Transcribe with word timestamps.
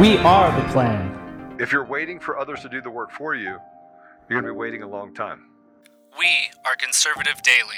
We 0.00 0.16
are 0.18 0.58
the 0.58 0.66
plan. 0.72 1.56
If 1.60 1.70
you're 1.70 1.84
waiting 1.84 2.18
for 2.18 2.38
others 2.38 2.62
to 2.62 2.68
do 2.70 2.80
the 2.80 2.88
work 2.88 3.10
for 3.10 3.34
you, 3.34 3.58
you're 4.28 4.40
going 4.40 4.44
to 4.44 4.52
be 4.52 4.56
waiting 4.58 4.82
a 4.82 4.88
long 4.88 5.12
time. 5.12 5.50
We 6.18 6.28
are 6.64 6.74
Conservative 6.76 7.42
Daily. 7.42 7.76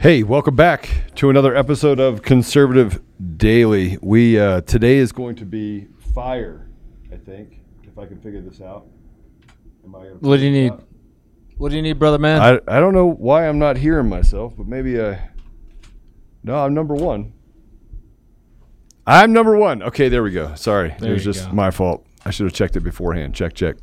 Hey, 0.00 0.24
welcome 0.24 0.56
back 0.56 1.12
to 1.14 1.30
another 1.30 1.54
episode 1.54 2.00
of 2.00 2.22
Conservative 2.22 3.00
Daily. 3.36 3.96
We 4.02 4.36
uh, 4.36 4.62
today 4.62 4.96
is 4.96 5.12
going 5.12 5.36
to 5.36 5.44
be 5.44 5.86
fire, 6.12 6.68
I 7.12 7.16
think, 7.18 7.60
if 7.84 7.98
I 7.98 8.06
can 8.06 8.20
figure 8.20 8.40
this 8.40 8.60
out. 8.60 8.86
Am 9.84 9.94
I 9.94 9.98
What 9.98 10.38
do 10.38 10.44
you 10.44 10.50
need? 10.50 10.72
out? 10.72 10.84
What 11.58 11.68
do 11.68 11.76
you 11.76 11.82
need, 11.82 11.98
brother 11.98 12.18
man? 12.18 12.40
I, 12.40 12.76
I 12.76 12.80
don't 12.80 12.94
know 12.94 13.06
why 13.06 13.46
I'm 13.46 13.58
not 13.60 13.76
hearing 13.76 14.08
myself, 14.08 14.54
but 14.56 14.66
maybe 14.66 15.00
I. 15.00 15.29
No, 16.42 16.56
I'm 16.56 16.74
number 16.74 16.94
one. 16.94 17.32
I'm 19.06 19.32
number 19.32 19.56
one. 19.56 19.82
Okay, 19.82 20.08
there 20.08 20.22
we 20.22 20.30
go. 20.30 20.54
Sorry, 20.54 20.94
There 20.98 21.10
it 21.10 21.14
was 21.14 21.24
just 21.24 21.46
go. 21.48 21.52
my 21.52 21.70
fault. 21.70 22.06
I 22.24 22.30
should 22.30 22.44
have 22.44 22.52
checked 22.52 22.76
it 22.76 22.80
beforehand. 22.80 23.34
Check, 23.34 23.54
check. 23.54 23.76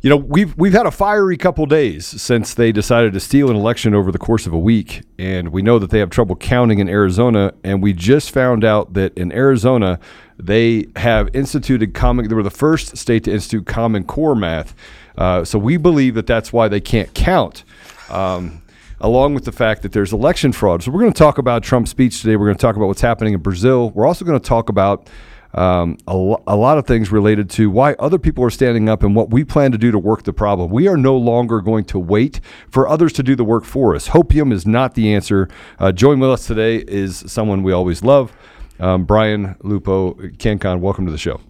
You 0.00 0.10
know, 0.10 0.16
we've 0.16 0.54
we've 0.58 0.74
had 0.74 0.84
a 0.84 0.90
fiery 0.90 1.38
couple 1.38 1.64
days 1.64 2.06
since 2.06 2.52
they 2.52 2.72
decided 2.72 3.14
to 3.14 3.20
steal 3.20 3.48
an 3.50 3.56
election 3.56 3.94
over 3.94 4.12
the 4.12 4.18
course 4.18 4.46
of 4.46 4.52
a 4.52 4.58
week, 4.58 5.02
and 5.18 5.48
we 5.48 5.62
know 5.62 5.78
that 5.78 5.88
they 5.90 5.98
have 5.98 6.10
trouble 6.10 6.36
counting 6.36 6.78
in 6.78 6.90
Arizona. 6.90 7.54
And 7.64 7.82
we 7.82 7.94
just 7.94 8.30
found 8.30 8.64
out 8.64 8.92
that 8.94 9.16
in 9.16 9.32
Arizona, 9.32 9.98
they 10.38 10.88
have 10.96 11.30
instituted 11.32 11.94
common. 11.94 12.28
They 12.28 12.34
were 12.34 12.42
the 12.42 12.50
first 12.50 12.98
state 12.98 13.24
to 13.24 13.32
institute 13.32 13.64
Common 13.66 14.04
Core 14.04 14.34
math. 14.34 14.74
Uh, 15.16 15.42
so 15.42 15.58
we 15.58 15.78
believe 15.78 16.14
that 16.16 16.26
that's 16.26 16.52
why 16.52 16.68
they 16.68 16.80
can't 16.80 17.12
count. 17.14 17.64
Um, 18.10 18.60
along 19.00 19.34
with 19.34 19.44
the 19.44 19.52
fact 19.52 19.82
that 19.82 19.92
there's 19.92 20.12
election 20.12 20.52
fraud. 20.52 20.82
So 20.82 20.90
we're 20.90 21.00
going 21.00 21.12
to 21.12 21.18
talk 21.18 21.38
about 21.38 21.62
Trump's 21.62 21.90
speech 21.90 22.20
today. 22.20 22.36
We're 22.36 22.46
going 22.46 22.56
to 22.56 22.62
talk 22.62 22.76
about 22.76 22.86
what's 22.86 23.00
happening 23.00 23.34
in 23.34 23.40
Brazil. 23.40 23.90
We're 23.90 24.06
also 24.06 24.24
going 24.24 24.38
to 24.38 24.48
talk 24.48 24.68
about 24.68 25.08
um, 25.54 25.98
a, 26.06 26.16
lo- 26.16 26.42
a 26.46 26.56
lot 26.56 26.78
of 26.78 26.86
things 26.86 27.12
related 27.12 27.48
to 27.50 27.70
why 27.70 27.92
other 27.94 28.18
people 28.18 28.44
are 28.44 28.50
standing 28.50 28.88
up 28.88 29.02
and 29.02 29.14
what 29.14 29.30
we 29.30 29.44
plan 29.44 29.72
to 29.72 29.78
do 29.78 29.90
to 29.92 29.98
work 29.98 30.24
the 30.24 30.32
problem. 30.32 30.70
We 30.70 30.88
are 30.88 30.96
no 30.96 31.16
longer 31.16 31.60
going 31.60 31.84
to 31.86 31.98
wait 31.98 32.40
for 32.70 32.88
others 32.88 33.12
to 33.14 33.22
do 33.22 33.36
the 33.36 33.44
work 33.44 33.64
for 33.64 33.94
us. 33.94 34.08
Hopium 34.08 34.52
is 34.52 34.66
not 34.66 34.94
the 34.94 35.14
answer. 35.14 35.48
Uh, 35.78 35.92
join 35.92 36.18
with 36.18 36.30
us 36.30 36.46
today 36.46 36.78
is 36.78 37.18
someone 37.26 37.62
we 37.62 37.72
always 37.72 38.02
love, 38.02 38.32
um, 38.80 39.04
Brian 39.04 39.54
Lupo 39.62 40.14
Canncon. 40.14 40.80
Welcome 40.80 41.06
to 41.06 41.12
the 41.12 41.18
show. 41.18 41.40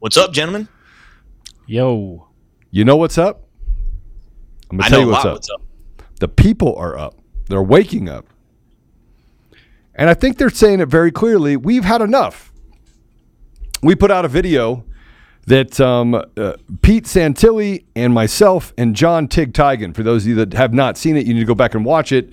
What's 0.00 0.18
up, 0.18 0.32
gentlemen? 0.32 0.68
Yo. 1.66 2.28
You 2.70 2.84
know 2.84 2.96
what's 2.96 3.16
up? 3.16 3.48
I'm 4.70 4.76
going 4.76 4.84
to 4.84 4.90
tell 4.90 5.00
you 5.00 5.08
what's 5.08 5.24
up. 5.24 5.32
What's 5.32 5.50
up? 5.50 5.62
The 6.20 6.28
people 6.28 6.74
are 6.76 6.96
up. 6.96 7.18
They're 7.48 7.62
waking 7.62 8.08
up. 8.08 8.26
And 9.94 10.10
I 10.10 10.14
think 10.14 10.38
they're 10.38 10.50
saying 10.50 10.80
it 10.80 10.88
very 10.88 11.10
clearly. 11.10 11.56
We've 11.56 11.84
had 11.84 12.02
enough. 12.02 12.52
We 13.82 13.94
put 13.94 14.10
out 14.10 14.24
a 14.24 14.28
video 14.28 14.84
that 15.46 15.80
um, 15.80 16.14
uh, 16.14 16.54
Pete 16.82 17.04
Santilli 17.04 17.84
and 17.94 18.12
myself 18.12 18.74
and 18.76 18.96
John 18.96 19.28
Tig 19.28 19.52
Tiegen, 19.52 19.94
for 19.94 20.02
those 20.02 20.24
of 20.24 20.28
you 20.28 20.34
that 20.36 20.52
have 20.54 20.74
not 20.74 20.98
seen 20.98 21.16
it, 21.16 21.24
you 21.24 21.34
need 21.34 21.40
to 21.40 21.46
go 21.46 21.54
back 21.54 21.74
and 21.74 21.84
watch 21.84 22.12
it. 22.12 22.30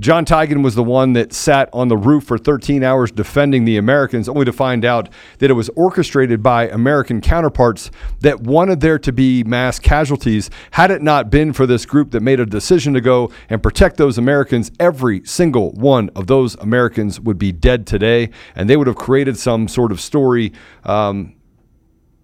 John 0.00 0.24
Tiegen 0.24 0.64
was 0.64 0.74
the 0.74 0.82
one 0.82 1.12
that 1.12 1.32
sat 1.32 1.68
on 1.72 1.86
the 1.86 1.96
roof 1.96 2.24
for 2.24 2.36
13 2.36 2.82
hours 2.82 3.12
defending 3.12 3.64
the 3.64 3.76
Americans, 3.76 4.28
only 4.28 4.44
to 4.44 4.52
find 4.52 4.84
out 4.84 5.08
that 5.38 5.50
it 5.50 5.54
was 5.54 5.68
orchestrated 5.76 6.42
by 6.42 6.68
American 6.68 7.20
counterparts 7.20 7.92
that 8.18 8.40
wanted 8.40 8.80
there 8.80 8.98
to 8.98 9.12
be 9.12 9.44
mass 9.44 9.78
casualties. 9.78 10.50
Had 10.72 10.90
it 10.90 11.00
not 11.00 11.30
been 11.30 11.52
for 11.52 11.64
this 11.64 11.86
group 11.86 12.10
that 12.10 12.22
made 12.22 12.40
a 12.40 12.46
decision 12.46 12.92
to 12.94 13.00
go 13.00 13.30
and 13.48 13.62
protect 13.62 13.96
those 13.96 14.18
Americans, 14.18 14.72
every 14.80 15.24
single 15.24 15.70
one 15.74 16.10
of 16.16 16.26
those 16.26 16.56
Americans 16.56 17.20
would 17.20 17.38
be 17.38 17.52
dead 17.52 17.86
today, 17.86 18.30
and 18.56 18.68
they 18.68 18.76
would 18.76 18.88
have 18.88 18.96
created 18.96 19.38
some 19.38 19.68
sort 19.68 19.92
of 19.92 20.00
story. 20.00 20.52
Um, 20.82 21.36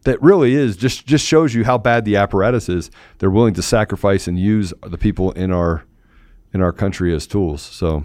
that 0.02 0.20
really 0.22 0.54
is 0.54 0.78
just 0.78 1.06
just 1.06 1.26
shows 1.26 1.54
you 1.54 1.62
how 1.62 1.76
bad 1.76 2.06
the 2.06 2.16
apparatus 2.16 2.70
is. 2.70 2.90
They're 3.18 3.30
willing 3.30 3.52
to 3.54 3.62
sacrifice 3.62 4.26
and 4.26 4.38
use 4.38 4.72
the 4.82 4.96
people 4.96 5.30
in 5.32 5.52
our 5.52 5.84
in 6.52 6.62
our 6.62 6.72
country 6.72 7.14
as 7.14 7.26
tools. 7.26 7.62
So, 7.62 8.04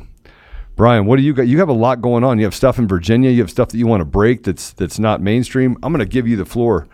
Brian, 0.75 1.05
what 1.05 1.17
do 1.17 1.23
you 1.23 1.33
got? 1.33 1.47
You 1.47 1.59
have 1.59 1.69
a 1.69 1.73
lot 1.73 2.01
going 2.01 2.23
on. 2.23 2.37
You 2.37 2.45
have 2.45 2.55
stuff 2.55 2.77
in 2.77 2.87
Virginia. 2.87 3.29
You 3.29 3.41
have 3.41 3.49
stuff 3.49 3.69
that 3.69 3.77
you 3.77 3.87
want 3.87 4.01
to 4.01 4.05
break 4.05 4.43
that's 4.43 4.71
that's 4.73 4.99
not 4.99 5.21
mainstream. 5.21 5.77
I'm 5.83 5.91
going 5.91 6.05
to 6.05 6.11
give 6.11 6.27
you 6.27 6.35
the 6.35 6.45
floor. 6.45 6.87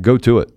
Go 0.00 0.18
to 0.18 0.38
it. 0.38 0.52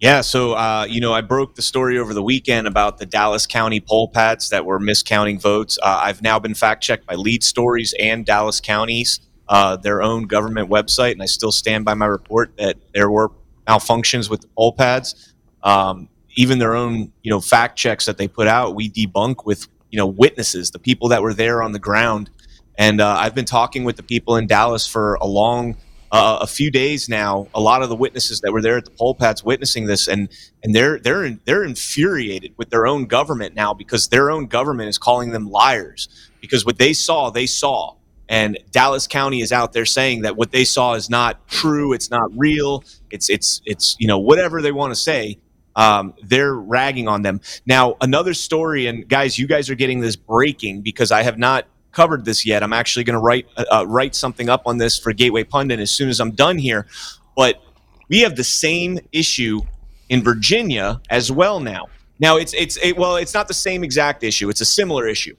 Yeah, 0.00 0.20
so 0.20 0.52
uh, 0.52 0.86
you 0.88 1.00
know, 1.00 1.12
I 1.14 1.22
broke 1.22 1.54
the 1.54 1.62
story 1.62 1.98
over 1.98 2.12
the 2.12 2.22
weekend 2.22 2.66
about 2.66 2.98
the 2.98 3.06
Dallas 3.06 3.46
County 3.46 3.80
poll 3.80 4.08
pads 4.08 4.50
that 4.50 4.66
were 4.66 4.78
miscounting 4.78 5.40
votes. 5.40 5.78
Uh, 5.82 6.00
I've 6.02 6.20
now 6.20 6.38
been 6.38 6.54
fact 6.54 6.82
checked 6.82 7.06
by 7.06 7.14
Lead 7.14 7.42
Stories 7.42 7.94
and 7.98 8.26
Dallas 8.26 8.60
County's 8.60 9.20
uh, 9.48 9.76
their 9.76 10.02
own 10.02 10.24
government 10.24 10.70
website, 10.70 11.12
and 11.12 11.22
I 11.22 11.26
still 11.26 11.52
stand 11.52 11.84
by 11.84 11.94
my 11.94 12.06
report 12.06 12.56
that 12.58 12.76
there 12.92 13.10
were 13.10 13.30
malfunctions 13.66 14.28
with 14.28 14.42
the 14.42 14.48
poll 14.48 14.72
pads. 14.72 15.34
Um, 15.62 16.08
even 16.36 16.58
their 16.58 16.74
own, 16.74 17.12
you 17.22 17.30
know, 17.30 17.40
fact 17.40 17.76
checks 17.76 18.06
that 18.06 18.18
they 18.18 18.28
put 18.28 18.46
out, 18.48 18.74
we 18.74 18.90
debunk 18.90 19.44
with 19.44 19.68
you 19.90 19.98
know 19.98 20.06
witnesses, 20.06 20.72
the 20.72 20.78
people 20.80 21.08
that 21.10 21.22
were 21.22 21.34
there 21.34 21.62
on 21.62 21.72
the 21.72 21.78
ground. 21.78 22.30
And 22.76 23.00
uh, 23.00 23.16
I've 23.16 23.34
been 23.34 23.44
talking 23.44 23.84
with 23.84 23.96
the 23.96 24.02
people 24.02 24.36
in 24.36 24.48
Dallas 24.48 24.88
for 24.88 25.14
a 25.20 25.26
long, 25.26 25.76
uh, 26.10 26.38
a 26.40 26.46
few 26.48 26.70
days 26.70 27.08
now. 27.08 27.46
A 27.54 27.60
lot 27.60 27.82
of 27.82 27.88
the 27.88 27.94
witnesses 27.94 28.40
that 28.40 28.52
were 28.52 28.60
there 28.60 28.76
at 28.76 28.84
the 28.84 28.90
poll 28.90 29.14
pads 29.14 29.44
witnessing 29.44 29.86
this, 29.86 30.08
and 30.08 30.28
and 30.64 30.74
they're 30.74 30.98
they're 30.98 31.30
they're 31.44 31.64
infuriated 31.64 32.54
with 32.56 32.70
their 32.70 32.86
own 32.86 33.06
government 33.06 33.54
now 33.54 33.72
because 33.72 34.08
their 34.08 34.30
own 34.32 34.46
government 34.46 34.88
is 34.88 34.98
calling 34.98 35.30
them 35.30 35.48
liars 35.48 36.08
because 36.40 36.66
what 36.66 36.78
they 36.78 36.92
saw, 36.92 37.30
they 37.30 37.46
saw. 37.46 37.94
And 38.28 38.58
Dallas 38.70 39.06
County 39.06 39.42
is 39.42 39.52
out 39.52 39.72
there 39.72 39.86
saying 39.86 40.22
that 40.22 40.36
what 40.36 40.50
they 40.50 40.64
saw 40.64 40.94
is 40.94 41.08
not 41.08 41.46
true. 41.46 41.92
It's 41.92 42.10
not 42.10 42.30
real. 42.36 42.82
It's 43.10 43.30
it's 43.30 43.62
it's 43.64 43.96
you 44.00 44.08
know 44.08 44.18
whatever 44.18 44.60
they 44.60 44.72
want 44.72 44.90
to 44.90 45.00
say. 45.00 45.38
Um, 45.76 46.14
they're 46.22 46.54
ragging 46.54 47.08
on 47.08 47.22
them. 47.22 47.40
Now 47.66 47.96
another 48.00 48.34
story, 48.34 48.86
and 48.86 49.08
guys, 49.08 49.38
you 49.38 49.46
guys 49.46 49.68
are 49.70 49.74
getting 49.74 50.00
this 50.00 50.16
breaking 50.16 50.82
because 50.82 51.10
I 51.10 51.22
have 51.22 51.38
not 51.38 51.66
covered 51.92 52.24
this 52.24 52.44
yet. 52.44 52.62
I'm 52.62 52.72
actually 52.72 53.04
going 53.04 53.14
to 53.14 53.20
write 53.20 53.46
uh, 53.56 53.64
uh, 53.70 53.86
write 53.86 54.14
something 54.14 54.48
up 54.48 54.62
on 54.66 54.78
this 54.78 54.98
for 54.98 55.12
Gateway 55.12 55.44
Pundit 55.44 55.80
as 55.80 55.90
soon 55.90 56.08
as 56.08 56.20
I'm 56.20 56.32
done 56.32 56.58
here. 56.58 56.86
But 57.36 57.62
we 58.08 58.20
have 58.20 58.36
the 58.36 58.44
same 58.44 58.98
issue 59.12 59.60
in 60.08 60.22
Virginia 60.22 61.00
as 61.10 61.32
well 61.32 61.60
now. 61.60 61.86
Now 62.18 62.36
it's 62.36 62.54
it's 62.54 62.76
it, 62.76 62.96
well, 62.96 63.16
it's 63.16 63.34
not 63.34 63.48
the 63.48 63.54
same 63.54 63.82
exact 63.82 64.22
issue. 64.22 64.48
It's 64.48 64.60
a 64.60 64.66
similar 64.66 65.06
issue. 65.06 65.36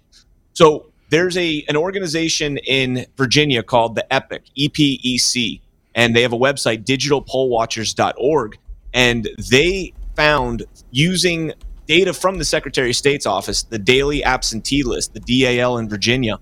So 0.53 0.87
there's 1.09 1.37
a 1.37 1.63
an 1.69 1.77
organization 1.77 2.57
in 2.57 3.05
Virginia 3.15 3.63
called 3.63 3.95
the 3.95 4.11
EPIC, 4.11 4.43
E 4.55 4.69
P 4.69 4.99
E 5.03 5.17
C, 5.17 5.61
and 5.93 6.15
they 6.15 6.21
have 6.23 6.33
a 6.33 6.37
website 6.37 6.83
digitalpollwatchers.org 6.83 8.57
and 8.93 9.29
they 9.51 9.93
found 10.15 10.63
using 10.91 11.53
data 11.87 12.13
from 12.13 12.37
the 12.37 12.45
Secretary 12.45 12.89
of 12.89 12.95
State's 12.95 13.25
office, 13.25 13.63
the 13.63 13.79
daily 13.79 14.23
absentee 14.23 14.83
list, 14.83 15.13
the 15.13 15.19
DAL 15.19 15.77
in 15.77 15.89
Virginia, 15.89 16.39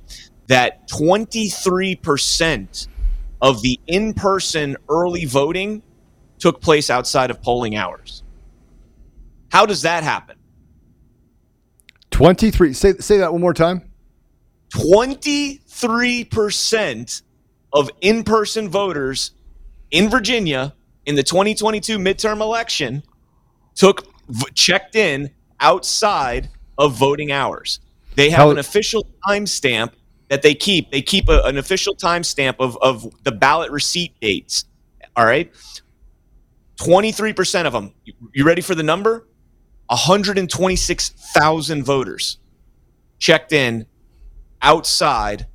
that 0.48 0.90
23% 0.90 2.88
of 3.42 3.62
the 3.62 3.80
in-person 3.88 4.76
early 4.90 5.26
voting 5.26 5.82
took 6.40 6.62
place 6.62 6.90
outside 6.90 7.30
of 7.32 7.42
polling 7.42 7.76
hours. 7.76 8.24
How 9.52 9.66
does 9.66 9.82
that 9.84 10.04
happen? 10.04 10.38
23. 12.12 12.74
Say 12.74 12.94
say 12.94 13.18
that 13.18 13.32
one 13.32 13.42
more 13.42 13.54
time. 13.54 13.90
23% 14.72 17.22
of 17.74 17.90
in 18.02 18.24
person 18.24 18.70
voters 18.70 19.32
in 19.92 20.10
Virginia 20.10 20.74
in 21.06 21.16
the 21.16 21.24
2022 21.24 22.00
midterm 22.00 22.42
election 22.42 23.04
took 23.76 24.08
checked 24.54 24.96
in 24.96 25.32
outside 25.60 26.50
of 26.78 26.96
voting 26.96 27.32
hours. 27.32 27.80
They 28.16 28.30
have 28.30 28.40
How- 28.40 28.52
an 28.52 28.58
official 28.60 29.08
timestamp 29.28 29.92
that 30.30 30.42
they 30.42 30.56
keep. 30.56 30.92
They 30.92 31.02
keep 31.02 31.30
a, 31.30 31.42
an 31.44 31.58
official 31.58 31.96
timestamp 31.96 32.56
of, 32.60 32.78
of 32.82 33.06
the 33.24 33.32
ballot 33.32 33.72
receipt 33.72 34.20
dates. 34.20 34.66
All 35.16 35.26
right. 35.26 35.52
23% 36.78 37.66
of 37.66 37.74
them. 37.74 37.94
You, 38.04 38.14
you 38.34 38.44
ready 38.46 38.62
for 38.62 38.76
the 38.76 38.84
number? 38.84 39.28
126,000 39.88 41.84
voters 41.84 42.38
checked 43.20 43.52
in 43.54 43.86
outside 44.62 45.46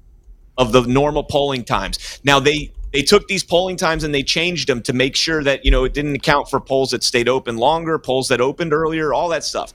of 0.57 0.73
the 0.73 0.83
normal 0.83 1.25
polling 1.25 1.65
times. 1.65 2.21
Now 2.25 2.39
they 2.41 2.73
they 2.93 3.03
took 3.03 3.29
these 3.29 3.45
polling 3.45 3.77
times 3.77 4.05
and 4.05 4.15
they 4.15 4.23
changed 4.23 4.69
them 4.69 4.83
to 4.83 4.93
make 4.93 5.17
sure 5.17 5.43
that 5.45 5.65
you 5.65 5.71
know 5.71 5.85
it 5.85 5.95
didn't 5.95 6.15
account 6.15 6.49
for 6.49 6.61
polls 6.61 6.91
that 6.91 7.03
stayed 7.03 7.29
open 7.29 7.57
longer, 7.57 7.99
polls 7.99 8.29
that 8.29 8.41
opened 8.41 8.73
earlier, 8.73 9.13
all 9.13 9.29
that 9.29 9.45
stuff. 9.45 9.73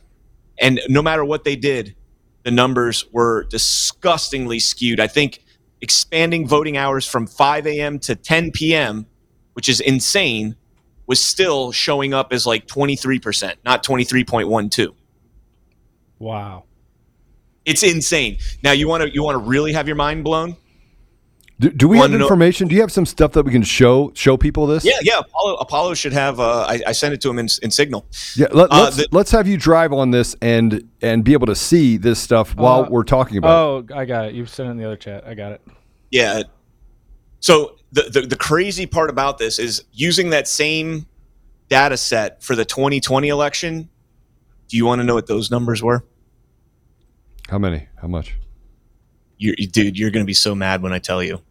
And 0.59 0.81
no 0.87 1.01
matter 1.01 1.25
what 1.25 1.43
they 1.43 1.55
did, 1.55 1.95
the 2.43 2.51
numbers 2.51 3.05
were 3.11 3.45
disgustingly 3.45 4.59
skewed. 4.59 4.99
I 4.99 5.07
think 5.07 5.43
expanding 5.81 6.47
voting 6.47 6.77
hours 6.77 7.05
from 7.05 7.27
5 7.27 7.67
a.m. 7.67 7.99
to 7.99 8.15
10 8.15 8.51
p.m., 8.51 9.05
which 9.53 9.67
is 9.67 9.79
insane, 9.79 10.55
was 11.05 11.23
still 11.23 11.71
showing 11.71 12.13
up 12.13 12.31
as 12.31 12.45
like 12.45 12.67
23%, 12.67 13.55
not 13.65 13.83
23.12. 13.83 14.93
Wow. 16.19 16.63
It's 17.65 17.83
insane. 17.83 18.37
Now 18.63 18.71
you 18.71 18.87
want 18.87 19.03
to 19.03 19.13
you 19.13 19.23
want 19.23 19.35
to 19.35 19.49
really 19.49 19.73
have 19.73 19.87
your 19.87 19.95
mind 19.95 20.23
blown? 20.23 20.57
Do, 21.59 21.69
do 21.69 21.87
we 21.87 21.97
have 21.97 22.05
Wanna 22.05 22.17
know- 22.17 22.25
information? 22.25 22.67
Do 22.67 22.75
you 22.75 22.81
have 22.81 22.91
some 22.91 23.05
stuff 23.05 23.31
that 23.33 23.45
we 23.45 23.51
can 23.51 23.61
show 23.63 24.11
show 24.15 24.37
people 24.37 24.65
this? 24.65 24.83
Yeah, 24.83 24.93
yeah. 25.03 25.19
Apollo, 25.19 25.55
Apollo 25.57 25.93
should 25.93 26.13
have. 26.13 26.39
Uh, 26.39 26.61
I, 26.67 26.81
I 26.87 26.91
sent 26.93 27.13
it 27.13 27.21
to 27.21 27.29
him 27.29 27.37
in, 27.39 27.47
in 27.61 27.69
Signal. 27.71 28.05
Yeah, 28.35 28.47
let, 28.51 28.71
Uh, 28.71 28.83
us 28.85 28.97
the- 28.97 29.07
let's 29.11 29.29
have 29.31 29.47
you 29.47 29.57
drive 29.57 29.93
on 29.93 30.11
this 30.11 30.35
and 30.41 30.89
and 31.01 31.23
be 31.23 31.33
able 31.33 31.45
to 31.47 31.55
see 31.55 31.97
this 31.97 32.19
stuff 32.19 32.55
while 32.55 32.85
Uh, 32.85 32.89
we're 32.89 33.03
talking 33.03 33.37
about. 33.37 33.49
it. 33.49 33.93
Oh, 33.93 33.97
I 33.99 34.05
got 34.05 34.25
it. 34.25 34.33
You 34.33 34.45
sent 34.47 34.67
it 34.67 34.71
in 34.71 34.77
the 34.77 34.85
other 34.85 34.97
chat. 34.97 35.25
I 35.27 35.35
got 35.35 35.51
it. 35.51 35.61
Yeah. 36.11 36.43
So 37.39 37.75
the, 37.91 38.03
the 38.03 38.21
the 38.21 38.35
crazy 38.35 38.85
part 38.87 39.09
about 39.11 39.37
this 39.37 39.59
is 39.59 39.83
using 39.93 40.31
that 40.31 40.47
same 40.47 41.05
data 41.69 41.97
set 41.97 42.41
for 42.43 42.55
the 42.55 42.65
2020 42.65 43.27
election. 43.27 43.89
Do 44.69 44.77
you 44.77 44.85
want 44.85 44.99
to 45.01 45.03
know 45.05 45.13
what 45.13 45.27
those 45.27 45.51
numbers 45.51 45.83
were? 45.83 46.03
How 47.49 47.59
many? 47.59 47.87
How 48.01 48.07
much? 48.07 48.35
You, 49.43 49.53
you- 49.57 49.67
dude, 49.67 49.99
you're 49.99 50.09
going 50.09 50.23
to 50.23 50.27
be 50.27 50.33
so 50.33 50.55
mad 50.55 50.81
when 50.81 50.93
I 50.93 50.99
tell 50.99 51.21
you. 51.21 51.41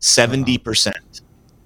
Seventy 0.00 0.58
percent. 0.58 1.20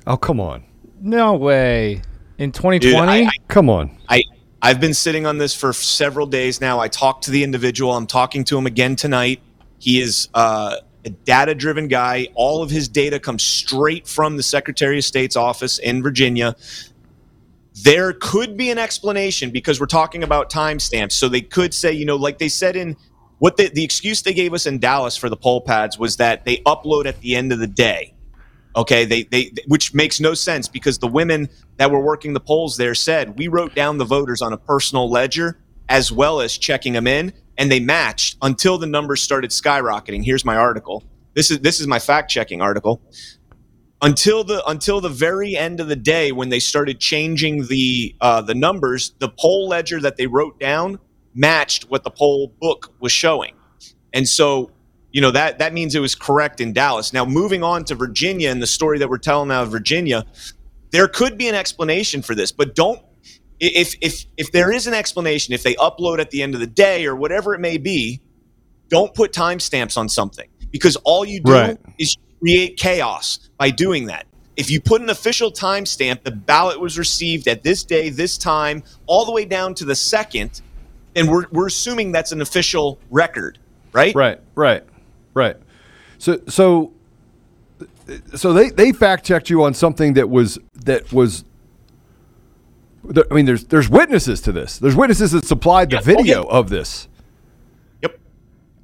Oh, 0.07 0.19
come 0.19 0.39
on, 0.39 0.63
No 1.01 1.35
way. 1.35 2.03
In 2.39 2.51
Dude, 2.51 2.55
2020? 2.55 3.11
I, 3.11 3.17
I, 3.25 3.31
come 3.49 3.71
on. 3.71 3.97
I 4.11 4.23
I've 4.61 4.79
been 4.79 4.93
sitting 4.93 5.25
on 5.25 5.39
this 5.39 5.55
for 5.55 5.73
several 5.73 6.27
days 6.27 6.61
now. 6.61 6.79
I 6.79 6.89
talked 6.89 7.25
to 7.25 7.31
the 7.31 7.43
individual. 7.43 7.93
I'm 7.97 8.07
talking 8.07 8.45
to 8.45 8.59
him 8.59 8.67
again 8.67 8.95
tonight. 8.95 9.41
He 9.79 10.01
is 10.01 10.29
uh, 10.35 10.77
a 11.07 11.11
data-driven 11.11 11.89
guy. 11.89 12.29
All 12.35 12.63
of 12.63 12.69
his 12.71 12.87
data 12.89 13.19
comes 13.19 13.43
straight 13.43 14.07
from 14.07 14.37
the 14.37 14.43
Secretary 14.43 14.99
of 14.99 15.05
State's 15.05 15.37
office 15.37 15.79
in 15.79 16.03
Virginia. 16.03 16.55
There 17.83 18.13
could 18.13 18.57
be 18.57 18.71
an 18.71 18.79
explanation 18.79 19.51
because 19.51 19.81
we're 19.81 19.87
talking 19.87 20.23
about 20.23 20.51
timestamps. 20.51 21.13
So 21.13 21.29
they 21.29 21.41
could 21.43 21.73
say, 21.73 21.93
you 21.93 22.05
know, 22.05 22.17
like 22.17 22.39
they 22.39 22.49
said 22.49 22.77
in 22.77 22.97
what 23.39 23.57
the, 23.57 23.69
the 23.69 23.85
excuse 23.85 24.23
they 24.23 24.33
gave 24.33 24.55
us 24.55 24.67
in 24.67 24.79
Dallas 24.79 25.17
for 25.17 25.29
the 25.29 25.37
poll 25.37 25.61
pads 25.61 25.99
was 25.99 26.17
that 26.17 26.45
they 26.45 26.59
upload 26.59 27.07
at 27.07 27.21
the 27.21 27.35
end 27.35 27.53
of 27.53 27.59
the 27.59 27.67
day. 27.67 28.15
Okay, 28.75 29.07
they, 29.07 29.23
they 29.25 29.53
which 29.67 29.95
makes 29.95 30.21
no 30.21 30.35
sense 30.35 30.69
because 30.69 30.99
the 30.99 31.09
women 31.09 31.49
that 31.79 31.91
were 31.91 32.01
working 32.01 32.35
the 32.35 32.41
polls 32.41 32.77
there 32.77 32.95
said 32.95 33.39
we 33.39 33.49
wrote 33.49 33.75
down 33.75 33.97
the 33.97 34.05
voters 34.05 34.43
on 34.43 34.53
a 34.53 34.59
personal 34.59 35.11
ledger 35.11 35.59
as 35.89 36.13
well 36.13 36.41
as 36.41 36.59
checking 36.59 36.93
them 36.93 37.07
in, 37.07 37.33
and 37.57 37.71
they 37.71 37.81
matched 37.81 38.37
until 38.43 38.77
the 38.77 38.87
numbers 38.87 39.23
started 39.23 39.51
skyrocketing. 39.51 40.25
Here's 40.25 40.45
my 40.45 40.57
article. 40.57 41.05
This 41.35 41.51
is 41.51 41.61
this 41.61 41.81
is 41.81 41.87
my 41.87 41.99
fact 41.99 42.31
checking 42.31 42.61
article. 42.61 43.01
Until 44.03 44.45
the 44.45 44.63
until 44.69 45.01
the 45.01 45.09
very 45.09 45.57
end 45.57 45.81
of 45.81 45.89
the 45.89 45.97
day 45.97 46.31
when 46.33 46.51
they 46.51 46.59
started 46.59 47.01
changing 47.01 47.67
the 47.69 48.15
uh, 48.21 48.43
the 48.43 48.55
numbers, 48.55 49.15
the 49.21 49.31
poll 49.31 49.69
ledger 49.69 50.01
that 50.01 50.19
they 50.19 50.27
wrote 50.27 50.61
down 50.61 50.99
matched 51.37 51.85
what 51.85 52.03
the 52.03 52.11
poll 52.11 52.53
book 52.61 52.93
was 52.99 53.13
showing, 53.13 53.55
and 54.13 54.27
so 54.27 54.71
you 55.13 55.21
know 55.21 55.31
that 55.31 55.59
that 55.61 55.73
means 55.73 55.95
it 55.95 56.01
was 56.01 56.15
correct 56.15 56.61
in 56.61 56.73
Dallas. 56.73 57.13
Now 57.13 57.25
moving 57.25 57.63
on 57.63 57.85
to 57.85 57.95
Virginia 57.95 58.51
and 58.51 58.61
the 58.61 58.67
story 58.67 58.99
that 58.99 59.09
we're 59.09 59.19
telling 59.19 59.49
now 59.49 59.63
of 59.63 59.71
Virginia, 59.71 60.25
there 60.91 61.09
could 61.09 61.39
be 61.39 61.49
an 61.49 61.55
explanation 61.55 62.23
for 62.23 62.35
this, 62.35 62.51
but 62.53 62.75
don't 62.75 63.01
if 63.61 63.95
if 64.01 64.25
if 64.37 64.53
there 64.53 64.73
is 64.73 64.87
an 64.87 64.95
explanation, 64.95 65.55
if 65.55 65.63
they 65.63 65.75
upload 65.75 66.19
at 66.19 66.31
the 66.31 66.43
end 66.43 66.55
of 66.55 66.61
the 66.61 66.67
day 66.67 67.07
or 67.07 67.15
whatever 67.17 67.55
it 67.55 67.61
may 67.61 67.79
be, 67.79 68.21
don't 68.89 69.15
put 69.15 69.33
timestamps 69.33 69.97
on 69.97 70.09
something 70.09 70.49
because 70.71 70.97
all 71.05 71.25
you 71.25 71.41
do 71.41 71.53
Right. 71.53 71.79
is 71.99 72.17
create 72.41 72.77
chaos 72.77 73.39
by 73.59 73.71
doing 73.71 74.07
that. 74.07 74.27
If 74.57 74.71
you 74.71 74.81
put 74.81 75.03
an 75.03 75.11
official 75.11 75.51
timestamp, 75.51 76.23
the 76.23 76.31
ballot 76.31 76.81
was 76.81 76.99
received 76.99 77.47
at 77.49 77.63
this 77.63 77.85
day, 77.85 78.09
this 78.09 78.39
time, 78.39 78.83
all 79.07 79.25
the 79.25 79.33
way 79.33 79.45
down 79.45 79.75
to 79.77 79.85
the 79.85 79.95
second, 79.95 80.63
then 81.17 81.27
we're 81.29 81.47
we're 81.51 81.67
assuming 81.67 82.13
that's 82.13 82.33
an 82.33 82.41
official 82.43 82.99
record, 83.11 83.59
right? 83.93 84.15
Right, 84.15 84.41
right, 84.55 84.85
right. 85.35 85.57
So, 86.19 86.41
so, 86.49 86.93
so 88.35 88.53
they 88.53 88.71
they 88.71 88.93
fact 88.93 89.25
checked 89.25 89.49
you 89.51 89.65
on 89.65 89.75
something 89.75 90.13
that 90.15 90.29
was 90.31 90.59
that 90.85 91.13
was. 91.13 91.45
I 93.31 93.35
mean, 93.35 93.47
there's 93.47 93.65
there's 93.65 93.89
witnesses 93.89 94.41
to 94.43 94.53
this. 94.53 94.79
There's 94.79 94.97
witnesses 94.97 95.31
that 95.33 95.45
supplied 95.45 95.91
the 95.91 95.97
Yeah. 95.97 96.01
Oh, 96.01 96.05
video 96.05 96.43
yeah. 96.45 96.51
of 96.59 96.71
this, 96.71 97.07
Yep. 98.03 98.19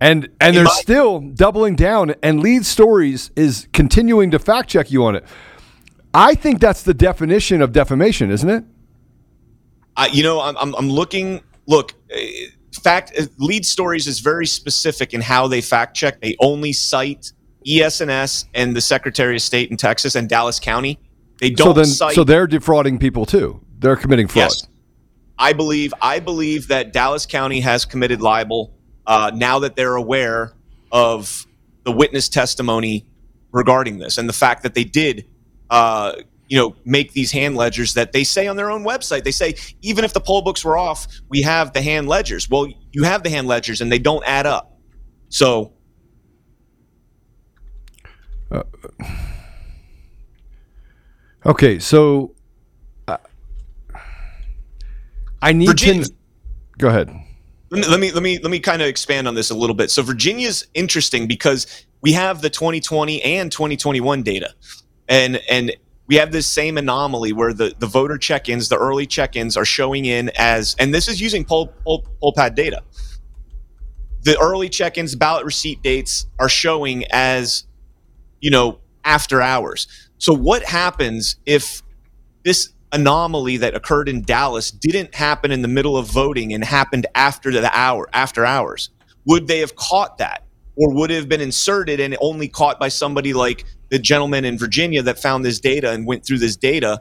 and 0.01 0.29
and 0.41 0.49
In 0.51 0.55
they're 0.55 0.65
my- 0.65 0.71
still 0.71 1.19
doubling 1.21 1.75
down. 1.75 2.15
And 2.23 2.41
Lead 2.41 2.65
Stories 2.65 3.31
is 3.35 3.67
continuing 3.73 4.31
to 4.31 4.39
fact 4.39 4.69
check 4.71 4.91
you 4.93 5.05
on 5.05 5.17
it. 5.17 5.25
I 6.15 6.35
think 6.35 6.61
that's 6.61 6.83
the 6.83 6.95
definition 6.95 7.61
of 7.63 7.73
defamation, 7.73 8.31
isn't 8.31 8.49
it? 8.49 8.65
I, 9.97 10.07
you 10.07 10.23
know, 10.23 10.41
I'm, 10.41 10.57
I'm, 10.59 10.75
I'm 10.77 10.89
looking. 10.91 11.41
Look, 11.67 11.95
fact 12.81 13.13
uh, 13.19 13.27
lead 13.39 13.67
stories 13.67 14.07
is 14.07 14.21
very 14.21 14.47
specific 14.47 15.15
in 15.15 15.21
how 15.21 15.47
they 15.47 15.61
fact 15.61 15.97
check. 15.97 16.21
They 16.21 16.37
only 16.41 16.73
cite 16.73 17.33
ES&S 17.67 18.47
and 18.55 18.75
the 18.75 18.81
Secretary 18.81 19.37
of 19.37 19.43
State 19.43 19.71
in 19.71 19.77
Texas 19.77 20.15
and 20.15 20.29
Dallas 20.29 20.59
County. 20.59 20.99
They 21.41 21.51
don't 21.51 21.69
so 21.69 21.73
then, 21.73 21.85
cite. 21.87 22.15
so 22.15 22.25
they're 22.25 22.47
defrauding 22.47 22.99
people 22.99 23.27
too. 23.27 23.61
They're 23.79 23.97
committing 23.97 24.29
fraud. 24.29 24.51
yes, 24.51 24.69
I 25.39 25.53
believe. 25.53 25.93
I 26.01 26.21
believe 26.21 26.69
that 26.69 26.93
Dallas 26.93 27.27
County 27.27 27.61
has 27.61 27.85
committed 27.85 28.23
libel 28.23 28.75
uh, 29.07 29.33
now 29.35 29.59
that 29.61 29.77
they're 29.77 29.97
aware 29.97 30.53
of 30.93 31.47
the 31.85 31.93
witness 31.93 32.29
testimony 32.29 33.07
regarding 33.51 33.99
this 33.99 34.19
and 34.19 34.29
the 34.29 34.33
fact 34.33 34.63
that 34.63 34.75
they 34.75 34.85
did. 34.85 35.27
Uh, 35.69 36.15
you 36.53 36.59
know, 36.59 36.77
make 36.85 37.13
these 37.15 37.33
hand 37.33 37.57
ledgers 37.57 37.95
that 37.95 38.13
they 38.13 38.23
say 38.25 38.47
on 38.47 38.57
their 38.57 38.71
own 38.71 38.85
website. 38.85 39.25
They 39.25 39.31
say 39.31 39.55
even 39.81 40.05
if 40.05 40.13
the 40.13 40.21
poll 40.21 40.43
books 40.43 40.63
were 40.63 40.77
off, 40.77 41.07
we 41.31 41.41
have 41.41 41.73
the 41.73 41.81
hand 41.81 42.09
ledgers. 42.09 42.47
Well, 42.51 42.67
you 42.91 43.05
have 43.05 43.23
the 43.23 43.31
hand 43.31 43.47
ledgers 43.47 43.81
and 43.81 43.91
they 43.91 43.99
don't 43.99 44.23
add 44.27 44.45
up. 44.45 44.77
So 45.31 45.73
Okay, 51.45 51.79
so 51.79 52.35
uh, 53.09 53.17
I 55.41 55.53
need 55.53 55.67
Virginia- 55.69 56.05
to 56.05 56.13
go 56.79 56.89
ahead. 56.89 57.09
let 57.71 57.81
me 57.81 57.89
let 57.89 57.99
me 58.01 58.13
let 58.13 58.23
me, 58.23 58.39
let 58.39 58.51
me 58.51 58.61
kind 58.61 58.81
of 58.83 58.89
expand 58.89 59.27
on 59.27 59.35
this 59.35 59.51
a 59.51 59.55
little 59.57 59.75
bit. 59.75 59.91
So 59.91 60.03
Virginia's 60.03 60.67
interesting 60.75 61.27
because 61.27 61.87
we 62.03 62.13
have 62.13 62.43
the 62.43 62.51
2020 62.51 63.23
and 63.23 63.51
2021 63.51 64.23
data, 64.23 64.55
and 65.09 65.41
and 65.51 65.73
we 66.13 66.19
have 66.19 66.31
this 66.31 66.47
same 66.47 66.77
anomaly 66.77 67.33
where 67.33 67.55
the 67.55 67.75
the 67.79 67.87
voter 67.87 68.19
check-ins, 68.19 68.69
the 68.69 68.77
early 68.77 69.07
check-ins, 69.07 69.57
are 69.57 69.65
showing 69.65 70.05
in 70.05 70.31
as, 70.37 70.77
and 70.79 70.93
this 70.93 71.09
is 71.09 71.23
using 71.23 71.43
poll 71.43 71.69
poll, 71.85 72.07
poll 72.21 72.35
pad 72.37 72.55
data. 72.55 72.83
The 74.21 74.39
early 74.39 74.69
check-ins, 74.69 75.15
ballot 75.15 75.47
receipt 75.47 75.83
dates 75.83 76.27
are 76.39 76.51
showing 76.51 77.07
as, 77.11 77.65
you 78.43 78.51
know, 78.51 78.81
after 79.07 79.41
hours. 79.41 79.87
So 80.19 80.35
what 80.35 80.63
happens 80.65 81.37
if 81.47 81.81
this 82.45 82.75
anomaly 82.93 83.57
that 83.57 83.75
occurred 83.75 84.11
in 84.11 84.21
Dallas 84.21 84.71
didn't 84.71 85.15
happen 85.15 85.51
in 85.51 85.63
the 85.63 85.69
middle 85.69 85.97
of 85.97 86.09
voting 86.09 86.53
and 86.53 86.63
happened 86.63 87.07
after 87.15 87.51
the 87.51 87.75
hour 87.75 88.07
after 88.13 88.45
hours 88.45 88.91
would 89.25 89.47
they 89.47 89.61
have 89.61 89.77
caught 89.77 90.19
that 90.19 90.45
or 90.77 90.93
would 90.95 91.11
it 91.11 91.15
have 91.15 91.29
been 91.31 91.41
inserted 91.41 92.01
and 92.01 92.15
only 92.21 92.49
caught 92.49 92.79
by 92.79 92.89
somebody 92.89 93.33
like 93.33 93.65
the 93.93 93.99
gentleman 94.01 94.45
in 94.45 94.59
Virginia 94.59 95.03
that 95.03 95.19
found 95.19 95.45
this 95.45 95.61
data 95.61 95.93
and 95.93 96.07
went 96.07 96.25
through 96.27 96.39
this 96.39 96.57
data 96.57 97.01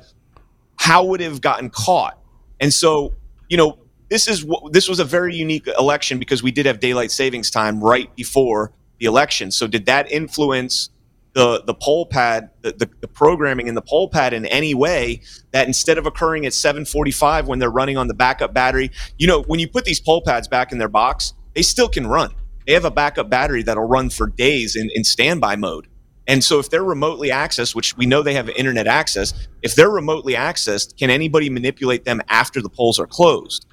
how 0.76 1.04
would 1.06 1.22
it 1.22 1.26
have 1.26 1.42
gotten 1.42 1.70
caught 1.70 2.20
and 2.60 2.74
so 2.74 3.14
you 3.50 3.58
know 3.58 3.80
this 4.12 4.28
is 4.28 4.46
this 4.72 4.90
was 4.90 5.00
a 5.00 5.06
very 5.06 5.34
unique 5.34 5.68
election 5.80 6.20
because 6.20 6.44
we 6.44 6.52
did 6.52 6.66
have 6.66 6.82
daylight 6.82 7.12
savings 7.12 7.50
time 7.50 7.82
right 7.82 8.14
before 8.18 8.74
the 9.00 9.06
election. 9.06 9.52
So 9.52 9.68
did 9.68 9.86
that 9.86 10.12
influence 10.12 10.90
the 11.34 11.64
the 11.66 11.74
poll 11.74 12.06
pad, 12.06 12.50
the, 12.62 12.74
the, 12.74 12.90
the 13.00 13.08
programming 13.08 13.68
in 13.68 13.76
the 13.76 13.82
poll 13.82 14.10
pad 14.10 14.34
in 14.34 14.46
any 14.46 14.74
way 14.74 15.22
that 15.52 15.66
instead 15.66 15.98
of 15.98 16.06
occurring 16.06 16.46
at 16.46 16.52
7:45 16.52 17.46
when 17.46 17.60
they're 17.60 17.72
running 17.72 17.96
on 17.96 18.10
the 18.10 18.14
backup 18.14 18.54
battery, 18.54 18.92
you 19.18 19.28
know, 19.28 19.44
when 19.44 19.62
you 19.62 19.68
put 19.70 19.86
these 19.86 20.02
poll 20.02 20.22
pads 20.22 20.50
back 20.50 20.74
in 20.74 20.78
their 20.78 20.90
box, 20.90 21.34
they 21.56 21.62
still 21.62 21.88
can 21.88 22.06
run. 22.06 22.36
They 22.68 22.74
have 22.74 22.86
a 22.86 22.92
backup 22.92 23.30
battery 23.30 23.64
that'll 23.64 23.88
run 23.88 24.10
for 24.10 24.28
days 24.28 24.76
in, 24.76 24.90
in 24.94 25.06
standby 25.06 25.56
mode. 25.56 25.88
And 26.28 26.44
so 26.44 26.60
if 26.60 26.70
they're 26.70 26.84
remotely 26.84 27.30
accessed, 27.30 27.75
which 27.75 27.98
we 27.98 28.06
know 28.06 28.22
they 28.22 28.34
have 28.36 28.48
internet 28.50 28.88
access, 28.88 29.34
if 29.63 29.75
they're 29.75 29.90
remotely 29.90 30.34
accessed, 30.34 30.98
can 30.98 31.10
anybody 31.10 31.50
manipulate 31.50 32.06
them 32.06 32.22
after 32.30 32.62
the 32.62 32.70
polls 32.70 33.00
are 33.00 33.08
closed? 33.08 33.66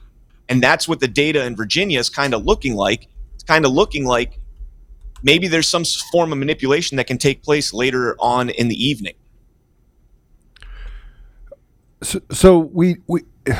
And 0.48 0.62
that's 0.62 0.88
what 0.88 1.00
the 1.00 1.08
data 1.08 1.44
in 1.44 1.54
Virginia 1.54 1.98
is 1.98 2.08
kind 2.08 2.32
of 2.34 2.44
looking 2.44 2.74
like. 2.74 3.08
It's 3.34 3.44
kind 3.44 3.66
of 3.66 3.72
looking 3.72 4.06
like 4.06 4.40
maybe 5.22 5.46
there's 5.46 5.68
some 5.68 5.84
form 6.10 6.32
of 6.32 6.38
manipulation 6.38 6.96
that 6.96 7.06
can 7.06 7.18
take 7.18 7.42
place 7.42 7.72
later 7.72 8.16
on 8.18 8.48
in 8.50 8.68
the 8.68 8.82
evening. 8.82 9.14
So, 12.02 12.20
so 12.30 12.58
we 12.58 12.96
we 13.06 13.22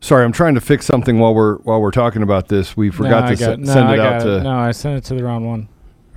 sorry, 0.00 0.24
I'm 0.24 0.32
trying 0.32 0.54
to 0.54 0.60
fix 0.60 0.86
something 0.86 1.18
while 1.18 1.34
we're 1.34 1.56
while 1.58 1.80
we're 1.80 1.90
talking 1.90 2.22
about 2.22 2.48
this. 2.48 2.76
We 2.76 2.90
forgot 2.90 3.24
no, 3.24 3.34
to 3.34 3.36
got, 3.36 3.52
s- 3.52 3.58
no, 3.58 3.72
send 3.72 3.88
I 3.88 3.94
it 3.94 3.96
got 3.96 4.12
out 4.12 4.22
to. 4.22 4.42
No, 4.42 4.56
I 4.56 4.70
sent 4.72 4.98
it 4.98 5.04
to 5.08 5.14
the 5.14 5.24
wrong 5.24 5.46
one. 5.46 5.68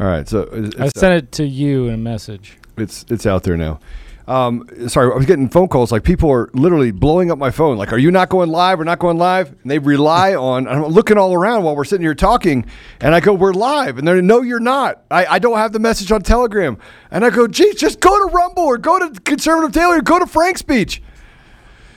All 0.03 0.09
right, 0.09 0.27
so 0.27 0.41
it's, 0.51 0.75
I 0.75 0.85
it's- 0.87 0.91
sent 0.99 1.13
it 1.13 1.31
to 1.33 1.45
you 1.45 1.87
in 1.87 1.93
a 1.93 1.97
message. 1.97 2.57
it's 2.75 3.05
it's 3.09 3.25
out 3.25 3.43
there 3.43 3.55
now. 3.55 3.79
Um, 4.27 4.67
sorry, 4.89 5.09
I 5.13 5.15
was 5.15 5.25
getting 5.25 5.47
phone 5.47 5.69
calls 5.69 5.93
like 5.93 6.03
people 6.03 6.29
are 6.29 6.49
literally 6.53 6.91
blowing 6.91 7.31
up 7.31 7.37
my 7.37 7.51
phone. 7.51 7.77
Like, 7.77 7.93
are 7.93 7.97
you 7.97 8.11
not 8.11 8.27
going 8.27 8.49
live? 8.49 8.79
We're 8.79 8.83
not 8.83 8.99
going 8.99 9.17
live, 9.17 9.55
and 9.61 9.71
they 9.71 9.79
rely 9.79 10.35
on. 10.51 10.67
I'm 10.67 10.83
looking 10.87 11.17
all 11.17 11.33
around 11.33 11.63
while 11.63 11.73
we're 11.77 11.85
sitting 11.85 12.03
here 12.05 12.15
talking, 12.15 12.65
and 12.99 13.15
I 13.15 13.21
go, 13.21 13.33
"We're 13.33 13.53
live," 13.53 13.97
and 13.97 14.05
they're, 14.05 14.21
"No, 14.21 14.41
you're 14.41 14.59
not. 14.59 15.03
I, 15.09 15.25
I 15.25 15.39
don't 15.39 15.57
have 15.57 15.71
the 15.71 15.79
message 15.79 16.11
on 16.11 16.21
Telegram." 16.21 16.77
And 17.09 17.23
I 17.23 17.29
go, 17.29 17.47
"Geez, 17.47 17.75
just 17.75 18.01
go 18.01 18.27
to 18.27 18.33
Rumble 18.33 18.63
or 18.63 18.77
go 18.77 18.99
to 18.99 19.21
Conservative 19.21 19.71
Daily 19.71 19.99
or 19.99 20.01
go 20.01 20.19
to 20.19 20.25
Frank's 20.27 20.59
Speech." 20.59 21.01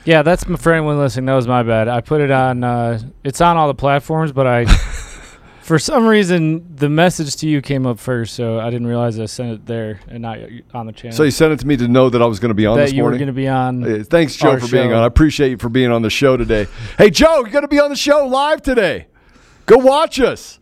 Yeah, 0.04 0.22
that's 0.22 0.46
my, 0.46 0.56
for 0.56 0.72
anyone 0.72 0.96
listening. 0.98 1.26
That 1.26 1.34
was 1.34 1.48
my 1.48 1.64
bad. 1.64 1.88
I 1.88 2.02
put 2.02 2.20
it 2.20 2.30
on. 2.30 2.62
Uh, 2.62 3.00
it's 3.24 3.40
on 3.40 3.56
all 3.56 3.66
the 3.66 3.74
platforms, 3.74 4.30
but 4.30 4.46
I, 4.46 4.64
for 5.66 5.80
some 5.80 6.06
reason, 6.06 6.76
the 6.76 6.88
message 6.88 7.34
to 7.34 7.48
you 7.48 7.60
came 7.60 7.86
up 7.86 7.98
first, 7.98 8.36
so 8.36 8.60
I 8.60 8.70
didn't 8.70 8.86
realize 8.86 9.18
I 9.18 9.26
sent 9.26 9.50
it 9.50 9.66
there 9.66 9.98
and 10.06 10.22
not 10.22 10.38
on 10.72 10.86
the 10.86 10.92
channel. 10.92 11.16
So 11.16 11.24
you 11.24 11.32
sent 11.32 11.52
it 11.52 11.58
to 11.58 11.66
me 11.66 11.76
to 11.78 11.88
know 11.88 12.08
that 12.08 12.22
I 12.22 12.26
was 12.26 12.38
going 12.38 12.50
to 12.50 12.54
be 12.54 12.66
on 12.66 12.76
that 12.76 12.84
this 12.84 12.92
you 12.92 13.02
were 13.02 13.10
going 13.10 13.26
to 13.26 13.32
be 13.32 13.48
on. 13.48 13.82
Uh, 13.82 14.04
Thanks, 14.04 14.36
Joe, 14.36 14.60
for 14.60 14.68
being 14.68 14.90
show. 14.90 14.96
on. 14.96 15.02
I 15.02 15.06
appreciate 15.06 15.50
you 15.50 15.56
for 15.56 15.68
being 15.68 15.90
on 15.90 16.02
the 16.02 16.10
show 16.10 16.36
today. 16.36 16.68
Hey, 16.96 17.10
Joe, 17.10 17.40
you're 17.40 17.50
going 17.50 17.62
to 17.62 17.68
be 17.68 17.80
on 17.80 17.90
the 17.90 17.96
show 17.96 18.28
live 18.28 18.62
today. 18.62 19.08
Go 19.66 19.78
watch 19.78 20.20
us. 20.20 20.60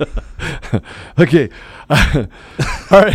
okay. 1.20 1.48
All 1.88 2.26
right. 2.90 3.14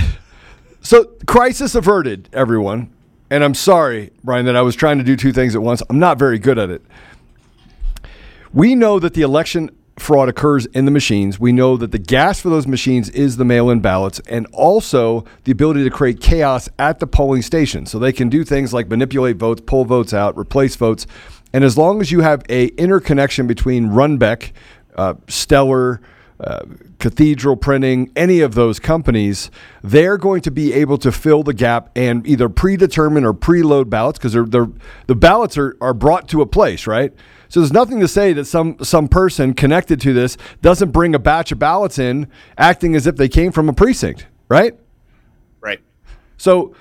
So, 0.79 1.03
crisis 1.27 1.75
averted, 1.75 2.29
everyone. 2.31 2.89
And 3.29 3.43
I'm 3.43 3.53
sorry, 3.53 4.11
Brian, 4.23 4.45
that 4.45 4.55
I 4.55 4.61
was 4.61 4.77
trying 4.77 4.97
to 4.99 5.03
do 5.03 5.17
two 5.17 5.33
things 5.33 5.55
at 5.55 5.61
once. 5.61 5.83
I'm 5.89 5.99
not 5.99 6.17
very 6.17 6.39
good 6.39 6.57
at 6.57 6.69
it. 6.69 6.83
We 8.53 8.75
know 8.75 8.97
that 8.99 9.13
the 9.13 9.23
election 9.23 9.69
fraud 9.97 10.29
occurs 10.29 10.65
in 10.67 10.85
the 10.85 10.91
machines. 10.91 11.39
We 11.39 11.51
know 11.51 11.77
that 11.77 11.91
the 11.91 11.99
gas 11.99 12.39
for 12.39 12.49
those 12.49 12.67
machines 12.67 13.09
is 13.09 13.37
the 13.37 13.45
mail 13.45 13.69
in 13.69 13.79
ballots 13.79 14.19
and 14.27 14.47
also 14.51 15.25
the 15.43 15.51
ability 15.51 15.83
to 15.83 15.89
create 15.89 16.19
chaos 16.19 16.67
at 16.79 16.99
the 16.99 17.07
polling 17.07 17.41
station. 17.41 17.85
So 17.85 17.99
they 17.99 18.11
can 18.11 18.29
do 18.29 18.43
things 18.43 18.73
like 18.73 18.89
manipulate 18.89 19.37
votes, 19.37 19.61
pull 19.65 19.85
votes 19.85 20.13
out, 20.13 20.37
replace 20.37 20.75
votes. 20.75 21.05
And 21.53 21.63
as 21.63 21.77
long 21.77 22.01
as 22.01 22.11
you 22.11 22.21
have 22.21 22.43
a 22.49 22.67
interconnection 22.69 23.45
between 23.45 23.89
Runbeck, 23.89 24.51
uh, 24.95 25.15
Stellar, 25.27 26.01
uh, 26.39 26.65
Cathedral 26.99 27.55
Printing, 27.55 28.11
any 28.15 28.41
of 28.41 28.55
those 28.55 28.79
companies, 28.79 29.51
they're 29.83 30.17
going 30.17 30.41
to 30.41 30.51
be 30.51 30.73
able 30.73 30.97
to 30.97 31.11
fill 31.11 31.43
the 31.43 31.53
gap 31.53 31.89
and 31.95 32.25
either 32.27 32.49
predetermine 32.49 33.23
or 33.23 33.33
preload 33.33 33.89
ballots 33.89 34.17
because 34.17 34.33
they're, 34.33 34.45
they're, 34.45 34.69
the 35.07 35.15
ballots 35.15 35.57
are, 35.57 35.77
are 35.79 35.93
brought 35.93 36.27
to 36.29 36.41
a 36.41 36.45
place, 36.45 36.87
right? 36.87 37.13
So 37.53 37.59
there's 37.59 37.71
nothing 37.71 37.99
to 37.99 38.07
say 38.07 38.33
that 38.33 38.45
some 38.45 38.77
some 38.81 39.07
person 39.07 39.53
connected 39.53 40.01
to 40.01 40.11
this 40.11 40.37
doesn't 40.63 40.89
bring 40.89 41.13
a 41.13 41.19
batch 41.19 41.51
of 41.51 41.59
ballots 41.59 41.99
in, 41.99 42.27
acting 42.57 42.95
as 42.95 43.05
if 43.05 43.15
they 43.15 43.29
came 43.29 43.51
from 43.51 43.69
a 43.69 43.73
precinct, 43.73 44.25
right? 44.49 44.75
Right. 45.61 45.79
So 46.37 46.73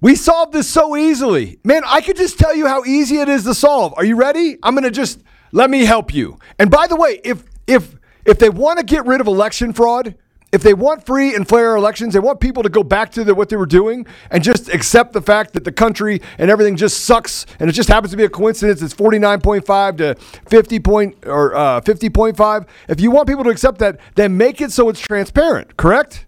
we 0.00 0.14
solved 0.14 0.54
this 0.54 0.66
so 0.66 0.96
easily. 0.96 1.58
Man, 1.64 1.82
I 1.84 2.00
could 2.00 2.16
just 2.16 2.38
tell 2.38 2.56
you 2.56 2.66
how 2.66 2.82
easy 2.84 3.18
it 3.18 3.28
is 3.28 3.44
to 3.44 3.52
solve. 3.52 3.92
Are 3.98 4.06
you 4.06 4.16
ready? 4.16 4.56
I'm 4.62 4.72
going 4.72 4.84
to 4.84 4.90
just 4.90 5.22
let 5.52 5.68
me 5.68 5.84
help 5.84 6.14
you. 6.14 6.38
And 6.58 6.70
by 6.70 6.86
the 6.86 6.96
way, 6.96 7.20
if 7.24 7.44
if 7.66 7.94
if 8.24 8.38
they 8.38 8.48
want 8.48 8.78
to 8.78 8.86
get 8.86 9.04
rid 9.04 9.20
of 9.20 9.26
election 9.26 9.74
fraud, 9.74 10.14
if 10.56 10.62
they 10.62 10.72
want 10.72 11.04
free 11.04 11.34
and 11.34 11.46
fair 11.46 11.76
elections, 11.76 12.14
they 12.14 12.18
want 12.18 12.40
people 12.40 12.62
to 12.62 12.70
go 12.70 12.82
back 12.82 13.12
to 13.12 13.22
the, 13.24 13.34
what 13.34 13.50
they 13.50 13.56
were 13.56 13.66
doing 13.66 14.06
and 14.30 14.42
just 14.42 14.70
accept 14.70 15.12
the 15.12 15.20
fact 15.20 15.52
that 15.52 15.64
the 15.64 15.70
country 15.70 16.22
and 16.38 16.50
everything 16.50 16.76
just 16.76 17.04
sucks 17.04 17.44
and 17.60 17.68
it 17.68 17.74
just 17.74 17.90
happens 17.90 18.10
to 18.12 18.16
be 18.16 18.24
a 18.24 18.28
coincidence. 18.30 18.80
It's 18.80 18.94
49.5 18.94 19.98
to 19.98 20.14
50 20.48 20.80
point 20.80 21.26
or 21.26 21.54
uh, 21.54 21.82
50.5. 21.82 22.66
If 22.88 23.00
you 23.02 23.10
want 23.10 23.28
people 23.28 23.44
to 23.44 23.50
accept 23.50 23.80
that, 23.80 24.00
then 24.14 24.38
make 24.38 24.62
it 24.62 24.72
so 24.72 24.88
it's 24.88 24.98
transparent. 24.98 25.76
Correct? 25.76 26.24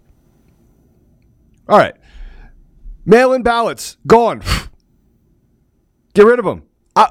All 1.67 1.79
right. 1.79 1.95
Mail 3.05 3.33
in 3.33 3.41
ballots, 3.41 3.97
gone. 4.05 4.43
Get 6.13 6.27
rid 6.27 6.37
of 6.37 6.45
them. 6.45 6.61
I, 6.95 7.09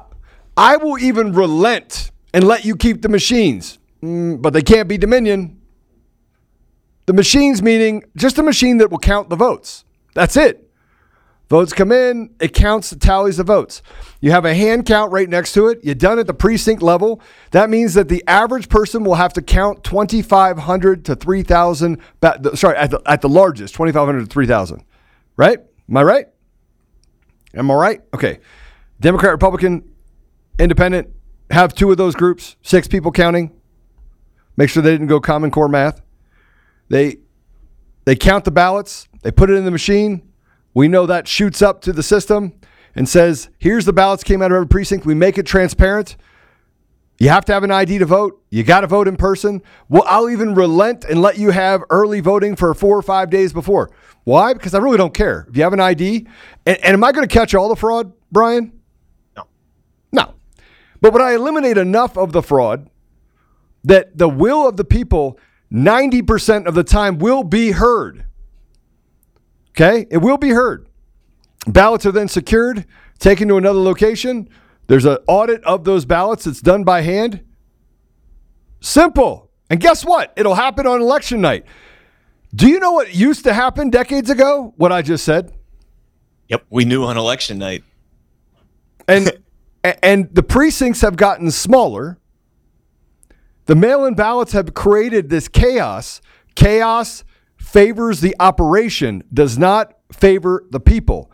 I 0.55 0.77
will 0.77 0.97
even 0.97 1.33
relent 1.33 2.11
and 2.33 2.45
let 2.45 2.63
you 2.63 2.77
keep 2.77 3.01
the 3.01 3.09
machines, 3.09 3.77
Mm, 4.01 4.41
but 4.41 4.53
they 4.53 4.61
can't 4.61 4.87
be 4.87 4.97
Dominion. 4.97 5.58
The 7.09 7.13
machines 7.13 7.63
meaning 7.63 8.03
just 8.15 8.37
a 8.37 8.43
machine 8.43 8.77
that 8.77 8.91
will 8.91 8.99
count 8.99 9.31
the 9.31 9.35
votes. 9.35 9.83
That's 10.13 10.37
it. 10.37 10.69
Votes 11.49 11.73
come 11.73 11.91
in, 11.91 12.35
it 12.39 12.53
counts, 12.53 12.95
tallies 12.97 13.37
the 13.37 13.43
votes. 13.43 13.81
You 14.21 14.29
have 14.29 14.45
a 14.45 14.53
hand 14.53 14.85
count 14.85 15.11
right 15.11 15.27
next 15.27 15.53
to 15.53 15.69
it. 15.69 15.79
You're 15.81 15.95
done 15.95 16.19
at 16.19 16.27
the 16.27 16.35
precinct 16.35 16.83
level. 16.83 17.19
That 17.49 17.71
means 17.71 17.95
that 17.95 18.09
the 18.09 18.23
average 18.27 18.69
person 18.69 19.03
will 19.03 19.15
have 19.15 19.33
to 19.33 19.41
count 19.41 19.83
2,500 19.83 21.05
to 21.05 21.15
3,000. 21.15 21.97
ba- 22.21 22.55
Sorry, 22.55 22.77
at 22.77 22.91
the, 22.91 23.01
at 23.07 23.21
the 23.21 23.29
largest, 23.29 23.73
2,500 23.73 24.19
to 24.19 24.25
3,000. 24.27 24.83
Right? 25.35 25.57
Am 25.89 25.97
I 25.97 26.03
right? 26.03 26.27
Am 27.55 27.71
I 27.71 27.73
right? 27.73 28.01
Okay. 28.13 28.37
Democrat, 28.99 29.31
Republican, 29.31 29.83
Independent 30.59 31.09
have 31.49 31.73
two 31.73 31.89
of 31.89 31.97
those 31.97 32.13
groups, 32.13 32.55
six 32.61 32.87
people 32.87 33.11
counting. 33.11 33.59
Make 34.57 34.69
sure 34.69 34.83
they 34.83 34.91
didn't 34.91 35.07
go 35.07 35.19
Common 35.19 35.49
Core 35.49 35.69
math. 35.69 36.03
They 36.89 37.17
they 38.05 38.15
count 38.15 38.45
the 38.45 38.51
ballots, 38.51 39.07
they 39.21 39.31
put 39.31 39.49
it 39.49 39.53
in 39.53 39.65
the 39.65 39.71
machine. 39.71 40.23
We 40.73 40.87
know 40.87 41.05
that 41.05 41.27
shoots 41.27 41.61
up 41.61 41.81
to 41.81 41.93
the 41.93 42.03
system 42.03 42.53
and 42.95 43.07
says, 43.07 43.49
"Here's 43.57 43.85
the 43.85 43.93
ballots 43.93 44.23
came 44.23 44.41
out 44.41 44.51
of 44.51 44.55
every 44.55 44.67
precinct. 44.67 45.05
We 45.05 45.15
make 45.15 45.37
it 45.37 45.45
transparent. 45.45 46.15
You 47.19 47.27
have 47.29 47.43
to 47.45 47.53
have 47.53 47.63
an 47.63 47.71
ID 47.71 47.97
to 47.97 48.05
vote. 48.05 48.41
You 48.49 48.63
got 48.63 48.81
to 48.81 48.87
vote 48.87 49.07
in 49.07 49.17
person. 49.17 49.61
Well, 49.89 50.03
I'll 50.07 50.29
even 50.29 50.55
relent 50.55 51.03
and 51.03 51.21
let 51.21 51.37
you 51.37 51.51
have 51.51 51.83
early 51.89 52.21
voting 52.21 52.55
for 52.55 52.73
four 52.73 52.97
or 52.97 53.01
five 53.01 53.29
days 53.29 53.51
before. 53.51 53.91
Why? 54.23 54.53
Because 54.53 54.73
I 54.73 54.77
really 54.77 54.97
don't 54.97 55.13
care. 55.13 55.45
If 55.49 55.57
you 55.57 55.63
have 55.63 55.73
an 55.73 55.81
ID, 55.81 56.27
and, 56.65 56.77
and 56.77 56.93
am 56.93 57.03
I 57.03 57.11
going 57.11 57.27
to 57.27 57.33
catch 57.33 57.53
all 57.53 57.67
the 57.67 57.75
fraud, 57.75 58.13
Brian? 58.31 58.71
No. 59.35 59.47
No. 60.13 60.33
But 61.01 61.11
would 61.11 61.21
I 61.21 61.33
eliminate 61.33 61.77
enough 61.77 62.17
of 62.17 62.31
the 62.31 62.41
fraud 62.41 62.89
that 63.83 64.17
the 64.17 64.29
will 64.29 64.67
of 64.67 64.77
the 64.77 64.85
people 64.85 65.37
90% 65.71 66.65
of 66.65 66.73
the 66.73 66.83
time 66.83 67.19
will 67.19 67.43
be 67.43 67.71
heard? 67.71 68.25
Okay? 69.71 70.07
It 70.09 70.17
will 70.17 70.37
be 70.37 70.49
heard. 70.49 70.87
Ballots 71.67 72.05
are 72.05 72.11
then 72.11 72.27
secured, 72.27 72.85
taken 73.19 73.47
to 73.49 73.57
another 73.57 73.79
location. 73.79 74.49
There's 74.87 75.05
an 75.05 75.17
audit 75.27 75.63
of 75.63 75.83
those 75.83 76.05
ballots 76.05 76.45
that's 76.45 76.61
done 76.61 76.83
by 76.83 77.01
hand. 77.01 77.43
Simple. 78.81 79.51
And 79.69 79.79
guess 79.79 80.03
what? 80.03 80.33
It'll 80.35 80.55
happen 80.55 80.87
on 80.87 81.01
election 81.01 81.41
night. 81.41 81.65
Do 82.55 82.67
you 82.67 82.79
know 82.79 82.93
what 82.93 83.13
used 83.13 83.43
to 83.43 83.53
happen 83.53 83.89
decades 83.91 84.29
ago? 84.29 84.73
What 84.77 84.91
I 84.91 85.03
just 85.03 85.23
said? 85.23 85.53
Yep. 86.47 86.65
We 86.71 86.85
knew 86.85 87.03
on 87.03 87.17
election 87.17 87.59
night. 87.59 87.83
and 89.07 89.31
and 89.83 90.33
the 90.33 90.43
precincts 90.43 91.01
have 91.01 91.15
gotten 91.15 91.51
smaller. 91.51 92.17
The 93.69 93.75
mail-in 93.75 94.15
ballots 94.15 94.53
have 94.53 94.73
created 94.73 95.29
this 95.29 95.47
chaos. 95.47 96.21
Chaos 96.55 97.23
favors 97.55 98.19
the 98.19 98.35
operation, 98.39 99.21
does 99.31 99.59
not 99.59 99.93
favor 100.11 100.65
the 100.71 100.79
people. 100.79 101.31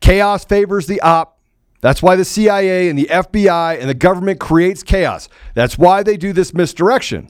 Chaos 0.00 0.46
favors 0.46 0.86
the 0.86 1.02
op. 1.02 1.38
That's 1.82 2.02
why 2.02 2.16
the 2.16 2.24
CIA 2.24 2.88
and 2.88 2.98
the 2.98 3.08
FBI 3.10 3.78
and 3.78 3.90
the 3.90 3.94
government 3.94 4.40
creates 4.40 4.82
chaos. 4.82 5.28
That's 5.52 5.76
why 5.76 6.02
they 6.02 6.16
do 6.16 6.32
this 6.32 6.54
misdirection. 6.54 7.28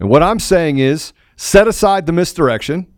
And 0.00 0.08
what 0.08 0.24
I'm 0.24 0.40
saying 0.40 0.78
is 0.78 1.12
set 1.36 1.68
aside 1.68 2.06
the 2.06 2.12
misdirection 2.12 2.88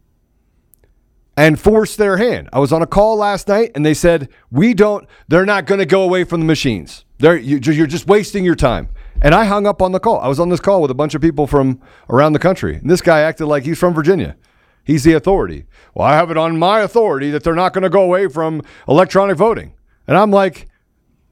and 1.37 1.61
force 1.61 1.97
their 1.97 2.17
hand. 2.17 2.49
I 2.51 2.61
was 2.61 2.73
on 2.73 2.81
a 2.81 2.87
call 2.87 3.17
last 3.17 3.47
night 3.47 3.73
and 3.75 3.85
they 3.85 3.93
said, 3.93 4.31
"We 4.51 4.73
don't 4.73 5.07
they're 5.29 5.45
not 5.45 5.67
going 5.67 5.81
to 5.81 5.87
go 5.87 6.01
away 6.03 6.25
from 6.25 6.41
the 6.41 6.47
machines. 6.47 7.05
They're 7.19 7.37
you, 7.37 7.59
you're 7.59 7.87
just 7.87 8.07
wasting 8.07 8.43
your 8.43 8.55
time." 8.55 8.89
And 9.25 9.35
I 9.35 9.47
hung 9.47 9.67
up 9.67 9.81
on 9.81 9.93
the 9.93 9.99
call. 9.99 10.21
I 10.21 10.29
was 10.29 10.39
on 10.39 10.51
this 10.51 10.61
call 10.61 10.83
with 10.83 10.91
a 10.91 10.95
bunch 10.95 11.15
of 11.15 11.23
people 11.23 11.47
from 11.47 11.81
around 12.11 12.35
the 12.35 12.39
country. 12.39 12.77
And 12.77 12.91
this 12.91 13.01
guy 13.01 13.21
acted 13.21 13.47
like 13.47 13.65
he's 13.65 13.79
from 13.79 13.95
Virginia. 13.95 14.37
He's 14.85 15.03
the 15.03 15.15
authority. 15.15 15.65
Well, 15.95 16.07
I 16.07 16.15
have 16.15 16.31
it 16.31 16.37
on 16.37 16.59
my 16.59 16.81
authority 16.81 17.31
that 17.31 17.43
they're 17.43 17.55
not 17.55 17.73
going 17.73 17.85
to 17.85 17.89
go 17.89 18.03
away 18.03 18.29
from 18.29 18.61
electronic 18.87 19.39
voting. 19.39 19.73
And 20.07 20.19
I'm 20.19 20.31
like, 20.31 20.69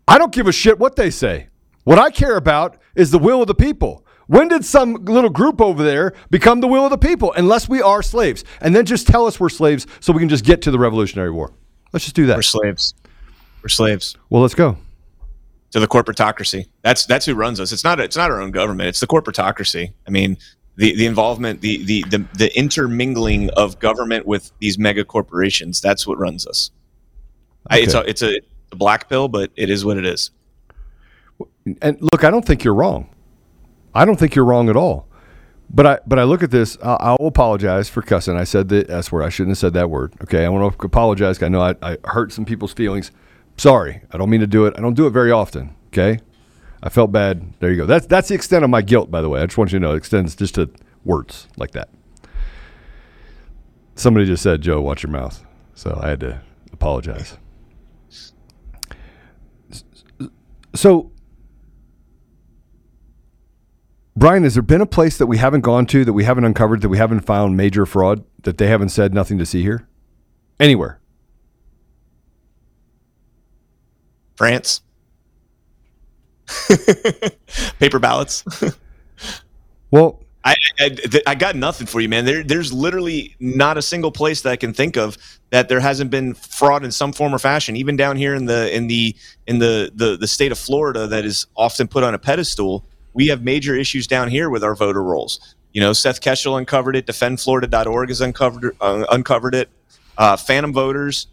I 0.09 0.17
don't 0.17 0.33
give 0.33 0.47
a 0.47 0.53
shit 0.53 0.79
what 0.79 0.97
they 0.97 1.11
say. 1.11 1.49
What 1.85 1.99
I 1.99 2.11
care 2.11 2.37
about 2.37 2.79
is 2.95 3.11
the 3.11 3.19
will 3.19 3.43
of 3.43 3.47
the 3.47 3.55
people. 3.55 4.07
When 4.27 4.49
did 4.49 4.65
some 4.65 4.95
little 4.95 5.29
group 5.29 5.61
over 5.61 5.83
there 5.83 6.15
become 6.31 6.63
the 6.63 6.69
will 6.69 6.85
of 6.85 6.91
the 6.91 6.97
people? 6.97 7.35
Unless 7.35 7.69
we 7.69 7.83
are 7.83 8.03
slaves. 8.03 8.43
And 8.63 8.75
then 8.75 8.87
just 8.87 9.07
tell 9.07 9.27
us 9.27 9.39
we're 9.39 9.51
slaves 9.51 9.87
so 10.01 10.15
we 10.15 10.21
can 10.21 10.31
just 10.31 10.47
get 10.47 10.63
to 10.63 10.71
the 10.71 10.79
Revolutionary 10.79 11.31
War. 11.31 11.53
Let's 11.93 12.07
just 12.07 12.17
do 12.17 12.25
that. 12.25 12.37
We're 12.39 12.43
slaves. 12.43 12.95
We're 13.63 13.69
slaves 13.69 14.17
Well, 14.31 14.41
let's 14.41 14.55
go. 14.55 14.79
To 15.73 15.81
the 15.81 15.89
corporatocracy. 15.89 16.69
That's 16.83 17.05
that's 17.07 17.27
who 17.27 17.35
runs 17.35 17.59
us. 17.59 17.73
It's 17.73 17.85
not 17.85 17.99
it's 17.99 18.17
not 18.17 18.31
our 18.31 18.41
own 18.41 18.51
government. 18.51 18.89
It's 18.89 19.01
the 19.01 19.07
corporatocracy. 19.07 19.93
I 20.07 20.11
mean, 20.11 20.37
the 20.77 20.95
the 20.95 21.07
involvement, 21.07 21.61
the 21.61 21.83
the 21.85 22.05
the, 22.11 22.25
the 22.35 22.57
intermingling 22.57 23.51
of 23.51 23.79
government 23.79 24.27
with 24.27 24.53
these 24.61 24.79
mega 24.79 25.05
corporations. 25.05 25.81
That's 25.81 26.07
what 26.07 26.19
runs 26.19 26.47
us. 26.47 26.71
I, 27.69 27.81
it's 27.81 27.95
a 27.95 28.01
it's 28.01 28.23
a, 28.23 28.41
a 28.71 28.77
black 28.77 29.09
pill, 29.09 29.29
but 29.29 29.51
it 29.57 29.71
is 29.71 29.85
what 29.85 29.97
it 29.97 30.07
is. 30.07 30.31
And 31.81 32.01
look, 32.01 32.25
I 32.25 32.31
don't 32.31 32.45
think 32.45 32.65
you're 32.65 32.75
wrong. 32.75 33.09
I 33.95 34.05
don't 34.05 34.19
think 34.19 34.35
you're 34.35 34.45
wrong 34.45 34.69
at 34.69 34.77
all. 34.77 35.09
But 35.71 35.87
I 35.87 35.99
but 36.07 36.19
I 36.19 36.25
look 36.25 36.43
at 36.43 36.51
this. 36.51 36.77
I'll, 36.83 36.99
I'll 37.01 37.27
apologize 37.29 37.89
for 37.89 38.03
cussing. 38.03 38.37
I 38.37 38.45
said 38.45 38.69
the 38.69 38.85
S 38.91 39.11
word. 39.11 39.23
I 39.23 39.31
shouldn't 39.31 39.53
have 39.53 39.59
said 39.59 39.73
that 39.73 39.89
word. 39.89 40.13
Okay, 40.23 40.45
I 40.45 40.49
want 40.51 40.79
to 40.79 40.87
apologize. 40.87 41.43
I 41.43 41.49
know 41.49 41.63
I, 41.63 41.75
I 41.81 41.97
hurt 42.05 42.31
some 42.33 42.45
people's 42.45 42.75
feelings. 42.75 43.11
Sorry. 43.57 44.03
I 44.11 44.19
don't 44.19 44.31
mean 44.31 44.41
to 44.41 44.47
do 44.47 44.67
it. 44.67 44.75
I 44.77 44.81
don't 44.81 44.95
do 44.95 45.07
it 45.07 45.11
very 45.11 45.31
often. 45.31 45.75
Okay. 45.89 46.19
I 46.83 46.89
felt 46.89 47.13
bad. 47.13 47.55
There 47.61 47.71
you 47.71 47.77
go. 47.77 47.87
That's 47.87 48.07
that's 48.07 48.29
the 48.29 48.35
extent 48.35 48.65
of 48.65 48.71
my 48.71 48.83
guilt. 48.83 49.11
By 49.11 49.21
the 49.21 49.29
way, 49.29 49.41
I 49.41 49.47
just 49.47 49.57
want 49.57 49.73
you 49.73 49.79
to 49.79 49.83
know 49.85 49.93
it 49.93 49.99
extends 49.99 50.35
just 50.35 50.57
to 50.57 50.71
words 51.05 51.47
like 51.57 51.73
that. 51.73 51.89
Somebody 53.95 54.27
just 54.27 54.43
said, 54.43 54.63
"Joe, 54.63 54.81
watch 54.81 55.03
your 55.03 55.13
mouth." 55.13 55.45
So 55.75 55.99
I 56.03 56.09
had 56.09 56.21
to 56.21 56.41
apologize. 56.73 57.37
So 60.75 61.13
Brian, 64.17 64.45
has 64.45 64.55
there 64.55 64.63
been 64.63 64.81
a 64.81 64.87
place 64.87 65.17
that 65.19 65.27
we 65.27 65.39
haven't 65.39 65.63
gone 65.63 65.87
to, 65.87 66.05
that 66.05 66.13
we 66.13 66.25
haven't 66.25 66.45
uncovered, 66.45 66.83
that 66.83 66.89
we 66.89 66.99
haven't 66.99 67.21
found 67.21 67.57
major 67.57 67.87
fraud, 67.87 68.25
that 68.43 68.59
they 68.59 68.67
haven't 68.67 68.91
said 68.91 69.15
nothing 69.15 69.39
to 69.39 69.47
see 69.47 69.63
here? 69.63 69.89
Anywhere? 70.61 71.01
France. 74.43 74.81
Paper 77.79 78.01
ballots. 78.01 78.45
Well, 79.93 80.23
I, 80.43 80.55
I 80.81 80.97
I 81.27 81.35
got 81.35 81.55
nothing 81.55 81.87
for 81.87 82.01
you, 82.01 82.09
man. 82.09 82.25
There, 82.25 82.43
there's 82.43 82.73
literally 82.73 83.37
not 83.39 83.77
a 83.77 83.83
single 83.83 84.11
place 84.11 84.41
that 84.41 84.51
I 84.51 84.57
can 84.57 84.73
think 84.73 84.97
of 84.97 85.19
that 85.51 85.69
there 85.69 85.81
hasn't 85.81 86.11
been 86.11 86.33
fraud 86.33 86.83
in 86.83 86.91
some 86.91 87.13
form 87.13 87.35
or 87.35 87.39
fashion. 87.39 87.77
Even 87.77 87.95
down 87.95 88.17
here 88.17 88.35
in 88.35 88.47
the 88.47 88.75
in 88.75 88.87
the 88.87 89.15
in 89.47 89.59
the 89.59 89.93
the, 89.95 90.17
the 90.17 90.27
state 90.27 90.51
of 90.51 90.59
Florida, 90.59 91.07
that 91.09 91.27
is 91.27 91.47
often 91.59 91.89
put 91.89 92.05
on 92.05 92.15
a 92.15 92.19
pedestal. 92.19 92.87
We 93.13 93.27
have 93.27 93.43
major 93.43 93.77
issues 93.77 94.07
down 94.07 94.31
here 94.31 94.49
with 94.49 94.65
our 94.65 94.75
voter 94.75 95.03
rolls. 95.03 95.55
You 95.75 95.83
know, 95.83 95.93
Seth 95.93 96.23
Keshel 96.23 96.57
uncovered 96.57 96.97
it. 96.97 97.07
DefendFlorida.org 97.07 98.09
has 98.09 98.23
uncovered 98.23 98.75
uh, 98.81 99.05
uncovered 99.11 99.55
it. 99.55 99.69
Uh, 100.17 100.39
phantom 100.39 100.73
voters. 100.73 101.27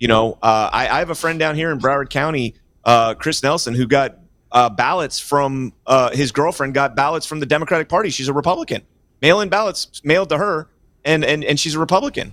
You 0.00 0.08
know, 0.08 0.38
uh, 0.42 0.70
I, 0.72 0.88
I 0.88 0.98
have 0.98 1.10
a 1.10 1.14
friend 1.14 1.38
down 1.38 1.54
here 1.54 1.70
in 1.70 1.78
Broward 1.78 2.08
County, 2.08 2.54
uh, 2.84 3.14
Chris 3.14 3.42
Nelson, 3.42 3.74
who 3.74 3.86
got 3.86 4.18
uh, 4.50 4.70
ballots 4.70 5.20
from 5.20 5.74
uh, 5.86 6.10
his 6.10 6.32
girlfriend 6.32 6.74
got 6.74 6.96
ballots 6.96 7.26
from 7.26 7.38
the 7.38 7.46
Democratic 7.46 7.88
Party. 7.88 8.10
She's 8.10 8.26
a 8.26 8.32
Republican. 8.32 8.82
Mail-in 9.22 9.50
ballots 9.50 10.00
mailed 10.02 10.30
to 10.30 10.38
her, 10.38 10.68
and 11.04 11.24
and 11.24 11.44
and 11.44 11.60
she's 11.60 11.74
a 11.74 11.78
Republican. 11.78 12.32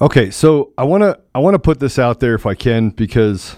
okay. 0.00 0.30
So 0.30 0.72
I 0.78 0.84
want 0.84 1.02
to 1.02 1.20
I 1.34 1.38
want 1.38 1.54
to 1.54 1.58
put 1.58 1.78
this 1.78 1.98
out 1.98 2.20
there 2.20 2.34
if 2.34 2.46
I 2.46 2.54
can 2.54 2.88
because 2.88 3.56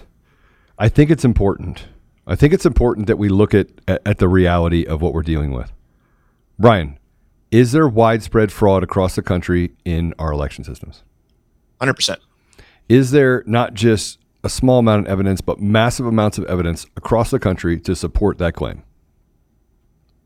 I 0.78 0.88
think 0.88 1.10
it's 1.10 1.24
important. 1.24 1.86
I 2.26 2.34
think 2.34 2.52
it's 2.52 2.66
important 2.66 3.06
that 3.06 3.16
we 3.16 3.28
look 3.28 3.54
at 3.54 3.68
at, 3.86 4.02
at 4.04 4.18
the 4.18 4.28
reality 4.28 4.84
of 4.84 5.00
what 5.00 5.14
we're 5.14 5.22
dealing 5.22 5.52
with. 5.52 5.72
Brian, 6.58 6.98
is 7.50 7.72
there 7.72 7.88
widespread 7.88 8.50
fraud 8.52 8.82
across 8.82 9.14
the 9.14 9.22
country 9.22 9.72
in 9.84 10.14
our 10.18 10.32
election 10.32 10.64
systems? 10.64 11.02
Hundred 11.80 11.94
percent. 11.94 12.20
is 12.88 13.10
there 13.10 13.42
not 13.46 13.74
just 13.74 14.18
a 14.44 14.48
small 14.48 14.78
amount 14.78 15.06
of 15.06 15.10
evidence, 15.12 15.40
but 15.40 15.60
massive 15.60 16.06
amounts 16.06 16.38
of 16.38 16.44
evidence 16.46 16.86
across 16.96 17.30
the 17.30 17.38
country 17.38 17.78
to 17.80 17.94
support 17.96 18.38
that 18.38 18.54
claim? 18.54 18.82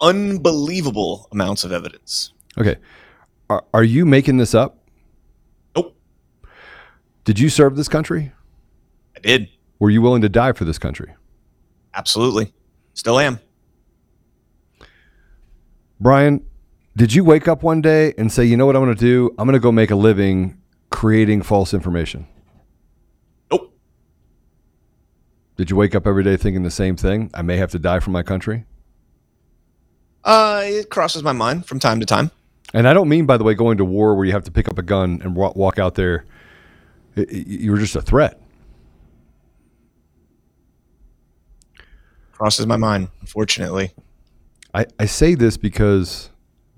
Unbelievable 0.01 1.29
amounts 1.33 1.65
of 1.65 1.73
evidence. 1.73 2.33
Okay. 2.59 2.77
Are, 3.49 3.65
are 3.75 3.85
you 3.85 4.07
making 4.07 4.37
this 4.37 4.55
up? 4.55 4.79
Nope, 5.77 5.97
Did 7.25 7.39
you 7.39 7.49
serve 7.49 7.77
this 7.77 7.89
country? 7.89 8.33
I 9.17 9.21
did 9.21 9.49
Were 9.79 9.91
you 9.91 10.01
willing 10.03 10.23
to 10.23 10.29
die 10.29 10.53
for 10.53 10.65
this 10.65 10.79
country? 10.79 11.13
absolutely. 11.95 12.53
Still 12.95 13.19
am. 13.19 13.41
Brian, 15.99 16.45
did 16.97 17.13
you 17.15 17.25
wake 17.25 17.49
up 17.49 17.63
one 17.63 17.81
day 17.81 18.13
and 18.19 18.31
say, 18.33 18.45
you 18.45 18.57
know 18.57 18.67
what 18.67 18.77
I'm 18.77 18.85
going 18.85 18.95
to 18.97 19.01
do? 19.01 19.31
I'm 19.39 19.47
going 19.47 19.55
to 19.55 19.61
go 19.61 19.73
make 19.73 19.91
a 19.91 19.97
living 19.97 20.61
creating 20.91 21.43
false 21.43 21.73
information? 21.73 22.27
Nope. 23.51 23.73
Did 25.57 25.71
you 25.71 25.77
wake 25.77 25.95
up 25.95 26.07
every 26.07 26.25
day 26.25 26.37
thinking 26.37 26.63
the 26.63 26.71
same 26.71 26.97
thing? 26.97 27.31
I 27.35 27.43
may 27.43 27.57
have 27.57 27.71
to 27.73 27.79
die 27.79 28.01
for 28.01 28.11
my 28.11 28.23
country? 28.23 28.65
Uh, 30.25 30.63
it 30.65 30.91
crosses 30.91 31.23
my 31.23 31.33
mind 31.33 31.65
from 31.67 31.79
time 31.79 32.01
to 32.01 32.07
time. 32.07 32.31
And 32.75 32.87
I 32.87 32.93
don't 32.93 33.09
mean, 33.09 33.25
by 33.27 33.37
the 33.37 33.45
way, 33.45 33.55
going 33.55 33.79
to 33.79 33.85
war 33.85 34.15
where 34.15 34.27
you 34.27 34.33
have 34.33 34.45
to 34.45 34.51
pick 34.51 34.69
up 34.69 34.79
a 34.79 34.83
gun 34.83 35.21
and 35.25 35.35
walk 35.35 35.79
out 35.79 35.95
there. 35.95 36.25
I- 37.17 37.21
I- 37.23 37.27
You 37.31 37.71
were 37.73 37.79
just 37.79 37.97
a 37.97 38.03
threat. 38.03 38.41
Crosses 42.33 42.67
my 42.67 42.77
mind. 42.77 43.09
Unfortunately, 43.21 43.93
I, 44.73 44.87
I 44.99 45.07
say 45.07 45.35
this 45.35 45.57
because 45.57 46.30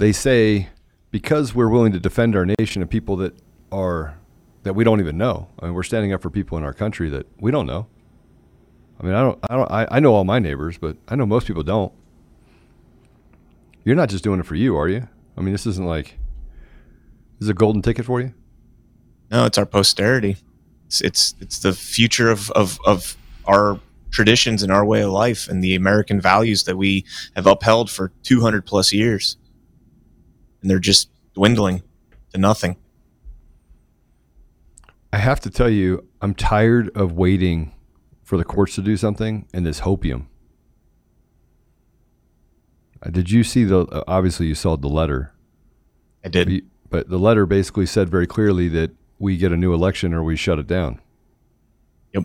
they 0.03 0.13
say 0.13 0.69
because 1.13 1.55
we're 1.55 1.69
willing 1.69 1.93
to 1.93 2.01
defend 2.01 2.35
our 2.35 2.45
nation 2.45 2.83
and 2.83 2.91
people 2.91 3.17
that 3.17 3.35
are 3.71 4.19
that 4.65 4.75
we 4.75 4.83
don't 4.83 4.99
even 4.99 5.17
know. 5.17 5.49
I 5.61 5.67
mean, 5.67 5.75
we're 5.75 5.85
standing 5.85 6.13
up 6.13 6.21
for 6.21 6.29
people 6.29 6.59
in 6.59 6.65
our 6.65 6.73
country 6.73 7.09
that 7.11 7.27
we 7.41 7.53
don't 7.53 7.67
know. 7.67 7.87
I 8.99 9.05
mean, 9.05 9.15
I 9.15 9.21
don't, 9.21 9.39
I 9.49 9.57
don't, 9.57 9.71
I, 9.71 9.87
I 9.93 10.01
know 10.01 10.15
all 10.15 10.25
my 10.25 10.41
neighbors, 10.41 10.77
but 10.77 10.97
I 11.09 11.15
know 11.15 11.25
most 11.25 11.47
people 11.47 11.63
don't. 11.63 11.93
You're 13.85 13.95
not 13.95 14.09
just 14.09 14.25
doing 14.25 14.41
it 14.41 14.47
for 14.47 14.57
you, 14.57 14.77
are 14.77 14.89
you? 14.89 15.09
I 15.37 15.41
mean, 15.41 15.53
this 15.53 15.67
isn't 15.67 15.87
like 15.87 16.19
this 17.39 17.47
is 17.47 17.49
a 17.49 17.55
golden 17.55 17.81
ticket 17.81 18.05
for 18.05 18.21
you. 18.21 18.35
no, 19.31 19.45
it's 19.45 19.59
our 19.59 19.67
posterity. 19.67 20.37
It's 20.87 21.01
it's, 21.01 21.35
it's 21.41 21.61
the 21.61 21.73
future 21.73 22.29
of, 22.29 22.51
of 22.53 22.81
of 22.85 23.17
our 23.47 23.79
traditions 24.11 24.65
and 24.65 24.73
our 24.73 24.85
way 24.85 25.03
of 25.03 25.11
life 25.11 25.49
and 25.49 25.63
the 25.63 25.77
American 25.77 26.21
values 26.21 26.65
that 26.65 26.77
we 26.77 27.05
have 27.35 27.47
upheld 27.47 27.91
for 27.91 28.13
200 28.25 28.67
plus 28.67 28.93
years, 28.93 29.37
and 30.63 30.71
they're 30.71 30.79
just 30.79 31.11
dwindling 31.35 31.83
to 32.33 32.39
nothing. 32.39 32.77
I 35.13 35.19
have 35.19 35.41
to 35.41 35.51
tell 35.51 35.69
you, 35.69 36.09
I'm 36.23 36.35
tired 36.35 36.91
of 36.97 37.13
waiting 37.13 37.75
for 38.23 38.39
the 38.39 38.45
courts 38.45 38.77
to 38.77 38.83
do 38.83 38.97
something 38.97 39.47
and 39.53 39.67
this 39.67 39.81
hopium. 39.81 40.27
Uh, 43.05 43.11
Did 43.11 43.31
you 43.31 43.45
see 43.45 43.65
the? 43.65 43.81
Uh, 43.81 44.05
obviously, 44.07 44.47
you 44.47 44.55
saw 44.55 44.77
the 44.77 44.89
letter, 44.89 45.35
I 46.25 46.29
did. 46.29 46.65
But 46.89 47.09
the 47.09 47.19
letter 47.19 47.47
basically 47.47 47.87
said 47.87 48.09
very 48.09 48.27
clearly 48.27 48.69
that 48.69 48.93
we 49.19 49.37
get 49.37 49.53
a 49.53 49.57
new 49.57 49.73
election 49.75 50.15
or 50.15 50.23
we 50.23 50.37
shut 50.37 50.59
it 50.59 50.67
down. 50.67 51.01
Yep. 52.13 52.25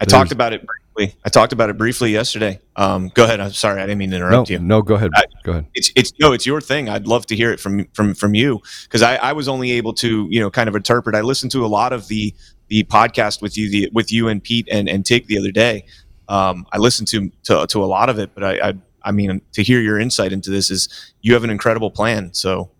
I 0.00 0.04
talked 0.06 0.32
about 0.32 0.52
it 0.52 0.66
briefly. 0.94 1.18
I 1.24 1.28
talked 1.28 1.52
about 1.52 1.70
it 1.70 1.76
briefly 1.78 2.10
yesterday. 2.12 2.60
Um, 2.76 3.10
go 3.14 3.24
ahead. 3.24 3.40
I'm 3.40 3.52
sorry. 3.52 3.80
I 3.80 3.86
didn't 3.86 3.98
mean 3.98 4.10
to 4.10 4.18
No, 4.18 4.26
interrupt 4.26 4.50
you. 4.50 4.58
no, 4.58 4.82
go 4.82 4.94
ahead. 4.94 5.10
I- 5.14 5.24
go 5.42 5.52
ahead. 5.52 5.66
It's 5.74 5.90
it's 5.96 6.12
no, 6.20 6.32
it's 6.32 6.46
your 6.46 6.60
thing. 6.60 6.88
I'd 6.88 7.06
love 7.06 7.26
to 7.26 7.36
hear 7.36 7.52
it 7.52 7.60
from 7.60 7.86
from 7.94 8.14
from 8.14 8.34
you 8.34 8.60
because 8.84 9.02
I, 9.02 9.16
I 9.16 9.32
was 9.32 9.48
only 9.48 9.72
able 9.72 9.92
to 9.94 10.26
you 10.30 10.40
know 10.40 10.50
kind 10.50 10.68
of 10.68 10.76
interpret. 10.76 11.14
I 11.14 11.20
listened 11.20 11.52
to 11.52 11.64
a 11.64 11.68
lot 11.68 11.92
of 11.92 12.08
the 12.08 12.34
the 12.68 12.84
podcast 12.84 13.42
with 13.42 13.56
you 13.58 13.70
the 13.70 13.90
with 13.92 14.12
you 14.12 14.28
and 14.28 14.42
Pete 14.42 14.68
and 14.70 14.88
and 14.88 15.04
Tig 15.04 15.26
the 15.26 15.38
other 15.38 15.50
day. 15.52 15.84
Um, 16.28 16.66
I 16.72 16.78
listened 16.78 17.08
to, 17.08 17.30
to 17.44 17.66
to 17.66 17.84
a 17.84 17.86
lot 17.86 18.08
of 18.08 18.18
it, 18.18 18.30
but 18.34 18.42
I, 18.44 18.68
I 18.70 18.74
I 19.02 19.12
mean 19.12 19.40
to 19.52 19.62
hear 19.62 19.80
your 19.80 19.98
insight 20.00 20.32
into 20.32 20.50
this 20.50 20.70
is 20.70 20.88
you 21.20 21.34
have 21.34 21.44
an 21.44 21.50
incredible 21.50 21.90
plan. 21.90 22.32
So 22.32 22.70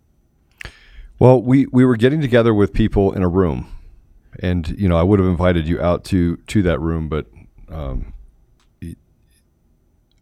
Well, 1.19 1.41
we 1.41 1.67
we 1.67 1.85
were 1.85 1.95
getting 1.95 2.21
together 2.21 2.53
with 2.53 2.73
people 2.73 3.13
in 3.13 3.21
a 3.21 3.27
room, 3.29 3.67
and 4.39 4.67
you 4.79 4.89
know 4.89 4.97
I 4.97 5.03
would 5.03 5.19
have 5.19 5.27
invited 5.29 5.67
you 5.67 5.79
out 5.79 6.03
to 6.05 6.37
to 6.37 6.63
that 6.63 6.79
room, 6.81 7.07
but 7.07 7.27
um, 7.75 8.13
y- 8.81 8.95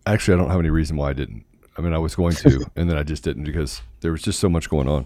actually 0.06 0.36
I 0.36 0.38
don't 0.38 0.50
have 0.50 0.60
any 0.60 0.70
reason 0.70 0.98
why 0.98 1.10
I 1.10 1.14
didn't. 1.14 1.46
I 1.78 1.82
mean, 1.82 1.94
I 1.94 1.98
was 1.98 2.16
going 2.16 2.36
to, 2.36 2.66
and 2.76 2.90
then 2.90 2.98
I 2.98 3.04
just 3.04 3.24
didn't 3.24 3.44
because 3.46 3.82
there 4.02 4.12
was 4.12 4.22
just 4.22 4.40
so 4.40 4.50
much 4.50 4.70
going 4.70 4.88
on. 4.88 5.06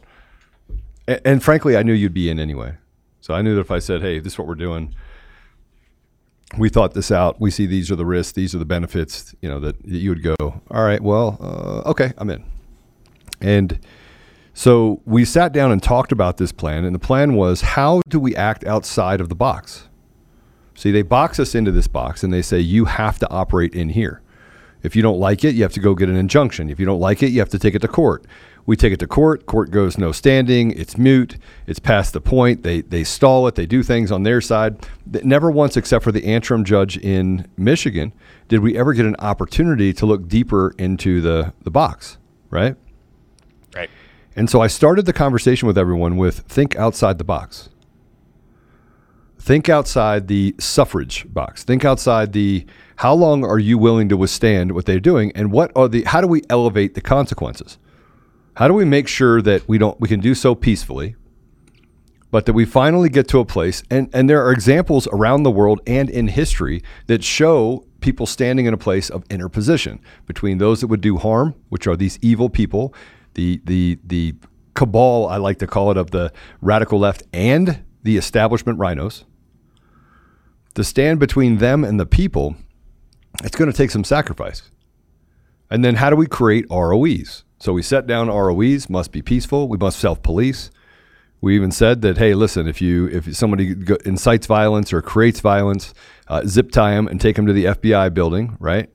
And, 1.07 1.21
and 1.25 1.43
frankly, 1.43 1.77
I 1.77 1.83
knew 1.83 1.93
you'd 1.93 2.13
be 2.13 2.29
in 2.29 2.39
anyway, 2.39 2.75
so 3.21 3.33
I 3.33 3.41
knew 3.41 3.55
that 3.55 3.61
if 3.61 3.71
I 3.71 3.79
said, 3.79 4.01
"Hey, 4.01 4.19
this 4.19 4.33
is 4.33 4.39
what 4.39 4.47
we're 4.47 4.55
doing," 4.55 4.93
we 6.57 6.69
thought 6.69 6.93
this 6.93 7.11
out. 7.11 7.39
We 7.39 7.51
see 7.51 7.65
these 7.65 7.91
are 7.91 7.95
the 7.95 8.05
risks, 8.05 8.33
these 8.33 8.53
are 8.55 8.59
the 8.59 8.65
benefits. 8.65 9.33
You 9.41 9.49
know 9.49 9.59
that 9.61 9.75
you 9.85 10.09
would 10.09 10.23
go. 10.23 10.35
All 10.39 10.83
right, 10.83 11.01
well, 11.01 11.37
uh, 11.41 11.89
okay, 11.89 12.13
I'm 12.17 12.29
in. 12.29 12.43
And 13.39 13.79
so 14.53 15.01
we 15.05 15.23
sat 15.25 15.53
down 15.53 15.71
and 15.71 15.81
talked 15.83 16.11
about 16.11 16.37
this 16.37 16.51
plan, 16.51 16.83
and 16.83 16.93
the 16.95 16.99
plan 16.99 17.35
was 17.35 17.61
how 17.61 18.01
do 18.09 18.19
we 18.19 18.35
act 18.35 18.63
outside 18.65 19.21
of 19.21 19.29
the 19.29 19.35
box? 19.35 19.86
See, 20.77 20.91
they 20.91 21.01
box 21.01 21.39
us 21.39 21.55
into 21.55 21.71
this 21.71 21.87
box 21.87 22.23
and 22.23 22.31
they 22.31 22.43
say 22.43 22.59
you 22.59 22.85
have 22.85 23.17
to 23.19 23.29
operate 23.31 23.73
in 23.73 23.89
here. 23.89 24.21
If 24.83 24.95
you 24.95 25.01
don't 25.01 25.19
like 25.19 25.43
it, 25.43 25.55
you 25.55 25.63
have 25.63 25.73
to 25.73 25.79
go 25.79 25.95
get 25.95 26.07
an 26.07 26.15
injunction. 26.15 26.69
If 26.69 26.79
you 26.79 26.85
don't 26.85 26.99
like 26.99 27.23
it, 27.23 27.29
you 27.29 27.39
have 27.39 27.49
to 27.49 27.57
take 27.57 27.73
it 27.73 27.79
to 27.79 27.87
court. 27.87 28.25
We 28.67 28.75
take 28.75 28.93
it 28.93 28.99
to 28.99 29.07
court. 29.07 29.47
Court 29.47 29.71
goes 29.71 29.97
no 29.97 30.11
standing. 30.11 30.69
It's 30.69 30.95
mute. 30.95 31.37
It's 31.65 31.79
past 31.79 32.13
the 32.13 32.21
point. 32.21 32.61
They 32.61 32.81
they 32.81 33.03
stall 33.03 33.47
it. 33.47 33.55
They 33.55 33.65
do 33.65 33.81
things 33.81 34.11
on 34.11 34.21
their 34.21 34.39
side. 34.39 34.87
Never 35.23 35.49
once, 35.49 35.77
except 35.77 36.03
for 36.03 36.11
the 36.11 36.23
Antrim 36.25 36.63
judge 36.63 36.95
in 36.97 37.47
Michigan, 37.57 38.13
did 38.47 38.59
we 38.59 38.77
ever 38.77 38.93
get 38.93 39.07
an 39.07 39.15
opportunity 39.17 39.93
to 39.93 40.05
look 40.05 40.27
deeper 40.27 40.75
into 40.77 41.21
the 41.21 41.53
the 41.63 41.71
box. 41.71 42.19
Right. 42.51 42.75
Right. 43.73 43.89
And 44.35 44.47
so 44.47 44.61
I 44.61 44.67
started 44.67 45.07
the 45.07 45.13
conversation 45.13 45.67
with 45.67 45.77
everyone 45.77 46.17
with 46.17 46.41
think 46.41 46.75
outside 46.75 47.17
the 47.17 47.23
box. 47.23 47.69
Think 49.39 49.69
outside 49.69 50.27
the 50.27 50.55
suffrage 50.59 51.25
box. 51.31 51.63
Think 51.63 51.85
outside 51.85 52.33
the 52.33 52.65
how 52.97 53.13
long 53.13 53.45
are 53.45 53.59
you 53.59 53.77
willing 53.77 54.09
to 54.09 54.17
withstand 54.17 54.71
what 54.73 54.85
they're 54.85 54.99
doing 54.99 55.31
and 55.35 55.51
what 55.51 55.71
are 55.75 55.87
the 55.87 56.03
how 56.03 56.21
do 56.21 56.27
we 56.27 56.41
elevate 56.49 56.95
the 56.95 57.01
consequences? 57.01 57.77
How 58.55 58.67
do 58.67 58.73
we 58.73 58.85
make 58.85 59.07
sure 59.07 59.41
that 59.41 59.67
we 59.67 59.77
don't 59.77 59.99
we 59.99 60.07
can 60.07 60.19
do 60.19 60.33
so 60.33 60.55
peacefully, 60.55 61.15
but 62.31 62.45
that 62.47 62.53
we 62.53 62.65
finally 62.65 63.09
get 63.09 63.27
to 63.29 63.39
a 63.39 63.45
place 63.45 63.83
and 63.91 64.09
and 64.13 64.29
there 64.29 64.43
are 64.43 64.51
examples 64.51 65.07
around 65.13 65.43
the 65.43 65.51
world 65.51 65.79
and 65.85 66.09
in 66.09 66.27
history 66.27 66.81
that 67.05 67.23
show 67.23 67.85
people 68.01 68.25
standing 68.25 68.65
in 68.65 68.73
a 68.73 68.77
place 68.77 69.09
of 69.09 69.23
interposition 69.29 69.99
between 70.25 70.57
those 70.57 70.81
that 70.81 70.87
would 70.87 71.01
do 71.01 71.17
harm, 71.17 71.55
which 71.69 71.87
are 71.87 71.95
these 71.95 72.17
evil 72.21 72.49
people, 72.49 72.93
the 73.35 73.61
the 73.65 73.99
the 74.03 74.35
cabal 74.73 75.27
I 75.27 75.37
like 75.37 75.59
to 75.59 75.67
call 75.67 75.91
it 75.91 75.97
of 75.97 76.11
the 76.11 76.31
radical 76.61 76.99
left 76.99 77.23
and 77.33 77.83
the 78.07 78.15
establishment 78.15 78.79
RINOs. 78.79 79.25
To 80.75 80.83
stand 80.83 81.19
between 81.19 81.57
them 81.57 81.83
and 81.83 81.99
the 81.99 82.05
people, 82.05 82.55
it's 83.43 83.57
going 83.57 83.69
to 83.69 83.75
take 83.75 83.91
some 83.91 84.05
sacrifice. 84.05 84.71
And 85.69 85.83
then 85.83 85.95
how 85.95 86.09
do 86.09 86.15
we 86.15 86.25
create 86.25 86.65
ROEs? 86.71 87.43
So 87.59 87.73
we 87.73 87.81
set 87.81 88.07
down 88.07 88.29
ROEs 88.29 88.89
must 88.89 89.11
be 89.11 89.21
peaceful. 89.21 89.67
We 89.67 89.77
must 89.77 89.99
self 89.99 90.23
police. 90.23 90.71
We 91.41 91.53
even 91.55 91.69
said 91.71 92.01
that 92.03 92.17
hey, 92.17 92.33
listen, 92.33 92.65
if 92.65 92.81
you 92.81 93.07
if 93.07 93.35
somebody 93.35 93.75
incites 94.05 94.47
violence 94.47 94.93
or 94.93 95.01
creates 95.01 95.41
violence, 95.41 95.93
uh, 96.29 96.43
zip 96.45 96.71
tie 96.71 96.91
them 96.91 97.09
and 97.09 97.19
take 97.19 97.35
them 97.35 97.45
to 97.45 97.53
the 97.53 97.65
FBI 97.65 98.13
building, 98.13 98.55
right, 98.59 98.89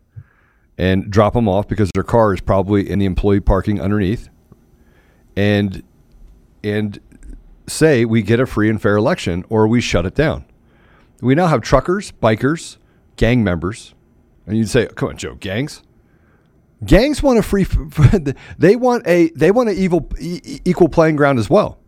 and 0.79 1.11
drop 1.11 1.35
them 1.35 1.48
off 1.48 1.68
because 1.68 1.90
their 1.92 2.03
car 2.03 2.33
is 2.33 2.40
probably 2.40 2.88
in 2.88 2.98
the 2.98 3.05
employee 3.05 3.40
parking 3.40 3.79
underneath, 3.79 4.31
and 5.37 5.83
and 6.64 6.98
say 7.66 8.05
we 8.05 8.22
get 8.22 8.40
a 8.40 8.46
free 8.46 8.68
and 8.68 8.81
fair 8.81 8.96
election 8.96 9.44
or 9.48 9.66
we 9.66 9.81
shut 9.81 10.07
it 10.07 10.14
down. 10.14 10.44
We 11.20 11.35
now 11.35 11.46
have 11.46 11.61
truckers, 11.61 12.12
bikers, 12.12 12.79
gang 13.16 13.44
members, 13.44 13.94
and 14.46 14.57
you'd 14.57 14.68
say, 14.68 14.87
"Come 14.87 15.11
on, 15.11 15.16
Joe, 15.16 15.37
gangs." 15.37 15.83
Gangs 16.85 17.22
want 17.22 17.38
a 17.38 17.42
free. 17.42 17.64
They 18.59 18.75
want 18.77 19.07
a. 19.07 19.31
They 19.31 19.51
want 19.51 19.68
an 19.68 19.77
evil 19.77 20.09
equal 20.18 20.88
playing 20.88 21.16
ground 21.16 21.38
as 21.38 21.48
well. 21.48 21.79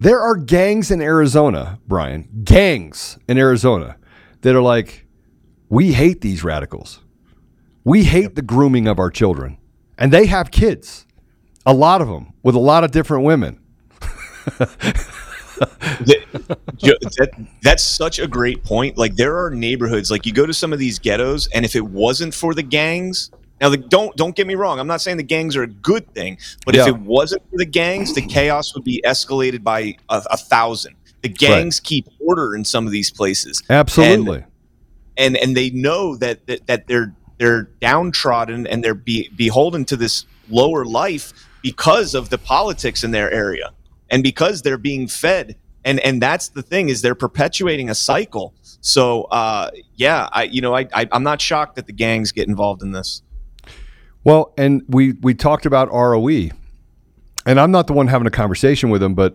There 0.00 0.20
are 0.20 0.34
gangs 0.34 0.90
in 0.90 1.00
Arizona, 1.00 1.78
Brian. 1.86 2.28
Gangs 2.42 3.18
in 3.28 3.38
Arizona 3.38 3.96
that 4.40 4.56
are 4.56 4.62
like, 4.62 5.06
we 5.68 5.92
hate 5.92 6.22
these 6.22 6.42
radicals. 6.42 7.00
We 7.84 8.02
hate 8.02 8.34
the 8.34 8.42
grooming 8.42 8.88
of 8.88 8.98
our 8.98 9.10
children, 9.10 9.58
and 9.96 10.12
they 10.12 10.26
have 10.26 10.50
kids, 10.50 11.06
a 11.64 11.72
lot 11.72 12.00
of 12.00 12.08
them 12.08 12.32
with 12.42 12.56
a 12.56 12.60
lot 12.60 12.82
of 12.82 12.90
different 12.90 13.24
women. 13.24 13.60
that, 16.00 17.46
that's 17.62 17.84
such 17.84 18.18
a 18.18 18.26
great 18.26 18.64
point. 18.64 18.98
Like 18.98 19.16
there 19.16 19.38
are 19.38 19.50
neighborhoods, 19.50 20.10
like 20.10 20.26
you 20.26 20.32
go 20.32 20.46
to 20.46 20.54
some 20.54 20.72
of 20.72 20.78
these 20.78 20.98
ghettos, 20.98 21.48
and 21.48 21.64
if 21.64 21.76
it 21.76 21.84
wasn't 21.84 22.34
for 22.34 22.54
the 22.54 22.62
gangs, 22.62 23.30
now, 23.60 23.68
the, 23.68 23.76
don't 23.76 24.14
don't 24.16 24.34
get 24.34 24.48
me 24.48 24.56
wrong. 24.56 24.80
I'm 24.80 24.88
not 24.88 25.00
saying 25.00 25.18
the 25.18 25.22
gangs 25.22 25.54
are 25.54 25.62
a 25.62 25.68
good 25.68 26.12
thing, 26.14 26.36
but 26.66 26.74
yeah. 26.74 26.82
if 26.82 26.88
it 26.88 26.98
wasn't 26.98 27.48
for 27.48 27.58
the 27.58 27.64
gangs, 27.64 28.12
the 28.12 28.22
chaos 28.22 28.74
would 28.74 28.82
be 28.82 29.00
escalated 29.06 29.62
by 29.62 29.96
a, 30.08 30.22
a 30.32 30.36
thousand. 30.36 30.96
The 31.20 31.28
gangs 31.28 31.78
right. 31.78 31.84
keep 31.84 32.08
order 32.18 32.56
in 32.56 32.64
some 32.64 32.86
of 32.86 32.92
these 32.92 33.12
places. 33.12 33.62
Absolutely. 33.70 34.38
And 34.38 34.46
and, 35.16 35.36
and 35.36 35.56
they 35.56 35.70
know 35.70 36.16
that, 36.16 36.44
that 36.48 36.66
that 36.66 36.88
they're 36.88 37.14
they're 37.38 37.64
downtrodden 37.80 38.66
and 38.66 38.82
they're 38.82 38.94
be, 38.94 39.28
beholden 39.36 39.84
to 39.86 39.96
this 39.96 40.26
lower 40.48 40.84
life 40.84 41.32
because 41.62 42.16
of 42.16 42.30
the 42.30 42.38
politics 42.38 43.04
in 43.04 43.12
their 43.12 43.30
area 43.30 43.70
and 44.12 44.22
because 44.22 44.62
they're 44.62 44.78
being 44.78 45.08
fed 45.08 45.56
and 45.84 45.98
and 46.00 46.22
that's 46.22 46.50
the 46.50 46.62
thing 46.62 46.88
is 46.88 47.02
they're 47.02 47.16
perpetuating 47.16 47.90
a 47.90 47.94
cycle 47.94 48.54
so 48.80 49.24
uh, 49.24 49.70
yeah 49.96 50.28
i 50.32 50.44
you 50.44 50.60
know 50.60 50.76
I, 50.76 50.86
I 50.94 51.08
i'm 51.10 51.24
not 51.24 51.40
shocked 51.40 51.74
that 51.74 51.88
the 51.88 51.92
gangs 51.92 52.30
get 52.30 52.46
involved 52.46 52.82
in 52.82 52.92
this 52.92 53.22
well, 54.24 54.52
and 54.56 54.82
we 54.88 55.12
we 55.20 55.34
talked 55.34 55.66
about 55.66 55.90
ROE, 55.90 56.48
and 57.46 57.60
I'm 57.60 57.70
not 57.70 57.86
the 57.86 57.92
one 57.92 58.06
having 58.06 58.26
a 58.26 58.30
conversation 58.30 58.90
with 58.90 59.00
them, 59.00 59.14
but 59.14 59.34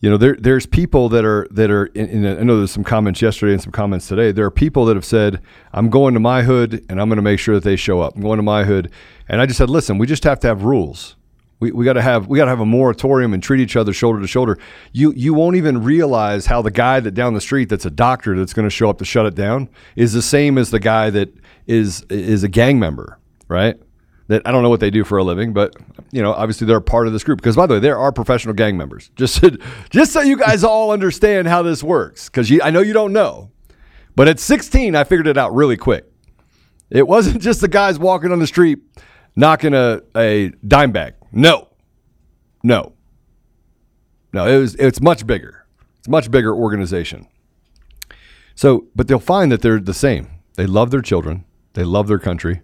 you 0.00 0.10
know, 0.10 0.16
there 0.16 0.36
there's 0.38 0.66
people 0.66 1.08
that 1.10 1.24
are 1.24 1.46
that 1.50 1.70
are. 1.70 1.86
In, 1.86 2.08
in 2.08 2.24
a, 2.24 2.36
I 2.36 2.42
know 2.42 2.56
there's 2.56 2.70
some 2.70 2.84
comments 2.84 3.20
yesterday 3.20 3.52
and 3.52 3.62
some 3.62 3.72
comments 3.72 4.08
today. 4.08 4.32
There 4.32 4.44
are 4.46 4.50
people 4.50 4.86
that 4.86 4.96
have 4.96 5.04
said, 5.04 5.40
"I'm 5.72 5.90
going 5.90 6.14
to 6.14 6.20
my 6.20 6.42
hood, 6.42 6.84
and 6.88 7.00
I'm 7.00 7.08
going 7.08 7.16
to 7.16 7.22
make 7.22 7.38
sure 7.38 7.54
that 7.54 7.64
they 7.64 7.76
show 7.76 8.00
up. 8.00 8.16
I'm 8.16 8.22
going 8.22 8.38
to 8.38 8.42
my 8.42 8.64
hood," 8.64 8.90
and 9.28 9.40
I 9.40 9.46
just 9.46 9.58
said, 9.58 9.68
"Listen, 9.68 9.98
we 9.98 10.06
just 10.06 10.24
have 10.24 10.40
to 10.40 10.46
have 10.46 10.64
rules." 10.64 11.16
We, 11.60 11.72
we 11.72 11.84
got 11.84 11.94
to 11.94 12.02
have 12.02 12.26
we 12.26 12.38
got 12.38 12.44
to 12.44 12.50
have 12.50 12.60
a 12.60 12.66
moratorium 12.66 13.32
and 13.32 13.42
treat 13.42 13.60
each 13.60 13.76
other 13.76 13.92
shoulder 13.92 14.20
to 14.20 14.26
shoulder. 14.26 14.58
You 14.92 15.12
you 15.14 15.34
won't 15.34 15.56
even 15.56 15.82
realize 15.82 16.46
how 16.46 16.62
the 16.62 16.70
guy 16.70 17.00
that 17.00 17.12
down 17.12 17.34
the 17.34 17.40
street 17.40 17.68
that's 17.68 17.86
a 17.86 17.90
doctor 17.90 18.36
that's 18.36 18.52
going 18.52 18.66
to 18.66 18.70
show 18.70 18.90
up 18.90 18.98
to 18.98 19.04
shut 19.04 19.26
it 19.26 19.34
down 19.34 19.68
is 19.96 20.12
the 20.12 20.22
same 20.22 20.58
as 20.58 20.70
the 20.70 20.80
guy 20.80 21.10
that 21.10 21.32
is 21.66 22.02
is 22.10 22.42
a 22.42 22.48
gang 22.48 22.78
member, 22.78 23.18
right? 23.48 23.76
that 24.28 24.42
I 24.46 24.52
don't 24.52 24.62
know 24.62 24.70
what 24.70 24.80
they 24.80 24.90
do 24.90 25.04
for 25.04 25.18
a 25.18 25.24
living, 25.24 25.52
but 25.52 25.74
you 26.10 26.22
know, 26.22 26.32
obviously 26.32 26.66
they're 26.66 26.78
a 26.78 26.82
part 26.82 27.06
of 27.06 27.12
this 27.12 27.24
group. 27.24 27.38
Because 27.38 27.56
by 27.56 27.66
the 27.66 27.74
way, 27.74 27.80
there 27.80 27.98
are 27.98 28.12
professional 28.12 28.54
gang 28.54 28.76
members. 28.76 29.10
Just 29.16 29.40
so, 29.40 29.50
just 29.90 30.12
so 30.12 30.20
you 30.20 30.36
guys 30.36 30.64
all 30.64 30.90
understand 30.90 31.48
how 31.48 31.62
this 31.62 31.82
works, 31.82 32.28
because 32.28 32.50
I 32.62 32.70
know 32.70 32.80
you 32.80 32.92
don't 32.92 33.12
know, 33.12 33.50
but 34.16 34.28
at 34.28 34.38
16, 34.40 34.94
I 34.94 35.04
figured 35.04 35.26
it 35.26 35.36
out 35.36 35.54
really 35.54 35.76
quick. 35.76 36.10
It 36.90 37.06
wasn't 37.06 37.42
just 37.42 37.60
the 37.60 37.68
guys 37.68 37.98
walking 37.98 38.32
on 38.32 38.38
the 38.38 38.46
street 38.46 38.78
knocking 39.36 39.74
a, 39.74 40.00
a 40.16 40.50
dime 40.66 40.92
bag. 40.92 41.14
No, 41.34 41.68
no, 42.62 42.94
no. 44.32 44.46
It 44.46 44.58
was 44.58 44.74
it's 44.76 45.00
much 45.00 45.26
bigger. 45.26 45.66
It's 45.98 46.08
much 46.08 46.30
bigger 46.30 46.54
organization. 46.54 47.28
So, 48.54 48.86
but 48.94 49.08
they'll 49.08 49.18
find 49.18 49.50
that 49.52 49.62
they're 49.62 49.80
the 49.80 49.94
same. 49.94 50.28
They 50.54 50.66
love 50.66 50.90
their 50.90 51.02
children. 51.02 51.44
They 51.72 51.82
love 51.84 52.06
their 52.06 52.20
country 52.20 52.62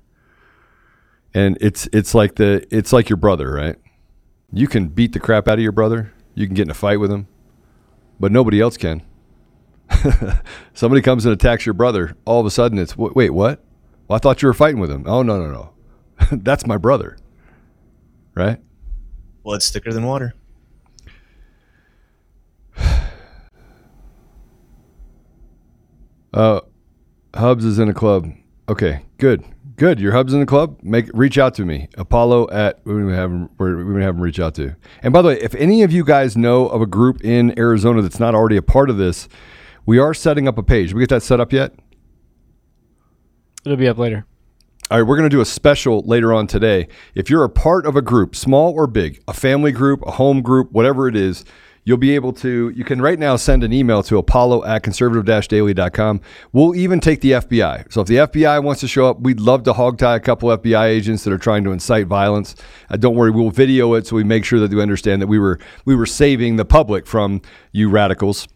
and 1.35 1.57
it's 1.61 1.89
it's 1.93 2.15
like 2.15 2.37
the 2.37 2.65
it's 2.75 2.93
like 2.93 3.09
your 3.09 3.17
brother, 3.17 3.53
right? 3.53 3.77
You 4.53 4.67
can 4.67 4.89
beat 4.89 5.13
the 5.13 5.21
crap 5.21 5.47
out 5.49 5.55
of 5.55 5.61
your 5.61 5.73
brother. 5.73 6.13
You 6.35 6.47
can 6.47 6.55
get 6.55 6.63
in 6.63 6.71
a 6.71 6.75
fight 6.75 6.99
with 6.99 7.11
him, 7.11 7.29
but 8.19 8.33
nobody 8.33 8.61
else 8.61 8.77
can. 8.77 9.03
Somebody 10.75 11.03
comes 11.03 11.25
and 11.25 11.33
attacks 11.33 11.67
your 11.67 11.75
brother. 11.75 12.17
All 12.25 12.41
of 12.41 12.47
a 12.47 12.51
sudden, 12.51 12.79
it's 12.79 12.97
wait, 12.97 13.31
what? 13.31 13.63
Well, 14.09 14.17
I 14.17 14.19
thought 14.19 14.43
you 14.43 14.49
were 14.49 14.55
fighting 14.55 14.81
with 14.81 14.91
him. 14.91 15.05
Oh 15.07 15.23
no, 15.23 15.41
no, 15.41 15.51
no, 15.51 15.73
that's 16.39 16.67
my 16.67 16.77
brother, 16.77 17.17
right? 18.35 18.59
Blood's 19.43 19.71
thicker 19.71 19.93
than 19.93 20.05
water. 20.05 20.35
Uh, 26.33 26.61
Hubs 27.35 27.65
is 27.65 27.79
in 27.79 27.89
a 27.89 27.95
club. 27.95 28.31
Okay, 28.69 29.05
good. 29.19 29.45
Good. 29.77 29.99
Your 29.99 30.13
hub's 30.13 30.35
in 30.35 30.41
the 30.41 30.47
club. 30.47 30.79
Make 30.83 31.09
reach 31.15 31.39
out 31.39 31.55
to 31.55 31.65
me. 31.65 31.89
Apollo 31.97 32.51
at 32.51 32.85
we 32.85 32.93
gonna 32.93 33.17
have 33.17 33.31
we're, 33.57 33.79
we're 33.79 33.93
gonna 33.93 34.05
have 34.05 34.15
him 34.15 34.21
reach 34.21 34.39
out 34.39 34.55
to. 34.57 34.77
And 35.03 35.11
by 35.11 35.23
the 35.23 35.29
way, 35.29 35.41
if 35.41 35.55
any 35.55 35.83
of 35.83 35.91
you 35.91 36.05
guys 36.05 36.37
know 36.37 36.69
of 36.69 36.83
a 36.83 36.87
group 36.87 37.25
in 37.25 37.59
Arizona 37.59 38.03
that's 38.03 38.21
not 38.21 38.35
already 38.35 38.59
a 38.59 38.63
part 38.63 38.91
of 38.91 38.99
this, 38.99 39.27
we 39.87 39.99
are 39.99 40.13
setting 40.13 40.47
up 40.47 40.59
a 40.59 40.63
page. 40.63 40.93
we 40.93 41.01
get 41.01 41.09
that 41.09 41.23
set 41.23 41.41
up 41.41 41.51
yet? 41.51 41.73
It'll 43.65 43.79
be 43.79 43.89
up 43.89 43.97
later. 43.97 44.27
All 44.91 44.99
right, 44.99 45.07
we're 45.07 45.17
going 45.17 45.31
to 45.31 45.35
do 45.35 45.41
a 45.41 45.47
special 45.47 46.03
later 46.03 46.35
on 46.35 46.49
today. 46.49 46.89
If 47.15 47.31
you're 47.31 47.45
a 47.45 47.49
part 47.49 47.87
of 47.87 47.95
a 47.95 48.03
group, 48.03 48.35
small 48.35 48.73
or 48.73 48.89
big, 48.89 49.23
a 49.29 49.33
family 49.33 49.71
group, 49.71 50.03
a 50.05 50.11
home 50.13 50.43
group, 50.43 50.73
whatever 50.73 51.07
it 51.07 51.15
is, 51.15 51.45
You'll 51.85 51.97
be 51.97 52.15
able 52.15 52.35
to, 52.35 52.69
you 52.71 52.85
can 52.85 53.01
right 53.01 53.19
now 53.19 53.37
send 53.37 53.65
an 53.65 53.73
email 53.73 54.03
to 54.03 54.19
apollo 54.19 54.65
at 54.65 54.83
conservative 54.83 55.49
daily.com. 55.49 56.21
We'll 56.53 56.77
even 56.77 57.01
take 57.01 57.23
the 57.23 57.33
FBI. 57.33 57.91
So 57.91 58.03
if 58.03 58.07
the 58.07 58.17
FBI 58.17 58.63
wants 58.63 58.83
to 58.83 58.89
show 58.89 59.07
up, 59.09 59.21
we'd 59.21 59.41
love 59.41 59.63
to 59.63 59.73
hogtie 59.73 60.17
a 60.17 60.21
couple 60.21 60.51
FBI 60.51 60.85
agents 60.85 61.25
that 61.25 61.33
are 61.33 61.39
trying 61.39 61.65
to 61.65 61.73
incite 61.73 62.07
violence. 62.07 62.55
Uh, 62.91 62.99
don't 62.99 63.15
worry, 63.15 63.31
we'll 63.31 63.51
video 63.51 63.95
it 63.95 64.07
so 64.07 64.15
we 64.15 64.25
make 64.25 64.45
sure 64.45 64.61
that 64.61 64.71
we 64.71 64.81
understand 64.81 65.23
that 65.23 65.27
we 65.27 65.39
were 65.39 65.59
we 65.87 65.97
were 65.97 66.07
saving 66.07 66.57
the 66.57 66.67
public 66.67 67.07
from 67.07 67.41
you 67.73 67.89
radicals. 67.89 68.47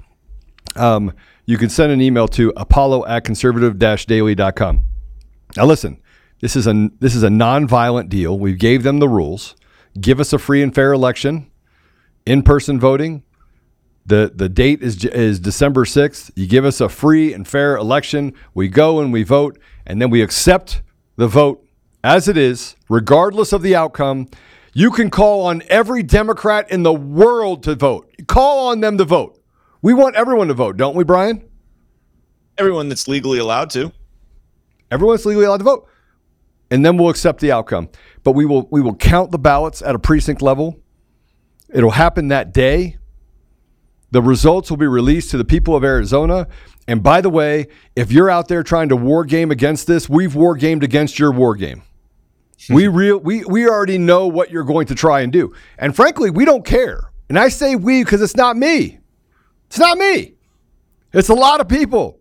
Um, 0.77 1.15
you 1.47 1.57
can 1.57 1.71
send 1.71 1.93
an 1.93 2.03
email 2.03 2.29
to 2.29 2.53
apollo 2.57 3.07
at 3.07 3.25
conservative 3.25 3.79
daily.com. 3.79 4.83
Now, 5.57 5.65
listen, 5.65 6.01
this 6.45 6.57
is 6.57 6.67
a 6.67 6.91
this 7.01 7.15
is 7.15 7.23
a 7.23 7.31
non-violent 7.31 8.11
deal. 8.11 8.39
We 8.39 8.53
gave 8.53 8.83
them 8.83 8.99
the 8.99 9.09
rules. 9.09 9.57
Give 9.99 10.21
us 10.21 10.31
a 10.35 10.39
free 10.39 10.63
and 10.63 10.75
fair 10.75 10.93
election, 10.93 11.51
in-person 12.27 12.79
voting. 12.79 13.23
the 14.05 14.31
The 14.35 14.51
date 14.51 14.83
is 14.83 15.07
is 15.07 15.41
December 15.41 15.87
sixth. 15.87 16.31
You 16.37 16.47
give 16.47 16.67
us 16.67 16.83
a 16.83 16.91
free 16.91 17.33
and 17.33 17.49
fair 17.49 17.77
election. 17.77 18.35
We 18.53 18.69
go 18.69 19.01
and 19.01 19.11
we 19.11 19.23
vote, 19.23 19.59
and 19.87 20.03
then 20.03 20.11
we 20.11 20.21
accept 20.21 20.83
the 21.17 21.29
vote 21.29 21.67
as 22.03 22.29
it 22.29 22.37
is, 22.37 22.77
regardless 22.91 23.55
of 23.55 23.63
the 23.63 23.75
outcome. 23.75 24.29
You 24.75 24.91
can 24.91 25.09
call 25.09 25.47
on 25.47 25.63
every 25.71 26.03
Democrat 26.03 26.71
in 26.71 26.83
the 26.83 26.93
world 26.93 27.63
to 27.63 27.75
vote. 27.75 28.15
Call 28.27 28.69
on 28.69 28.81
them 28.81 28.99
to 28.99 29.07
vote. 29.07 29.41
We 29.81 29.95
want 29.95 30.15
everyone 30.15 30.49
to 30.49 30.55
vote, 30.55 30.77
don't 30.77 30.95
we, 30.95 31.05
Brian? 31.05 31.49
Everyone 32.59 32.91
that's 32.91 33.09
legally 33.09 33.39
allowed 33.39 33.71
to. 33.71 33.93
Everyone's 34.91 35.25
legally 35.25 35.47
allowed 35.47 35.59
to 35.59 35.65
vote. 35.65 35.89
And 36.71 36.85
then 36.85 36.97
we'll 36.97 37.11
accept 37.11 37.41
the 37.41 37.53
outcome. 37.53 37.89
But 38.23 38.33
we 38.33 38.47
will 38.47 38.69
we 38.71 38.81
will 38.81 38.95
count 38.95 39.31
the 39.31 39.39
ballots 39.39 39.83
at 39.83 39.95
a 39.95 39.99
precinct 39.99 40.43
level. 40.43 40.81
It'll 41.73 41.91
happen 41.91 42.29
that 42.29 42.53
day. 42.53 42.99
The 44.11 44.23
results 44.23 44.71
will 44.71 44.77
be 44.77 44.87
released 44.87 45.31
to 45.33 45.39
the 45.39 45.45
people 45.45 45.75
of 45.75 45.83
Arizona. 45.85 46.47
And 46.87 47.03
by 47.03 47.21
the 47.21 47.31
way, 47.31 47.67
if 47.97 48.13
you're 48.13 48.31
out 48.31 48.49
there 48.49 48.63
trying 48.63 48.91
to 48.91 48.97
war 48.97 49.25
game 49.25 49.51
against 49.51 49.87
this, 49.87 50.09
we've 50.09 50.35
war 50.35 50.55
gamed 50.57 50.85
against 50.85 51.19
your 51.19 51.33
war 51.33 51.57
game. 51.57 51.83
we 52.71 52.89
real 52.89 53.19
we 53.19 53.45
we 53.45 53.69
already 53.69 53.99
know 53.99 54.27
what 54.27 54.51
you're 54.51 54.65
going 54.65 54.87
to 54.87 54.95
try 54.95 55.21
and 55.21 55.33
do. 55.33 55.53
And 55.79 55.95
frankly, 55.95 56.31
we 56.31 56.45
don't 56.45 56.65
care. 56.65 57.11
And 57.29 57.39
I 57.39 57.49
say 57.49 57.75
we 57.75 58.05
because 58.05 58.23
it's 58.23 58.37
not 58.37 58.57
me. 58.57 59.01
It's 59.67 59.79
not 59.79 59.99
me. 59.99 60.35
It's 61.13 61.29
a 61.29 61.35
lot 61.35 61.61
of 61.61 61.69
people. 61.69 62.21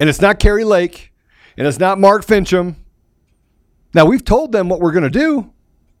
And 0.00 0.08
it's 0.08 0.20
not 0.20 0.38
Kari 0.38 0.64
Lake. 0.64 1.11
And 1.56 1.66
it's 1.66 1.78
not 1.78 1.98
Mark 1.98 2.24
Finchem. 2.24 2.76
Now 3.94 4.06
we've 4.06 4.24
told 4.24 4.52
them 4.52 4.68
what 4.68 4.80
we're 4.80 4.92
going 4.92 5.04
to 5.04 5.10
do. 5.10 5.52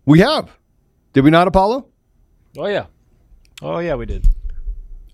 We 0.06 0.20
have. 0.20 0.50
Did 1.12 1.24
we 1.24 1.30
not, 1.30 1.46
Apollo? 1.46 1.86
Oh 2.56 2.66
yeah. 2.66 2.86
Oh 3.60 3.78
yeah, 3.78 3.94
we 3.94 4.06
did. 4.06 4.26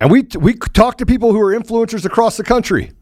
And 0.01 0.11
we 0.11 0.27
we 0.38 0.55
talked 0.55 0.98
to 0.98 1.07
people 1.07 1.33
who 1.33 1.40
are 1.40 1.59
influencers 1.59 2.05
across 2.05 2.37
the 2.37 2.44
country. 2.44 2.92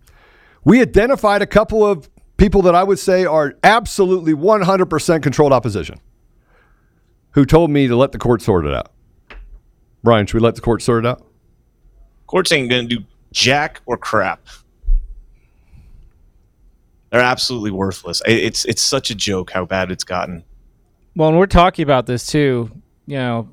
We 0.64 0.80
identified 0.80 1.42
a 1.42 1.46
couple 1.46 1.86
of 1.86 2.08
people 2.36 2.62
that 2.62 2.74
I 2.74 2.82
would 2.82 2.98
say 2.98 3.24
are 3.24 3.54
absolutely 3.62 4.34
100% 4.34 5.22
controlled 5.22 5.52
opposition 5.52 6.00
who 7.32 7.44
told 7.44 7.70
me 7.70 7.86
to 7.86 7.96
let 7.96 8.12
the 8.12 8.18
court 8.18 8.42
sort 8.42 8.66
it 8.66 8.74
out. 8.74 8.90
Brian, 10.02 10.26
should 10.26 10.34
we 10.34 10.40
let 10.40 10.54
the 10.54 10.60
court 10.60 10.82
sort 10.82 11.04
it 11.04 11.08
out? 11.08 11.26
Courts 12.26 12.50
ain't 12.50 12.70
going 12.70 12.88
to 12.88 12.96
do 12.96 13.04
jack 13.32 13.80
or 13.86 13.96
crap. 13.96 14.46
They're 17.10 17.20
absolutely 17.20 17.70
worthless. 17.70 18.20
It's 18.26 18.64
it's 18.64 18.82
such 18.82 19.10
a 19.10 19.14
joke 19.14 19.50
how 19.50 19.64
bad 19.64 19.90
it's 19.90 20.04
gotten. 20.04 20.44
Well, 21.14 21.30
and 21.30 21.38
we're 21.38 21.46
talking 21.46 21.82
about 21.82 22.06
this 22.06 22.26
too. 22.26 22.70
You 23.06 23.16
know, 23.16 23.48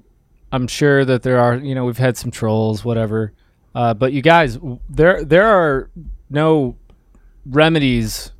I'm 0.51 0.67
sure 0.67 1.05
that 1.05 1.23
there 1.23 1.39
are. 1.39 1.55
You 1.55 1.75
know, 1.75 1.85
we've 1.85 1.97
had 1.97 2.17
some 2.17 2.31
trolls, 2.31 2.83
whatever. 2.83 3.33
Uh, 3.75 3.93
but 3.93 4.13
you 4.13 4.21
guys, 4.21 4.57
there 4.89 5.23
there 5.23 5.47
are 5.47 5.89
no 6.29 6.75
remedies 7.45 8.31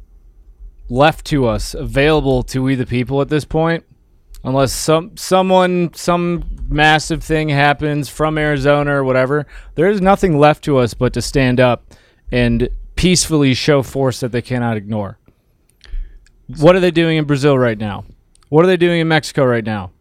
left 0.89 1.25
to 1.25 1.45
us 1.45 1.73
available 1.73 2.43
to 2.43 2.61
we 2.61 2.75
the 2.75 2.85
people 2.85 3.21
at 3.21 3.29
this 3.29 3.45
point 3.45 3.83
unless 4.43 4.73
some 4.73 5.15
someone 5.15 5.93
some 5.93 6.43
massive 6.69 7.23
thing 7.23 7.49
happens 7.49 8.09
from 8.09 8.37
Arizona 8.37 8.93
or 8.93 9.03
whatever 9.03 9.45
there's 9.75 10.01
nothing 10.01 10.37
left 10.37 10.63
to 10.63 10.77
us 10.77 10.93
but 10.93 11.13
to 11.13 11.21
stand 11.21 11.59
up 11.59 11.93
and 12.31 12.69
peacefully 13.03 13.53
show 13.53 13.83
force 13.83 14.19
that 14.21 14.31
they 14.31 14.41
cannot 14.41 14.77
ignore 14.77 15.17
what 16.57 16.75
are 16.75 16.79
they 16.79 16.91
doing 16.91 17.17
in 17.17 17.25
Brazil 17.25 17.57
right 17.57 17.77
now 17.77 18.05
what 18.49 18.63
are 18.63 18.67
they 18.67 18.77
doing 18.77 19.01
in 19.01 19.07
Mexico 19.07 19.45
right 19.45 19.65
now 19.65 19.91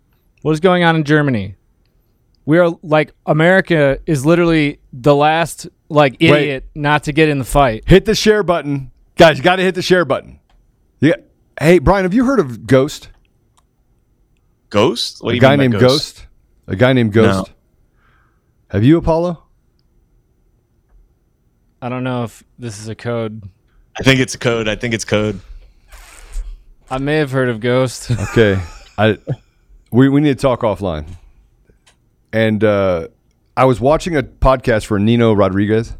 what 0.42 0.52
is 0.52 0.60
going 0.60 0.84
on 0.84 0.96
in 0.96 1.04
Germany 1.04 1.56
we 2.44 2.58
are 2.58 2.70
like 2.82 3.12
America 3.26 3.98
is 4.06 4.26
literally 4.26 4.80
the 4.92 5.14
last 5.14 5.68
like 5.88 6.14
idiot 6.20 6.64
Wait. 6.74 6.80
not 6.80 7.04
to 7.04 7.12
get 7.12 7.28
in 7.28 7.38
the 7.38 7.44
fight 7.44 7.84
hit 7.86 8.04
the 8.04 8.14
share 8.14 8.42
button 8.42 8.90
guys 9.16 9.38
you 9.38 9.44
got 9.44 9.56
to 9.56 9.62
hit 9.62 9.74
the 9.74 9.82
share 9.82 10.04
button 10.04 10.38
yeah. 11.02 11.16
Hey, 11.60 11.80
Brian, 11.80 12.04
have 12.04 12.14
you 12.14 12.24
heard 12.24 12.38
of 12.38 12.64
Ghost? 12.64 13.08
Ghost? 14.70 15.18
What 15.20 15.34
a 15.34 15.38
guy 15.38 15.56
named 15.56 15.74
Ghost? 15.74 15.82
Ghost? 16.14 16.26
A 16.68 16.76
guy 16.76 16.92
named 16.92 17.12
Ghost. 17.12 17.48
No. 17.48 17.54
Have 18.70 18.84
you, 18.84 18.98
Apollo? 18.98 19.41
I 21.82 21.88
don't 21.88 22.04
know 22.04 22.22
if 22.22 22.44
this 22.60 22.78
is 22.78 22.86
a 22.86 22.94
code. 22.94 23.42
I 23.98 24.04
think 24.04 24.20
it's 24.20 24.36
a 24.36 24.38
code. 24.38 24.68
I 24.68 24.76
think 24.76 24.94
it's 24.94 25.04
code. 25.04 25.40
I 26.88 26.98
may 26.98 27.16
have 27.16 27.32
heard 27.32 27.48
of 27.48 27.58
Ghost. 27.58 28.08
okay. 28.30 28.62
I 28.96 29.18
we 29.90 30.08
we 30.08 30.20
need 30.20 30.38
to 30.38 30.40
talk 30.40 30.60
offline. 30.60 31.08
And 32.32 32.62
uh, 32.62 33.08
I 33.56 33.64
was 33.64 33.80
watching 33.80 34.16
a 34.16 34.22
podcast 34.22 34.86
for 34.86 35.00
Nino 35.00 35.32
Rodriguez. 35.32 35.96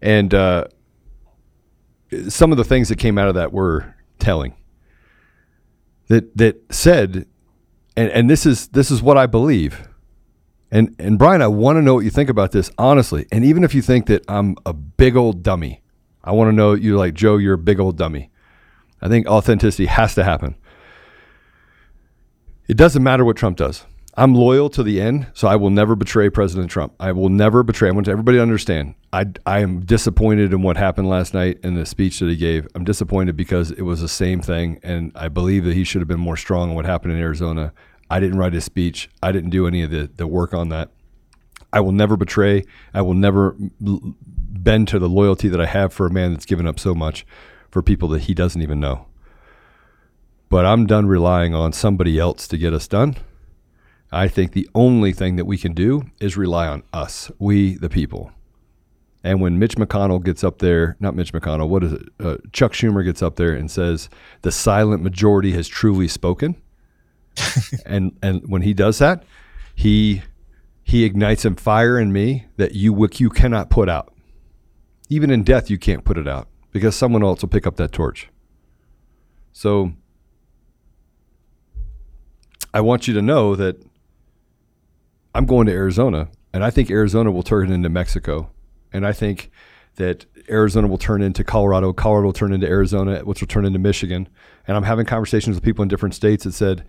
And 0.00 0.32
uh, 0.32 0.66
some 2.28 2.52
of 2.52 2.56
the 2.56 2.64
things 2.64 2.88
that 2.90 2.98
came 3.00 3.18
out 3.18 3.26
of 3.26 3.34
that 3.34 3.52
were 3.52 3.96
telling. 4.20 4.54
That 6.06 6.36
that 6.36 6.72
said, 6.72 7.26
and, 7.96 8.10
and 8.12 8.30
this 8.30 8.46
is 8.46 8.68
this 8.68 8.92
is 8.92 9.02
what 9.02 9.18
I 9.18 9.26
believe. 9.26 9.87
And 10.70 10.94
and 10.98 11.18
Brian, 11.18 11.40
I 11.40 11.46
want 11.46 11.76
to 11.76 11.82
know 11.82 11.94
what 11.94 12.04
you 12.04 12.10
think 12.10 12.28
about 12.28 12.52
this, 12.52 12.70
honestly. 12.76 13.26
And 13.32 13.44
even 13.44 13.64
if 13.64 13.74
you 13.74 13.82
think 13.82 14.06
that 14.06 14.24
I'm 14.28 14.56
a 14.66 14.72
big 14.72 15.16
old 15.16 15.42
dummy, 15.42 15.82
I 16.22 16.32
want 16.32 16.48
to 16.48 16.52
know 16.52 16.74
you 16.74 16.96
like 16.96 17.14
Joe, 17.14 17.36
you're 17.36 17.54
a 17.54 17.58
big 17.58 17.80
old 17.80 17.96
dummy. 17.96 18.30
I 19.00 19.08
think 19.08 19.26
authenticity 19.26 19.86
has 19.86 20.14
to 20.16 20.24
happen. 20.24 20.56
It 22.68 22.76
doesn't 22.76 23.02
matter 23.02 23.24
what 23.24 23.36
Trump 23.36 23.56
does. 23.56 23.86
I'm 24.14 24.34
loyal 24.34 24.68
to 24.70 24.82
the 24.82 25.00
end, 25.00 25.28
so 25.32 25.46
I 25.46 25.54
will 25.54 25.70
never 25.70 25.94
betray 25.94 26.28
President 26.28 26.70
Trump. 26.70 26.92
I 26.98 27.12
will 27.12 27.28
never 27.28 27.62
betray. 27.62 27.88
I 27.88 27.92
want 27.92 28.08
everybody 28.08 28.38
to 28.38 28.42
understand. 28.42 28.96
I, 29.12 29.26
I 29.46 29.60
am 29.60 29.86
disappointed 29.86 30.52
in 30.52 30.60
what 30.60 30.76
happened 30.76 31.08
last 31.08 31.34
night 31.34 31.60
in 31.62 31.76
the 31.76 31.86
speech 31.86 32.18
that 32.18 32.28
he 32.28 32.34
gave. 32.34 32.66
I'm 32.74 32.82
disappointed 32.82 33.36
because 33.36 33.70
it 33.70 33.82
was 33.82 34.00
the 34.00 34.08
same 34.08 34.40
thing, 34.40 34.80
and 34.82 35.12
I 35.14 35.28
believe 35.28 35.64
that 35.66 35.74
he 35.74 35.84
should 35.84 36.00
have 36.00 36.08
been 36.08 36.18
more 36.18 36.36
strong 36.36 36.70
on 36.70 36.74
what 36.74 36.84
happened 36.84 37.12
in 37.12 37.20
Arizona. 37.20 37.72
I 38.10 38.20
didn't 38.20 38.38
write 38.38 38.52
his 38.52 38.64
speech. 38.64 39.10
I 39.22 39.32
didn't 39.32 39.50
do 39.50 39.66
any 39.66 39.82
of 39.82 39.90
the, 39.90 40.10
the 40.16 40.26
work 40.26 40.54
on 40.54 40.68
that. 40.70 40.90
I 41.72 41.80
will 41.80 41.92
never 41.92 42.16
betray. 42.16 42.64
I 42.94 43.02
will 43.02 43.14
never 43.14 43.54
bend 43.80 44.88
to 44.88 44.98
the 44.98 45.08
loyalty 45.08 45.48
that 45.48 45.60
I 45.60 45.66
have 45.66 45.92
for 45.92 46.06
a 46.06 46.10
man 46.10 46.32
that's 46.32 46.46
given 46.46 46.66
up 46.66 46.78
so 46.78 46.94
much 46.94 47.26
for 47.70 47.82
people 47.82 48.08
that 48.08 48.22
he 48.22 48.34
doesn't 48.34 48.62
even 48.62 48.80
know. 48.80 49.06
But 50.48 50.64
I'm 50.64 50.86
done 50.86 51.06
relying 51.06 51.54
on 51.54 51.72
somebody 51.74 52.18
else 52.18 52.48
to 52.48 52.56
get 52.56 52.72
us 52.72 52.88
done. 52.88 53.16
I 54.10 54.28
think 54.28 54.52
the 54.52 54.68
only 54.74 55.12
thing 55.12 55.36
that 55.36 55.44
we 55.44 55.58
can 55.58 55.74
do 55.74 56.10
is 56.18 56.38
rely 56.38 56.66
on 56.66 56.82
us, 56.94 57.30
we 57.38 57.74
the 57.74 57.90
people. 57.90 58.32
And 59.22 59.42
when 59.42 59.58
Mitch 59.58 59.76
McConnell 59.76 60.24
gets 60.24 60.42
up 60.42 60.60
there, 60.60 60.96
not 61.00 61.14
Mitch 61.14 61.34
McConnell, 61.34 61.68
what 61.68 61.84
is 61.84 61.92
it? 61.92 62.02
Uh, 62.18 62.36
Chuck 62.52 62.72
Schumer 62.72 63.04
gets 63.04 63.20
up 63.20 63.36
there 63.36 63.52
and 63.52 63.70
says 63.70 64.08
the 64.40 64.52
silent 64.52 65.02
majority 65.02 65.52
has 65.52 65.68
truly 65.68 66.08
spoken. 66.08 66.56
and 67.86 68.16
and 68.22 68.48
when 68.48 68.62
he 68.62 68.74
does 68.74 68.98
that, 68.98 69.24
he 69.74 70.22
he 70.82 71.04
ignites 71.04 71.44
a 71.44 71.54
fire 71.54 71.98
in 71.98 72.12
me 72.12 72.46
that 72.56 72.74
you 72.74 73.08
you 73.16 73.30
cannot 73.30 73.70
put 73.70 73.88
out. 73.88 74.12
Even 75.08 75.30
in 75.30 75.42
death, 75.42 75.70
you 75.70 75.78
can't 75.78 76.04
put 76.04 76.18
it 76.18 76.28
out 76.28 76.48
because 76.72 76.94
someone 76.94 77.22
else 77.22 77.42
will 77.42 77.48
pick 77.48 77.66
up 77.66 77.76
that 77.76 77.92
torch. 77.92 78.28
So 79.52 79.92
I 82.72 82.80
want 82.80 83.08
you 83.08 83.14
to 83.14 83.22
know 83.22 83.56
that 83.56 83.82
I'm 85.34 85.46
going 85.46 85.66
to 85.66 85.72
Arizona, 85.72 86.28
and 86.52 86.64
I 86.64 86.70
think 86.70 86.90
Arizona 86.90 87.30
will 87.30 87.42
turn 87.42 87.70
into 87.72 87.88
Mexico, 87.88 88.50
and 88.92 89.06
I 89.06 89.12
think 89.12 89.50
that 89.96 90.26
Arizona 90.48 90.86
will 90.86 90.98
turn 90.98 91.22
into 91.22 91.44
Colorado, 91.44 91.92
Colorado 91.92 92.26
will 92.26 92.32
turn 92.32 92.52
into 92.52 92.66
Arizona, 92.66 93.20
which 93.20 93.40
will 93.40 93.48
turn 93.48 93.64
into 93.64 93.78
Michigan. 93.78 94.28
And 94.66 94.76
I'm 94.76 94.84
having 94.84 95.06
conversations 95.06 95.56
with 95.56 95.64
people 95.64 95.82
in 95.82 95.88
different 95.88 96.14
states 96.14 96.44
that 96.44 96.52
said, 96.52 96.84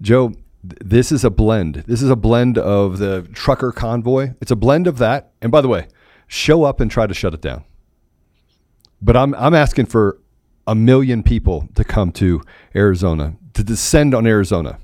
Joe, 0.00 0.32
this 0.62 1.12
is 1.12 1.24
a 1.24 1.30
blend. 1.30 1.84
This 1.86 2.02
is 2.02 2.10
a 2.10 2.16
blend 2.16 2.58
of 2.58 2.98
the 2.98 3.28
trucker 3.32 3.72
convoy. 3.72 4.34
It's 4.40 4.50
a 4.50 4.56
blend 4.56 4.86
of 4.86 4.98
that. 4.98 5.32
And 5.40 5.52
by 5.52 5.60
the 5.60 5.68
way, 5.68 5.88
show 6.26 6.64
up 6.64 6.80
and 6.80 6.90
try 6.90 7.06
to 7.06 7.14
shut 7.14 7.34
it 7.34 7.40
down. 7.40 7.64
But 9.00 9.16
I'm 9.16 9.34
I'm 9.34 9.54
asking 9.54 9.86
for 9.86 10.18
a 10.66 10.74
million 10.74 11.22
people 11.22 11.68
to 11.74 11.84
come 11.84 12.10
to 12.12 12.42
Arizona, 12.74 13.36
to 13.54 13.62
descend 13.62 14.14
on 14.14 14.26
Arizona. 14.26 14.78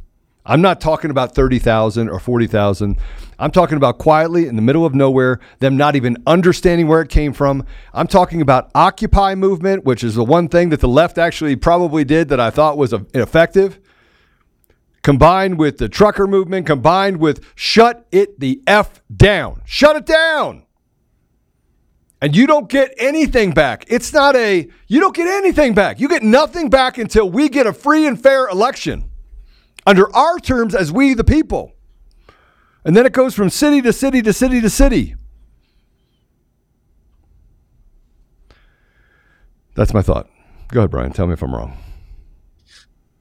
I'm 0.44 0.60
not 0.60 0.80
talking 0.80 1.10
about 1.10 1.34
30,000 1.36 2.08
or 2.08 2.18
40,000. 2.18 2.96
I'm 3.38 3.50
talking 3.52 3.76
about 3.76 3.98
quietly 3.98 4.46
in 4.46 4.56
the 4.56 4.62
middle 4.62 4.84
of 4.84 4.94
nowhere, 4.94 5.38
them 5.60 5.76
not 5.76 5.94
even 5.94 6.16
understanding 6.26 6.88
where 6.88 7.00
it 7.00 7.08
came 7.08 7.32
from. 7.32 7.64
I'm 7.94 8.08
talking 8.08 8.40
about 8.40 8.70
Occupy 8.74 9.36
movement, 9.36 9.84
which 9.84 10.02
is 10.02 10.16
the 10.16 10.24
one 10.24 10.48
thing 10.48 10.70
that 10.70 10.80
the 10.80 10.88
left 10.88 11.16
actually 11.16 11.54
probably 11.54 12.04
did 12.04 12.28
that 12.28 12.40
I 12.40 12.50
thought 12.50 12.76
was 12.76 12.92
ineffective, 12.92 13.78
combined 15.02 15.58
with 15.58 15.78
the 15.78 15.88
trucker 15.88 16.26
movement, 16.26 16.66
combined 16.66 17.18
with 17.18 17.44
shut 17.54 18.06
it 18.12 18.38
the 18.38 18.62
F 18.66 19.02
down. 19.14 19.62
Shut 19.64 19.96
it 19.96 20.06
down. 20.06 20.64
And 22.20 22.36
you 22.36 22.46
don't 22.46 22.68
get 22.68 22.94
anything 22.98 23.50
back. 23.50 23.84
It's 23.88 24.12
not 24.12 24.36
a, 24.36 24.68
you 24.86 25.00
don't 25.00 25.14
get 25.14 25.26
anything 25.26 25.74
back. 25.74 25.98
You 25.98 26.08
get 26.08 26.22
nothing 26.22 26.70
back 26.70 26.96
until 26.96 27.28
we 27.28 27.48
get 27.48 27.66
a 27.66 27.72
free 27.72 28.06
and 28.06 28.20
fair 28.20 28.46
election 28.46 29.10
under 29.84 30.14
our 30.14 30.38
terms 30.38 30.72
as 30.74 30.92
we 30.92 31.14
the 31.14 31.24
people. 31.24 31.72
And 32.84 32.96
then 32.96 33.06
it 33.06 33.12
goes 33.12 33.34
from 33.34 33.50
city 33.50 33.82
to 33.82 33.92
city 33.92 34.22
to 34.22 34.32
city 34.32 34.60
to 34.60 34.70
city. 34.70 35.16
That's 39.74 39.92
my 39.92 40.02
thought. 40.02 40.28
Go 40.68 40.80
ahead, 40.80 40.90
Brian. 40.90 41.12
Tell 41.12 41.26
me 41.26 41.32
if 41.32 41.42
I'm 41.42 41.52
wrong. 41.52 41.76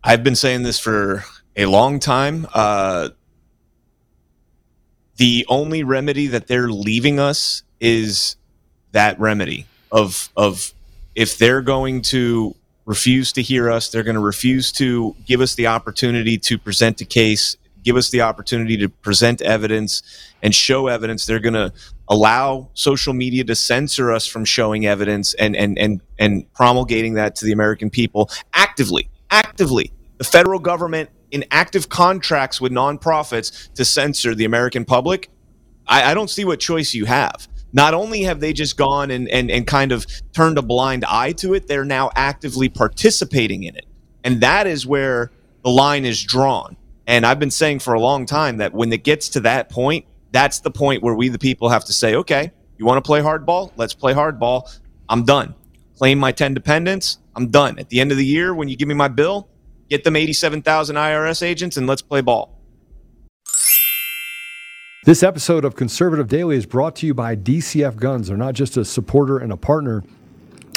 I've 0.03 0.23
been 0.23 0.35
saying 0.35 0.63
this 0.63 0.79
for 0.79 1.23
a 1.55 1.65
long 1.65 1.99
time. 1.99 2.47
Uh, 2.53 3.09
the 5.17 5.45
only 5.49 5.83
remedy 5.83 6.27
that 6.27 6.47
they're 6.47 6.69
leaving 6.69 7.19
us 7.19 7.63
is 7.79 8.35
that 8.91 9.19
remedy 9.19 9.65
of 9.91 10.29
of 10.35 10.73
if 11.15 11.37
they're 11.37 11.61
going 11.61 12.01
to 12.01 12.55
refuse 12.85 13.31
to 13.33 13.41
hear 13.41 13.69
us, 13.69 13.89
they're 13.89 14.03
going 14.03 14.15
to 14.15 14.21
refuse 14.21 14.71
to 14.71 15.15
give 15.25 15.41
us 15.41 15.55
the 15.55 15.67
opportunity 15.67 16.37
to 16.37 16.57
present 16.57 16.99
a 17.01 17.05
case, 17.05 17.55
give 17.83 17.95
us 17.95 18.09
the 18.09 18.21
opportunity 18.21 18.77
to 18.77 18.89
present 18.89 19.41
evidence 19.41 20.01
and 20.41 20.55
show 20.55 20.87
evidence. 20.87 21.25
They're 21.25 21.39
going 21.39 21.53
to 21.53 21.71
allow 22.07 22.69
social 22.73 23.13
media 23.13 23.43
to 23.43 23.55
censor 23.55 24.11
us 24.11 24.25
from 24.25 24.43
showing 24.45 24.85
evidence 24.85 25.33
and 25.35 25.55
and 25.55 25.77
and 25.77 26.01
and 26.17 26.51
promulgating 26.53 27.13
that 27.15 27.35
to 27.37 27.45
the 27.45 27.51
American 27.51 27.89
people 27.89 28.29
actively. 28.53 29.09
Actively, 29.29 29.93
the 30.17 30.23
federal 30.23 30.59
government 30.59 31.09
in 31.31 31.45
active 31.51 31.89
contracts 31.89 32.61
with 32.61 32.71
nonprofits 32.71 33.73
to 33.73 33.85
censor 33.85 34.35
the 34.35 34.45
American 34.45 34.85
public. 34.85 35.29
I, 35.87 36.11
I 36.11 36.13
don't 36.13 36.29
see 36.29 36.45
what 36.45 36.59
choice 36.59 36.93
you 36.93 37.05
have 37.05 37.47
not 37.73 37.93
only 37.93 38.23
have 38.23 38.39
they 38.39 38.53
just 38.53 38.77
gone 38.77 39.11
and, 39.11 39.29
and, 39.29 39.49
and 39.49 39.65
kind 39.65 39.91
of 39.91 40.05
turned 40.33 40.57
a 40.57 40.61
blind 40.61 41.05
eye 41.05 41.31
to 41.33 41.53
it, 41.53 41.67
they're 41.67 41.85
now 41.85 42.11
actively 42.15 42.69
participating 42.69 43.63
in 43.63 43.75
it. 43.75 43.85
And 44.23 44.41
that 44.41 44.67
is 44.67 44.85
where 44.85 45.31
the 45.63 45.69
line 45.69 46.05
is 46.05 46.21
drawn. 46.21 46.75
And 47.07 47.25
I've 47.25 47.39
been 47.39 47.51
saying 47.51 47.79
for 47.79 47.93
a 47.93 47.99
long 47.99 48.25
time 48.25 48.57
that 48.57 48.73
when 48.73 48.91
it 48.93 49.03
gets 49.03 49.29
to 49.29 49.39
that 49.41 49.69
point, 49.69 50.05
that's 50.31 50.59
the 50.59 50.71
point 50.71 51.01
where 51.01 51.15
we, 51.15 51.29
the 51.29 51.39
people, 51.39 51.69
have 51.69 51.85
to 51.85 51.93
say, 51.93 52.15
okay, 52.15 52.51
you 52.77 52.85
want 52.85 53.03
to 53.03 53.07
play 53.07 53.21
hardball? 53.21 53.71
Let's 53.75 53.93
play 53.93 54.13
hardball. 54.13 54.79
I'm 55.09 55.23
done. 55.23 55.55
Claim 55.97 56.19
my 56.19 56.31
10 56.31 56.53
dependents. 56.53 57.19
I'm 57.35 57.49
done. 57.49 57.79
At 57.79 57.89
the 57.89 57.99
end 57.99 58.11
of 58.11 58.17
the 58.17 58.25
year, 58.25 58.53
when 58.53 58.69
you 58.69 58.75
give 58.75 58.87
me 58.87 58.95
my 58.95 59.07
bill, 59.07 59.49
get 59.91 60.05
them 60.05 60.15
87,000 60.15 60.95
IRS 60.95 61.43
agents 61.43 61.75
and 61.75 61.85
let's 61.85 62.01
play 62.01 62.21
ball. 62.21 62.57
This 65.03 65.21
episode 65.21 65.65
of 65.65 65.75
Conservative 65.75 66.27
Daily 66.27 66.55
is 66.55 66.65
brought 66.65 66.95
to 66.97 67.07
you 67.07 67.13
by 67.13 67.35
DCF 67.35 67.97
Guns. 67.97 68.27
They're 68.29 68.37
not 68.37 68.53
just 68.53 68.77
a 68.77 68.85
supporter 68.85 69.37
and 69.37 69.51
a 69.51 69.57
partner 69.57 70.03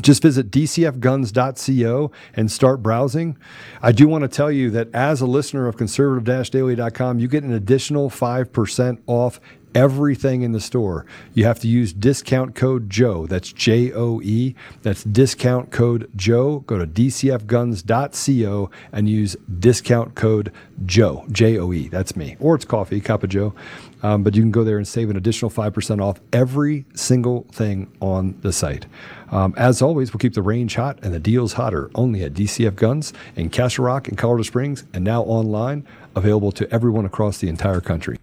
just 0.00 0.22
visit 0.22 0.50
dcfguns.co 0.50 2.10
and 2.34 2.50
start 2.50 2.82
browsing. 2.82 3.36
I 3.82 3.92
do 3.92 4.08
want 4.08 4.22
to 4.22 4.28
tell 4.28 4.50
you 4.50 4.70
that 4.70 4.94
as 4.94 5.20
a 5.20 5.26
listener 5.26 5.66
of 5.66 5.76
conservative-daily.com, 5.76 7.18
you 7.18 7.28
get 7.28 7.44
an 7.44 7.52
additional 7.52 8.10
5% 8.10 8.98
off 9.06 9.40
everything 9.74 10.42
in 10.42 10.52
the 10.52 10.60
store. 10.60 11.06
You 11.34 11.44
have 11.44 11.60
to 11.60 11.68
use 11.68 11.92
discount 11.92 12.54
code 12.54 12.90
Joe. 12.90 13.26
That's 13.26 13.52
J 13.52 13.92
O 13.92 14.20
E. 14.22 14.54
That's 14.82 15.04
discount 15.04 15.70
code 15.70 16.10
Joe. 16.16 16.60
Go 16.60 16.78
to 16.78 16.86
dcfguns.co 16.86 18.70
and 18.92 19.08
use 19.08 19.36
discount 19.58 20.14
code 20.14 20.52
Joe. 20.84 21.24
J 21.30 21.58
O 21.58 21.72
E. 21.72 21.88
That's 21.88 22.16
me. 22.16 22.36
Or 22.40 22.54
it's 22.54 22.64
coffee, 22.64 23.00
cup 23.00 23.22
of 23.22 23.30
Joe. 23.30 23.54
Um, 24.02 24.22
but 24.22 24.34
you 24.34 24.42
can 24.42 24.50
go 24.50 24.64
there 24.64 24.78
and 24.78 24.88
save 24.88 25.10
an 25.10 25.16
additional 25.16 25.50
5% 25.50 26.02
off 26.02 26.20
every 26.32 26.86
single 26.94 27.46
thing 27.52 27.92
on 28.00 28.38
the 28.40 28.52
site. 28.52 28.86
Um, 29.30 29.54
as 29.56 29.82
always, 29.82 30.12
we'll 30.12 30.18
keep 30.18 30.34
the 30.34 30.42
range 30.42 30.76
hot 30.76 30.98
and 31.02 31.12
the 31.12 31.20
deals 31.20 31.54
hotter 31.54 31.90
only 31.94 32.22
at 32.22 32.34
DCF 32.34 32.76
Guns 32.76 33.12
in 33.36 33.50
Castle 33.50 33.84
Rock 33.84 34.08
and 34.08 34.16
Colorado 34.16 34.42
Springs 34.44 34.84
and 34.94 35.04
now 35.04 35.22
online, 35.22 35.86
available 36.16 36.52
to 36.52 36.72
everyone 36.72 37.04
across 37.04 37.38
the 37.38 37.48
entire 37.48 37.80
country. 37.80 38.18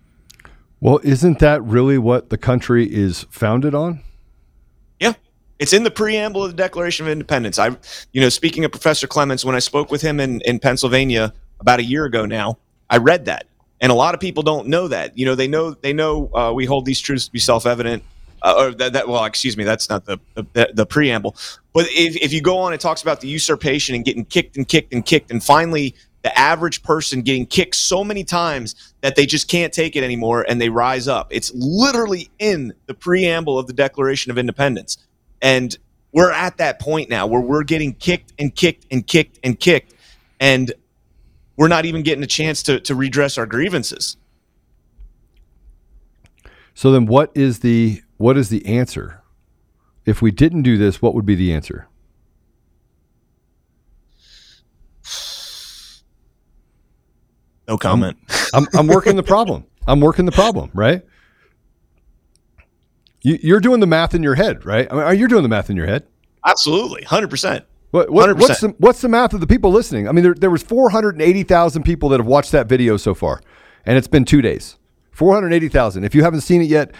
Well, 0.80 1.00
isn't 1.04 1.40
that 1.40 1.64
really 1.64 1.98
what 1.98 2.30
the 2.30 2.38
country 2.38 2.86
is 2.86 3.26
founded 3.30 3.74
on? 3.74 4.02
Yeah. 5.00 5.14
It's 5.60 5.74
in 5.74 5.84
the 5.84 5.92
preamble 5.92 6.44
of 6.44 6.52
the 6.52 6.58
Declaration 6.58 7.06
of 7.06 7.12
Independence. 7.12 7.58
I, 7.58 7.76
you 8.12 8.22
know, 8.22 8.30
speaking 8.30 8.64
of 8.64 8.72
Professor 8.72 9.08
Clements, 9.08 9.44
when 9.44 9.56
I 9.56 9.60
spoke 9.60 9.90
with 9.90 10.02
him 10.02 10.20
in, 10.20 10.42
in 10.42 10.60
Pennsylvania 10.60 11.34
about 11.60 11.80
a 11.80 11.84
year 11.84 12.06
ago 12.06 12.26
now, 12.26 12.60
I 12.90 12.98
read 12.98 13.26
that. 13.26 13.48
And 13.82 13.92
a 13.92 13.96
lot 13.96 14.14
of 14.14 14.20
people 14.20 14.44
don't 14.44 14.68
know 14.68 14.88
that. 14.88 15.18
You 15.18 15.26
know, 15.26 15.36
they 15.36 15.48
know 15.48 15.72
they 15.72 15.94
know 15.94 16.32
uh, 16.34 16.52
we 16.54 16.66
hold 16.66 16.86
these 16.86 17.00
truths 17.00 17.26
to 17.26 17.32
be 17.32 17.40
self-evident. 17.40 18.04
Uh, 18.44 18.54
or 18.56 18.72
that, 18.72 18.94
that, 18.94 19.08
well, 19.08 19.26
excuse 19.26 19.58
me, 19.58 19.64
that's 19.64 19.90
not 19.90 20.06
the, 20.06 20.20
the, 20.36 20.70
the 20.72 20.86
preamble. 20.86 21.36
But 21.74 21.88
if, 21.90 22.16
if 22.18 22.32
you 22.32 22.42
go 22.42 22.60
on, 22.60 22.72
it 22.72 22.80
talks 22.80 23.02
about 23.02 23.20
the 23.20 23.28
usurpation 23.28 23.96
and 23.96 24.06
getting 24.06 24.26
kicked 24.26 24.58
and 24.58 24.68
kicked 24.68 24.94
and 24.94 25.04
kicked, 25.04 25.32
and 25.32 25.44
finally 25.44 25.96
the 26.28 26.38
average 26.38 26.84
person 26.84 27.22
getting 27.22 27.46
kicked 27.46 27.74
so 27.74 28.04
many 28.04 28.26
times 28.26 28.76
that 29.00 29.16
they 29.16 29.26
just 29.26 29.48
can't 29.48 29.72
take 29.72 29.96
it 29.96 30.04
anymore 30.04 30.46
and 30.50 30.60
they 30.60 30.68
rise 30.68 31.08
up. 31.08 31.28
It's 31.32 31.54
literally 31.56 32.30
in 32.38 32.74
the 32.86 32.94
preamble 32.94 33.58
of 33.58 33.66
the 33.66 33.72
Declaration 33.72 34.30
of 34.30 34.38
Independence. 34.38 34.98
And 35.42 35.78
we're 36.12 36.34
at 36.34 36.58
that 36.58 36.82
point 36.82 37.10
now 37.10 37.28
where 37.28 37.40
we're 37.40 37.64
getting 37.64 37.94
kicked 37.94 38.34
and 38.38 38.54
kicked 38.54 38.88
and 38.92 39.08
kicked 39.08 39.40
and 39.42 39.58
kicked. 39.58 39.94
And 40.38 40.74
we're 41.56 41.70
not 41.70 41.86
even 41.86 42.04
getting 42.04 42.26
a 42.26 42.28
chance 42.28 42.62
to, 42.64 42.82
to 42.82 42.94
redress 42.94 43.38
our 43.38 43.46
grievances. 43.46 44.18
So 46.74 46.92
then 46.92 47.06
what 47.06 47.32
is 47.36 47.60
the 47.60 48.02
what 48.18 48.36
is 48.36 48.50
the 48.50 48.66
answer? 48.66 49.22
If 50.06 50.22
we 50.22 50.32
didn't 50.32 50.64
do 50.64 50.78
this, 50.78 51.02
what 51.02 51.16
would 51.16 51.26
be 51.26 51.36
the 51.36 51.54
answer? 51.54 51.88
No 57.68 57.78
comment. 57.78 58.18
I'm, 58.54 58.64
I'm, 58.64 58.80
I'm 58.80 58.88
working 58.88 59.16
the 59.16 59.24
problem. 59.24 59.66
I'm 59.88 60.00
working 60.00 60.26
the 60.26 60.32
problem, 60.32 60.72
right? 60.74 61.04
You, 63.22 63.56
are 63.56 63.60
doing 63.60 63.82
the 63.82 63.88
math 63.88 64.16
in 64.16 64.24
your 64.24 64.36
head, 64.36 64.66
right? 64.66 64.88
I 64.92 65.12
mean, 65.12 65.20
you're 65.20 65.28
doing 65.28 65.44
the 65.44 65.50
math 65.50 65.70
in 65.70 65.76
your 65.76 65.86
head. 65.86 66.08
Absolutely, 66.46 67.04
hundred 67.04 67.30
percent. 67.30 67.66
What, 67.92 68.10
what, 68.10 68.38
what's 68.38 68.62
the 68.62 68.70
what's 68.78 69.02
the 69.02 69.10
math 69.10 69.34
of 69.34 69.42
the 69.42 69.48
people 69.48 69.72
listening? 69.72 70.08
I 70.08 70.12
mean, 70.12 70.24
there, 70.24 70.34
there 70.34 70.50
was 70.50 70.64
480,000 70.64 71.84
people 71.84 72.10
that 72.10 72.20
have 72.20 72.28
watched 72.28 72.52
that 72.52 72.68
video 72.68 72.96
so 72.96 73.14
far, 73.14 73.42
and 73.86 73.98
it's 73.98 74.08
been 74.08 74.24
two 74.24 74.42
days. 74.42 74.78
480,000. 75.12 76.04
If 76.04 76.14
you 76.14 76.24
haven't 76.24 76.42
seen 76.42 76.62
it 76.62 76.66
yet, 76.66 76.92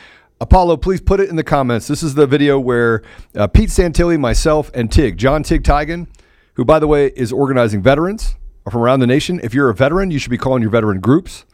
Apollo, 0.42 0.78
please 0.78 1.00
put 1.00 1.20
it 1.20 1.30
in 1.30 1.36
the 1.36 1.44
comments. 1.44 1.88
This 1.88 2.04
is 2.04 2.16
the 2.16 2.26
video 2.26 2.60
where 2.60 3.04
uh, 3.36 3.48
Pete 3.48 3.70
Santilli, 3.70 4.20
myself, 4.20 4.72
and 4.74 4.92
Tig, 4.92 5.18
John 5.18 5.44
Tig 5.44 5.64
Tiegen, 5.64 6.08
who, 6.56 6.66
by 6.66 6.80
the 6.80 6.88
way, 6.88 7.08
is 7.16 7.32
organizing 7.32 7.82
veterans 7.82 8.36
from 8.72 8.82
around 8.82 9.00
the 9.00 9.08
nation. 9.08 9.40
If 9.44 9.54
you're 9.54 9.70
a 9.70 9.74
veteran, 9.74 10.12
you 10.12 10.20
should 10.20 10.30
be 10.30 10.38
calling 10.38 10.62
your 10.62 10.72
veteran 10.72 11.00
groups. 11.00 11.46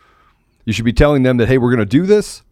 You 0.65 0.73
should 0.73 0.85
be 0.85 0.93
telling 0.93 1.23
them 1.23 1.37
that, 1.37 1.47
hey, 1.47 1.57
we're 1.57 1.69
going 1.69 1.79
to 1.79 1.85
do 1.85 2.05
this. 2.05 2.43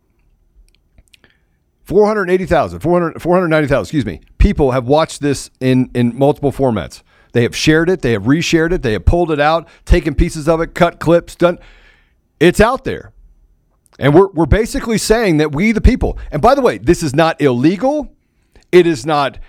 480,000, 1.84 2.80
400, 2.80 3.22
490,000, 3.22 3.82
excuse 3.82 4.06
me, 4.06 4.22
people 4.38 4.72
have 4.72 4.88
watched 4.88 5.22
this 5.22 5.50
in, 5.60 5.90
in 5.94 6.18
multiple 6.18 6.52
formats. 6.52 7.02
They 7.34 7.44
have 7.44 7.56
shared 7.56 7.90
it, 7.90 8.02
they 8.02 8.12
have 8.12 8.24
reshared 8.24 8.72
it, 8.72 8.82
they 8.82 8.94
have 8.94 9.06
pulled 9.06 9.32
it 9.32 9.40
out, 9.40 9.68
taken 9.86 10.16
pieces 10.16 10.48
of 10.48 10.62
it, 10.62 10.74
cut 10.74 11.00
clips, 11.00 11.36
done. 11.36 11.60
It's 12.40 12.60
out 12.60 12.84
there. 12.84 13.14
And 14.00 14.14
we're, 14.14 14.30
we're 14.30 14.46
basically 14.46 14.98
saying 14.98 15.38
that 15.38 15.54
we, 15.54 15.72
the 15.72 15.82
people, 15.82 16.18
and 16.32 16.42
by 16.42 16.56
the 16.56 16.62
way, 16.62 16.78
this 16.78 17.04
is 17.04 17.16
not 17.16 17.42
illegal. 17.42 18.14
It 18.72 18.88
is 18.88 19.06
not, 19.06 19.40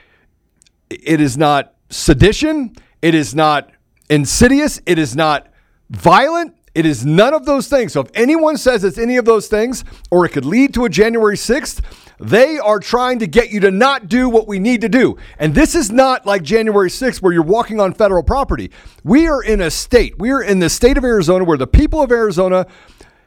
it 0.90 1.20
is 1.20 1.36
not 1.36 1.74
sedition. 1.90 2.74
It 3.00 3.14
is 3.14 3.34
not 3.34 3.70
insidious. 4.08 4.80
It 4.86 4.98
is 4.98 5.16
not 5.16 5.48
violent. 5.90 6.56
It 6.74 6.86
is 6.86 7.04
none 7.04 7.34
of 7.34 7.44
those 7.44 7.68
things. 7.68 7.92
So 7.92 8.00
if 8.00 8.10
anyone 8.14 8.56
says 8.56 8.82
it's 8.82 8.96
any 8.96 9.18
of 9.18 9.26
those 9.26 9.46
things, 9.46 9.84
or 10.10 10.24
it 10.24 10.30
could 10.30 10.46
lead 10.46 10.72
to 10.74 10.86
a 10.86 10.88
January 10.88 11.36
6th, 11.36 11.82
they 12.18 12.58
are 12.58 12.78
trying 12.78 13.18
to 13.18 13.26
get 13.26 13.50
you 13.50 13.60
to 13.60 13.70
not 13.70 14.08
do 14.08 14.28
what 14.28 14.46
we 14.46 14.58
need 14.58 14.80
to 14.80 14.88
do. 14.88 15.18
And 15.38 15.54
this 15.54 15.74
is 15.74 15.90
not 15.90 16.24
like 16.24 16.42
January 16.42 16.88
6th 16.88 17.20
where 17.20 17.32
you're 17.32 17.42
walking 17.42 17.78
on 17.78 17.92
federal 17.92 18.22
property. 18.22 18.70
We 19.04 19.28
are 19.28 19.42
in 19.42 19.60
a 19.60 19.70
state, 19.70 20.18
we 20.18 20.30
are 20.30 20.42
in 20.42 20.60
the 20.60 20.70
state 20.70 20.96
of 20.96 21.04
Arizona 21.04 21.44
where 21.44 21.58
the 21.58 21.66
people 21.66 22.00
of 22.00 22.10
Arizona 22.10 22.66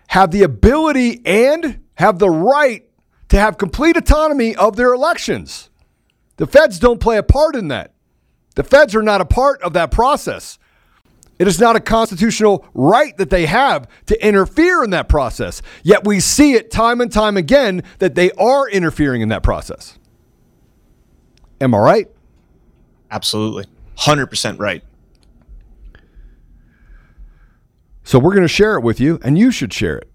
have 0.08 0.32
the 0.32 0.44
ability 0.44 1.22
and 1.26 1.82
have 1.96 2.20
the 2.20 2.30
right 2.30 2.86
to 3.30 3.38
have 3.38 3.58
complete 3.58 3.98
autonomy 3.98 4.56
of 4.56 4.76
their 4.76 4.94
elections. 4.94 5.70
The 6.38 6.48
feds 6.48 6.80
don't 6.80 7.00
play 7.00 7.18
a 7.18 7.24
part 7.24 7.56
in 7.56 7.68
that. 7.70 7.94
The 8.56 8.64
feds 8.64 8.96
are 8.96 9.02
not 9.02 9.22
a 9.22 9.26
part 9.26 9.62
of 9.62 9.74
that 9.74 9.92
process. 9.92 10.58
It 11.38 11.48
is 11.48 11.60
not 11.60 11.76
a 11.76 11.82
constitutional 11.82 12.66
right 12.74 13.16
that 13.18 13.30
they 13.30 13.46
have 13.46 13.88
to 14.06 14.26
interfere 14.26 14.84
in 14.84 14.92
that 14.92 15.10
process. 15.10 15.62
Yet 15.84 16.06
we 16.06 16.20
see 16.22 16.54
it 16.54 16.72
time 16.72 17.02
and 17.02 17.12
time 17.12 17.36
again 17.36 17.84
that 18.00 18.16
they 18.16 18.32
are 18.32 18.70
interfering 18.70 19.22
in 19.22 19.30
that 19.30 19.44
process. 19.44 19.98
Am 21.60 21.76
I 21.76 21.80
right? 21.80 22.08
Absolutely. 23.12 23.66
100% 23.98 24.60
right. 24.60 24.84
So 28.04 28.20
we're 28.20 28.32
going 28.34 28.44
to 28.44 28.48
share 28.48 28.76
it 28.76 28.82
with 28.82 29.00
you, 29.00 29.20
and 29.24 29.38
you 29.38 29.52
should 29.52 29.74
share 29.74 29.98
it. 29.98 30.12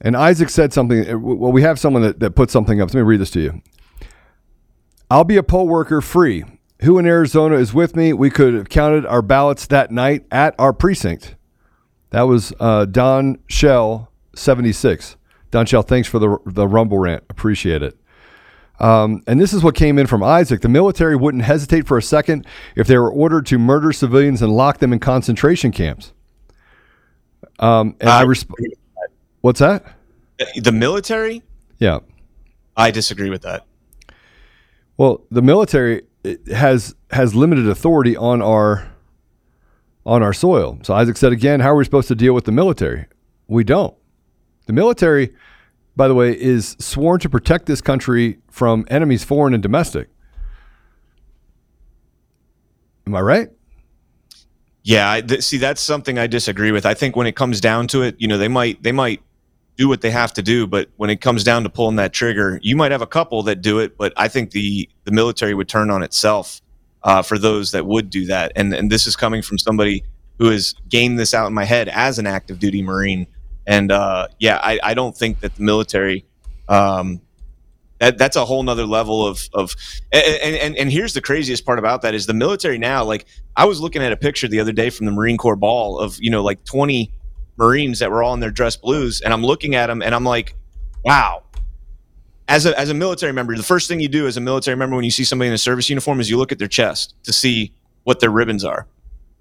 And 0.00 0.16
Isaac 0.16 0.48
said 0.48 0.72
something. 0.72 1.08
uh, 1.10 1.18
Well, 1.18 1.52
we 1.52 1.62
have 1.62 1.78
someone 1.78 2.02
that, 2.02 2.20
that 2.20 2.30
put 2.32 2.50
something 2.50 2.80
up. 2.80 2.88
Let 2.88 2.94
me 2.94 3.02
read 3.02 3.20
this 3.20 3.30
to 3.32 3.40
you. 3.40 3.62
I'll 5.10 5.24
be 5.24 5.36
a 5.36 5.42
poll 5.42 5.68
worker 5.68 6.00
free. 6.00 6.44
Who 6.82 6.98
in 6.98 7.06
Arizona 7.06 7.56
is 7.56 7.74
with 7.74 7.96
me? 7.96 8.12
We 8.12 8.30
could 8.30 8.54
have 8.54 8.68
counted 8.68 9.04
our 9.04 9.22
ballots 9.22 9.66
that 9.66 9.90
night 9.90 10.24
at 10.30 10.54
our 10.58 10.72
precinct. 10.72 11.34
That 12.10 12.22
was 12.22 12.52
uh, 12.60 12.84
Don 12.84 13.38
Shell, 13.48 14.10
76. 14.34 15.16
Don 15.50 15.66
Shell, 15.66 15.82
thanks 15.82 16.08
for 16.08 16.18
the, 16.18 16.38
the 16.46 16.68
Rumble 16.68 16.98
rant. 16.98 17.24
Appreciate 17.28 17.82
it. 17.82 17.98
Um, 18.78 19.24
and 19.26 19.40
this 19.40 19.52
is 19.52 19.64
what 19.64 19.74
came 19.74 19.98
in 19.98 20.06
from 20.06 20.22
Isaac. 20.22 20.60
The 20.60 20.68
military 20.68 21.16
wouldn't 21.16 21.42
hesitate 21.42 21.88
for 21.88 21.98
a 21.98 22.02
second 22.02 22.46
if 22.76 22.86
they 22.86 22.96
were 22.96 23.10
ordered 23.10 23.46
to 23.46 23.58
murder 23.58 23.92
civilians 23.92 24.40
and 24.40 24.52
lock 24.52 24.78
them 24.78 24.92
in 24.92 25.00
concentration 25.00 25.72
camps. 25.72 26.12
Um, 27.58 27.96
and 28.00 28.08
I, 28.08 28.20
I 28.20 28.24
resp- 28.24 28.52
What's 29.40 29.58
that? 29.58 29.84
The 30.56 30.70
military? 30.70 31.42
Yeah. 31.78 31.98
I 32.76 32.92
disagree 32.92 33.30
with 33.30 33.42
that. 33.42 33.64
Well, 34.96 35.24
the 35.30 35.42
military 35.42 35.96
it 35.96 36.07
has 36.52 36.94
has 37.10 37.34
limited 37.34 37.68
authority 37.68 38.16
on 38.16 38.42
our 38.42 38.90
on 40.04 40.22
our 40.22 40.32
soil. 40.32 40.78
So 40.82 40.94
Isaac 40.94 41.16
said 41.16 41.32
again, 41.32 41.60
how 41.60 41.72
are 41.72 41.76
we 41.76 41.84
supposed 41.84 42.08
to 42.08 42.14
deal 42.14 42.32
with 42.32 42.44
the 42.44 42.52
military? 42.52 43.06
We 43.46 43.64
don't. 43.64 43.94
The 44.66 44.72
military, 44.72 45.34
by 45.96 46.08
the 46.08 46.14
way, 46.14 46.38
is 46.38 46.76
sworn 46.78 47.20
to 47.20 47.28
protect 47.28 47.66
this 47.66 47.80
country 47.80 48.38
from 48.50 48.86
enemies 48.88 49.24
foreign 49.24 49.54
and 49.54 49.62
domestic. 49.62 50.08
Am 53.06 53.14
I 53.14 53.20
right? 53.20 53.50
Yeah, 54.82 55.10
I, 55.10 55.20
th- 55.20 55.42
see, 55.42 55.58
that's 55.58 55.80
something 55.80 56.18
I 56.18 56.26
disagree 56.26 56.72
with. 56.72 56.86
I 56.86 56.94
think 56.94 57.16
when 57.16 57.26
it 57.26 57.36
comes 57.36 57.60
down 57.60 57.88
to 57.88 58.02
it, 58.02 58.16
you 58.18 58.28
know, 58.28 58.38
they 58.38 58.48
might 58.48 58.82
they 58.82 58.92
might 58.92 59.22
do 59.78 59.88
what 59.88 60.00
they 60.00 60.10
have 60.10 60.34
to 60.34 60.42
do, 60.42 60.66
but 60.66 60.90
when 60.96 61.08
it 61.08 61.20
comes 61.20 61.44
down 61.44 61.62
to 61.62 61.70
pulling 61.70 61.96
that 61.96 62.12
trigger, 62.12 62.58
you 62.62 62.76
might 62.76 62.90
have 62.90 63.00
a 63.00 63.06
couple 63.06 63.44
that 63.44 63.62
do 63.62 63.78
it, 63.78 63.96
but 63.96 64.12
I 64.16 64.28
think 64.28 64.50
the 64.50 64.88
the 65.04 65.12
military 65.12 65.54
would 65.54 65.68
turn 65.68 65.90
on 65.90 66.02
itself 66.02 66.60
uh, 67.04 67.22
for 67.22 67.38
those 67.38 67.70
that 67.70 67.86
would 67.86 68.10
do 68.10 68.26
that. 68.26 68.52
And 68.56 68.74
and 68.74 68.90
this 68.90 69.06
is 69.06 69.14
coming 69.14 69.40
from 69.40 69.56
somebody 69.56 70.02
who 70.38 70.50
has 70.50 70.74
gained 70.88 71.18
this 71.18 71.32
out 71.32 71.46
in 71.46 71.54
my 71.54 71.64
head 71.64 71.88
as 71.88 72.18
an 72.18 72.26
active 72.26 72.58
duty 72.58 72.82
Marine. 72.82 73.26
And 73.66 73.92
uh, 73.92 74.28
yeah, 74.40 74.58
I, 74.62 74.80
I 74.82 74.94
don't 74.94 75.16
think 75.16 75.40
that 75.40 75.54
the 75.54 75.62
military. 75.62 76.26
Um, 76.68 77.22
that, 78.00 78.16
that's 78.16 78.36
a 78.36 78.44
whole 78.44 78.62
nother 78.62 78.86
level 78.86 79.26
of 79.26 79.48
of 79.54 79.74
and, 80.12 80.54
and 80.54 80.76
and 80.76 80.92
here's 80.92 81.14
the 81.14 81.20
craziest 81.20 81.66
part 81.66 81.80
about 81.80 82.02
that 82.02 82.14
is 82.14 82.26
the 82.26 82.34
military 82.34 82.78
now 82.78 83.02
like 83.02 83.26
I 83.56 83.64
was 83.64 83.80
looking 83.80 84.02
at 84.02 84.12
a 84.12 84.16
picture 84.16 84.46
the 84.46 84.60
other 84.60 84.70
day 84.70 84.88
from 84.90 85.06
the 85.06 85.12
Marine 85.12 85.36
Corps 85.36 85.56
ball 85.56 85.98
of 85.98 86.16
you 86.20 86.30
know 86.30 86.44
like 86.44 86.62
20 86.64 87.12
Marines 87.58 87.98
that 87.98 88.10
were 88.10 88.22
all 88.22 88.34
in 88.34 88.40
their 88.40 88.50
dress 88.50 88.76
blues 88.76 89.20
and 89.20 89.32
I'm 89.32 89.42
looking 89.42 89.74
at 89.74 89.88
them 89.88 90.02
and 90.02 90.14
I'm 90.14 90.24
like 90.24 90.54
wow. 91.04 91.42
As 92.46 92.64
a 92.64 92.78
as 92.78 92.88
a 92.88 92.94
military 92.94 93.32
member 93.32 93.56
the 93.56 93.62
first 93.62 93.88
thing 93.88 94.00
you 94.00 94.08
do 94.08 94.26
as 94.26 94.36
a 94.36 94.40
military 94.40 94.76
member 94.76 94.96
when 94.96 95.04
you 95.04 95.10
see 95.10 95.24
somebody 95.24 95.48
in 95.48 95.54
a 95.54 95.58
service 95.58 95.88
uniform 95.88 96.20
is 96.20 96.30
you 96.30 96.38
look 96.38 96.52
at 96.52 96.58
their 96.58 96.68
chest 96.68 97.14
to 97.24 97.32
see 97.32 97.72
what 98.04 98.20
their 98.20 98.30
ribbons 98.30 98.64
are. 98.64 98.86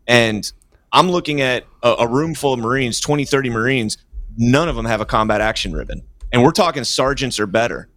And 0.08 0.52
I'm 0.92 1.10
looking 1.10 1.42
at 1.42 1.66
a, 1.84 1.96
a 2.00 2.08
room 2.08 2.34
full 2.34 2.54
of 2.54 2.60
Marines 2.60 3.00
20 3.00 3.26
30 3.26 3.50
Marines 3.50 3.98
none 4.38 4.70
of 4.70 4.76
them 4.76 4.86
have 4.86 5.02
a 5.02 5.06
combat 5.06 5.42
action 5.42 5.74
ribbon. 5.74 6.04
And 6.32 6.44
we're 6.44 6.52
talking 6.52 6.84
sergeants 6.84 7.40
or 7.40 7.48
better. 7.48 7.90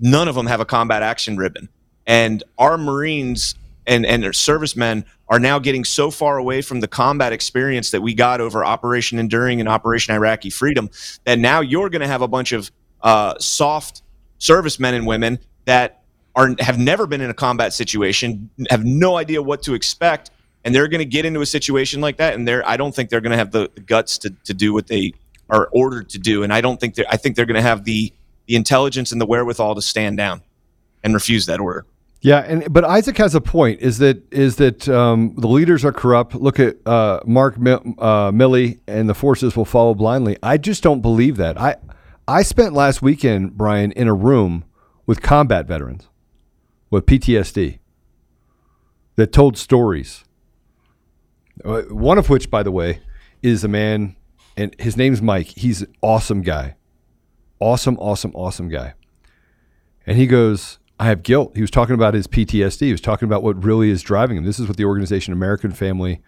None 0.00 0.28
of 0.28 0.34
them 0.34 0.46
have 0.46 0.60
a 0.60 0.64
combat 0.64 1.02
action 1.02 1.36
ribbon. 1.36 1.68
And 2.06 2.42
our 2.58 2.76
Marines 2.76 3.54
and, 3.90 4.06
and 4.06 4.22
their 4.22 4.32
servicemen 4.32 5.04
are 5.28 5.40
now 5.40 5.58
getting 5.58 5.84
so 5.84 6.12
far 6.12 6.38
away 6.38 6.62
from 6.62 6.78
the 6.78 6.86
combat 6.86 7.32
experience 7.32 7.90
that 7.90 8.00
we 8.00 8.14
got 8.14 8.40
over 8.40 8.64
Operation 8.64 9.18
Enduring 9.18 9.58
and 9.58 9.68
Operation 9.68 10.14
Iraqi 10.14 10.48
Freedom 10.48 10.88
that 11.24 11.40
now 11.40 11.60
you're 11.60 11.90
going 11.90 12.00
to 12.00 12.06
have 12.06 12.22
a 12.22 12.28
bunch 12.28 12.52
of 12.52 12.70
uh, 13.02 13.36
soft 13.40 14.02
servicemen 14.38 14.94
and 14.94 15.08
women 15.08 15.40
that 15.64 16.04
are 16.36 16.54
have 16.60 16.78
never 16.78 17.08
been 17.08 17.20
in 17.20 17.30
a 17.30 17.34
combat 17.34 17.72
situation, 17.72 18.48
have 18.70 18.84
no 18.84 19.16
idea 19.16 19.42
what 19.42 19.60
to 19.64 19.74
expect, 19.74 20.30
and 20.64 20.72
they're 20.72 20.86
going 20.86 21.00
to 21.00 21.04
get 21.04 21.24
into 21.24 21.40
a 21.40 21.46
situation 21.46 22.00
like 22.00 22.18
that. 22.18 22.34
And 22.34 22.46
they're 22.46 22.66
I 22.66 22.76
don't 22.76 22.94
think 22.94 23.10
they're 23.10 23.20
going 23.20 23.32
to 23.32 23.36
have 23.36 23.50
the, 23.50 23.68
guts 23.86 24.18
to, 24.18 24.30
to 24.44 24.54
do 24.54 24.72
what 24.72 24.86
they 24.86 25.14
are 25.48 25.68
ordered 25.72 26.08
to 26.10 26.18
do. 26.20 26.44
And 26.44 26.52
I 26.52 26.60
don't 26.60 26.78
think 26.78 26.94
they're 26.94 27.06
I 27.10 27.16
think 27.16 27.34
they're 27.34 27.44
going 27.44 27.56
to 27.56 27.62
have 27.62 27.82
the 27.82 28.12
the 28.46 28.54
intelligence 28.54 29.10
and 29.10 29.20
the 29.20 29.26
wherewithal 29.26 29.74
to 29.74 29.82
stand 29.82 30.16
down 30.16 30.42
and 31.02 31.12
refuse 31.12 31.46
that 31.46 31.58
order. 31.58 31.84
Yeah, 32.22 32.40
and 32.40 32.70
but 32.72 32.84
Isaac 32.84 33.16
has 33.16 33.34
a 33.34 33.40
point. 33.40 33.80
Is 33.80 33.98
that 33.98 34.30
is 34.32 34.56
that 34.56 34.86
um, 34.88 35.34
the 35.36 35.48
leaders 35.48 35.84
are 35.86 35.92
corrupt? 35.92 36.34
Look 36.34 36.60
at 36.60 36.76
uh, 36.86 37.20
Mark 37.24 37.58
Mi- 37.58 37.72
uh, 37.72 38.30
Milley, 38.30 38.80
and 38.86 39.08
the 39.08 39.14
forces 39.14 39.56
will 39.56 39.64
follow 39.64 39.94
blindly. 39.94 40.36
I 40.42 40.58
just 40.58 40.82
don't 40.82 41.00
believe 41.00 41.38
that. 41.38 41.58
I 41.58 41.76
I 42.28 42.42
spent 42.42 42.74
last 42.74 43.00
weekend, 43.00 43.56
Brian, 43.56 43.90
in 43.92 44.06
a 44.06 44.12
room 44.14 44.64
with 45.06 45.22
combat 45.22 45.66
veterans 45.66 46.08
with 46.90 47.06
PTSD 47.06 47.78
that 49.16 49.32
told 49.32 49.56
stories. 49.56 50.24
Uh, 51.64 51.82
One 51.90 52.18
of 52.18 52.28
which, 52.28 52.50
by 52.50 52.62
the 52.62 52.70
way, 52.70 53.00
is 53.42 53.64
a 53.64 53.68
man, 53.68 54.16
and 54.58 54.74
his 54.78 54.94
name's 54.94 55.22
Mike. 55.22 55.46
He's 55.56 55.80
an 55.82 55.94
awesome 56.02 56.42
guy, 56.42 56.76
awesome, 57.60 57.96
awesome, 57.98 58.32
awesome 58.34 58.68
guy. 58.68 58.92
And 60.06 60.18
he 60.18 60.26
goes, 60.26 60.78
I 61.00 61.06
have 61.06 61.22
guilt. 61.22 61.52
He 61.54 61.62
was 61.62 61.70
talking 61.70 61.94
about 61.94 62.12
his 62.12 62.26
PTSD. 62.26 62.80
He 62.82 62.92
was 62.92 63.00
talking 63.00 63.26
about 63.26 63.42
what 63.42 63.64
really 63.64 63.88
is 63.88 64.02
driving 64.02 64.36
him. 64.36 64.44
This 64.44 64.60
is 64.60 64.68
what 64.68 64.76
the 64.76 64.84
organization 64.84 65.32
American 65.32 65.72
Family, 65.72 66.20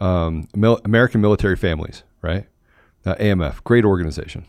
um, 0.00 0.46
Mil- 0.54 0.82
American 0.84 1.22
Military 1.22 1.56
Families, 1.56 2.02
right? 2.20 2.46
Uh, 3.06 3.14
AMF, 3.14 3.64
great 3.64 3.86
organization, 3.86 4.44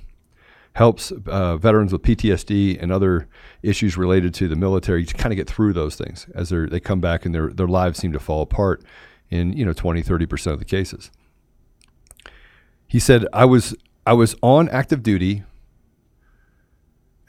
helps 0.74 1.14
uh, 1.28 1.56
veterans 1.56 1.94
with 1.94 2.02
PTSD 2.02 2.78
and 2.84 2.92
other 2.92 3.30
issues 3.62 3.96
related 3.96 4.34
to 4.34 4.50
the 4.50 4.58
military 4.58 5.06
to 5.06 5.14
kind 5.14 5.32
of 5.32 5.38
get 5.38 5.50
through 5.50 5.72
those 5.72 5.96
things 5.96 6.28
as 6.36 6.50
they 6.50 6.82
come 6.82 7.00
back 7.00 7.26
and 7.26 7.34
their 7.34 7.48
their 7.48 7.68
lives 7.68 7.98
seem 7.98 8.12
to 8.12 8.20
fall 8.20 8.42
apart 8.42 8.84
in 9.30 9.54
you 9.54 9.64
know 9.64 9.74
20 9.74 10.02
30 10.02 10.26
percent 10.26 10.54
of 10.54 10.60
the 10.60 10.66
cases. 10.66 11.10
He 12.86 13.00
said, 13.00 13.26
"I 13.32 13.46
was 13.46 13.74
I 14.06 14.12
was 14.12 14.36
on 14.42 14.68
active 14.68 15.04
duty 15.04 15.44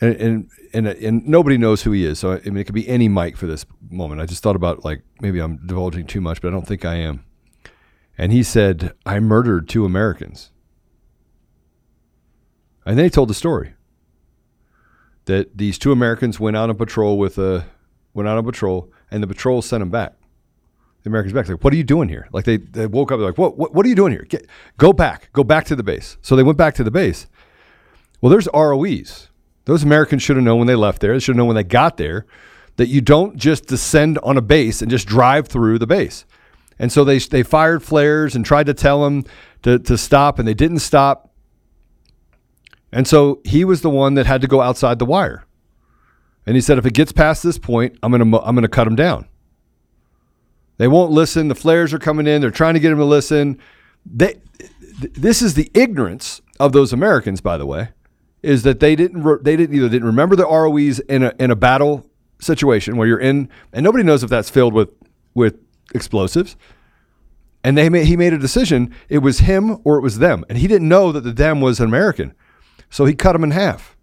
and 0.04 0.20
and 0.20 0.50
and, 0.72 0.86
and 0.86 1.26
nobody 1.26 1.56
knows 1.56 1.82
who 1.82 1.92
he 1.92 2.04
is. 2.04 2.18
So 2.18 2.32
I 2.32 2.40
mean, 2.44 2.58
it 2.58 2.64
could 2.64 2.74
be 2.74 2.88
any 2.88 3.08
Mike 3.08 3.36
for 3.36 3.46
this 3.46 3.64
moment. 3.90 4.20
I 4.20 4.26
just 4.26 4.42
thought 4.42 4.56
about 4.56 4.84
like 4.84 5.02
maybe 5.20 5.40
I'm 5.40 5.64
divulging 5.66 6.06
too 6.06 6.20
much, 6.20 6.40
but 6.40 6.48
I 6.48 6.50
don't 6.50 6.66
think 6.66 6.84
I 6.84 6.96
am. 6.96 7.24
And 8.16 8.32
he 8.32 8.42
said, 8.42 8.92
"I 9.04 9.18
murdered 9.20 9.68
two 9.68 9.84
Americans," 9.84 10.50
and 12.86 12.96
then 12.96 13.04
he 13.04 13.10
told 13.10 13.28
the 13.28 13.34
story 13.34 13.74
that 15.24 15.56
these 15.56 15.78
two 15.78 15.92
Americans 15.92 16.38
went 16.38 16.56
out 16.56 16.70
on 16.70 16.76
patrol 16.76 17.18
with 17.18 17.38
a 17.38 17.66
went 18.12 18.28
out 18.28 18.38
on 18.38 18.44
patrol, 18.44 18.92
and 19.10 19.22
the 19.22 19.26
patrol 19.26 19.62
sent 19.62 19.80
them 19.80 19.90
back. 19.90 20.14
The 21.02 21.10
Americans 21.10 21.34
back. 21.34 21.48
Like, 21.48 21.62
what 21.62 21.72
are 21.72 21.76
you 21.76 21.84
doing 21.84 22.08
here? 22.08 22.28
Like 22.32 22.44
they, 22.44 22.56
they 22.56 22.86
woke 22.86 23.12
up 23.12 23.20
like, 23.20 23.36
what, 23.36 23.58
what 23.58 23.74
what 23.74 23.84
are 23.84 23.88
you 23.88 23.94
doing 23.94 24.12
here? 24.12 24.24
Get, 24.28 24.46
go 24.78 24.92
back, 24.92 25.30
go 25.32 25.44
back 25.44 25.66
to 25.66 25.76
the 25.76 25.82
base. 25.82 26.16
So 26.22 26.34
they 26.34 26.42
went 26.42 26.56
back 26.56 26.74
to 26.76 26.84
the 26.84 26.90
base. 26.90 27.26
Well, 28.20 28.30
there's 28.30 28.48
ROEs. 28.54 29.28
Those 29.64 29.82
Americans 29.82 30.22
should 30.22 30.36
have 30.36 30.44
known 30.44 30.58
when 30.58 30.66
they 30.66 30.74
left 30.74 31.00
there. 31.00 31.12
They 31.12 31.18
should 31.18 31.32
have 31.32 31.38
known 31.38 31.48
when 31.48 31.56
they 31.56 31.64
got 31.64 31.96
there 31.96 32.26
that 32.76 32.88
you 32.88 33.00
don't 33.00 33.36
just 33.36 33.66
descend 33.66 34.18
on 34.22 34.36
a 34.36 34.42
base 34.42 34.82
and 34.82 34.90
just 34.90 35.06
drive 35.06 35.48
through 35.48 35.78
the 35.78 35.86
base. 35.86 36.24
And 36.78 36.90
so 36.90 37.04
they 37.04 37.18
they 37.18 37.42
fired 37.42 37.82
flares 37.82 38.34
and 38.34 38.44
tried 38.44 38.66
to 38.66 38.74
tell 38.74 39.04
them 39.04 39.24
to 39.62 39.78
to 39.78 39.96
stop, 39.96 40.38
and 40.38 40.46
they 40.46 40.54
didn't 40.54 40.80
stop. 40.80 41.30
And 42.92 43.06
so 43.06 43.40
he 43.44 43.64
was 43.64 43.80
the 43.80 43.90
one 43.90 44.14
that 44.14 44.26
had 44.26 44.40
to 44.40 44.46
go 44.48 44.60
outside 44.60 44.98
the 44.98 45.04
wire. 45.04 45.44
And 46.46 46.56
he 46.56 46.60
said, 46.60 46.78
if 46.78 46.84
it 46.84 46.94
gets 46.94 47.12
past 47.12 47.42
this 47.42 47.58
point, 47.58 47.96
I'm 48.02 48.12
gonna 48.12 48.38
I'm 48.38 48.54
gonna 48.54 48.68
cut 48.68 48.86
him 48.86 48.96
down. 48.96 49.28
They 50.76 50.88
won't 50.88 51.12
listen. 51.12 51.48
The 51.48 51.54
flares 51.54 51.94
are 51.94 51.98
coming 51.98 52.26
in. 52.26 52.40
They're 52.40 52.50
trying 52.50 52.74
to 52.74 52.80
get 52.80 52.90
them 52.90 52.98
to 52.98 53.04
listen. 53.04 53.58
They, 54.04 54.40
th- 55.00 55.12
this 55.14 55.40
is 55.40 55.54
the 55.54 55.70
ignorance 55.72 56.40
of 56.58 56.72
those 56.72 56.92
Americans, 56.92 57.40
by 57.40 57.56
the 57.56 57.66
way, 57.66 57.90
is 58.44 58.62
that 58.62 58.80
they 58.80 58.94
didn't 58.94 59.22
re- 59.22 59.38
they 59.40 59.56
didn't 59.56 59.74
either 59.74 59.88
didn't 59.88 60.06
remember 60.06 60.36
the 60.36 60.46
ROEs 60.46 61.00
in 61.00 61.22
a 61.22 61.32
in 61.38 61.50
a 61.50 61.56
battle 61.56 62.08
situation 62.40 62.96
where 62.96 63.08
you're 63.08 63.18
in 63.18 63.48
and 63.72 63.82
nobody 63.82 64.04
knows 64.04 64.22
if 64.22 64.30
that's 64.30 64.50
filled 64.50 64.74
with 64.74 64.90
with 65.34 65.56
explosives. 65.94 66.56
And 67.62 67.78
they 67.78 67.88
made, 67.88 68.06
he 68.06 68.16
made 68.16 68.34
a 68.34 68.38
decision. 68.38 68.94
It 69.08 69.18
was 69.18 69.38
him 69.38 69.78
or 69.84 69.96
it 69.96 70.02
was 70.02 70.18
them, 70.18 70.44
and 70.50 70.58
he 70.58 70.68
didn't 70.68 70.88
know 70.88 71.12
that 71.12 71.22
the 71.22 71.32
them 71.32 71.62
was 71.62 71.80
an 71.80 71.86
American, 71.86 72.34
so 72.90 73.06
he 73.06 73.14
cut 73.14 73.34
him 73.34 73.42
in 73.42 73.52
half. 73.52 73.96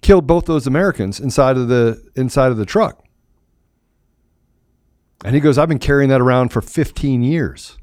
Killed 0.00 0.28
both 0.28 0.46
those 0.46 0.68
Americans 0.68 1.18
inside 1.18 1.56
of 1.56 1.66
the 1.66 2.00
inside 2.14 2.52
of 2.52 2.56
the 2.56 2.64
truck. 2.64 3.04
And 5.24 5.34
he 5.34 5.40
goes, 5.40 5.58
I've 5.58 5.68
been 5.68 5.80
carrying 5.80 6.08
that 6.10 6.20
around 6.20 6.50
for 6.50 6.62
15 6.62 7.22
years. 7.22 7.76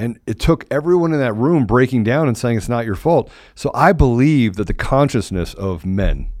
And 0.00 0.18
it 0.26 0.40
took 0.40 0.64
everyone 0.70 1.12
in 1.12 1.18
that 1.18 1.34
room 1.34 1.66
breaking 1.66 2.04
down 2.04 2.26
and 2.26 2.36
saying 2.36 2.56
it's 2.56 2.70
not 2.70 2.86
your 2.86 2.94
fault. 2.94 3.30
So 3.54 3.70
I 3.74 3.92
believe 3.92 4.56
that 4.56 4.66
the 4.66 4.72
consciousness 4.72 5.52
of 5.52 5.84
men 5.84 6.32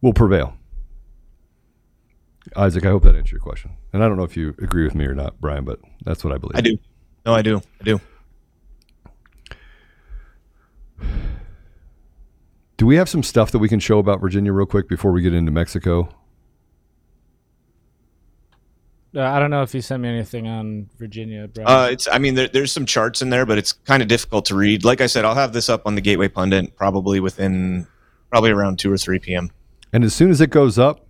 will 0.00 0.14
prevail. 0.14 0.56
Isaac, 2.56 2.86
I 2.86 2.88
hope 2.88 3.02
that 3.02 3.14
answered 3.14 3.32
your 3.32 3.40
question. 3.40 3.72
And 3.92 4.02
I 4.02 4.08
don't 4.08 4.16
know 4.16 4.24
if 4.24 4.34
you 4.34 4.54
agree 4.62 4.84
with 4.84 4.94
me 4.94 5.04
or 5.04 5.14
not, 5.14 5.38
Brian, 5.42 5.66
but 5.66 5.78
that's 6.06 6.24
what 6.24 6.32
I 6.32 6.38
believe. 6.38 6.56
I 6.56 6.62
do. 6.62 6.78
No, 7.26 7.34
I 7.34 7.42
do. 7.42 7.60
I 7.82 7.84
do. 7.84 8.00
Do 12.78 12.86
we 12.86 12.96
have 12.96 13.10
some 13.10 13.22
stuff 13.22 13.50
that 13.50 13.58
we 13.58 13.68
can 13.68 13.78
show 13.78 13.98
about 13.98 14.22
Virginia 14.22 14.54
real 14.54 14.64
quick 14.64 14.88
before 14.88 15.12
we 15.12 15.20
get 15.20 15.34
into 15.34 15.52
Mexico? 15.52 16.08
Uh, 19.14 19.20
I 19.22 19.38
don't 19.38 19.50
know 19.50 19.62
if 19.62 19.74
you 19.74 19.82
sent 19.82 20.02
me 20.02 20.08
anything 20.08 20.46
on 20.48 20.88
Virginia, 20.98 21.46
bro. 21.46 21.64
Uh, 21.64 21.88
it's. 21.92 22.08
I 22.10 22.18
mean, 22.18 22.34
there, 22.34 22.48
there's 22.48 22.72
some 22.72 22.86
charts 22.86 23.20
in 23.20 23.28
there, 23.28 23.44
but 23.44 23.58
it's 23.58 23.72
kind 23.72 24.02
of 24.02 24.08
difficult 24.08 24.46
to 24.46 24.54
read. 24.54 24.84
Like 24.84 25.02
I 25.02 25.06
said, 25.06 25.24
I'll 25.26 25.34
have 25.34 25.52
this 25.52 25.68
up 25.68 25.82
on 25.86 25.94
the 25.94 26.00
Gateway 26.00 26.28
Pundit 26.28 26.76
probably 26.76 27.20
within 27.20 27.86
probably 28.30 28.50
around 28.50 28.78
two 28.78 28.90
or 28.90 28.96
three 28.96 29.18
p.m. 29.18 29.50
And 29.92 30.02
as 30.02 30.14
soon 30.14 30.30
as 30.30 30.40
it 30.40 30.48
goes 30.48 30.78
up, 30.78 31.06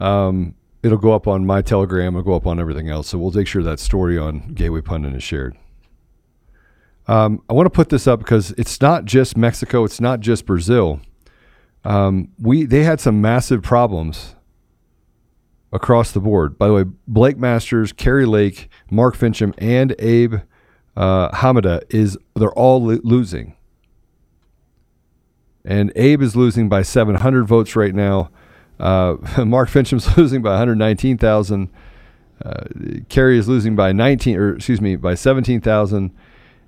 um, 0.00 0.54
it'll 0.82 0.96
go 0.96 1.12
up 1.12 1.28
on 1.28 1.44
my 1.44 1.60
Telegram. 1.60 2.14
It'll 2.14 2.22
go 2.22 2.34
up 2.34 2.46
on 2.46 2.58
everything 2.58 2.88
else. 2.88 3.08
So 3.08 3.18
we'll 3.18 3.32
make 3.32 3.46
sure 3.46 3.62
that 3.62 3.80
story 3.80 4.16
on 4.16 4.54
Gateway 4.54 4.80
Pundit 4.80 5.14
is 5.14 5.22
shared. 5.22 5.58
Um, 7.06 7.42
I 7.50 7.52
want 7.52 7.66
to 7.66 7.70
put 7.70 7.90
this 7.90 8.06
up 8.06 8.20
because 8.20 8.52
it's 8.52 8.80
not 8.80 9.04
just 9.04 9.36
Mexico. 9.36 9.84
It's 9.84 10.00
not 10.00 10.20
just 10.20 10.46
Brazil. 10.46 11.02
Um, 11.84 12.30
we 12.40 12.64
they 12.64 12.82
had 12.82 12.98
some 12.98 13.20
massive 13.20 13.62
problems 13.62 14.34
across 15.74 16.12
the 16.12 16.20
board. 16.20 16.56
By 16.56 16.68
the 16.68 16.72
way, 16.72 16.84
Blake 17.08 17.36
Masters, 17.36 17.92
Kari 17.92 18.24
Lake, 18.24 18.70
Mark 18.90 19.16
Finchem, 19.16 19.52
and 19.58 19.94
Abe 19.98 20.36
uh, 20.96 21.30
Hamadeh 21.32 21.82
is 21.90 22.16
they're 22.36 22.52
all 22.52 22.82
lo- 22.82 23.00
losing. 23.02 23.56
And 25.64 25.92
Abe 25.96 26.22
is 26.22 26.36
losing 26.36 26.68
by 26.68 26.82
700 26.82 27.44
votes 27.44 27.74
right 27.74 27.94
now. 27.94 28.30
Uh, 28.78 29.16
Mark 29.44 29.68
Finchem's 29.68 30.16
losing 30.16 30.42
by 30.42 30.50
119,000. 30.50 31.70
Uh, 32.44 32.64
Kari 33.08 33.38
is 33.38 33.48
losing 33.48 33.74
by 33.74 33.92
19, 33.92 34.36
or 34.36 34.54
excuse 34.54 34.80
me, 34.80 34.94
by 34.94 35.14
17,000. 35.14 36.12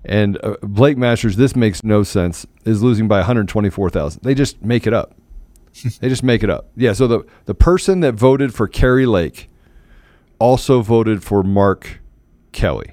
And 0.05 0.39
uh, 0.43 0.57
Blake 0.63 0.97
Masters, 0.97 1.37
this 1.37 1.55
makes 1.55 1.85
no 1.85 2.03
sense, 2.03 2.47
is 2.65 2.83
losing 2.83 3.07
by 3.07 3.19
124,000. 3.19 4.23
They 4.23 4.35
just 4.35 4.63
make 4.63 4.87
it 4.87 4.93
up. 4.93 5.16
they 6.01 6.09
just 6.09 6.23
make 6.23 6.43
it 6.43 6.51
up. 6.51 6.71
Yeah. 6.77 6.93
So 6.93 7.07
the 7.07 7.25
the 7.45 7.55
person 7.55 8.01
that 8.01 8.15
voted 8.15 8.55
for 8.55 8.69
Kari 8.69 9.07
Lake 9.07 9.51
also 10.39 10.83
voted 10.83 11.23
for 11.23 11.43
Mark 11.43 12.01
Kelly. 12.53 12.93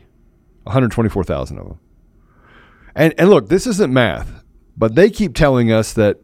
124,000 0.64 1.58
of 1.58 1.68
them. 1.68 1.80
And 2.96 3.14
and 3.18 3.30
look, 3.30 3.50
this 3.50 3.68
isn't 3.68 3.92
math, 3.92 4.44
but 4.78 4.96
they 4.96 5.10
keep 5.10 5.34
telling 5.36 5.72
us 5.72 5.94
that 5.94 6.20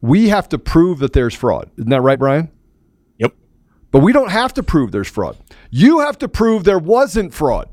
we 0.00 0.28
have 0.28 0.48
to 0.50 0.58
prove 0.58 0.98
that 0.98 1.12
there's 1.12 1.34
fraud. 1.34 1.70
Isn't 1.76 1.90
that 1.90 2.00
right, 2.00 2.18
Brian? 2.18 2.50
Yep. 3.18 3.34
But 3.90 4.00
we 4.00 4.12
don't 4.12 4.30
have 4.30 4.52
to 4.54 4.62
prove 4.62 4.92
there's 4.92 5.08
fraud. 5.08 5.36
You 5.70 6.00
have 6.00 6.18
to 6.18 6.28
prove 6.28 6.64
there 6.64 6.78
wasn't 6.78 7.34
fraud. 7.34 7.68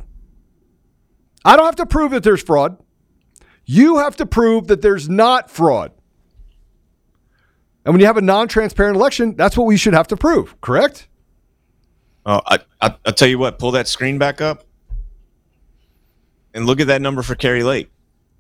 I 1.44 1.56
don't 1.56 1.66
have 1.66 1.76
to 1.76 1.86
prove 1.86 2.12
that 2.12 2.24
there's 2.24 2.42
fraud. 2.42 2.78
You 3.66 3.98
have 3.98 4.16
to 4.18 4.26
prove 4.26 4.68
that 4.68 4.82
there's 4.82 5.10
not 5.10 5.50
fraud. 5.50 5.92
And 7.86 7.94
when 7.94 8.02
you 8.02 8.08
have 8.08 8.18
a 8.18 8.22
non 8.22 8.48
transparent 8.48 8.98
election, 8.98 9.36
that's 9.36 9.56
what 9.56 9.68
we 9.68 9.78
should 9.78 9.94
have 9.94 10.08
to 10.08 10.18
prove, 10.18 10.60
correct? 10.60 11.08
Oh, 12.26 12.42
I, 12.48 12.60
I, 12.82 12.96
I'll 13.06 13.14
tell 13.14 13.28
you 13.28 13.38
what. 13.38 13.60
Pull 13.60 13.72
that 13.72 13.88
screen 13.88 14.18
back 14.18 14.42
up, 14.42 14.66
and 16.56 16.66
look 16.66 16.80
at 16.80 16.88
that 16.88 17.02
number 17.02 17.22
for 17.22 17.36
Kari 17.36 17.64
Lake, 17.64 17.92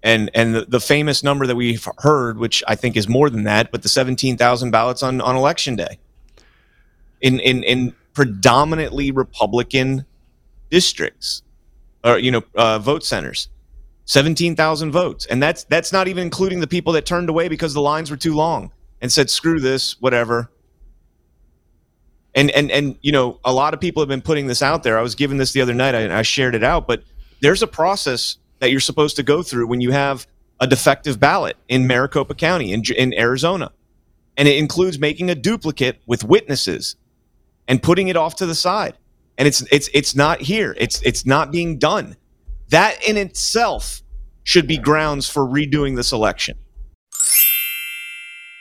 and 0.02 0.32
and 0.34 0.56
the, 0.56 0.66
the 0.66 0.80
famous 0.80 1.24
number 1.24 1.46
that 1.46 1.56
we've 1.56 1.88
heard, 2.00 2.39
which 2.39 2.64
I 2.68 2.74
think 2.74 2.98
is 2.98 3.08
more 3.08 3.30
than 3.30 3.43
that, 3.43 3.72
but 3.72 3.84
the 3.84 3.89
seventeen 3.89 4.36
thousand 4.36 4.72
ballots 4.72 5.04
on 5.04 5.22
on 5.22 5.36
election 5.36 5.76
day, 5.76 6.00
in 7.22 7.39
in 7.39 7.62
in 7.62 7.93
predominantly 8.14 9.12
Republican 9.12 10.06
districts, 10.72 11.43
or 12.04 12.18
you 12.18 12.32
know, 12.32 12.43
uh, 12.56 12.80
vote 12.80 13.04
centers. 13.04 13.50
17,000 14.08 14.91
votes. 14.91 15.26
And 15.26 15.41
that's 15.41 15.64
that's 15.64 15.91
not 15.91 16.08
even 16.08 16.22
including 16.22 16.60
the 16.60 16.68
people 16.68 16.93
that 16.93 17.08
turned 17.08 17.28
away 17.28 17.48
because 17.48 17.74
the 17.74 17.82
lines 17.82 18.12
were 18.12 18.18
too 18.18 18.36
long 18.36 18.72
and 19.06 19.12
said 19.12 19.30
screw 19.30 19.60
this, 19.60 20.01
whatever. 20.01 20.49
And 22.34 22.49
and 22.51 22.72
and 22.72 22.97
you 23.03 23.12
know, 23.12 23.39
a 23.45 23.53
lot 23.53 23.76
of 23.76 23.80
people 23.80 24.01
have 24.01 24.10
been 24.10 24.24
putting 24.24 24.47
this 24.47 24.64
out 24.64 24.82
there. 24.82 24.97
I 24.97 25.03
was 25.03 25.14
given 25.14 25.38
this 25.38 25.51
the 25.51 25.62
other 25.62 25.76
night 25.76 25.93
and 25.93 26.12
I 26.12 26.24
shared 26.24 26.56
it 26.56 26.64
out, 26.64 26.88
but 26.88 27.03
there's 27.39 27.62
a 27.62 27.68
process 27.68 28.38
that 28.60 28.72
you're 28.72 28.80
supposed 28.80 29.16
to 29.18 29.24
go 29.24 29.43
through 29.43 29.68
when 29.68 29.80
you 29.80 29.91
have 29.91 30.26
a 30.60 30.66
defective 30.66 31.20
ballot 31.20 31.56
in 31.68 31.86
Maricopa 31.86 32.34
County 32.34 32.74
in 32.74 32.82
in 32.97 33.14
Arizona. 33.14 33.72
And 34.38 34.47
it 34.47 34.58
includes 34.58 34.97
making 34.97 35.30
a 35.30 35.36
duplicate 35.36 36.01
with 36.08 36.24
witnesses 36.24 36.95
and 37.68 37.84
putting 37.84 38.08
it 38.08 38.18
off 38.18 38.36
to 38.38 38.47
the 38.47 38.56
side. 38.56 38.97
And 39.38 39.47
it's 39.47 39.62
it's 39.72 39.88
it's 39.93 40.16
not 40.16 40.41
here. 40.41 40.76
It's 40.80 40.99
it's 41.03 41.28
not 41.28 41.51
being 41.51 41.78
done. 41.78 42.16
That 42.70 42.97
in 43.08 43.18
itself 43.18 44.01
should 44.43 44.66
be 44.66 44.80
grounds 44.80 45.30
for 45.30 45.45
redoing 45.45 45.95
this 45.95 46.12
election. 46.12 46.58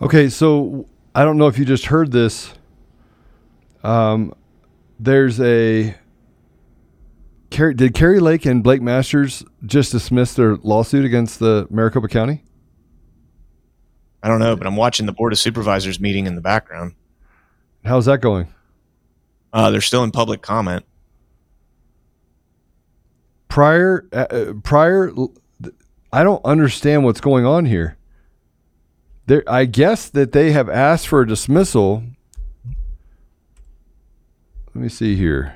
Okay, 0.02 0.28
so 0.28 0.86
I 1.14 1.24
don't 1.24 1.38
know 1.38 1.46
if 1.46 1.58
you 1.58 1.64
just 1.64 1.86
heard 1.86 2.12
this. 2.12 2.52
Um, 3.82 4.34
there's 5.00 5.40
a. 5.40 5.96
Did 7.50 7.94
Kari 7.94 8.20
Lake 8.20 8.44
and 8.46 8.62
Blake 8.62 8.82
Masters 8.82 9.44
just 9.66 9.92
dismiss 9.92 10.32
their 10.34 10.56
lawsuit 10.56 11.04
against 11.04 11.38
the 11.38 11.66
Maricopa 11.70 12.08
County? 12.08 12.42
I 14.22 14.28
don't 14.28 14.38
know, 14.38 14.54
but 14.54 14.66
I'm 14.66 14.76
watching 14.76 15.06
the 15.06 15.12
Board 15.12 15.32
of 15.32 15.38
Supervisors 15.38 15.98
meeting 15.98 16.26
in 16.26 16.34
the 16.34 16.40
background. 16.40 16.94
How's 17.84 18.06
that 18.06 18.20
going? 18.20 18.46
Uh, 19.52 19.70
they're 19.70 19.80
still 19.80 20.04
in 20.04 20.12
public 20.12 20.42
comment. 20.42 20.84
Prior, 23.48 24.06
uh, 24.12 24.54
prior, 24.62 25.12
I 26.12 26.22
don't 26.22 26.44
understand 26.44 27.04
what's 27.04 27.20
going 27.20 27.44
on 27.44 27.66
here. 27.66 27.98
There, 29.26 29.42
I 29.46 29.66
guess 29.66 30.08
that 30.10 30.32
they 30.32 30.52
have 30.52 30.68
asked 30.68 31.08
for 31.08 31.20
a 31.20 31.26
dismissal. 31.26 32.04
Let 34.74 34.82
me 34.82 34.88
see 34.88 35.16
here. 35.16 35.54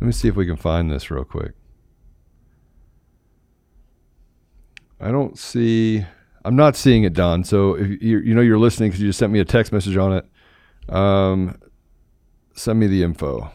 Let 0.00 0.06
me 0.06 0.12
see 0.12 0.28
if 0.28 0.34
we 0.34 0.46
can 0.46 0.56
find 0.56 0.90
this 0.90 1.10
real 1.10 1.24
quick. 1.24 1.52
I 5.02 5.10
don't 5.10 5.36
see. 5.36 6.04
I'm 6.44 6.56
not 6.56 6.76
seeing 6.76 7.02
it, 7.02 7.12
Don. 7.12 7.44
So 7.44 7.74
if 7.74 8.02
you 8.02 8.18
you 8.20 8.34
know 8.34 8.40
you're 8.40 8.58
listening 8.58 8.90
because 8.90 9.00
you 9.00 9.08
just 9.08 9.18
sent 9.18 9.32
me 9.32 9.40
a 9.40 9.44
text 9.44 9.72
message 9.72 9.96
on 9.96 10.12
it, 10.12 10.94
um, 10.94 11.58
send 12.54 12.78
me 12.78 12.86
the 12.86 13.02
info. 13.02 13.50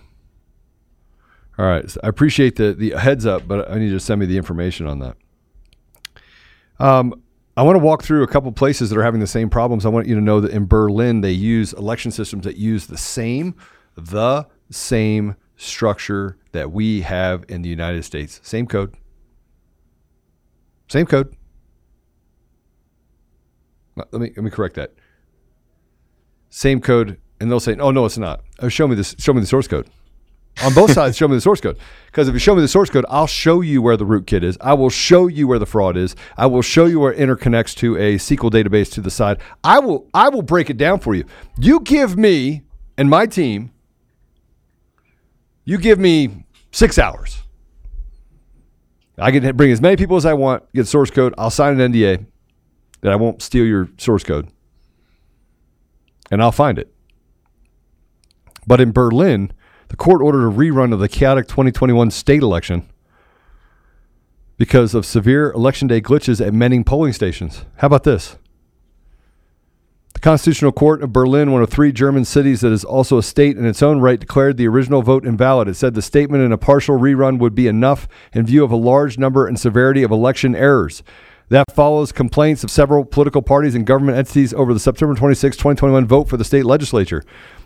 All 1.59 1.65
right, 1.65 1.89
so 1.89 1.99
I 2.03 2.09
appreciate 2.09 2.57
the 2.57 2.73
the 2.73 2.91
heads 2.91 3.25
up, 3.25 3.47
but 3.47 3.71
I 3.71 3.79
need 3.79 3.89
to 3.89 3.99
send 3.99 4.19
me 4.19 4.25
the 4.25 4.37
information 4.37 4.87
on 4.87 4.99
that. 4.99 5.17
Um, 6.79 7.23
I 7.55 7.63
want 7.63 7.75
to 7.75 7.83
walk 7.83 8.03
through 8.03 8.21
a 8.21 8.27
couple 8.27 8.51
places 8.51 8.91
that 8.91 8.99
are 8.99 9.03
having 9.03 9.19
the 9.19 9.25
same 9.25 9.49
problems. 9.49 9.85
I 9.85 9.89
want 9.89 10.05
you 10.05 10.13
to 10.15 10.21
know 10.21 10.39
that 10.41 10.51
in 10.51 10.67
Berlin 10.67 11.21
they 11.21 11.31
use 11.31 11.73
election 11.73 12.11
systems 12.11 12.43
that 12.43 12.57
use 12.57 12.85
the 12.85 12.97
same, 12.97 13.55
the 13.95 14.45
same 14.69 15.35
structure 15.55 16.37
that 16.51 16.71
we 16.71 17.01
have 17.01 17.45
in 17.49 17.63
the 17.63 17.69
United 17.69 18.03
States. 18.03 18.39
Same 18.43 18.67
code. 18.67 18.95
Same 20.87 21.05
code. 21.05 21.35
Let 23.95 24.13
me 24.13 24.31
let 24.35 24.43
me 24.43 24.49
correct 24.49 24.75
that. 24.75 24.93
Same 26.49 26.79
code, 26.81 27.17
and 27.39 27.49
they'll 27.51 27.59
say, 27.59 27.75
"Oh 27.75 27.91
no, 27.91 28.05
it's 28.05 28.17
not." 28.17 28.41
Oh, 28.59 28.69
show 28.69 28.87
me 28.87 28.95
this. 28.95 29.15
Show 29.17 29.33
me 29.33 29.41
the 29.41 29.47
source 29.47 29.67
code. 29.67 29.89
On 30.63 30.73
both 30.73 30.91
sides, 30.93 31.17
show 31.17 31.27
me 31.27 31.35
the 31.35 31.41
source 31.41 31.61
code. 31.61 31.77
Because 32.07 32.27
if 32.27 32.33
you 32.33 32.39
show 32.39 32.55
me 32.55 32.61
the 32.61 32.67
source 32.67 32.89
code, 32.89 33.05
I'll 33.09 33.27
show 33.27 33.61
you 33.61 33.81
where 33.81 33.97
the 33.97 34.05
rootkit 34.05 34.43
is. 34.43 34.57
I 34.61 34.73
will 34.73 34.89
show 34.89 35.27
you 35.27 35.47
where 35.47 35.59
the 35.59 35.65
fraud 35.65 35.97
is. 35.97 36.15
I 36.37 36.45
will 36.45 36.61
show 36.61 36.85
you 36.85 36.99
where 36.99 37.13
it 37.13 37.19
interconnects 37.19 37.75
to 37.77 37.95
a 37.97 38.15
SQL 38.15 38.51
database 38.51 38.91
to 38.93 39.01
the 39.01 39.11
side. 39.11 39.39
I 39.63 39.79
will 39.79 40.07
I 40.13 40.29
will 40.29 40.41
break 40.41 40.69
it 40.69 40.77
down 40.77 40.99
for 40.99 41.15
you. 41.15 41.25
You 41.57 41.79
give 41.81 42.17
me 42.17 42.63
and 42.97 43.09
my 43.09 43.25
team. 43.25 43.71
You 45.65 45.77
give 45.77 45.99
me 45.99 46.45
six 46.71 46.97
hours. 46.97 47.43
I 49.17 49.31
can 49.31 49.55
bring 49.55 49.71
as 49.71 49.81
many 49.81 49.95
people 49.95 50.17
as 50.17 50.25
I 50.25 50.33
want, 50.33 50.71
get 50.73 50.87
source 50.87 51.09
code. 51.09 51.33
I'll 51.37 51.49
sign 51.49 51.79
an 51.79 51.91
NDA 51.91 52.25
that 53.01 53.11
I 53.11 53.15
won't 53.15 53.41
steal 53.41 53.65
your 53.65 53.89
source 53.97 54.23
code. 54.23 54.49
And 56.29 56.41
I'll 56.41 56.51
find 56.51 56.77
it. 56.77 56.93
But 58.67 58.81
in 58.81 58.91
Berlin, 58.91 59.53
the 59.87 59.95
court 59.95 60.21
ordered 60.21 60.47
a 60.47 60.51
rerun 60.51 60.93
of 60.93 60.99
the 60.99 61.07
chaotic 61.07 61.47
2021 61.47 62.11
state 62.11 62.41
election 62.41 62.87
because 64.57 64.93
of 64.93 65.05
severe 65.05 65.51
election 65.51 65.87
day 65.87 66.01
glitches 66.01 66.45
at 66.45 66.53
many 66.53 66.83
polling 66.83 67.13
stations. 67.13 67.65
How 67.77 67.87
about 67.87 68.03
this? 68.03 68.37
The 70.17 70.21
Constitutional 70.21 70.71
Court 70.71 71.03
of 71.03 71.13
Berlin, 71.13 71.51
one 71.51 71.61
of 71.61 71.69
three 71.69 71.91
German 71.91 72.25
cities 72.25 72.61
that 72.61 72.71
is 72.71 72.83
also 72.83 73.19
a 73.19 73.23
state 73.23 73.55
in 73.55 73.67
its 73.67 73.83
own 73.83 73.99
right, 73.99 74.19
declared 74.19 74.57
the 74.57 74.67
original 74.67 75.03
vote 75.03 75.27
invalid. 75.27 75.67
It 75.67 75.75
said 75.75 75.93
the 75.93 76.01
statement 76.01 76.43
in 76.43 76.51
a 76.51 76.57
partial 76.57 76.97
rerun 76.97 77.37
would 77.37 77.53
be 77.53 77.67
enough 77.67 78.07
in 78.33 78.43
view 78.47 78.63
of 78.63 78.71
a 78.71 78.75
large 78.75 79.19
number 79.19 79.45
and 79.45 79.59
severity 79.59 80.01
of 80.01 80.09
election 80.09 80.55
errors. 80.55 81.03
That 81.49 81.71
follows 81.71 82.11
complaints 82.11 82.63
of 82.63 82.71
several 82.71 83.05
political 83.05 83.43
parties 83.43 83.75
and 83.75 83.85
government 83.85 84.17
entities 84.17 84.55
over 84.55 84.73
the 84.73 84.79
September 84.79 85.13
26, 85.13 85.55
2021 85.55 86.07
vote 86.07 86.27
for 86.27 86.37
the 86.37 86.43
state 86.43 86.65
legislature. 86.65 87.23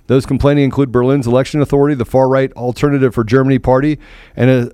Those 0.07 0.25
complaining 0.25 0.65
include 0.65 0.91
Berlin's 0.91 1.27
election 1.27 1.61
authority, 1.61 1.95
the 1.95 2.03
far 2.03 2.27
right 2.27 2.51
Alternative 2.57 3.15
for 3.15 3.23
Germany 3.23 3.59
party, 3.59 3.97
and 4.35 4.49
a, 4.49 4.71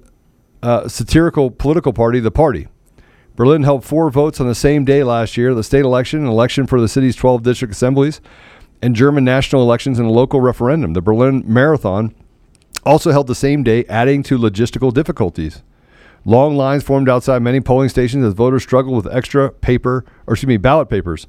a 0.63 0.89
satirical 0.89 1.51
political 1.51 1.93
party, 1.93 2.19
the 2.21 2.31
Party. 2.31 2.69
Berlin 3.37 3.61
held 3.61 3.85
four 3.85 4.09
votes 4.09 4.41
on 4.41 4.47
the 4.47 4.55
same 4.55 4.83
day 4.83 5.03
last 5.03 5.37
year 5.37 5.53
the 5.53 5.63
state 5.63 5.85
election, 5.85 6.21
an 6.21 6.27
election 6.27 6.65
for 6.65 6.81
the 6.81 6.87
city's 6.87 7.15
12 7.15 7.43
district 7.43 7.71
assemblies, 7.71 8.19
and 8.81 8.95
German 8.95 9.23
national 9.23 9.61
elections 9.61 9.99
and 9.99 10.07
a 10.07 10.11
local 10.11 10.41
referendum. 10.41 10.93
The 10.93 11.01
Berlin 11.01 11.43
Marathon 11.45 12.15
also 12.83 13.11
held 13.11 13.27
the 13.27 13.35
same 13.35 13.61
day, 13.61 13.85
adding 13.85 14.23
to 14.23 14.39
logistical 14.39 14.91
difficulties. 14.91 15.61
Long 16.25 16.57
lines 16.57 16.83
formed 16.83 17.07
outside 17.07 17.43
many 17.43 17.61
polling 17.61 17.89
stations 17.89 18.25
as 18.25 18.33
voters 18.33 18.63
struggled 18.63 18.95
with 18.95 19.13
extra 19.13 19.51
paper, 19.51 20.03
or 20.25 20.33
excuse 20.33 20.47
me, 20.47 20.57
ballot 20.57 20.89
papers. 20.89 21.27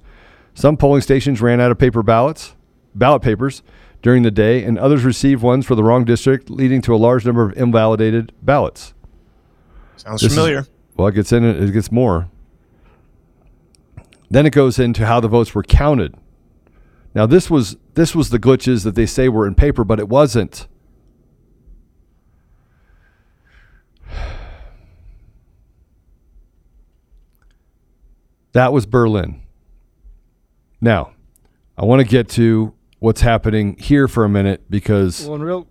Some 0.55 0.79
polling 0.79 1.03
stations 1.03 1.43
ran 1.43 1.61
out 1.61 1.71
of 1.71 1.79
paper 1.79 2.03
ballots, 2.03 2.57
ballot 2.95 3.21
papers 3.21 3.63
during 4.01 4.23
the 4.23 4.31
day, 4.31 4.65
and 4.65 4.79
others 4.79 5.05
received 5.05 5.43
ones 5.43 5.67
for 5.67 5.75
the 5.75 5.85
wrong 5.85 6.07
district, 6.07 6.49
leading 6.49 6.81
to 6.83 6.95
a 6.95 6.97
large 6.97 7.27
number 7.27 7.43
of 7.43 7.57
invalidated 7.57 8.33
ballots. 8.41 8.95
Sounds 9.97 10.23
this 10.23 10.33
familiar. 10.33 10.61
Is, 10.61 10.71
well, 10.99 11.07
it 11.07 11.15
gets 11.15 11.33
in 11.33 11.45
it, 11.45 11.63
it 11.63 11.73
gets 11.73 11.93
more. 11.93 12.29
Then 14.29 14.45
it 14.45 14.51
goes 14.51 14.79
into 14.79 15.07
how 15.07 15.21
the 15.21 15.29
votes 15.29 15.55
were 15.55 15.63
counted. 15.63 16.15
Now 17.15 17.25
this 17.25 17.49
was 17.49 17.77
this 17.95 18.15
was 18.15 18.31
the 18.31 18.39
glitches 18.39 18.85
that 18.85 18.95
they 18.95 19.07
say 19.07 19.29
were 19.29 19.47
in 19.47 19.55
paper, 19.55 19.85
but 19.85 20.01
it 20.01 20.09
wasn't. 20.09 20.67
That 28.53 28.73
was 28.73 28.87
Berlin. 28.87 29.43
Now, 30.81 31.13
I 31.77 31.85
want 31.85 32.01
to 32.01 32.07
get 32.07 32.29
to 32.31 32.75
what's 32.99 33.21
happening 33.21 33.77
here 33.79 34.09
for 34.09 34.25
a 34.25 34.29
minute 34.29 34.69
because 34.69 35.27
well, 35.27 35.39
real 35.39 35.69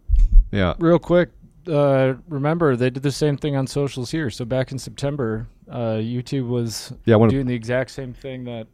yeah, 0.52 0.76
real 0.80 1.00
quick. 1.00 1.32
Uh, 1.70 2.16
remember, 2.28 2.76
they 2.76 2.90
did 2.90 3.04
the 3.04 3.12
same 3.12 3.38
thing 3.38 3.56
on 3.56 3.68
socials 3.68 4.12
here. 4.12 4.30
So 4.30 4.46
back 4.46 4.72
in 4.72 4.80
September, 4.80 5.48
uh, 5.70 5.96
YouTube 5.96 6.48
was 6.48 6.94
yeah, 7.06 7.18
doing 7.28 7.46
the 7.46 7.54
exact 7.54 7.92
same 7.92 8.14
thing 8.14 8.46
that 8.46 8.68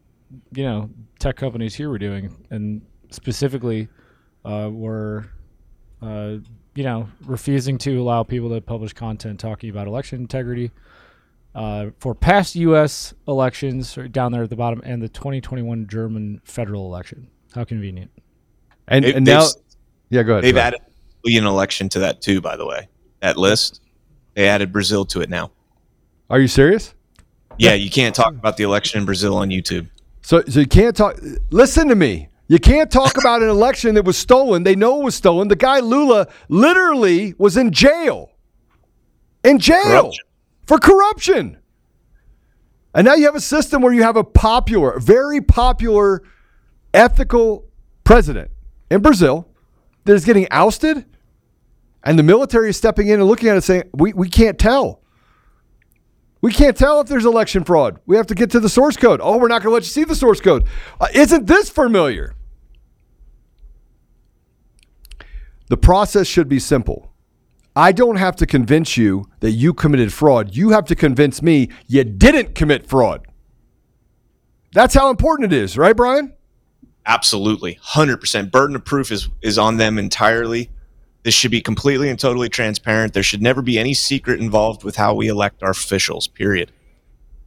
you 0.52 0.64
know 0.64 0.89
tech 1.20 1.36
companies 1.36 1.76
here 1.76 1.89
were 1.89 1.98
doing, 1.98 2.46
and 2.50 2.82
specifically 3.10 3.88
uh, 4.46 4.70
were 4.72 5.26
uh, 6.02 6.38
you 6.76 6.84
know 6.84 7.08
refusing 7.26 7.78
to 7.80 8.02
allow 8.02 8.24
people 8.24 8.50
to 8.50 8.62
publish 8.62 8.94
content 8.94 9.39
talking 9.39 9.70
about 9.70 9.88
election 9.88 10.22
integrity. 10.22 10.72
Uh, 11.56 11.91
for 12.00 12.16
past 12.16 12.56
U.S. 12.56 13.14
elections, 13.28 13.96
down 14.10 14.32
there 14.32 14.44
at 14.44 14.50
the 14.50 14.56
bottom, 14.56 14.82
and 14.84 15.02
the 15.02 15.10
2021 15.10 15.86
German 15.88 16.41
federal 16.44 16.88
election. 16.88 17.30
How 17.54 17.64
convenient! 17.64 18.10
And, 18.88 19.06
and 19.06 19.24
now, 19.24 19.46
yeah, 20.10 20.24
go 20.24 20.34
ahead. 20.34 20.44
They've 20.44 20.56
go 20.56 20.62
added 20.62 20.82
an 21.26 21.45
election 21.45 21.89
to 21.89 21.99
that 21.99 22.21
too. 22.21 22.41
By 22.41 22.55
the 22.55 22.65
way, 22.65 22.89
that 23.21 23.38
list 23.38 23.82
they 24.34 24.47
added 24.47 24.71
Brazil 24.71 25.05
to 25.05 25.21
it 25.21 25.30
now. 25.30 25.51
Are 26.30 26.39
you 26.39 26.47
serious? 26.47 26.93
Yeah, 27.57 27.74
you 27.74 27.89
can't 27.89 28.15
talk 28.15 28.34
about 28.34 28.57
the 28.57 28.63
election 28.63 28.99
in 28.99 29.05
Brazil 29.05 29.38
on 29.38 29.49
YouTube. 29.49 29.89
So, 30.21 30.43
so 30.47 30.59
you 30.59 30.67
can't 30.67 30.95
talk. 30.95 31.19
Listen 31.51 31.88
to 31.89 31.95
me. 31.95 32.30
You 32.47 32.59
can't 32.59 32.91
talk 32.91 33.17
about 33.17 33.41
an 33.41 33.49
election 33.49 33.95
that 33.95 34.05
was 34.05 34.17
stolen. 34.17 34.63
They 34.63 34.76
know 34.76 35.01
it 35.01 35.03
was 35.03 35.15
stolen. 35.15 35.47
The 35.47 35.55
guy 35.55 35.80
Lula 35.80 36.28
literally 36.49 37.36
was 37.38 37.57
in 37.57 37.71
jail. 37.71 38.32
In 39.43 39.59
jail 39.59 39.84
corruption. 39.84 40.26
for 40.65 40.78
corruption. 40.80 41.57
And 42.95 43.05
now 43.05 43.15
you 43.15 43.26
have 43.26 43.36
a 43.36 43.41
system 43.41 43.82
where 43.82 43.93
you 43.93 44.03
have 44.03 44.17
a 44.17 44.24
popular, 44.24 44.99
very 44.99 45.41
popular, 45.41 46.21
ethical 46.93 47.65
president 48.03 48.51
in 48.91 49.01
Brazil 49.01 49.47
that 50.05 50.13
is 50.13 50.26
getting 50.26 50.47
ousted, 50.51 51.05
and 52.04 52.20
the 52.20 52.24
military 52.24 52.70
is 52.70 52.78
stepping 52.78 53.08
in 53.08 53.20
and 53.20 53.26
looking 53.28 53.49
at 53.49 53.58
it 53.58 53.62
saying, 53.62 53.84
we, 53.93 54.14
we 54.14 54.30
can't 54.30 54.60
tell. 54.60 55.01
We 56.41 56.51
can't 56.51 56.76
tell 56.76 56.99
if 56.99 57.08
there's 57.08 57.26
election 57.26 57.64
fraud. 57.64 57.99
We 58.06 58.18
have 58.18 58.28
to 58.28 58.36
get 58.36 58.51
to 58.51 58.60
the 58.60 58.68
source 58.68 58.97
code. 58.97 59.22
Oh, 59.24 59.38
we're 59.38 59.47
not 59.47 59.64
going 59.64 59.72
to 59.72 59.74
let 59.74 59.84
you 59.84 59.89
see 59.89 60.04
the 60.04 60.16
source 60.16 60.41
code. 60.41 60.68
Uh, 60.99 61.08
isn't 61.14 61.47
this 61.47 61.70
familiar? 61.70 62.36
The 65.70 65.78
process 65.78 66.28
should 66.28 66.49
be 66.49 66.60
simple. 66.60 67.14
I 67.76 67.93
don't 67.93 68.18
have 68.18 68.36
to 68.36 68.45
convince 68.45 68.97
you 68.97 69.26
that 69.39 69.51
you 69.51 69.74
committed 69.74 70.12
fraud. 70.12 70.56
You 70.56 70.70
have 70.72 70.86
to 70.86 70.95
convince 70.95 71.41
me 71.41 71.70
you 71.88 72.04
didn't 72.04 72.54
commit 72.56 72.86
fraud. 72.86 73.26
That's 74.74 74.93
how 74.93 75.10
important 75.10 75.54
it 75.54 75.56
is, 75.56 75.78
right, 75.78 75.95
Brian? 75.95 76.34
Absolutely, 77.06 77.80
hundred 77.82 78.18
percent. 78.18 78.51
Burden 78.51 78.76
of 78.76 78.86
proof 78.86 79.12
is 79.12 79.30
is 79.41 79.58
on 79.58 79.78
them 79.78 79.97
entirely. 79.97 80.70
This 81.24 81.34
should 81.34 81.51
be 81.51 81.61
completely 81.61 82.09
and 82.09 82.19
totally 82.19 82.49
transparent. 82.49 83.13
There 83.13 83.24
should 83.24 83.41
never 83.41 83.61
be 83.61 83.80
any 83.80 83.93
secret 83.93 84.39
involved 84.39 84.84
with 84.84 84.95
how 84.95 85.13
we 85.13 85.28
elect 85.28 85.63
our 85.63 85.71
officials. 85.71 86.28
Period. 86.28 86.71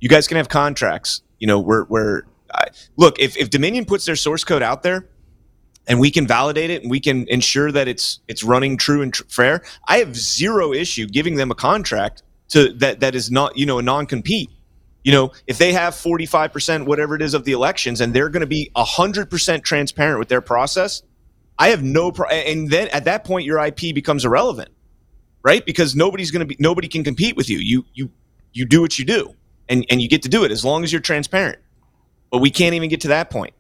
You 0.01 0.09
guys 0.09 0.27
can 0.27 0.37
have 0.37 0.49
contracts. 0.49 1.23
You 1.39 1.47
know, 1.47 1.61
where 1.61 2.27
uh, 2.51 2.67
look 2.97 3.19
if 3.19 3.37
if 3.37 3.51
Dominion 3.51 3.85
puts 3.85 4.07
their 4.07 4.17
source 4.17 4.45
code 4.45 4.63
out 4.63 4.83
there, 4.83 5.07
and 5.87 6.01
we 6.01 6.11
can 6.11 6.27
validate 6.27 6.71
it 6.71 6.83
and 6.83 6.91
we 6.91 7.01
can 7.01 7.29
ensure 7.29 7.71
that 7.73 7.89
it's 7.89 8.21
it's 8.29 8.43
running 8.43 8.79
true 8.79 9.03
and 9.03 9.13
tr- 9.13 9.25
fair. 9.29 9.63
I 9.87 9.99
have 9.99 10.17
zero 10.17 10.73
issue 10.73 11.07
giving 11.07 11.37
them 11.37 11.51
a 11.51 11.55
contract 11.55 12.23
to 12.49 12.73
that 12.75 13.01
that 13.01 13.15
is 13.15 13.31
not 13.31 13.59
you 13.59 13.67
know 13.67 13.79
a 13.79 13.83
non 13.83 14.07
compete 14.07 14.51
you 15.07 15.13
know, 15.13 15.31
if 15.47 15.57
they 15.59 15.73
have 15.73 15.95
45%, 15.95 16.85
whatever 16.85 17.15
it 17.15 17.23
is 17.23 17.33
of 17.33 17.45
the 17.45 17.53
elections, 17.53 18.01
and 18.01 18.13
they're 18.13 18.29
going 18.29 18.41
to 18.41 18.47
be 18.49 18.73
100% 18.75 19.63
transparent 19.63 20.19
with 20.19 20.27
their 20.27 20.41
process, 20.41 21.05
I 21.59 21.69
have 21.69 21.83
no, 21.83 22.13
pro- 22.13 22.29
and 22.29 22.71
then 22.71 22.89
at 22.89 23.05
that 23.05 23.25
point, 23.25 23.47
your 23.47 23.59
IP 23.65 23.95
becomes 23.95 24.25
irrelevant, 24.25 24.69
right? 25.43 25.65
Because 25.65 25.95
nobody's 25.97 26.31
going 26.31 26.41
to 26.41 26.47
be 26.47 26.57
nobody 26.59 26.89
can 26.89 27.03
compete 27.03 27.37
with 27.37 27.49
you. 27.49 27.59
You 27.59 27.85
you 27.95 28.11
you 28.53 28.67
do 28.67 28.81
what 28.81 28.99
you 28.99 29.05
do, 29.05 29.35
and 29.69 29.85
and 29.91 30.01
you 30.01 30.09
get 30.09 30.23
to 30.23 30.29
do 30.29 30.45
it 30.45 30.51
as 30.51 30.65
long 30.65 30.85
as 30.85 30.93
you're 30.93 31.01
transparent. 31.01 31.59
But 32.31 32.39
we 32.39 32.51
can't 32.51 32.75
even 32.75 32.91
get 32.91 33.01
to 33.03 33.09
that 33.09 33.31
point. 33.31 33.55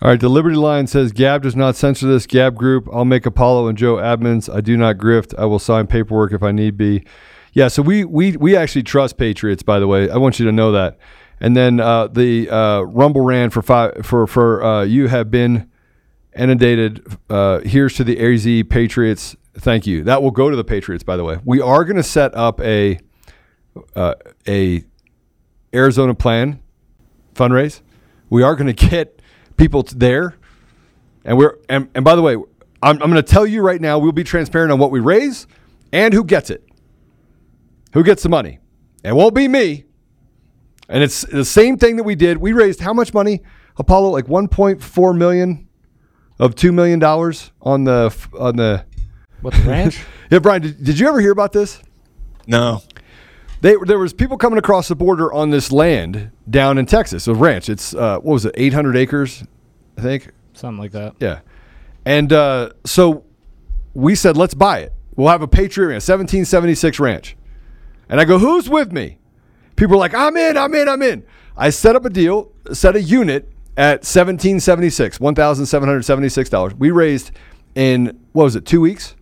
All 0.00 0.08
right, 0.08 0.20
the 0.20 0.28
Liberty 0.28 0.54
Line 0.56 0.86
says 0.86 1.10
Gab 1.10 1.42
does 1.42 1.56
not 1.56 1.74
censor 1.74 2.06
this 2.06 2.24
Gab 2.24 2.54
group. 2.54 2.88
I'll 2.92 3.04
make 3.04 3.26
Apollo 3.26 3.66
and 3.66 3.76
Joe 3.76 3.96
admins. 3.96 4.52
I 4.52 4.60
do 4.60 4.76
not 4.76 4.96
grift. 4.96 5.34
I 5.36 5.44
will 5.44 5.58
sign 5.58 5.88
paperwork 5.88 6.32
if 6.32 6.42
I 6.42 6.52
need 6.52 6.76
be. 6.76 7.04
Yeah, 7.52 7.66
so 7.66 7.82
we 7.82 8.04
we 8.04 8.36
we 8.36 8.56
actually 8.56 8.84
trust 8.84 9.16
Patriots. 9.16 9.64
By 9.64 9.80
the 9.80 9.88
way, 9.88 10.08
I 10.08 10.16
want 10.16 10.38
you 10.38 10.46
to 10.46 10.52
know 10.52 10.70
that. 10.72 10.98
And 11.40 11.56
then 11.56 11.80
uh, 11.80 12.08
the 12.08 12.50
uh, 12.50 12.80
Rumble 12.82 13.20
ran 13.20 13.50
for 13.50 13.62
five 13.62 14.04
for 14.04 14.26
for 14.26 14.62
uh, 14.62 14.82
you 14.82 15.08
have 15.08 15.30
been 15.30 15.70
inundated. 16.36 17.04
Uh, 17.30 17.60
here's 17.60 17.94
to 17.94 18.04
the 18.04 18.18
AZ 18.18 18.44
Patriots. 18.68 19.36
Thank 19.54 19.86
you. 19.86 20.04
That 20.04 20.22
will 20.22 20.30
go 20.30 20.50
to 20.50 20.56
the 20.56 20.64
Patriots. 20.64 21.04
By 21.04 21.16
the 21.16 21.24
way, 21.24 21.38
we 21.44 21.60
are 21.60 21.84
going 21.84 21.96
to 21.96 22.02
set 22.02 22.34
up 22.34 22.60
a 22.60 22.98
uh, 23.94 24.14
a 24.46 24.84
Arizona 25.74 26.14
plan 26.14 26.60
fundraise. 27.34 27.80
We 28.30 28.42
are 28.42 28.56
going 28.56 28.66
to 28.74 28.88
get 28.88 29.20
people 29.56 29.84
there, 29.94 30.36
and 31.24 31.38
we're 31.38 31.58
and, 31.68 31.88
and 31.94 32.04
by 32.04 32.16
the 32.16 32.22
way, 32.22 32.34
I'm, 32.82 33.02
I'm 33.02 33.10
going 33.10 33.14
to 33.14 33.22
tell 33.22 33.46
you 33.46 33.62
right 33.62 33.80
now. 33.80 33.98
We'll 33.98 34.12
be 34.12 34.24
transparent 34.24 34.72
on 34.72 34.78
what 34.78 34.90
we 34.90 35.00
raise 35.00 35.46
and 35.92 36.14
who 36.14 36.24
gets 36.24 36.50
it. 36.50 36.64
Who 37.92 38.04
gets 38.04 38.22
the 38.22 38.28
money? 38.28 38.58
It 39.02 39.14
won't 39.14 39.34
be 39.34 39.48
me. 39.48 39.84
And 40.88 41.02
it's 41.02 41.22
the 41.22 41.44
same 41.44 41.76
thing 41.76 41.96
that 41.96 42.04
we 42.04 42.14
did. 42.14 42.38
We 42.38 42.52
raised 42.52 42.80
how 42.80 42.92
much 42.92 43.12
money, 43.12 43.42
Apollo? 43.76 44.10
Like 44.10 44.26
1.4 44.26 45.16
million 45.16 45.68
of 46.38 46.54
two 46.54 46.72
million 46.72 46.98
dollars 46.98 47.52
on 47.60 47.84
the 47.84 48.14
on 48.38 48.56
the 48.56 48.84
What 49.42 49.54
the 49.54 49.62
ranch? 49.62 50.02
yeah, 50.30 50.38
Brian, 50.38 50.62
did, 50.62 50.82
did 50.82 50.98
you 50.98 51.08
ever 51.08 51.20
hear 51.20 51.32
about 51.32 51.52
this? 51.52 51.82
No. 52.46 52.82
They, 53.60 53.74
there 53.86 53.98
was 53.98 54.12
people 54.12 54.38
coming 54.38 54.58
across 54.58 54.86
the 54.86 54.94
border 54.94 55.32
on 55.32 55.50
this 55.50 55.72
land 55.72 56.30
down 56.48 56.78
in 56.78 56.86
Texas, 56.86 57.26
a 57.26 57.34
ranch. 57.34 57.68
It's 57.68 57.92
uh, 57.92 58.18
what 58.20 58.32
was 58.34 58.44
it, 58.44 58.54
800 58.56 58.96
acres, 58.96 59.42
I 59.96 60.02
think. 60.02 60.30
Something 60.54 60.78
like 60.78 60.92
that. 60.92 61.16
Yeah, 61.18 61.40
and 62.04 62.32
uh, 62.32 62.70
so 62.86 63.24
we 63.94 64.14
said, 64.14 64.36
let's 64.36 64.54
buy 64.54 64.78
it. 64.78 64.92
We'll 65.16 65.28
have 65.28 65.42
a 65.42 65.48
Patriot 65.48 65.88
Ranch, 65.88 66.02
1776 66.08 67.00
ranch. 67.00 67.36
And 68.08 68.20
I 68.20 68.24
go, 68.24 68.38
who's 68.38 68.70
with 68.70 68.92
me? 68.92 69.18
People 69.78 69.94
are 69.94 69.98
like, 69.98 70.14
I'm 70.14 70.36
in, 70.36 70.56
I'm 70.56 70.74
in, 70.74 70.88
I'm 70.88 71.02
in. 71.02 71.24
I 71.56 71.70
set 71.70 71.96
up 71.96 72.04
a 72.04 72.10
deal, 72.10 72.52
set 72.72 72.96
a 72.96 73.00
unit 73.02 73.48
at 73.76 74.00
1776, 74.00 75.18
$1,776. 75.18 76.74
We 76.78 76.90
raised 76.90 77.30
in, 77.74 78.18
what 78.32 78.44
was 78.44 78.56
it, 78.56 78.66
two 78.66 78.80
weeks? 78.80 79.14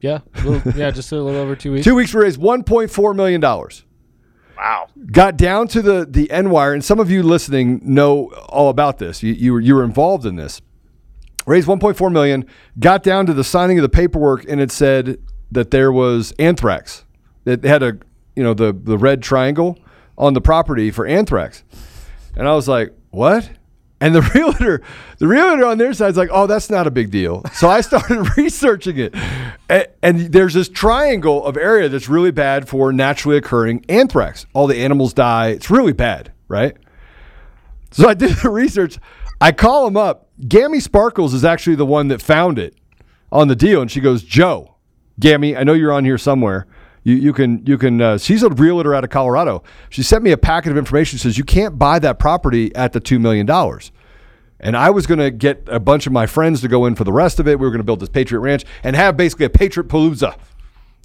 Yeah, 0.00 0.20
little- 0.44 0.72
yeah, 0.72 0.90
just 0.90 1.10
a 1.12 1.16
little 1.20 1.40
over 1.40 1.56
two 1.56 1.72
weeks. 1.72 1.84
Two 1.84 1.94
weeks, 1.94 2.14
we 2.14 2.22
raised 2.22 2.40
$1.4 2.40 3.16
million. 3.16 3.40
Wow. 4.56 4.86
got 5.10 5.36
down 5.36 5.66
to 5.68 5.82
the 5.82 6.06
the 6.08 6.30
end 6.30 6.50
wire, 6.52 6.72
and 6.74 6.84
some 6.84 7.00
of 7.00 7.10
you 7.10 7.24
listening 7.24 7.80
know 7.82 8.26
all 8.48 8.70
about 8.70 8.98
this. 8.98 9.20
You 9.20 9.32
you 9.32 9.52
were, 9.54 9.60
you 9.60 9.74
were 9.74 9.82
involved 9.82 10.24
in 10.24 10.36
this. 10.36 10.62
Raised 11.44 11.66
1.4 11.66 12.12
million. 12.12 12.46
Got 12.78 13.02
down 13.02 13.26
to 13.26 13.34
the 13.34 13.42
signing 13.42 13.78
of 13.78 13.82
the 13.82 13.88
paperwork, 13.88 14.44
and 14.48 14.60
it 14.60 14.70
said 14.70 15.18
that 15.50 15.72
there 15.72 15.90
was 15.90 16.32
anthrax. 16.38 17.04
It 17.44 17.64
had 17.64 17.82
a 17.82 17.98
you 18.36 18.42
know 18.42 18.54
the 18.54 18.72
the 18.72 18.98
red 18.98 19.22
triangle 19.22 19.78
on 20.16 20.34
the 20.34 20.40
property 20.40 20.90
for 20.90 21.06
anthrax, 21.06 21.64
and 22.36 22.48
I 22.48 22.54
was 22.54 22.68
like, 22.68 22.92
what? 23.10 23.50
And 24.00 24.14
the 24.14 24.20
realtor, 24.34 24.82
the 25.18 25.26
realtor 25.26 25.64
on 25.64 25.78
their 25.78 25.94
side 25.94 26.10
is 26.10 26.16
like, 26.16 26.28
oh, 26.32 26.46
that's 26.46 26.68
not 26.68 26.86
a 26.86 26.90
big 26.90 27.10
deal. 27.10 27.42
So 27.54 27.68
I 27.68 27.80
started 27.80 28.28
researching 28.36 28.98
it. 28.98 29.14
And, 29.68 29.86
and 30.02 30.20
there's 30.32 30.54
this 30.54 30.68
triangle 30.68 31.44
of 31.44 31.56
area 31.56 31.88
that's 31.88 32.08
really 32.08 32.30
bad 32.30 32.68
for 32.68 32.92
naturally 32.92 33.38
occurring 33.38 33.84
anthrax. 33.88 34.46
All 34.52 34.66
the 34.66 34.76
animals 34.76 35.14
die. 35.14 35.48
It's 35.48 35.70
really 35.70 35.92
bad, 35.92 36.32
right? 36.48 36.76
So 37.92 38.08
I 38.08 38.14
did 38.14 38.36
the 38.36 38.50
research. 38.50 38.98
I 39.40 39.52
call 39.52 39.86
him 39.86 39.96
up. 39.96 40.28
Gammy 40.48 40.80
Sparkles 40.80 41.32
is 41.32 41.44
actually 41.44 41.76
the 41.76 41.86
one 41.86 42.08
that 42.08 42.20
found 42.20 42.58
it 42.58 42.74
on 43.30 43.48
the 43.48 43.56
deal. 43.56 43.80
And 43.80 43.90
she 43.90 44.00
goes, 44.00 44.22
Joe, 44.22 44.74
Gammy, 45.18 45.56
I 45.56 45.62
know 45.62 45.72
you're 45.72 45.92
on 45.92 46.04
here 46.04 46.18
somewhere. 46.18 46.66
You, 47.04 47.14
you 47.14 47.32
can 47.32 47.64
you 47.64 47.78
can 47.78 48.00
uh, 48.00 48.18
she's 48.18 48.42
a 48.42 48.48
realtor 48.48 48.94
out 48.94 49.04
of 49.04 49.10
Colorado. 49.10 49.62
She 49.90 50.02
sent 50.02 50.24
me 50.24 50.32
a 50.32 50.38
packet 50.38 50.72
of 50.72 50.78
information. 50.78 51.18
Says 51.18 51.38
you 51.38 51.44
can't 51.44 51.78
buy 51.78 51.98
that 52.00 52.18
property 52.18 52.74
at 52.74 52.92
the 52.92 53.00
two 53.00 53.18
million 53.18 53.46
dollars. 53.46 53.92
And 54.60 54.76
I 54.76 54.88
was 54.90 55.06
going 55.06 55.18
to 55.18 55.30
get 55.30 55.62
a 55.66 55.78
bunch 55.78 56.06
of 56.06 56.12
my 56.12 56.26
friends 56.26 56.62
to 56.62 56.68
go 56.68 56.86
in 56.86 56.94
for 56.94 57.04
the 57.04 57.12
rest 57.12 57.38
of 57.38 57.46
it. 57.46 57.58
We 57.58 57.66
were 57.66 57.70
going 57.70 57.80
to 57.80 57.84
build 57.84 58.00
this 58.00 58.08
Patriot 58.08 58.40
Ranch 58.40 58.64
and 58.82 58.96
have 58.96 59.14
basically 59.14 59.44
a 59.44 59.50
Patriot 59.50 59.88
Palooza 59.88 60.38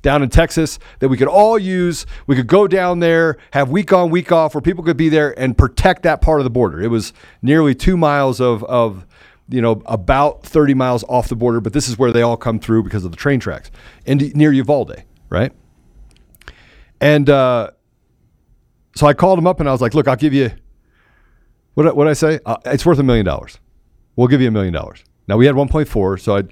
down 0.02 0.24
in 0.24 0.30
Texas 0.30 0.80
that 1.00 1.10
we 1.10 1.18
could 1.18 1.28
all 1.28 1.60
use. 1.60 2.06
We 2.26 2.38
could 2.38 2.48
go 2.48 2.68
down 2.68 3.00
there, 3.00 3.38
have 3.52 3.70
week 3.70 3.92
on, 3.92 4.12
week 4.12 4.32
off, 4.32 4.56
where 4.56 4.62
people 4.62 4.84
could 4.84 4.96
be 4.96 5.10
there 5.10 5.38
and 5.38 5.58
protect 5.58 6.04
that 6.04 6.22
part 6.22 6.40
of 6.40 6.46
the 6.46 6.50
border. 6.50 6.82
It 6.82 6.88
was 6.88 7.12
nearly 7.42 7.76
two 7.76 7.98
miles 7.98 8.40
of, 8.40 8.64
of 8.64 9.06
you 9.50 9.62
know, 9.62 9.82
about 9.88 10.44
30 10.44 10.74
miles 10.76 11.04
off 11.10 11.28
the 11.28 11.36
border, 11.36 11.60
but 11.60 11.74
this 11.74 11.90
is 11.90 11.98
where 11.98 12.14
they 12.14 12.22
all 12.22 12.38
come 12.38 12.60
through 12.60 12.84
because 12.84 13.04
of 13.04 13.12
the 13.12 13.18
train 13.18 13.40
tracks 13.40 13.72
and 14.06 14.34
near 14.36 14.54
Uvalde, 14.54 15.04
right? 15.30 15.52
And 17.02 17.30
uh, 17.30 17.72
so 18.96 19.08
I 19.08 19.14
called 19.14 19.40
him 19.40 19.48
up 19.48 19.60
and 19.60 19.70
I 19.70 19.72
was 19.72 19.82
like, 19.82 19.94
look, 19.94 20.08
I'll 20.08 20.16
give 20.16 20.34
you, 20.34 20.52
what 21.76 21.96
what 21.96 22.08
I 22.08 22.14
say? 22.14 22.40
Uh, 22.46 22.58
it's 22.66 22.86
worth 22.86 23.00
a 23.00 23.04
million 23.04 23.26
dollars. 23.26 23.60
We'll 24.16 24.28
give 24.28 24.42
you 24.42 24.50
a 24.50 24.52
million 24.52 24.74
dollars. 24.74 25.04
Now 25.28 25.38
we 25.38 25.46
had 25.46 25.56
1.4, 25.56 26.20
so 26.20 26.38
I 26.38 26.44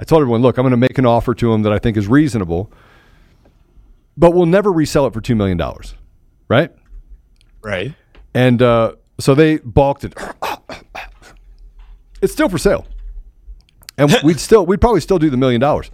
I 0.00 0.04
told 0.04 0.20
everyone, 0.20 0.42
look, 0.42 0.58
I'm 0.58 0.62
going 0.62 0.70
to 0.70 0.76
make 0.76 0.96
an 0.98 1.06
offer 1.06 1.34
to 1.34 1.52
him 1.52 1.62
that 1.62 1.72
I 1.72 1.78
think 1.80 1.96
is 1.96 2.06
reasonable, 2.06 2.70
but 4.16 4.32
we'll 4.32 4.46
never 4.46 4.70
resell 4.70 5.06
it 5.06 5.12
for 5.12 5.20
two 5.20 5.34
million 5.34 5.58
dollars, 5.58 5.94
right? 6.46 6.70
Right. 7.62 7.94
And 8.32 8.62
uh, 8.62 8.94
so 9.18 9.34
they 9.34 9.58
balked 9.58 10.04
it. 10.04 10.14
It's 12.22 12.32
still 12.32 12.48
for 12.48 12.58
sale, 12.58 12.86
and 13.96 14.14
we'd 14.22 14.38
still 14.38 14.64
we'd 14.64 14.80
probably 14.80 15.00
still 15.00 15.18
do 15.18 15.30
the 15.30 15.36
million 15.36 15.60
dollars, 15.60 15.90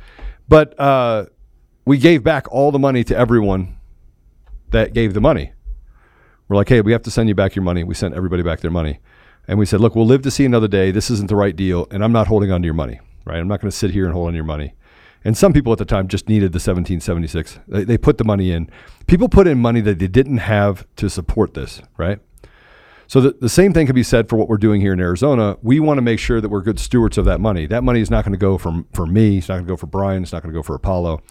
but 0.48 0.78
uh, 0.78 1.26
we 1.86 1.96
gave 1.96 2.22
back 2.22 2.50
all 2.52 2.70
the 2.70 2.78
money 2.78 3.04
to 3.04 3.16
everyone 3.16 3.76
that 4.74 4.92
gave 4.92 5.14
the 5.14 5.20
money. 5.20 5.52
We're 6.48 6.56
like, 6.56 6.68
hey, 6.68 6.82
we 6.82 6.92
have 6.92 7.02
to 7.02 7.10
send 7.10 7.28
you 7.28 7.34
back 7.34 7.54
your 7.54 7.62
money. 7.62 7.84
We 7.84 7.94
sent 7.94 8.14
everybody 8.14 8.42
back 8.42 8.60
their 8.60 8.70
money, 8.70 9.00
and 9.48 9.58
we 9.58 9.66
said, 9.66 9.80
look, 9.80 9.94
we'll 9.94 10.06
live 10.06 10.22
to 10.22 10.30
see 10.30 10.44
another 10.44 10.68
day. 10.68 10.90
This 10.90 11.10
isn't 11.10 11.28
the 11.28 11.36
right 11.36 11.56
deal, 11.56 11.86
and 11.90 12.04
I'm 12.04 12.12
not 12.12 12.26
holding 12.26 12.52
on 12.52 12.60
to 12.62 12.66
your 12.66 12.74
money, 12.74 13.00
right? 13.24 13.38
I'm 13.38 13.48
not 13.48 13.60
going 13.60 13.70
to 13.70 13.76
sit 13.76 13.92
here 13.92 14.04
and 14.04 14.12
hold 14.12 14.26
on 14.26 14.32
to 14.34 14.36
your 14.36 14.44
money. 14.44 14.74
And 15.24 15.36
some 15.36 15.54
people 15.54 15.72
at 15.72 15.78
the 15.78 15.86
time 15.86 16.06
just 16.06 16.28
needed 16.28 16.52
the 16.52 16.56
1776. 16.56 17.60
They, 17.66 17.84
they 17.84 17.96
put 17.96 18.18
the 18.18 18.24
money 18.24 18.52
in. 18.52 18.68
People 19.06 19.30
put 19.30 19.46
in 19.46 19.58
money 19.58 19.80
that 19.80 19.98
they 19.98 20.06
didn't 20.06 20.38
have 20.38 20.86
to 20.96 21.08
support 21.08 21.54
this, 21.54 21.80
right? 21.96 22.18
So 23.06 23.20
the, 23.20 23.36
the 23.40 23.48
same 23.48 23.72
thing 23.72 23.86
can 23.86 23.94
be 23.94 24.02
said 24.02 24.28
for 24.28 24.36
what 24.36 24.48
we're 24.48 24.58
doing 24.58 24.80
here 24.80 24.92
in 24.92 25.00
Arizona. 25.00 25.56
We 25.62 25.80
want 25.80 25.98
to 25.98 26.02
make 26.02 26.18
sure 26.18 26.40
that 26.40 26.48
we're 26.50 26.60
good 26.60 26.78
stewards 26.78 27.16
of 27.16 27.24
that 27.24 27.40
money. 27.40 27.66
That 27.66 27.84
money 27.84 28.00
is 28.00 28.10
not 28.10 28.24
going 28.24 28.32
to 28.32 28.38
go 28.38 28.58
from 28.58 28.86
for 28.92 29.06
me. 29.06 29.38
It's 29.38 29.48
not 29.48 29.56
going 29.56 29.66
to 29.66 29.72
go 29.72 29.76
for 29.76 29.86
Brian. 29.86 30.22
It's 30.22 30.32
not 30.32 30.42
going 30.42 30.52
to 30.52 30.58
go 30.58 30.62
for 30.62 30.74
Apollo. 30.74 31.22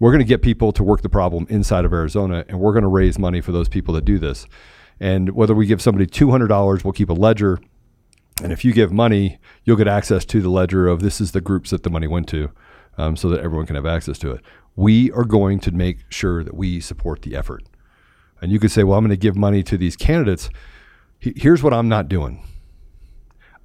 We're 0.00 0.10
going 0.10 0.20
to 0.20 0.24
get 0.24 0.42
people 0.42 0.72
to 0.72 0.84
work 0.84 1.02
the 1.02 1.08
problem 1.08 1.46
inside 1.50 1.84
of 1.84 1.92
Arizona, 1.92 2.44
and 2.48 2.60
we're 2.60 2.72
going 2.72 2.82
to 2.82 2.88
raise 2.88 3.18
money 3.18 3.40
for 3.40 3.52
those 3.52 3.68
people 3.68 3.94
that 3.94 4.04
do 4.04 4.18
this. 4.18 4.46
And 5.00 5.30
whether 5.30 5.54
we 5.54 5.66
give 5.66 5.82
somebody 5.82 6.06
two 6.06 6.30
hundred 6.30 6.48
dollars, 6.48 6.84
we'll 6.84 6.92
keep 6.92 7.10
a 7.10 7.14
ledger. 7.14 7.58
And 8.42 8.52
if 8.52 8.64
you 8.64 8.72
give 8.72 8.92
money, 8.92 9.38
you'll 9.64 9.76
get 9.76 9.88
access 9.88 10.24
to 10.26 10.40
the 10.40 10.48
ledger 10.50 10.86
of 10.86 11.00
this 11.00 11.20
is 11.20 11.32
the 11.32 11.40
groups 11.40 11.70
that 11.70 11.82
the 11.82 11.90
money 11.90 12.06
went 12.06 12.28
to, 12.28 12.50
um, 12.96 13.16
so 13.16 13.28
that 13.30 13.40
everyone 13.40 13.66
can 13.66 13.76
have 13.76 13.86
access 13.86 14.18
to 14.18 14.30
it. 14.30 14.40
We 14.76 15.10
are 15.12 15.24
going 15.24 15.58
to 15.60 15.72
make 15.72 16.04
sure 16.08 16.44
that 16.44 16.54
we 16.54 16.80
support 16.80 17.22
the 17.22 17.34
effort. 17.34 17.64
And 18.40 18.52
you 18.52 18.60
could 18.60 18.70
say, 18.70 18.84
well, 18.84 18.96
I'm 18.98 19.04
going 19.04 19.10
to 19.10 19.16
give 19.16 19.36
money 19.36 19.64
to 19.64 19.76
these 19.76 19.96
candidates. 19.96 20.50
Here's 21.18 21.62
what 21.64 21.74
I'm 21.74 21.88
not 21.88 22.08
doing 22.08 22.44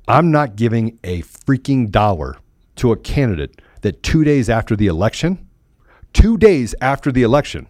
I'm 0.07 0.31
not 0.31 0.55
giving 0.55 0.99
a 1.03 1.21
freaking 1.21 1.91
dollar 1.91 2.37
to 2.77 2.91
a 2.91 2.97
candidate 2.97 3.61
that 3.81 4.01
two 4.01 4.23
days 4.23 4.49
after 4.49 4.75
the 4.75 4.87
election, 4.87 5.47
two 6.13 6.37
days 6.37 6.75
after 6.81 7.11
the 7.11 7.23
election, 7.23 7.67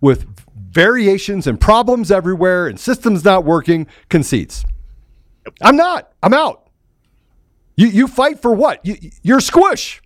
with 0.00 0.26
variations 0.70 1.46
and 1.46 1.60
problems 1.60 2.10
everywhere 2.10 2.66
and 2.68 2.78
systems 2.78 3.24
not 3.24 3.44
working, 3.44 3.86
concedes. 4.08 4.64
I'm 5.60 5.76
not. 5.76 6.12
I'm 6.22 6.34
out. 6.34 6.68
You, 7.76 7.88
you 7.88 8.06
fight 8.06 8.40
for 8.40 8.52
what? 8.52 8.84
You, 8.84 9.10
you're 9.22 9.40
squish. 9.40 10.02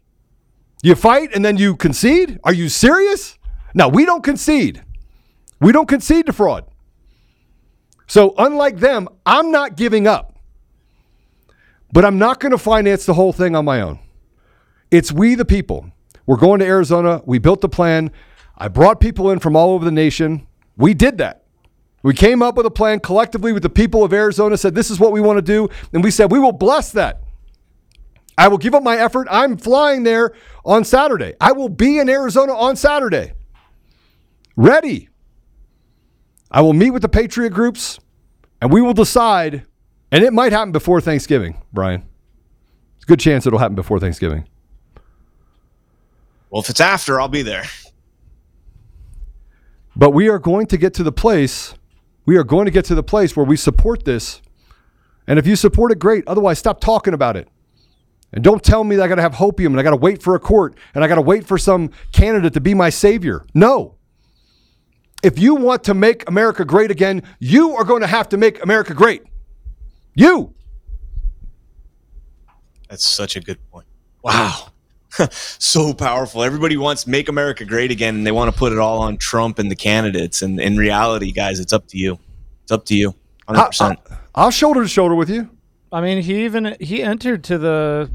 You 0.83 0.95
fight 0.95 1.31
and 1.35 1.45
then 1.45 1.57
you 1.57 1.77
concede? 1.77 2.39
Are 2.45 2.53
you 2.53 2.69
serious? 2.69 3.39
No, 3.75 3.89
we 3.89 4.05
don't 4.05 4.23
concede. 4.23 4.83
We 5.61 5.73
don't 5.73 5.89
concede 5.89 6.27
to 6.27 6.33
fraud. 6.33 6.67
So, 8.07 8.35
unlike 8.37 8.79
them, 8.79 9.09
I'm 9.25 9.51
not 9.51 9.77
giving 9.77 10.07
up. 10.07 10.39
But 11.93 12.05
I'm 12.05 12.19
not 12.19 12.39
going 12.39 12.53
to 12.53 12.59
finance 12.59 13.07
the 13.07 13.15
whole 13.15 13.33
thing 13.33 13.57
on 13.57 13.65
my 13.65 13.81
own. 13.81 13.99
It's 14.91 15.11
we 15.11 15.35
the 15.35 15.45
people. 15.45 15.91
We're 16.27 16.37
going 16.37 16.61
to 16.61 16.67
Arizona. 16.67 17.23
We 17.27 17.39
built 17.39 17.61
the 17.61 17.69
plan. 17.69 18.11
I 18.57 18.69
brought 18.69 19.01
people 19.01 19.31
in 19.31 19.39
from 19.41 19.57
all 19.57 19.71
over 19.71 19.85
the 19.85 19.91
nation. 19.91 20.47
We 20.77 20.95
did 20.95 21.19
that. 21.19 21.45
We 22.03 22.13
came 22.13 22.43
up 22.43 22.57
with 22.57 22.67
a 22.67 22.71
plan 22.71 23.01
collectively 23.01 23.53
with 23.53 23.63
the 23.63 23.71
people 23.71 24.05
of 24.05 24.13
Arizona, 24.13 24.57
said, 24.57 24.75
This 24.75 24.91
is 24.91 25.01
what 25.01 25.13
we 25.13 25.21
want 25.21 25.39
to 25.39 25.43
do. 25.43 25.69
And 25.93 26.05
we 26.05 26.11
said, 26.11 26.31
We 26.31 26.39
will 26.39 26.53
bless 26.53 26.93
that. 26.93 27.23
I 28.37 28.49
will 28.49 28.59
give 28.59 28.75
up 28.75 28.83
my 28.83 28.97
effort. 28.97 29.29
I'm 29.31 29.57
flying 29.57 30.03
there 30.03 30.33
on 30.65 30.85
Saturday. 30.85 31.35
I 31.41 31.53
will 31.53 31.69
be 31.69 31.99
in 31.99 32.09
Arizona 32.09 32.55
on 32.55 32.77
Saturday. 32.77 33.33
Ready. 34.57 35.09
I 36.51 36.61
will 36.61 36.73
meet 36.73 36.91
with 36.91 37.03
the 37.03 37.09
Patriot 37.09 37.51
groups 37.51 37.99
and 38.61 38.73
we 38.73 38.81
will 38.81 38.95
decide, 38.95 39.67
and 40.11 40.25
it 40.25 40.33
might 40.33 40.53
happen 40.53 40.73
before 40.73 41.01
Thanksgiving, 41.01 41.61
Brian. 41.73 42.09
It's 42.97 43.05
a 43.05 43.07
good 43.07 43.21
chance 43.21 43.47
it'll 43.47 43.59
happen 43.59 43.75
before 43.75 44.01
Thanksgiving. 44.01 44.49
Well, 46.55 46.63
if 46.63 46.71
it's 46.71 46.81
after, 46.81 47.21
I'll 47.21 47.27
be 47.27 47.43
there. 47.43 47.65
But 49.97 50.11
we 50.11 50.29
are 50.29 50.39
going 50.39 50.67
to 50.67 50.77
get 50.77 50.95
to 50.95 51.03
the 51.03 51.11
place, 51.11 51.75
we 52.27 52.37
are 52.37 52.45
going 52.45 52.67
to 52.67 52.71
get 52.71 52.85
to 52.85 52.95
the 52.95 53.03
place 53.03 53.37
where 53.37 53.45
we 53.45 53.57
support 53.57 54.05
this. 54.05 54.41
And 55.27 55.37
if 55.37 55.49
you 55.49 55.57
support 55.57 55.91
it, 55.91 55.99
great. 55.99 56.23
Otherwise, 56.29 56.61
stop 56.61 56.81
talking 56.81 57.13
about 57.13 57.37
it. 57.37 57.49
And 58.33 58.45
don't 58.45 58.63
tell 58.63 58.85
me 58.85 58.95
that 58.95 59.03
I 59.03 59.09
got 59.09 59.17
to 59.17 59.23
have 59.23 59.33
hopium 59.33 59.67
and 59.67 59.81
I 59.81 59.83
got 59.83 59.91
to 59.91 59.97
wait 59.97 60.23
for 60.23 60.37
a 60.37 60.39
court 60.39 60.77
and 60.95 61.03
I 61.03 61.09
got 61.09 61.17
to 61.17 61.23
wait 61.23 61.45
for 61.45 61.59
some 61.59 61.91
candidate 62.13 62.53
to 62.53 62.61
be 62.61 62.73
my 62.73 62.89
savior. 62.89 63.45
No. 63.53 63.97
If 65.25 65.41
you 65.41 65.57
want 65.57 65.83
to 65.85 65.95
make 65.95 66.29
America 66.29 66.65
great 66.65 66.93
again, 66.93 67.25
you 67.41 67.75
are 67.75 67.85
going 67.85 68.03
to 68.03 68.07
have 68.07 68.29
to 68.29 68.37
make 68.37 68.63
America 68.63 68.95
great. 68.95 69.25
You. 70.15 70.55
That's 72.89 73.05
such 73.05 73.35
a 73.35 73.41
good 73.41 73.59
point. 73.73 73.87
Wow. 74.23 74.69
so 75.31 75.95
powerful. 75.95 76.43
Everybody 76.43 76.77
wants 76.77 77.07
make 77.07 77.29
America 77.29 77.65
great 77.65 77.91
again 77.91 78.15
and 78.17 78.27
they 78.27 78.33
want 78.33 78.53
to 78.53 78.59
put 78.59 78.73
it 78.73 78.79
all 78.79 79.01
on 79.01 79.17
Trump 79.17 79.59
and 79.59 79.71
the 79.71 79.77
candidates. 79.77 80.43
And 80.43 80.61
in 80.61 80.77
reality, 80.77 81.33
guys, 81.33 81.61
it's 81.61 81.73
up 81.73 81.87
to 81.89 81.99
you. 81.99 82.19
It's 82.63 82.73
up 82.73 82.85
to 82.87 82.95
you. 82.95 83.15
100%. 83.49 83.97
I, 84.11 84.17
I'll 84.35 84.51
shoulder 84.51 84.83
to 84.83 84.89
shoulder 84.89 85.15
with 85.15 85.31
you. 85.31 85.51
I 85.93 86.01
mean, 86.01 86.23
he 86.23 86.45
even 86.45 86.77
he 86.81 87.03
entered 87.03 87.45
to 87.45 87.59
the 87.59 88.11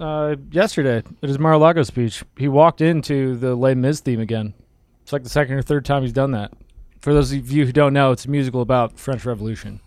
uh, 0.00 0.36
yesterday 0.50 0.98
at 0.98 1.28
his 1.28 1.38
Mar-a-Lago 1.38 1.82
speech. 1.82 2.22
He 2.36 2.48
walked 2.48 2.80
into 2.80 3.36
the 3.36 3.56
Les 3.56 3.74
Mis 3.74 4.00
theme 4.00 4.20
again. 4.20 4.54
It's 5.02 5.12
like 5.12 5.24
the 5.24 5.28
second 5.28 5.54
or 5.54 5.62
third 5.62 5.84
time 5.84 6.02
he's 6.02 6.12
done 6.12 6.30
that. 6.32 6.52
For 7.00 7.12
those 7.12 7.32
of 7.32 7.50
you 7.50 7.66
who 7.66 7.72
don't 7.72 7.92
know, 7.92 8.12
it's 8.12 8.24
a 8.24 8.30
musical 8.30 8.62
about 8.62 8.98
French 8.98 9.24
Revolution. 9.24 9.80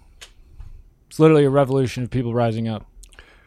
It's 1.10 1.20
literally 1.20 1.46
a 1.46 1.50
revolution 1.50 2.04
of 2.04 2.12
people 2.12 2.34
rising 2.34 2.68
up 2.68 2.86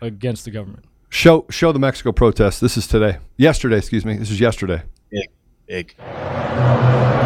against 0.01 0.45
the 0.45 0.51
government. 0.51 0.87
Show 1.11 1.45
show 1.51 1.73
the 1.73 1.79
Mexico 1.79 2.13
protest. 2.13 2.61
This 2.61 2.77
is 2.77 2.87
today. 2.87 3.19
Yesterday, 3.37 3.79
excuse 3.79 4.05
me. 4.05 4.17
This 4.17 4.31
is 4.31 4.41
yesterday. 4.41 4.83
Big, 5.11 5.29
big. 5.67 7.20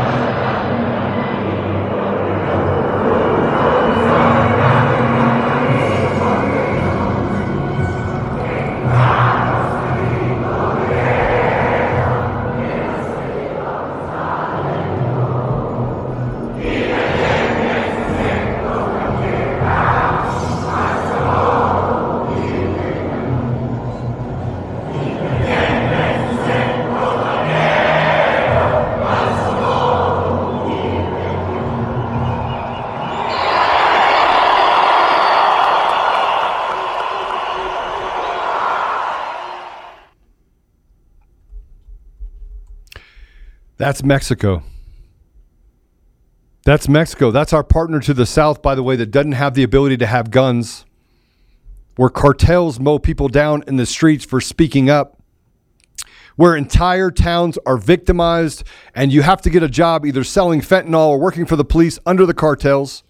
That's 43.84 44.02
Mexico. 44.02 44.62
That's 46.64 46.88
Mexico. 46.88 47.30
That's 47.30 47.52
our 47.52 47.62
partner 47.62 48.00
to 48.00 48.14
the 48.14 48.24
south, 48.24 48.62
by 48.62 48.74
the 48.74 48.82
way, 48.82 48.96
that 48.96 49.10
doesn't 49.10 49.32
have 49.32 49.52
the 49.52 49.62
ability 49.62 49.98
to 49.98 50.06
have 50.06 50.30
guns, 50.30 50.86
where 51.96 52.08
cartels 52.08 52.80
mow 52.80 52.98
people 52.98 53.28
down 53.28 53.62
in 53.66 53.76
the 53.76 53.84
streets 53.84 54.24
for 54.24 54.40
speaking 54.40 54.88
up, 54.88 55.22
where 56.36 56.56
entire 56.56 57.10
towns 57.10 57.58
are 57.66 57.76
victimized, 57.76 58.64
and 58.94 59.12
you 59.12 59.20
have 59.20 59.42
to 59.42 59.50
get 59.50 59.62
a 59.62 59.68
job 59.68 60.06
either 60.06 60.24
selling 60.24 60.62
fentanyl 60.62 61.08
or 61.08 61.20
working 61.20 61.44
for 61.44 61.56
the 61.56 61.62
police 61.62 61.98
under 62.06 62.24
the 62.24 62.32
cartels. 62.32 63.04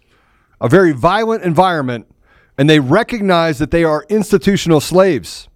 A 0.61 0.69
very 0.69 0.91
violent 0.91 1.45
environment, 1.45 2.13
and 2.59 2.69
they 2.69 2.81
recognize 2.81 3.61
that 3.61 3.71
they 3.71 3.85
are 3.85 4.05
institutional 4.09 4.81
slaves. 4.81 5.47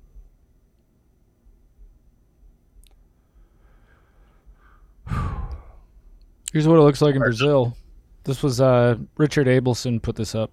Here's 6.53 6.67
what 6.67 6.77
it 6.79 6.83
looks 6.83 7.03
like 7.03 7.15
in 7.15 7.21
Brazil. 7.21 7.77
This 8.25 8.43
was 8.43 8.61
uh, 8.61 8.97
Richard 9.17 9.47
Abelson 9.47 10.03
put 10.03 10.17
this 10.17 10.35
up 10.35 10.51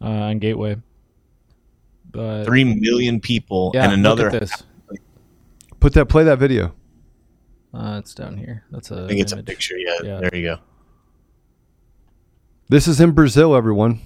uh, 0.00 0.06
on 0.06 0.38
Gateway. 0.38 0.76
But 2.10 2.44
Three 2.44 2.64
million 2.64 3.20
people 3.20 3.70
yeah, 3.74 3.84
and 3.84 3.92
another. 3.92 4.24
Look 4.24 4.34
at 4.34 4.40
this. 4.40 4.62
Put 5.80 5.92
that, 5.94 6.06
play 6.06 6.24
that 6.24 6.38
video. 6.38 6.74
Uh, 7.72 7.96
it's 7.98 8.14
down 8.14 8.36
here. 8.36 8.64
That's 8.70 8.90
a. 8.90 9.04
I 9.04 9.08
think 9.08 9.20
it's 9.20 9.32
a 9.32 9.42
picture. 9.42 9.76
Yeah, 9.76 9.98
Yeah. 10.02 10.20
there 10.20 10.34
you 10.34 10.42
go. 10.42 10.58
This 12.68 12.86
is 12.88 13.00
in 13.00 13.12
Brazil, 13.12 13.54
everyone. 13.54 14.00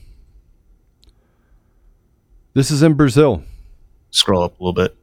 This 2.54 2.70
is 2.70 2.82
in 2.82 2.94
Brazil. 2.94 3.42
Scroll 4.10 4.42
up 4.42 4.58
a 4.60 4.62
little 4.62 4.72
bit. 4.74 4.96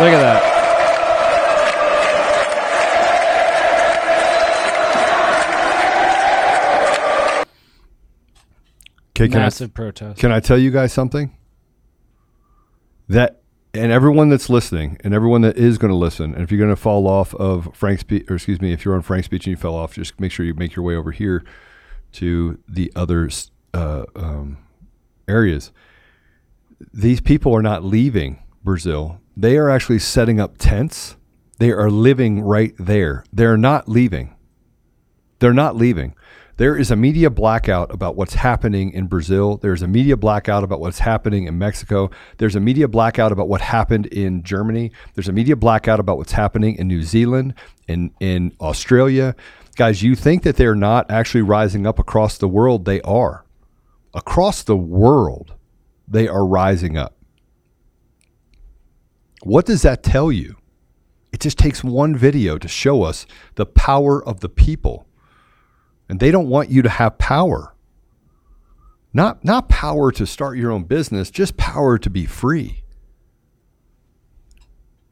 Look 0.00 0.14
at 0.14 0.20
that. 0.20 0.42
Okay, 9.10 9.28
can 9.28 9.42
I, 9.42 9.44
Massive 9.44 9.74
protest. 9.74 10.18
can 10.18 10.32
I 10.32 10.40
tell 10.40 10.56
you 10.56 10.70
guys 10.70 10.94
something? 10.94 11.36
That 13.10 13.42
and 13.74 13.92
everyone 13.92 14.30
that's 14.30 14.48
listening, 14.48 14.96
and 15.04 15.12
everyone 15.12 15.42
that 15.42 15.58
is 15.58 15.76
going 15.76 15.90
to 15.90 15.98
listen, 15.98 16.32
and 16.32 16.42
if 16.42 16.50
you're 16.50 16.56
going 16.56 16.74
to 16.74 16.80
fall 16.80 17.06
off 17.06 17.34
of 17.34 17.68
Frank's 17.76 18.00
speech, 18.00 18.24
or 18.30 18.36
excuse 18.36 18.58
me, 18.62 18.72
if 18.72 18.86
you're 18.86 18.94
on 18.94 19.02
Frank's 19.02 19.26
speech 19.26 19.46
and 19.46 19.50
you 19.50 19.58
fell 19.58 19.74
off, 19.74 19.92
just 19.92 20.18
make 20.18 20.32
sure 20.32 20.46
you 20.46 20.54
make 20.54 20.74
your 20.74 20.84
way 20.86 20.94
over 20.94 21.12
here 21.12 21.44
to 22.12 22.58
the 22.66 22.90
other 22.96 23.28
uh, 23.74 24.04
um, 24.16 24.56
areas. 25.28 25.72
These 26.90 27.20
people 27.20 27.54
are 27.54 27.60
not 27.60 27.84
leaving 27.84 28.42
Brazil; 28.62 29.20
they 29.36 29.56
are 29.56 29.70
actually 29.70 29.98
setting 29.98 30.40
up 30.40 30.58
tents. 30.58 31.16
They 31.58 31.72
are 31.72 31.90
living 31.90 32.40
right 32.40 32.72
there. 32.78 33.24
They're 33.32 33.58
not 33.58 33.88
leaving. 33.88 34.34
They're 35.40 35.52
not 35.52 35.76
leaving. 35.76 36.14
There 36.60 36.76
is 36.76 36.90
a 36.90 36.96
media 36.96 37.30
blackout 37.30 37.90
about 37.90 38.16
what's 38.16 38.34
happening 38.34 38.92
in 38.92 39.06
Brazil. 39.06 39.56
There's 39.56 39.80
a 39.80 39.88
media 39.88 40.14
blackout 40.18 40.62
about 40.62 40.78
what's 40.78 40.98
happening 40.98 41.46
in 41.46 41.56
Mexico. 41.56 42.10
There's 42.36 42.54
a 42.54 42.60
media 42.60 42.86
blackout 42.86 43.32
about 43.32 43.48
what 43.48 43.62
happened 43.62 44.04
in 44.08 44.42
Germany. 44.42 44.92
There's 45.14 45.28
a 45.28 45.32
media 45.32 45.56
blackout 45.56 46.00
about 46.00 46.18
what's 46.18 46.32
happening 46.32 46.76
in 46.76 46.86
New 46.86 47.02
Zealand, 47.02 47.54
in 47.88 48.10
in 48.20 48.54
Australia. 48.60 49.34
Guys, 49.76 50.02
you 50.02 50.14
think 50.14 50.42
that 50.42 50.56
they're 50.56 50.74
not 50.74 51.10
actually 51.10 51.40
rising 51.40 51.86
up 51.86 51.98
across 51.98 52.36
the 52.36 52.48
world? 52.48 52.84
They 52.84 53.00
are. 53.00 53.46
Across 54.12 54.64
the 54.64 54.76
world, 54.76 55.54
they 56.06 56.28
are 56.28 56.44
rising 56.44 56.98
up. 56.98 57.16
What 59.42 59.66
does 59.66 59.82
that 59.82 60.02
tell 60.02 60.30
you? 60.30 60.56
It 61.32 61.40
just 61.40 61.58
takes 61.58 61.82
one 61.82 62.16
video 62.16 62.58
to 62.58 62.68
show 62.68 63.02
us 63.02 63.26
the 63.54 63.66
power 63.66 64.22
of 64.22 64.40
the 64.40 64.48
people. 64.48 65.06
And 66.08 66.20
they 66.20 66.30
don't 66.30 66.48
want 66.48 66.70
you 66.70 66.82
to 66.82 66.88
have 66.88 67.18
power. 67.18 67.74
Not 69.12 69.44
not 69.44 69.68
power 69.68 70.12
to 70.12 70.26
start 70.26 70.56
your 70.58 70.70
own 70.70 70.84
business, 70.84 71.30
just 71.30 71.56
power 71.56 71.98
to 71.98 72.10
be 72.10 72.26
free. 72.26 72.82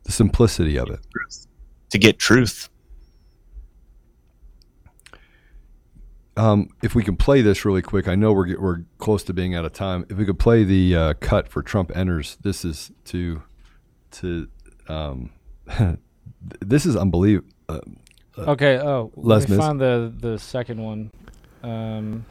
The 0.05 0.13
simplicity 0.13 0.79
of 0.79 0.89
it. 0.91 1.01
To 1.91 1.99
get 1.99 2.19
truth. 2.19 2.69
Um, 6.37 6.71
if 6.83 6.95
we 6.95 7.03
can 7.03 7.17
play 7.17 7.43
this 7.43 7.65
really 7.65 7.83
quick, 7.83 8.07
I 8.07 8.15
know 8.15 8.33
we're 8.33 8.61
we're 8.61 8.85
close 8.99 9.25
to 9.25 9.33
being 9.33 9.57
out 9.57 9.65
of 9.65 9.73
time. 9.73 10.07
If 10.09 10.17
we 10.17 10.25
could 10.25 10.39
play 10.39 10.63
the 10.63 10.95
uh, 10.95 11.15
cut 11.15 11.49
for 11.49 11.63
Trump 11.63 11.97
enters, 11.97 12.37
this 12.43 12.65
is 12.65 12.93
to 13.07 13.43
to 14.13 14.49
um, 14.89 15.31
this 16.61 16.87
is 16.87 16.97
unbelievable. 16.97 17.49
Uh, 17.69 17.81
Okay. 18.39 18.79
Oh, 18.79 19.11
Les 19.17 19.41
let 19.41 19.51
me 19.51 19.57
Mis. 19.57 19.67
find 19.67 19.81
the 19.81 20.13
the 20.17 20.39
second 20.39 20.81
one. 20.81 21.11
Um, 21.65 22.25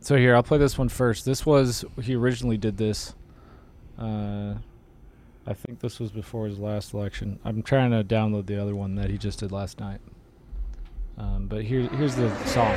So 0.00 0.16
here, 0.16 0.34
I'll 0.36 0.42
play 0.42 0.58
this 0.58 0.76
one 0.76 0.90
first. 0.90 1.24
This 1.24 1.46
was 1.46 1.84
he 2.02 2.14
originally 2.14 2.58
did 2.58 2.76
this. 2.76 3.14
Uh, 3.98 4.54
I 5.46 5.54
think 5.54 5.80
this 5.80 5.98
was 6.00 6.10
before 6.10 6.46
his 6.46 6.58
last 6.58 6.92
election. 6.92 7.38
I'm 7.44 7.62
trying 7.62 7.92
to 7.92 8.04
download 8.04 8.44
the 8.46 8.60
other 8.60 8.74
one 8.76 8.94
that 8.96 9.08
he 9.08 9.16
just 9.16 9.38
did 9.40 9.52
last 9.52 9.80
night. 9.80 10.00
Um, 11.16 11.46
but 11.46 11.62
here, 11.64 11.88
here's 11.88 12.14
the 12.16 12.28
song. 12.44 12.74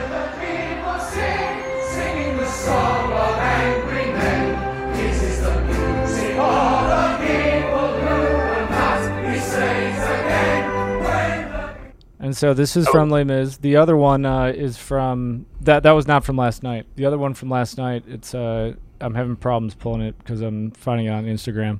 And 12.19 12.35
so 12.35 12.53
this 12.53 12.75
is 12.75 12.85
from 12.89 13.09
Les 13.09 13.23
Mis. 13.23 13.55
The 13.55 13.77
other 13.77 13.95
one 13.95 14.25
uh, 14.25 14.47
is 14.47 14.77
from 14.77 15.45
that. 15.61 15.83
That 15.83 15.91
was 15.91 16.07
not 16.07 16.25
from 16.25 16.35
last 16.35 16.61
night. 16.61 16.85
The 16.97 17.05
other 17.05 17.17
one 17.17 17.33
from 17.33 17.49
last 17.49 17.77
night. 17.77 18.03
It's 18.05 18.35
uh, 18.35 18.73
I'm 18.99 19.15
having 19.15 19.37
problems 19.37 19.75
pulling 19.75 20.01
it 20.01 20.17
because 20.17 20.41
I'm 20.41 20.71
finding 20.71 21.05
it 21.05 21.11
on 21.11 21.23
Instagram. 21.23 21.79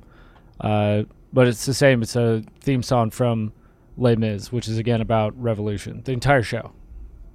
Uh, 0.58 1.02
but 1.34 1.48
it's 1.48 1.66
the 1.66 1.74
same. 1.74 2.00
It's 2.00 2.16
a 2.16 2.42
theme 2.60 2.82
song 2.82 3.10
from 3.10 3.52
Les 3.98 4.16
Mis, 4.16 4.50
which 4.50 4.68
is 4.68 4.78
again 4.78 5.02
about 5.02 5.38
revolution. 5.38 6.00
The 6.04 6.12
entire 6.12 6.42
show. 6.42 6.72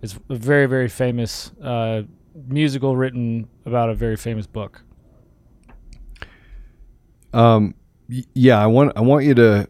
It's 0.01 0.17
a 0.29 0.35
very 0.35 0.65
very 0.65 0.89
famous 0.89 1.51
uh, 1.61 2.03
musical 2.47 2.95
written 2.97 3.47
about 3.65 3.91
a 3.91 3.93
very 3.93 4.15
famous 4.15 4.47
book. 4.47 4.81
Um, 7.31 7.75
yeah, 8.07 8.59
I 8.59 8.65
want 8.65 8.93
I 8.95 9.01
want 9.01 9.25
you 9.25 9.35
to. 9.35 9.67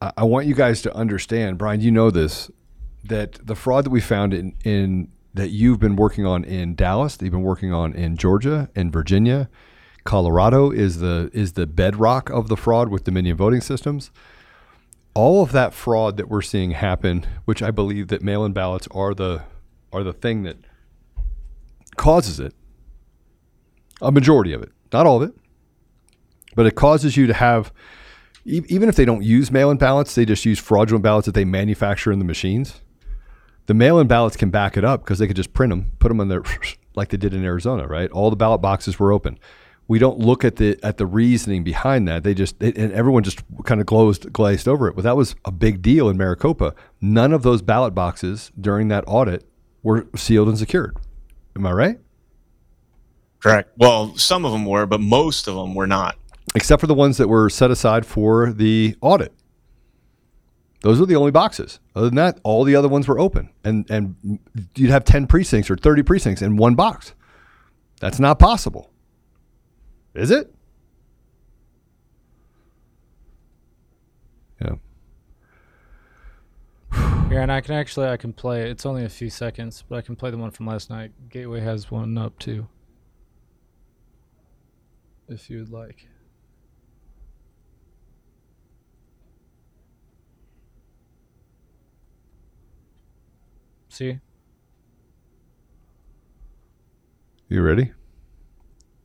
I 0.00 0.24
want 0.24 0.46
you 0.46 0.54
guys 0.54 0.80
to 0.82 0.94
understand, 0.94 1.58
Brian. 1.58 1.80
You 1.80 1.90
know 1.90 2.10
this, 2.10 2.50
that 3.04 3.34
the 3.46 3.54
fraud 3.54 3.84
that 3.84 3.90
we 3.90 4.00
found 4.00 4.32
in 4.32 4.54
in 4.64 5.08
that 5.34 5.50
you've 5.50 5.78
been 5.78 5.96
working 5.96 6.24
on 6.24 6.42
in 6.44 6.74
Dallas, 6.74 7.16
that 7.16 7.24
you've 7.24 7.32
been 7.32 7.42
working 7.42 7.72
on 7.72 7.92
in 7.92 8.16
Georgia 8.16 8.70
and 8.74 8.92
Virginia, 8.92 9.50
Colorado 10.04 10.70
is 10.70 11.00
the 11.00 11.30
is 11.34 11.52
the 11.52 11.66
bedrock 11.66 12.30
of 12.30 12.48
the 12.48 12.56
fraud 12.56 12.88
with 12.88 13.04
Dominion 13.04 13.36
voting 13.36 13.60
systems. 13.60 14.10
All 15.12 15.42
of 15.42 15.52
that 15.52 15.74
fraud 15.74 16.16
that 16.16 16.28
we're 16.28 16.40
seeing 16.40 16.70
happen, 16.70 17.26
which 17.44 17.62
I 17.62 17.70
believe 17.70 18.08
that 18.08 18.22
mail-in 18.22 18.52
ballots 18.52 18.88
are 18.92 19.12
the 19.12 19.42
are 19.92 20.02
the 20.02 20.14
thing 20.14 20.44
that 20.44 20.56
causes 21.96 22.40
it. 22.40 22.54
A 24.00 24.10
majority 24.10 24.54
of 24.54 24.62
it, 24.62 24.72
not 24.94 25.06
all 25.06 25.22
of 25.22 25.28
it, 25.28 25.36
but 26.54 26.64
it 26.64 26.74
causes 26.74 27.18
you 27.18 27.26
to 27.26 27.34
have 27.34 27.70
even 28.44 28.88
if 28.88 28.96
they 28.96 29.04
don't 29.04 29.22
use 29.22 29.50
mail-in 29.50 29.76
ballots, 29.76 30.14
they 30.14 30.24
just 30.24 30.44
use 30.44 30.58
fraudulent 30.58 31.02
ballots 31.02 31.26
that 31.26 31.34
they 31.34 31.44
manufacture 31.44 32.10
in 32.10 32.18
the 32.18 32.24
machines. 32.24 32.80
The 33.66 33.74
mail-in 33.74 34.06
ballots 34.06 34.36
can 34.36 34.50
back 34.50 34.76
it 34.76 34.84
up 34.84 35.04
because 35.04 35.18
they 35.18 35.26
could 35.26 35.36
just 35.36 35.52
print 35.52 35.70
them, 35.70 35.92
put 35.98 36.08
them 36.08 36.20
on 36.20 36.28
there 36.28 36.42
like 36.94 37.10
they 37.10 37.16
did 37.16 37.34
in 37.34 37.44
Arizona, 37.44 37.86
right? 37.86 38.10
All 38.10 38.30
the 38.30 38.36
ballot 38.36 38.60
boxes 38.60 38.98
were 38.98 39.12
open. 39.12 39.38
We 39.86 39.98
don't 39.98 40.18
look 40.18 40.44
at 40.44 40.56
the 40.56 40.78
at 40.84 40.98
the 40.98 41.06
reasoning 41.06 41.64
behind 41.64 42.06
that. 42.06 42.22
They 42.22 42.32
just 42.32 42.62
and 42.62 42.92
everyone 42.92 43.24
just 43.24 43.42
kind 43.64 43.80
of 43.80 43.86
glazed 43.86 44.32
glazed 44.32 44.68
over 44.68 44.86
it. 44.86 44.94
But 44.94 45.02
that 45.02 45.16
was 45.16 45.34
a 45.44 45.50
big 45.50 45.82
deal 45.82 46.08
in 46.08 46.16
Maricopa. 46.16 46.74
None 47.00 47.32
of 47.32 47.42
those 47.42 47.60
ballot 47.60 47.92
boxes 47.92 48.52
during 48.60 48.86
that 48.88 49.02
audit 49.08 49.44
were 49.82 50.06
sealed 50.14 50.48
and 50.48 50.56
secured. 50.56 50.96
Am 51.56 51.66
I 51.66 51.72
right? 51.72 51.98
Correct. 53.40 53.72
Well, 53.76 54.16
some 54.16 54.44
of 54.44 54.52
them 54.52 54.64
were, 54.64 54.86
but 54.86 55.00
most 55.00 55.48
of 55.48 55.56
them 55.56 55.74
were 55.74 55.86
not. 55.86 56.16
Except 56.54 56.80
for 56.80 56.86
the 56.86 56.94
ones 56.94 57.16
that 57.18 57.28
were 57.28 57.48
set 57.48 57.70
aside 57.70 58.06
for 58.06 58.52
the 58.52 58.96
audit. 59.00 59.32
Those 60.82 60.98
were 60.98 61.06
the 61.06 61.16
only 61.16 61.30
boxes. 61.30 61.78
Other 61.94 62.06
than 62.06 62.16
that, 62.16 62.40
all 62.42 62.64
the 62.64 62.74
other 62.74 62.88
ones 62.88 63.06
were 63.06 63.18
open, 63.18 63.50
and 63.64 63.88
and 63.90 64.38
you'd 64.74 64.90
have 64.90 65.04
ten 65.04 65.26
precincts 65.26 65.70
or 65.70 65.76
thirty 65.76 66.02
precincts 66.02 66.40
in 66.40 66.56
one 66.56 66.74
box. 66.74 67.14
That's 68.00 68.18
not 68.18 68.38
possible, 68.38 68.90
is 70.14 70.30
it? 70.30 70.52
Yeah. 74.60 74.74
Yeah, 77.30 77.42
and 77.42 77.52
I 77.52 77.60
can 77.60 77.76
actually 77.76 78.08
I 78.08 78.16
can 78.16 78.32
play. 78.32 78.68
It's 78.68 78.84
only 78.84 79.04
a 79.04 79.08
few 79.08 79.30
seconds, 79.30 79.84
but 79.88 79.96
I 79.96 80.00
can 80.00 80.16
play 80.16 80.32
the 80.32 80.36
one 80.36 80.50
from 80.50 80.66
last 80.66 80.90
night. 80.90 81.12
Gateway 81.28 81.60
has 81.60 81.88
one 81.88 82.18
up 82.18 82.36
too. 82.40 82.66
If 85.28 85.48
you 85.48 85.58
would 85.58 85.70
like. 85.70 86.08
See? 93.90 94.18
You 97.48 97.62
ready? 97.62 97.92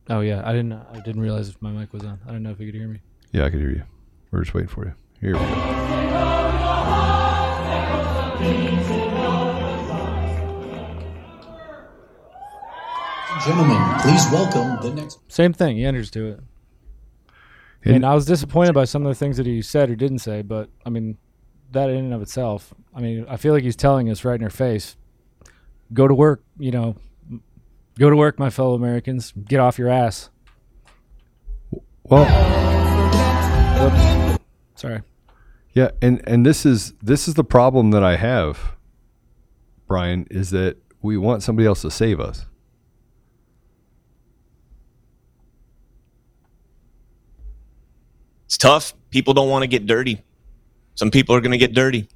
Oh 0.08 0.20
yeah, 0.20 0.42
I 0.44 0.52
didn't. 0.52 0.72
I 0.74 1.00
didn't 1.04 1.20
realize 1.20 1.48
if 1.48 1.60
my 1.60 1.70
mic 1.72 1.92
was 1.92 2.04
on. 2.04 2.20
I 2.26 2.30
don't 2.30 2.44
know 2.44 2.50
if 2.50 2.60
you 2.60 2.66
could 2.66 2.76
hear 2.78 2.86
me. 2.86 3.00
Yeah, 3.32 3.44
I 3.44 3.50
could 3.50 3.58
hear 3.60 3.70
you. 3.70 3.82
We're 4.30 4.42
just 4.42 4.54
waiting 4.54 4.68
for 4.68 4.84
you. 4.86 4.94
Here 5.20 5.32
we 5.32 5.38
go. 5.38 6.66
Gentlemen, 13.44 13.80
please 14.00 14.24
welcome 14.32 14.78
the 14.82 14.94
next. 14.94 15.18
Same 15.28 15.52
thing. 15.52 15.76
He 15.76 15.84
enters 15.84 16.10
to 16.12 16.26
it. 16.28 16.40
And- 17.84 17.96
And 17.96 18.06
I 18.06 18.14
was 18.14 18.24
disappointed 18.26 18.72
by 18.72 18.84
some 18.84 19.02
of 19.04 19.08
the 19.08 19.14
things 19.14 19.36
that 19.36 19.46
he 19.46 19.62
said 19.62 19.90
or 19.90 19.96
didn't 19.96 20.18
say, 20.20 20.42
but 20.42 20.70
I 20.84 20.90
mean, 20.90 21.18
that 21.72 21.90
in 21.90 21.96
and 21.96 22.14
of 22.14 22.22
itself, 22.22 22.72
I 22.94 23.00
mean, 23.00 23.26
I 23.28 23.36
feel 23.36 23.52
like 23.52 23.62
he's 23.62 23.76
telling 23.76 24.10
us 24.10 24.24
right 24.24 24.38
in 24.38 24.44
our 24.44 24.50
face, 24.50 24.96
go 25.92 26.08
to 26.08 26.14
work, 26.14 26.42
you 26.58 26.70
know, 26.70 26.96
go 27.98 28.10
to 28.10 28.16
work, 28.16 28.38
my 28.38 28.50
fellow 28.50 28.74
Americans, 28.74 29.32
get 29.32 29.60
off 29.60 29.78
your 29.78 29.88
ass. 29.88 30.30
Well, 32.04 32.24
Whoops. 33.76 34.42
Sorry. 34.74 35.02
Yeah, 35.74 35.90
and 36.00 36.26
and 36.26 36.46
this 36.46 36.64
is 36.64 36.94
this 37.02 37.28
is 37.28 37.34
the 37.34 37.44
problem 37.44 37.90
that 37.90 38.02
I 38.02 38.16
have, 38.16 38.76
Brian, 39.86 40.26
is 40.30 40.50
that 40.50 40.78
we 41.02 41.18
want 41.18 41.42
somebody 41.42 41.66
else 41.66 41.82
to 41.82 41.90
save 41.90 42.18
us. 42.18 42.46
It's 48.46 48.56
tough. 48.56 48.94
People 49.10 49.34
don't 49.34 49.50
want 49.50 49.64
to 49.64 49.66
get 49.66 49.86
dirty. 49.86 50.22
Some 50.96 51.10
people 51.10 51.34
are 51.36 51.40
going 51.40 51.52
to 51.52 51.58
get 51.58 51.74
dirty. 51.74 52.08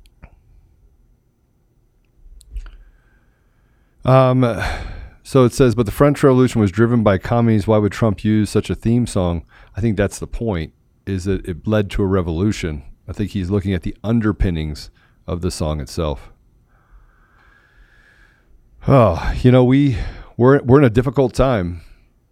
Um, 4.05 4.61
so 5.23 5.45
it 5.45 5.53
says, 5.53 5.75
but 5.75 5.87
the 5.87 5.93
French 5.93 6.23
Revolution 6.23 6.61
was 6.61 6.73
driven 6.73 7.05
by 7.05 7.19
commies. 7.19 7.67
Why 7.67 7.79
would 7.79 7.93
Trump 7.93 8.25
use 8.25 8.51
such 8.51 8.71
a 8.71 8.75
theme 8.75 9.07
song? 9.07 9.45
I 9.77 9.81
think 9.81 9.97
that's 9.97 10.19
the 10.19 10.27
point. 10.27 10.73
Is 11.07 11.25
that 11.25 11.47
it 11.47 11.67
led 11.67 11.91
to 11.93 12.03
a 12.03 12.07
revolution? 12.07 12.83
I 13.07 13.13
think 13.13 13.31
he's 13.31 13.51
looking 13.51 13.75
at 13.75 13.83
the 13.83 13.97
underpinnings 14.03 14.91
of 15.27 15.43
the 15.43 15.51
song 15.51 15.81
itself. 15.81 16.33
Oh, 18.89 19.33
you 19.43 19.53
know, 19.53 19.63
we 19.63 19.99
we're 20.39 20.63
we're 20.63 20.79
in 20.79 20.85
a 20.85 20.91
difficult 20.91 21.35
time, 21.35 21.83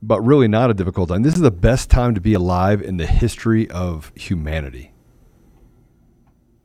but 0.01 0.20
really 0.22 0.49
not 0.49 0.70
a 0.70 0.74
difficult 0.74 1.11
time. 1.11 1.22
This 1.22 1.34
is 1.34 1.40
the 1.40 1.51
best 1.51 1.90
time 1.90 2.14
to 2.14 2.20
be 2.22 2.32
alive 2.32 2.80
in 2.80 2.96
the 2.96 3.07
history 3.07 3.70
of 3.70 4.12
humanity. 4.14 4.88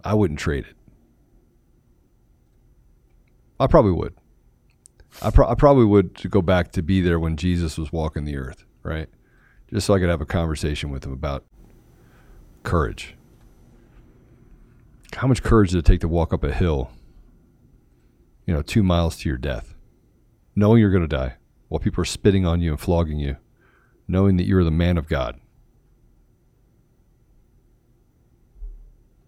I 0.04 0.14
wouldn't 0.14 0.39
trade 0.39 0.66
it. 0.66 0.76
I 3.60 3.68
probably 3.68 3.91
would. 3.93 4.16
I, 5.22 5.30
pro- 5.30 5.47
I 5.47 5.56
probably 5.56 5.86
would 5.86 6.16
to 6.18 6.28
go 6.28 6.41
back 6.41 6.72
to 6.74 6.82
be 6.82 6.99
there 6.99 7.20
when 7.20 7.38
Jesus 7.38 7.78
was 7.78 7.93
walking 7.93 8.26
the 8.26 8.36
earth, 8.36 8.66
right? 8.82 9.08
Just 9.72 9.88
so 9.88 9.93
I 9.93 9.99
could 9.99 10.10
have 10.10 10.22
a 10.22 10.26
conversation 10.26 10.89
with 10.89 11.06
him 11.06 11.14
about 11.14 11.45
courage. 12.64 13.16
How 15.16 15.28
much 15.28 15.43
courage 15.43 15.72
did 15.72 15.80
it 15.80 15.86
take 15.86 16.01
to 16.01 16.08
walk 16.08 16.34
up 16.34 16.43
a 16.43 16.51
hill, 16.51 16.91
you 18.47 18.54
know, 18.54 18.64
two 18.64 18.84
miles 18.84 19.18
to 19.18 19.30
your 19.30 19.38
death, 19.38 19.76
knowing 20.56 20.80
you're 20.80 20.89
going 20.89 21.08
to 21.08 21.08
die 21.08 21.36
while 21.70 21.80
people 21.80 22.01
are 22.01 22.06
spitting 22.06 22.45
on 22.45 22.60
you 22.62 22.72
and 22.72 22.80
flogging 22.80 23.20
you, 23.20 23.38
knowing 24.08 24.38
that 24.38 24.45
you're 24.45 24.64
the 24.64 24.72
man 24.72 24.97
of 24.97 25.08
God? 25.08 25.39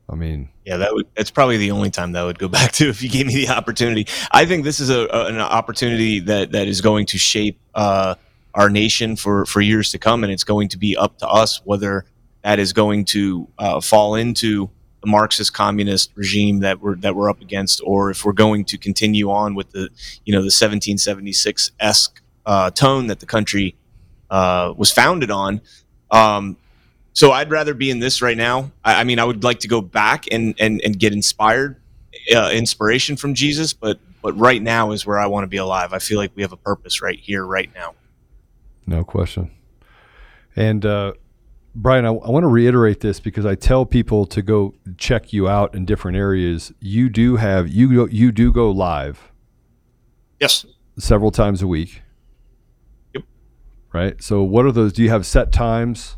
I 0.09 0.15
mean, 0.15 0.49
Yeah, 0.65 0.77
that 0.77 0.93
would. 0.93 1.07
That's 1.15 1.31
probably 1.31 1.57
the 1.57 1.71
only 1.71 1.89
time 1.89 2.11
that 2.11 2.21
I 2.21 2.25
would 2.25 2.39
go 2.39 2.47
back 2.59 2.71
to 2.73 2.89
if 2.89 3.01
you 3.01 3.09
gave 3.09 3.25
me 3.25 3.35
the 3.35 3.49
opportunity. 3.49 4.07
I 4.31 4.45
think 4.45 4.63
this 4.63 4.79
is 4.79 4.89
a, 4.89 5.01
a- 5.07 5.25
an 5.27 5.39
opportunity 5.39 6.19
that 6.21 6.51
that 6.51 6.67
is 6.67 6.81
going 6.81 7.05
to 7.07 7.17
shape 7.17 7.59
uh, 7.73 8.15
our 8.53 8.69
nation 8.69 9.15
for 9.15 9.45
for 9.45 9.61
years 9.61 9.91
to 9.91 9.97
come, 9.99 10.23
and 10.23 10.31
it's 10.31 10.43
going 10.43 10.69
to 10.69 10.77
be 10.77 10.95
up 10.95 11.17
to 11.19 11.27
us 11.27 11.61
whether 11.65 12.05
that 12.43 12.59
is 12.59 12.73
going 12.73 13.05
to 13.05 13.47
uh, 13.57 13.81
fall 13.81 14.15
into 14.15 14.69
the 15.01 15.07
Marxist 15.07 15.53
communist 15.53 16.11
regime 16.15 16.59
that 16.59 16.79
we're 16.81 16.95
that 16.97 17.15
we're 17.15 17.29
up 17.29 17.41
against, 17.41 17.81
or 17.83 18.11
if 18.11 18.23
we're 18.23 18.33
going 18.33 18.65
to 18.65 18.77
continue 18.77 19.31
on 19.31 19.55
with 19.55 19.71
the 19.71 19.89
you 20.23 20.31
know 20.33 20.39
the 20.39 20.53
1776 20.53 21.71
esque 21.79 22.21
uh, 22.45 22.69
tone 22.69 23.07
that 23.07 23.19
the 23.19 23.25
country 23.25 23.75
uh, 24.29 24.73
was 24.77 24.91
founded 24.91 25.31
on. 25.31 25.61
Um, 26.11 26.57
so 27.15 27.31
I'd 27.31 27.49
rather 27.49 27.73
be 27.73 27.89
in 27.89 27.99
this 27.99 28.21
right 28.21 28.35
now. 28.35 28.71
I, 28.83 29.01
I 29.01 29.03
mean, 29.05 29.19
I 29.19 29.23
would 29.23 29.43
like 29.43 29.59
to 29.61 29.67
go 29.67 29.81
back 29.81 30.25
and 30.31 30.53
and, 30.59 30.81
and 30.83 30.99
get 30.99 31.13
inspired, 31.13 31.77
uh, 32.35 32.51
inspiration 32.53 33.15
from 33.15 33.33
Jesus, 33.33 33.73
but 33.73 33.99
but 34.21 34.37
right 34.37 34.61
now 34.61 34.91
is 34.91 35.05
where 35.05 35.17
I 35.17 35.25
want 35.25 35.45
to 35.45 35.47
be 35.47 35.57
alive. 35.57 35.93
I 35.93 35.99
feel 35.99 36.17
like 36.17 36.31
we 36.35 36.41
have 36.41 36.51
a 36.51 36.57
purpose 36.57 37.01
right 37.01 37.19
here, 37.19 37.45
right 37.45 37.69
now. 37.73 37.95
No 38.85 39.03
question. 39.03 39.49
And 40.55 40.85
uh, 40.85 41.13
Brian, 41.73 42.05
I, 42.05 42.09
I 42.09 42.29
want 42.29 42.43
to 42.43 42.47
reiterate 42.47 42.99
this 42.99 43.19
because 43.19 43.45
I 43.45 43.55
tell 43.55 43.85
people 43.85 44.25
to 44.27 44.41
go 44.41 44.75
check 44.97 45.31
you 45.31 45.47
out 45.47 45.73
in 45.73 45.85
different 45.85 46.17
areas. 46.17 46.73
You 46.81 47.07
do 47.09 47.37
have 47.37 47.69
you 47.69 47.95
go, 47.95 48.05
you 48.07 48.33
do 48.33 48.51
go 48.51 48.71
live. 48.71 49.31
Yes. 50.41 50.65
Several 50.99 51.31
times 51.31 51.61
a 51.61 51.67
week. 51.67 52.01
Yep. 53.13 53.23
Right. 53.93 54.21
So, 54.21 54.43
what 54.43 54.65
are 54.65 54.71
those? 54.73 54.91
Do 54.91 55.01
you 55.01 55.09
have 55.09 55.25
set 55.25 55.53
times? 55.53 56.17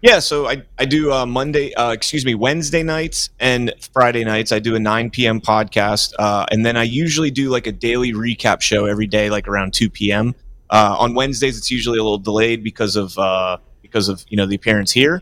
Yeah, 0.00 0.20
so 0.20 0.46
I, 0.48 0.62
I 0.78 0.84
do 0.84 1.12
uh, 1.12 1.26
Monday, 1.26 1.74
uh, 1.74 1.90
excuse 1.90 2.24
me, 2.24 2.36
Wednesday 2.36 2.84
nights 2.84 3.30
and 3.40 3.72
Friday 3.92 4.22
nights. 4.22 4.52
I 4.52 4.60
do 4.60 4.76
a 4.76 4.78
9 4.78 5.10
p.m. 5.10 5.40
podcast. 5.40 6.14
Uh, 6.18 6.46
and 6.52 6.64
then 6.64 6.76
I 6.76 6.84
usually 6.84 7.32
do 7.32 7.48
like 7.50 7.66
a 7.66 7.72
daily 7.72 8.12
recap 8.12 8.60
show 8.60 8.86
every 8.86 9.08
day, 9.08 9.28
like 9.28 9.48
around 9.48 9.74
2 9.74 9.90
p.m. 9.90 10.36
Uh, 10.70 10.94
on 10.98 11.14
Wednesdays, 11.14 11.58
it's 11.58 11.70
usually 11.70 11.98
a 11.98 12.02
little 12.02 12.18
delayed 12.18 12.62
because 12.62 12.94
of 12.94 13.18
uh, 13.18 13.56
because 13.82 14.08
of 14.08 14.24
you 14.28 14.36
know 14.36 14.46
the 14.46 14.54
appearance 14.54 14.92
here. 14.92 15.20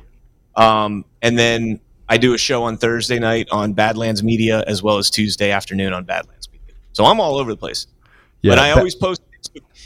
Um, 0.56 1.04
and 1.22 1.38
then 1.38 1.80
I 2.08 2.18
do 2.18 2.34
a 2.34 2.38
show 2.38 2.64
on 2.64 2.76
Thursday 2.76 3.18
night 3.18 3.48
on 3.50 3.72
Badlands 3.72 4.22
Media 4.22 4.62
as 4.66 4.82
well 4.82 4.98
as 4.98 5.08
Tuesday 5.08 5.52
afternoon 5.52 5.92
on 5.92 6.04
Badlands 6.04 6.50
Media. 6.50 6.74
So 6.92 7.04
I'm 7.06 7.20
all 7.20 7.36
over 7.36 7.50
the 7.50 7.56
place. 7.56 7.86
Yeah, 8.42 8.52
but 8.52 8.58
I 8.58 8.68
that- 8.68 8.78
always 8.78 8.94
post. 8.94 9.22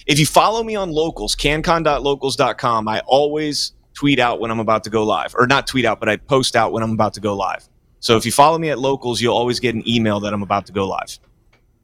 If 0.07 0.18
you 0.18 0.26
follow 0.26 0.64
me 0.64 0.74
on 0.74 0.91
locals, 0.91 1.36
canncon.locals.com, 1.36 2.88
I 2.88 3.01
always 3.07 3.72
tweet 4.01 4.19
out 4.19 4.41
when 4.41 4.51
I'm 4.51 4.61
about 4.61 4.85
to 4.85 4.91
go 4.91 5.05
live, 5.05 5.35
or 5.39 5.47
not 5.47 5.67
tweet 5.67 5.85
out, 5.85 6.01
but 6.01 6.09
I 6.09 6.17
post 6.17 6.57
out 6.57 6.73
when 6.73 6.83
I'm 6.83 6.93
about 6.93 7.13
to 7.15 7.21
go 7.21 7.37
live. 7.37 7.69
So 7.99 8.17
if 8.17 8.25
you 8.25 8.33
follow 8.33 8.57
me 8.57 8.71
at 8.71 8.79
locals, 8.79 9.21
you'll 9.21 9.37
always 9.37 9.61
get 9.61 9.75
an 9.75 9.87
email 9.87 10.21
that 10.21 10.33
I'm 10.33 10.43
about 10.43 10.65
to 10.67 10.73
go 10.73 10.89
live. 10.89 11.19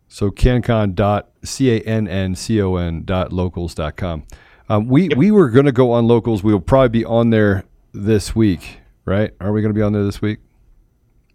So 0.08 0.30
canncon 0.30 0.94
dot 0.94 1.28
c 1.44 1.70
a 1.76 1.80
n 1.80 2.08
n 2.08 2.34
c 2.34 2.62
o 2.62 2.76
n 2.76 3.04
dot 3.04 3.34
locals 3.34 3.74
dot 3.74 3.96
com. 3.96 4.24
Um, 4.70 4.88
we 4.88 5.10
we 5.14 5.30
were 5.30 5.50
going 5.50 5.66
to 5.66 5.72
go 5.72 5.92
on 5.92 6.08
locals. 6.08 6.42
We 6.42 6.54
will 6.54 6.60
probably 6.60 6.88
be 6.88 7.04
on 7.04 7.28
there 7.28 7.64
this 7.92 8.34
week, 8.34 8.80
right? 9.04 9.32
Are 9.38 9.52
we 9.52 9.60
going 9.60 9.74
to 9.74 9.78
be 9.78 9.82
on 9.82 9.92
there 9.92 10.04
this 10.04 10.22
week? 10.22 10.38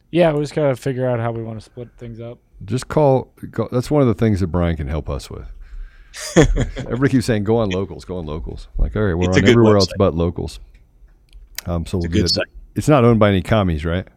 Yeah, 0.10 0.34
we 0.34 0.42
just 0.42 0.56
gotta 0.56 0.76
figure 0.76 1.08
out 1.08 1.20
how 1.20 1.32
we 1.32 1.44
want 1.44 1.60
to 1.60 1.64
split 1.64 1.90
things 2.00 2.20
up. 2.20 2.40
Just 2.66 2.88
call, 2.88 3.32
call. 3.52 3.70
That's 3.72 3.92
one 3.92 4.02
of 4.02 4.08
the 4.08 4.16
things 4.16 4.40
that 4.40 4.48
Brian 4.48 4.76
can 4.76 4.88
help 4.88 5.10
us 5.10 5.30
with. 5.30 5.48
Everybody 6.78 7.10
keeps 7.12 7.28
saying, 7.28 7.44
"Go 7.44 7.58
on 7.58 7.70
locals, 7.70 8.04
go 8.04 8.18
on 8.18 8.26
locals." 8.26 8.68
Like, 8.78 8.96
all 8.96 9.04
right, 9.04 9.14
we're 9.14 9.30
It's 9.30 9.38
on 9.38 9.44
good 9.44 9.52
everywhere 9.52 9.78
else 9.78 9.94
but 9.98 10.16
locals. 10.16 10.60
Um, 11.66 11.86
so 11.86 11.98
we'll 11.98 12.06
a 12.06 12.10
get 12.10 12.22
good 12.24 12.38
it. 12.38 12.50
It's 12.76 12.88
not 12.88 13.04
owned 13.04 13.20
by 13.20 13.30
any 13.30 13.42
commies, 13.42 13.86
right? 13.86 14.08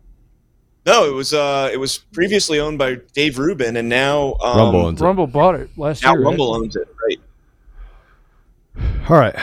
No, 0.86 1.06
it 1.08 1.14
was 1.14 1.32
uh, 1.32 1.70
it 1.72 1.78
was 1.78 1.98
previously 1.98 2.60
owned 2.60 2.78
by 2.78 2.96
Dave 3.14 3.38
Rubin, 3.38 3.76
and 3.76 3.88
now 3.88 4.34
um, 4.42 4.58
Rumble 4.58 4.80
owns 4.86 5.00
it. 5.00 5.04
Rumble 5.04 5.26
bought 5.26 5.54
it 5.54 5.70
last 5.78 6.02
Now 6.02 6.12
year. 6.12 6.20
right? 6.20 6.28
Rumble 6.28 6.54
owns 6.54 6.76
it, 6.76 6.88
right? 7.06 7.20
All 9.08 9.16
right. 9.16 9.34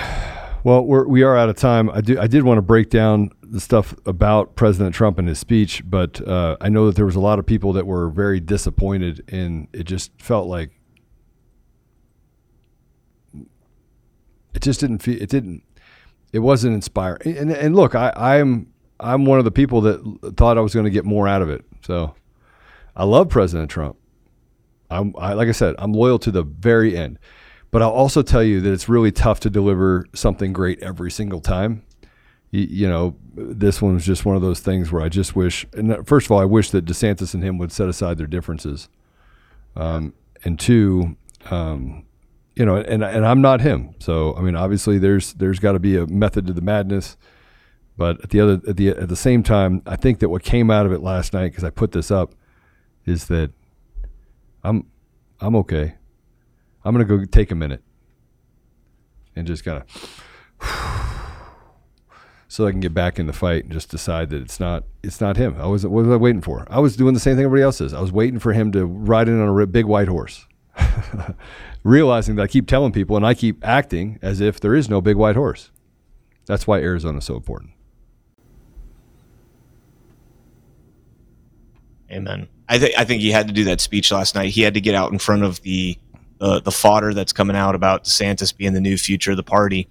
Well, 0.63 0.85
we're, 0.85 1.07
we 1.07 1.23
are 1.23 1.35
out 1.35 1.49
of 1.49 1.55
time. 1.55 1.89
I 1.89 2.01
do. 2.01 2.19
I 2.19 2.27
did 2.27 2.43
want 2.43 2.59
to 2.59 2.61
break 2.61 2.91
down 2.91 3.31
the 3.41 3.59
stuff 3.59 3.95
about 4.05 4.55
President 4.55 4.93
Trump 4.93 5.17
and 5.17 5.27
his 5.27 5.39
speech, 5.39 5.81
but 5.89 6.25
uh, 6.27 6.57
I 6.61 6.69
know 6.69 6.85
that 6.85 6.95
there 6.95 7.05
was 7.05 7.15
a 7.15 7.19
lot 7.19 7.39
of 7.39 7.45
people 7.47 7.73
that 7.73 7.87
were 7.87 8.09
very 8.09 8.39
disappointed, 8.39 9.23
and 9.27 9.67
it 9.73 9.83
just 9.85 10.11
felt 10.21 10.47
like 10.47 10.69
it 14.53 14.61
just 14.61 14.79
didn't 14.79 14.99
feel. 14.99 15.19
It 15.19 15.29
didn't. 15.29 15.63
It 16.33 16.39
wasn't 16.39 16.75
inspiring. 16.75 17.37
And, 17.37 17.51
and 17.51 17.75
look, 17.75 17.95
I, 17.95 18.13
I'm 18.15 18.67
I'm 18.99 19.25
one 19.25 19.39
of 19.39 19.45
the 19.45 19.51
people 19.51 19.81
that 19.81 20.35
thought 20.37 20.57
I 20.57 20.61
was 20.61 20.73
going 20.73 20.85
to 20.85 20.91
get 20.91 21.05
more 21.05 21.27
out 21.27 21.41
of 21.41 21.49
it. 21.49 21.65
So 21.85 22.15
I 22.95 23.03
love 23.03 23.29
President 23.29 23.69
Trump. 23.69 23.97
I'm 24.89 25.13
I, 25.17 25.33
like 25.33 25.47
I 25.47 25.53
said, 25.53 25.75
I'm 25.77 25.93
loyal 25.93 26.19
to 26.19 26.31
the 26.31 26.43
very 26.43 26.97
end. 26.97 27.19
But 27.71 27.81
I'll 27.81 27.89
also 27.91 28.21
tell 28.21 28.43
you 28.43 28.59
that 28.61 28.71
it's 28.71 28.89
really 28.89 29.13
tough 29.13 29.39
to 29.41 29.49
deliver 29.49 30.05
something 30.13 30.51
great 30.51 30.83
every 30.83 31.09
single 31.09 31.39
time. 31.39 31.83
You, 32.49 32.67
you 32.69 32.89
know, 32.89 33.15
this 33.33 33.81
one 33.81 33.93
was 33.93 34.05
just 34.05 34.25
one 34.25 34.35
of 34.35 34.41
those 34.41 34.59
things 34.59 34.91
where 34.91 35.01
I 35.01 35.07
just 35.07 35.37
wish. 35.37 35.65
And 35.73 36.05
first 36.05 36.27
of 36.27 36.31
all, 36.31 36.39
I 36.39 36.45
wish 36.45 36.71
that 36.71 36.83
DeSantis 36.83 37.33
and 37.33 37.41
him 37.41 37.57
would 37.59 37.71
set 37.71 37.87
aside 37.87 38.17
their 38.17 38.27
differences. 38.27 38.89
Um, 39.77 40.13
and 40.43 40.59
two, 40.59 41.15
um, 41.49 42.03
you 42.55 42.65
know, 42.65 42.77
and 42.77 43.03
and 43.03 43.25
I'm 43.25 43.41
not 43.41 43.61
him. 43.61 43.95
So 43.99 44.35
I 44.35 44.41
mean, 44.41 44.55
obviously, 44.55 44.97
there's 44.97 45.33
there's 45.33 45.59
got 45.59 45.73
to 45.73 45.79
be 45.79 45.97
a 45.97 46.05
method 46.07 46.47
to 46.47 46.53
the 46.53 46.61
madness. 46.61 47.17
But 47.97 48.21
at 48.23 48.29
the 48.29 48.39
other 48.39 48.61
at 48.67 48.77
the 48.77 48.89
at 48.89 49.09
the 49.09 49.15
same 49.15 49.43
time, 49.43 49.81
I 49.85 49.95
think 49.95 50.19
that 50.19 50.29
what 50.29 50.43
came 50.43 50.71
out 50.71 50.85
of 50.85 50.91
it 50.91 51.01
last 51.01 51.33
night, 51.33 51.49
because 51.49 51.63
I 51.63 51.69
put 51.69 51.91
this 51.91 52.09
up, 52.11 52.33
is 53.05 53.27
that 53.27 53.51
I'm 54.63 54.87
I'm 55.39 55.55
okay. 55.57 55.95
I'm 56.83 56.93
gonna 56.93 57.05
go 57.05 57.23
take 57.25 57.51
a 57.51 57.55
minute 57.55 57.83
and 59.35 59.47
just 59.47 59.63
kind 59.63 59.83
of 59.83 60.21
so 62.47 62.67
I 62.67 62.71
can 62.71 62.79
get 62.79 62.93
back 62.93 63.19
in 63.19 63.27
the 63.27 63.33
fight 63.33 63.63
and 63.63 63.71
just 63.71 63.89
decide 63.89 64.29
that 64.31 64.41
it's 64.41 64.59
not 64.59 64.83
it's 65.03 65.21
not 65.21 65.37
him. 65.37 65.55
I 65.59 65.67
was 65.67 65.85
what 65.85 66.05
was 66.05 66.13
I 66.13 66.17
waiting 66.17 66.41
for? 66.41 66.65
I 66.69 66.79
was 66.79 66.95
doing 66.95 67.13
the 67.13 67.19
same 67.19 67.35
thing 67.35 67.45
everybody 67.45 67.63
else 67.63 67.81
is. 67.81 67.93
I 67.93 68.01
was 68.01 68.11
waiting 68.11 68.39
for 68.39 68.53
him 68.53 68.71
to 68.73 68.85
ride 68.85 69.27
in 69.27 69.39
on 69.39 69.61
a 69.61 69.67
big 69.67 69.85
white 69.85 70.07
horse, 70.07 70.47
realizing 71.83 72.35
that 72.35 72.43
I 72.43 72.47
keep 72.47 72.67
telling 72.67 72.91
people 72.91 73.15
and 73.15 73.25
I 73.25 73.33
keep 73.33 73.65
acting 73.65 74.19
as 74.21 74.41
if 74.41 74.59
there 74.59 74.75
is 74.75 74.89
no 74.89 75.01
big 75.01 75.15
white 75.15 75.35
horse. 75.35 75.71
That's 76.45 76.67
why 76.67 76.79
Arizona's 76.79 77.25
so 77.25 77.35
important. 77.35 77.71
Amen. 82.11 82.47
I 82.67 82.77
think 82.77 82.97
I 82.97 83.05
think 83.05 83.21
he 83.21 83.31
had 83.31 83.47
to 83.47 83.53
do 83.53 83.63
that 83.65 83.79
speech 83.79 84.11
last 84.11 84.35
night. 84.35 84.49
He 84.49 84.61
had 84.61 84.73
to 84.73 84.81
get 84.81 84.95
out 84.95 85.11
in 85.11 85.19
front 85.19 85.43
of 85.43 85.61
the 85.61 85.97
uh, 86.41 86.59
the 86.59 86.71
fodder 86.71 87.13
that's 87.13 87.31
coming 87.31 87.55
out 87.55 87.75
about 87.75 88.03
DeSantis 88.03 88.55
being 88.55 88.73
the 88.73 88.81
new 88.81 88.97
future 88.97 89.31
of 89.31 89.37
the 89.37 89.43
party, 89.43 89.87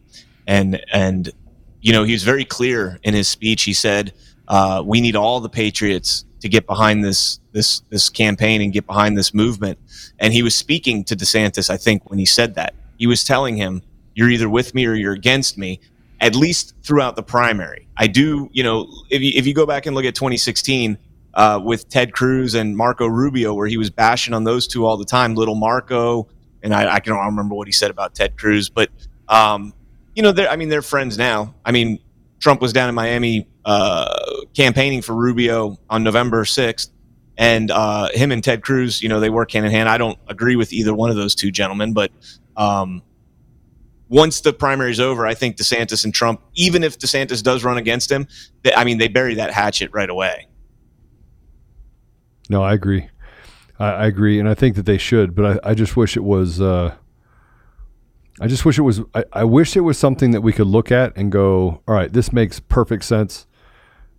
and 0.47 0.83
and 0.93 1.31
you 1.81 1.93
know 1.93 2.05
he 2.05 2.13
was 2.13 2.23
very 2.23 2.45
clear 2.45 2.99
in 3.03 3.15
his 3.15 3.29
speech. 3.29 3.63
He 3.63 3.73
said 3.73 4.13
uh, 4.49 4.83
we 4.85 5.01
need 5.01 5.17
all 5.17 5.41
the 5.41 5.49
patriots 5.49 6.25
to 6.41 6.49
get 6.49 6.67
behind 6.67 7.05
this 7.05 7.41
this 7.53 7.83
this 7.91 8.09
campaign 8.09 8.61
and 8.61 8.73
get 8.73 8.87
behind 8.87 9.17
this 9.17 9.33
movement. 9.33 9.79
And 10.19 10.33
he 10.33 10.43
was 10.43 10.55
speaking 10.55 11.05
to 11.05 11.17
DeSantis, 11.17 11.71
I 11.71 11.77
think, 11.77 12.09
when 12.11 12.19
he 12.19 12.27
said 12.27 12.55
that. 12.55 12.75
He 12.99 13.07
was 13.07 13.25
telling 13.25 13.57
him, 13.57 13.83
"You're 14.15 14.31
either 14.31 14.49
with 14.49 14.75
me 14.75 14.87
or 14.87 14.95
you're 14.95 15.13
against 15.13 15.59
me." 15.59 15.81
At 16.23 16.37
least 16.37 16.75
throughout 16.83 17.17
the 17.17 17.23
primary, 17.23 17.89
I 17.97 18.07
do. 18.07 18.51
You 18.53 18.63
know, 18.63 18.89
if 19.09 19.23
you, 19.23 19.33
if 19.35 19.47
you 19.47 19.55
go 19.55 19.65
back 19.65 19.87
and 19.87 19.97
look 19.97 20.05
at 20.05 20.15
2016 20.15 20.99
uh, 21.33 21.61
with 21.65 21.89
Ted 21.89 22.13
Cruz 22.13 22.55
and 22.55 22.77
Marco 22.77 23.07
Rubio, 23.07 23.55
where 23.55 23.67
he 23.67 23.79
was 23.79 23.89
bashing 23.89 24.35
on 24.35 24.45
those 24.45 24.67
two 24.67 24.85
all 24.85 24.99
the 24.99 25.05
time, 25.05 25.35
little 25.35 25.55
Marco, 25.55 26.29
and 26.63 26.75
I, 26.75 26.97
I 26.97 27.01
can 27.01 27.15
not 27.15 27.25
remember 27.25 27.55
what 27.55 27.69
he 27.69 27.73
said 27.73 27.91
about 27.91 28.15
Ted 28.15 28.37
Cruz, 28.37 28.69
but 28.69 28.91
um, 29.29 29.73
you 30.15 30.23
know, 30.23 30.35
I 30.37 30.57
mean, 30.57 30.69
they're 30.69 30.83
friends 30.83 31.17
now. 31.17 31.55
I 31.65 31.73
mean, 31.73 32.01
Trump 32.41 32.61
was 32.61 32.73
down 32.73 32.89
in 32.89 32.95
Miami 32.95 33.47
uh, 33.65 34.43
campaigning 34.55 35.03
for 35.03 35.15
Rubio 35.15 35.79
on 35.89 36.03
November 36.03 36.45
6th, 36.45 36.91
and 37.37 37.71
uh, 37.71 38.09
him 38.13 38.33
and 38.33 38.43
Ted 38.43 38.63
Cruz, 38.63 39.03
you 39.03 39.09
know, 39.09 39.21
they 39.21 39.31
work 39.31 39.53
hand 39.53 39.67
in 39.67 39.73
hand. 39.73 39.89
I 39.89 39.99
don't 39.99 40.19
agree 40.29 40.57
with 40.57 40.73
either 40.73 40.95
one 40.95 41.11
of 41.11 41.17
those 41.17 41.35
two 41.35 41.51
gentlemen, 41.51 41.93
but 41.93 42.11
um, 42.57 43.03
once 44.11 44.41
the 44.41 44.53
primary 44.53 44.91
is 44.91 45.01
over, 45.01 45.27
I 45.27 45.35
think 45.35 45.57
DeSantis 45.57 46.05
and 46.05 46.13
Trump, 46.13 46.43
even 46.55 46.83
if 46.83 46.99
DeSantis 46.99 47.43
does 47.43 47.65
run 47.65 47.79
against 47.79 48.11
him, 48.11 48.27
they, 48.63 48.75
I 48.75 48.85
mean, 48.85 48.99
they 48.99 49.09
bury 49.09 49.37
that 49.37 49.53
hatchet 49.53 49.91
right 49.93 50.11
away. 50.11 50.49
No, 52.51 52.63
I 52.63 52.75
agree. 52.75 53.09
I, 53.79 53.91
I 53.91 54.07
agree, 54.07 54.41
and 54.41 54.49
I 54.49 54.55
think 54.55 54.75
that 54.75 54.85
they 54.85 54.99
should. 54.99 55.35
But 55.35 55.65
I, 55.65 55.71
I 55.71 55.75
just 55.75 55.97
wish 55.97 56.17
it 56.17 56.25
was. 56.25 56.61
Uh, 56.61 56.95
I 58.41 58.49
just 58.49 58.65
wish 58.65 58.79
it 58.79 58.83
was. 58.83 59.01
I, 59.15 59.25
I 59.33 59.45
wish 59.45 59.77
it 59.77 59.81
was 59.81 59.97
something 59.97 60.33
that 60.33 60.41
we 60.41 60.53
could 60.53 60.67
look 60.67 60.91
at 60.91 61.17
and 61.17 61.31
go, 61.31 61.81
all 61.87 61.95
right, 61.95 62.13
this 62.13 62.33
makes 62.33 62.59
perfect 62.59 63.05
sense, 63.05 63.47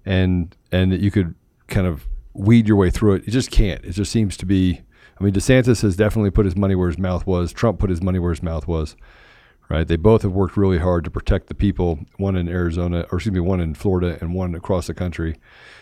and 0.06 0.56
and 0.72 0.92
that 0.92 1.02
you 1.02 1.12
could 1.12 1.36
kind 1.68 1.88
of 1.88 2.08
weed 2.34 2.68
your 2.68 2.78
way 2.78 2.90
through 2.90 3.16
it. 3.16 3.28
It 3.28 3.32
just 3.32 3.52
can't. 3.52 3.84
It 3.84 3.92
just 3.92 4.12
seems 4.12 4.38
to 4.38 4.46
be. 4.46 4.82
I 5.20 5.24
mean, 5.24 5.34
DeSantis 5.34 5.84
has 5.84 5.96
definitely 5.96 6.32
put 6.32 6.46
his 6.46 6.56
money 6.56 6.74
where 6.74 6.88
his 6.88 6.98
mouth 6.98 7.28
was. 7.28 7.54
Trump 7.54 7.80
put 7.80 7.90
his 7.90 8.02
money 8.02 8.18
where 8.18 8.32
his 8.32 8.42
mouth 8.42 8.68
was. 8.68 8.96
Right? 9.70 9.88
They 9.88 9.96
both 9.96 10.24
have 10.24 10.34
worked 10.34 10.58
really 10.58 10.80
hard 10.80 11.06
to 11.06 11.12
protect 11.12 11.48
the 11.48 11.54
people. 11.54 12.00
One 12.18 12.36
in 12.36 12.50
Arizona, 12.50 13.06
or 13.12 13.18
excuse 13.18 13.32
me, 13.32 13.40
one 13.40 13.62
in 13.62 13.74
Florida, 13.74 14.18
and 14.20 14.34
one 14.34 14.54
across 14.56 14.88
the 14.88 14.94
country. 14.94 15.38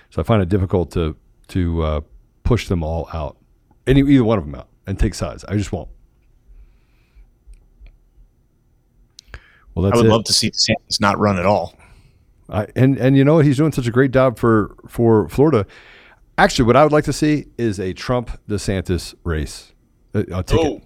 So 0.10 0.22
I 0.22 0.26
find 0.26 0.42
it 0.42 0.50
difficult 0.50 0.92
to 0.92 1.16
to 1.50 1.82
uh, 1.82 2.02
push 2.44 2.68
them 2.68 2.84
all 2.84 3.10
out, 3.14 3.38
any 3.88 4.02
either 4.02 4.24
one 4.24 4.38
of 4.38 4.46
them 4.46 4.56
out, 4.56 4.68
and 4.86 5.00
take 5.00 5.16
sides. 5.16 5.44
I 5.46 5.56
just 5.56 5.72
won't. 5.72 5.90
Well, 9.74 9.84
that's 9.84 9.96
I 9.96 9.98
would 9.98 10.06
it. 10.08 10.10
love 10.10 10.24
to 10.26 10.34
see 10.34 10.52
DeSantis 10.52 11.00
not 11.00 11.18
run 11.18 11.40
at 11.40 11.46
all. 11.46 11.74
I, 12.52 12.68
and 12.76 12.98
and 12.98 13.16
you 13.16 13.24
know 13.24 13.36
what? 13.36 13.46
He's 13.46 13.58
doing 13.58 13.72
such 13.72 13.88
a 13.88 13.92
great 13.92 14.12
job 14.12 14.38
for 14.38 14.76
for 14.88 15.30
Florida. 15.30 15.66
Actually, 16.38 16.66
what 16.66 16.76
I 16.76 16.84
would 16.84 16.92
like 16.92 17.04
to 17.06 17.14
see 17.14 17.48
is 17.58 17.80
a 17.80 17.94
Trump 17.94 18.32
DeSantis 18.48 19.14
race. 19.24 19.74
Uh, 20.16 20.24
I'll 20.34 20.44
take 20.44 20.60
Oh, 20.60 20.76
it. 20.78 20.84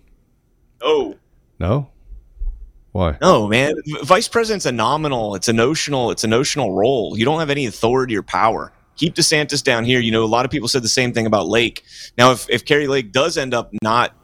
oh, 0.82 1.16
No, 1.60 1.90
why? 2.92 3.18
no, 3.22 3.48
man! 3.48 3.76
Vice 4.04 4.28
president's 4.28 4.66
a 4.66 4.72
nominal. 4.72 5.36
It's 5.36 5.48
a 5.48 5.54
notional. 5.54 6.12
It's 6.12 6.24
a 6.24 6.28
notional 6.28 6.74
role. 6.74 7.18
You 7.18 7.24
don't 7.26 7.40
have 7.40 7.50
any 7.50 7.66
authority 7.66 8.18
or 8.18 8.24
power. 8.24 8.74
Keep 8.96 9.16
DeSantis 9.16 9.64
down 9.64 9.86
here. 9.86 10.00
You 10.00 10.12
know, 10.12 10.24
a 10.24 10.26
lot 10.26 10.46
of 10.46 10.52
people 10.52 10.68
said 10.68 10.84
the 10.84 10.90
same 10.90 11.14
thing 11.14 11.26
about 11.26 11.48
Lake. 11.48 11.84
Now, 12.18 12.32
if 12.32 12.50
if 12.50 12.66
Kari 12.66 12.88
Lake 12.88 13.12
does 13.12 13.38
end 13.38 13.54
up 13.54 13.72
not 13.82 14.16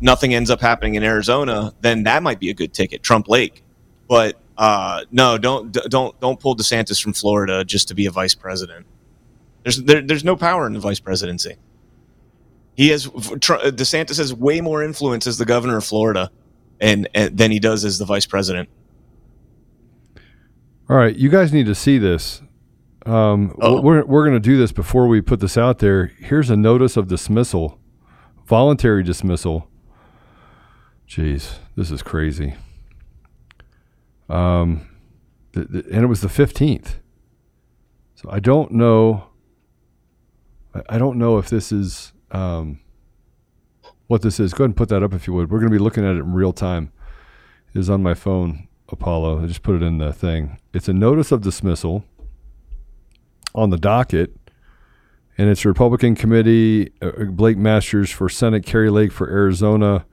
nothing 0.00 0.34
ends 0.34 0.50
up 0.50 0.60
happening 0.60 0.94
in 0.96 1.02
Arizona, 1.02 1.72
then 1.80 2.02
that 2.04 2.22
might 2.22 2.40
be 2.40 2.50
a 2.50 2.54
good 2.54 2.72
ticket, 2.74 3.02
Trump 3.02 3.28
Lake. 3.28 3.62
But 4.08 4.38
uh, 4.56 5.04
no, 5.10 5.38
don't 5.38 5.72
don't 5.72 6.18
don't 6.20 6.38
pull 6.38 6.56
DeSantis 6.56 7.02
from 7.02 7.12
Florida 7.12 7.64
just 7.64 7.88
to 7.88 7.94
be 7.94 8.06
a 8.06 8.10
vice 8.10 8.34
president. 8.34 8.86
There's 9.62 9.82
there, 9.82 10.02
there's 10.02 10.24
no 10.24 10.36
power 10.36 10.66
in 10.66 10.72
the 10.72 10.80
vice 10.80 11.00
presidency. 11.00 11.56
He 12.74 12.88
has 12.88 13.06
DeSantis 13.06 14.18
has 14.18 14.34
way 14.34 14.60
more 14.60 14.82
influence 14.82 15.26
as 15.26 15.38
the 15.38 15.44
governor 15.44 15.76
of 15.76 15.84
Florida, 15.84 16.30
and, 16.80 17.08
and 17.14 17.36
than 17.36 17.50
he 17.50 17.58
does 17.58 17.84
as 17.84 17.98
the 17.98 18.04
vice 18.04 18.26
president. 18.26 18.68
All 20.88 20.96
right, 20.96 21.14
you 21.14 21.28
guys 21.28 21.52
need 21.52 21.66
to 21.66 21.74
see 21.74 21.98
this. 21.98 22.42
Um, 23.06 23.54
we're 23.58 24.04
we're 24.04 24.24
going 24.24 24.34
to 24.34 24.40
do 24.40 24.56
this 24.56 24.72
before 24.72 25.06
we 25.08 25.20
put 25.20 25.40
this 25.40 25.56
out 25.56 25.78
there. 25.78 26.12
Here's 26.18 26.50
a 26.50 26.56
notice 26.56 26.96
of 26.96 27.08
dismissal, 27.08 27.78
voluntary 28.46 29.02
dismissal. 29.02 29.68
Jeez, 31.08 31.56
this 31.76 31.90
is 31.90 32.02
crazy. 32.02 32.54
Um, 34.32 34.88
and 35.54 36.04
it 36.04 36.08
was 36.08 36.22
the 36.22 36.28
fifteenth. 36.28 36.98
So 38.14 38.28
I 38.30 38.40
don't 38.40 38.72
know. 38.72 39.26
I, 40.88 40.96
don't 40.96 41.18
know 41.18 41.36
if 41.36 41.50
this 41.50 41.70
is 41.70 42.12
um, 42.30 42.80
what 44.06 44.22
this 44.22 44.40
is. 44.40 44.54
Go 44.54 44.64
ahead 44.64 44.70
and 44.70 44.76
put 44.76 44.88
that 44.88 45.02
up 45.02 45.12
if 45.12 45.26
you 45.26 45.34
would. 45.34 45.50
We're 45.50 45.58
going 45.58 45.70
to 45.70 45.76
be 45.76 45.82
looking 45.82 46.04
at 46.04 46.16
it 46.16 46.20
in 46.20 46.32
real 46.32 46.54
time. 46.54 46.92
It 47.74 47.78
is 47.78 47.90
on 47.90 48.02
my 48.02 48.14
phone, 48.14 48.68
Apollo. 48.88 49.42
I 49.42 49.46
just 49.46 49.62
put 49.62 49.74
it 49.74 49.82
in 49.82 49.98
the 49.98 50.14
thing. 50.14 50.58
It's 50.72 50.88
a 50.88 50.94
notice 50.94 51.30
of 51.30 51.42
dismissal 51.42 52.04
on 53.54 53.68
the 53.68 53.76
docket, 53.76 54.34
and 55.36 55.50
it's 55.50 55.66
Republican 55.66 56.14
committee 56.14 56.92
uh, 57.02 57.24
Blake 57.24 57.58
Masters 57.58 58.10
for 58.10 58.30
Senate, 58.30 58.64
Kari 58.64 58.88
Lake 58.88 59.12
for 59.12 59.28
Arizona 59.28 60.06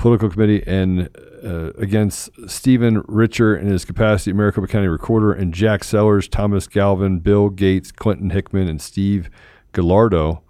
political 0.00 0.30
committee, 0.30 0.64
and 0.66 1.10
uh, 1.44 1.72
against 1.74 2.30
Stephen 2.48 3.02
Richer 3.06 3.54
in 3.54 3.66
his 3.66 3.84
capacity 3.84 4.32
Maricopa 4.32 4.66
County 4.66 4.88
Recorder, 4.88 5.30
and 5.30 5.52
Jack 5.52 5.84
Sellers, 5.84 6.26
Thomas 6.26 6.66
Galvin, 6.66 7.18
Bill 7.18 7.50
Gates, 7.50 7.92
Clinton 7.92 8.30
Hickman, 8.30 8.66
and 8.66 8.80
Steve 8.80 9.28
Gallardo, 9.72 10.42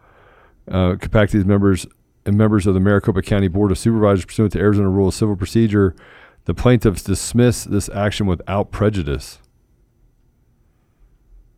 uh, 0.70 0.94
capacity 1.01 1.43
members 1.43 1.85
and 2.24 2.39
members 2.39 2.66
of 2.66 2.74
the 2.74 2.81
Maricopa 2.81 3.22
County 3.22 3.48
Board 3.48 3.72
of 3.72 3.78
Supervisors 3.78 4.24
pursuant 4.24 4.52
to 4.52 4.60
Arizona 4.60 4.89
Rule 4.89 5.09
of 5.09 5.14
Civil 5.14 5.35
Procedure. 5.35 5.97
The 6.44 6.55
plaintiffs 6.55 7.02
dismiss 7.02 7.64
this 7.64 7.89
action 7.89 8.27
without 8.27 8.70
prejudice. 8.70 9.40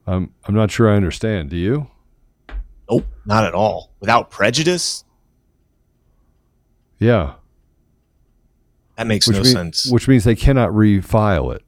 I'm 0.06 0.32
I'm 0.44 0.54
not 0.54 0.70
sure 0.70 0.90
I 0.90 0.96
understand. 0.96 1.50
Do 1.50 1.56
you? 1.56 1.88
Nope, 2.90 3.06
not 3.26 3.44
at 3.44 3.52
all. 3.54 3.92
Without 4.00 4.30
prejudice? 4.30 5.04
Yeah. 6.98 7.34
That 9.02 9.08
makes 9.08 9.26
which 9.26 9.36
no 9.36 9.42
mean- 9.42 9.52
sense. 9.52 9.90
Which 9.90 10.06
means 10.06 10.22
they 10.22 10.36
cannot 10.36 10.70
refile 10.70 11.54
it. 11.54 11.62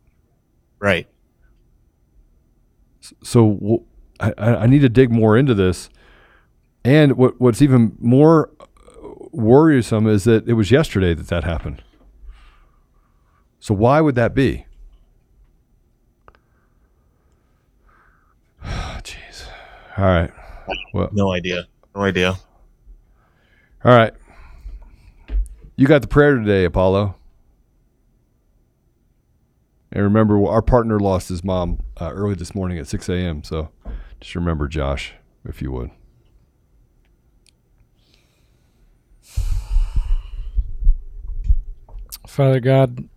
Right. 0.79 1.09
So 3.23 3.85
I 4.21 4.67
need 4.69 4.81
to 4.83 4.89
dig 4.89 5.11
more 5.11 5.37
into 5.37 5.53
this. 5.53 5.91
And 6.85 7.17
what 7.17 7.41
what's 7.41 7.61
even 7.61 7.97
more 7.99 8.51
uh, 8.61 8.67
worrisome 9.33 10.07
is 10.07 10.25
that 10.25 10.49
it 10.49 10.53
was 10.53 10.71
yesterday 10.71 11.13
that 11.15 11.27
that 11.29 11.43
happened. 11.43 11.83
So 13.59 13.75
why 13.75 14.01
would 14.01 14.15
that 14.15 14.35
be? 14.35 14.67
Jeez. 18.65 19.49
All 19.99 20.05
right. 20.05 20.31
Well, 20.93 21.09
no 21.13 21.33
idea. 21.33 21.67
No 21.97 22.03
idea. 22.03 22.37
All 23.85 23.97
right. 23.97 24.13
You 25.77 25.87
got 25.87 26.03
the 26.03 26.09
prayer 26.09 26.37
today, 26.37 26.65
Apollo. 26.65 27.17
And 29.95 30.03
remember, 30.03 30.45
our 30.49 30.61
partner 30.61 30.99
lost 30.99 31.29
his 31.29 31.45
mom 31.45 31.79
uh, 32.01 32.11
early 32.13 32.35
this 32.35 32.53
morning 32.53 32.79
at 32.79 32.89
6 32.89 33.09
a.m. 33.09 33.45
So 33.45 33.71
just 34.21 34.35
remember 34.35 34.67
Josh, 34.67 35.15
if 35.45 35.63
you 35.63 35.71
would. 35.71 35.93
Father 42.27 42.59
God, 42.59 43.09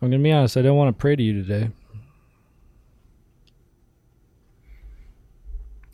I'm 0.00 0.08
going 0.08 0.12
to 0.12 0.18
be 0.18 0.32
honest, 0.32 0.56
I 0.56 0.62
don't 0.62 0.78
want 0.78 0.96
to 0.96 0.98
pray 0.98 1.14
to 1.14 1.22
you 1.22 1.34
today. 1.34 1.70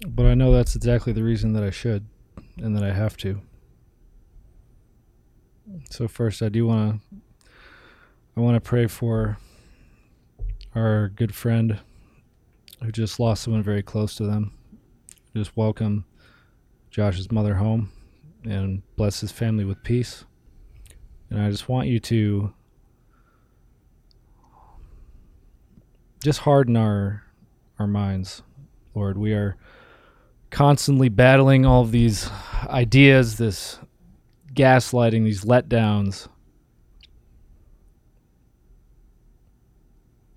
But 0.07 0.27
I 0.27 0.35
know 0.35 0.53
that's 0.53 0.77
exactly 0.77 1.13
the 1.13 1.25
reason 1.25 1.55
that 1.55 1.65
I 1.65 1.71
should 1.71 2.07
and 2.59 2.77
that 2.77 2.85
I 2.85 2.93
have 2.93 3.17
to. 3.19 3.41
So 5.91 6.07
first 6.07 6.43
I 6.43 6.49
do 6.49 6.67
want 6.67 7.03
to 7.11 7.24
I 8.37 8.41
want 8.41 8.57
to 8.57 8.61
pray 8.61 8.89
for 8.89 9.39
our 10.75 11.09
good 11.09 11.33
friend 11.33 11.79
who 12.83 12.91
just 12.91 13.21
lost 13.21 13.45
someone 13.45 13.63
very 13.63 13.83
close 13.83 14.17
to 14.17 14.25
them. 14.25 14.53
Just 15.37 15.57
welcome 15.57 16.05
Josh's 16.91 17.31
mother 17.31 17.55
home 17.55 17.93
and 18.43 18.83
bless 18.97 19.21
his 19.21 19.31
family 19.31 19.65
with 19.65 19.85
peace. 19.85 20.25
And 21.31 21.41
I 21.41 21.49
just 21.49 21.69
want 21.69 21.87
you 21.87 22.01
to 22.01 22.53
just 26.25 26.41
harden 26.41 26.77
our 26.77 27.23
our 27.79 27.87
minds, 27.87 28.43
Lord. 28.97 29.17
We 29.17 29.33
are 29.33 29.57
constantly 30.51 31.09
battling 31.09 31.65
all 31.65 31.83
of 31.83 31.93
these 31.93 32.29
ideas, 32.67 33.39
this 33.39 33.79
gaslighting, 34.55 35.23
these 35.23 35.45
letdowns. 35.45 36.29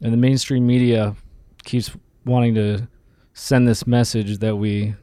And 0.01 0.13
the 0.13 0.17
mainstream 0.17 0.67
media 0.67 1.15
keeps 1.63 1.91
wanting 2.25 2.55
to 2.55 2.87
send 3.33 3.67
this 3.67 3.87
message 3.87 4.39
that 4.39 4.55
we 4.55 4.95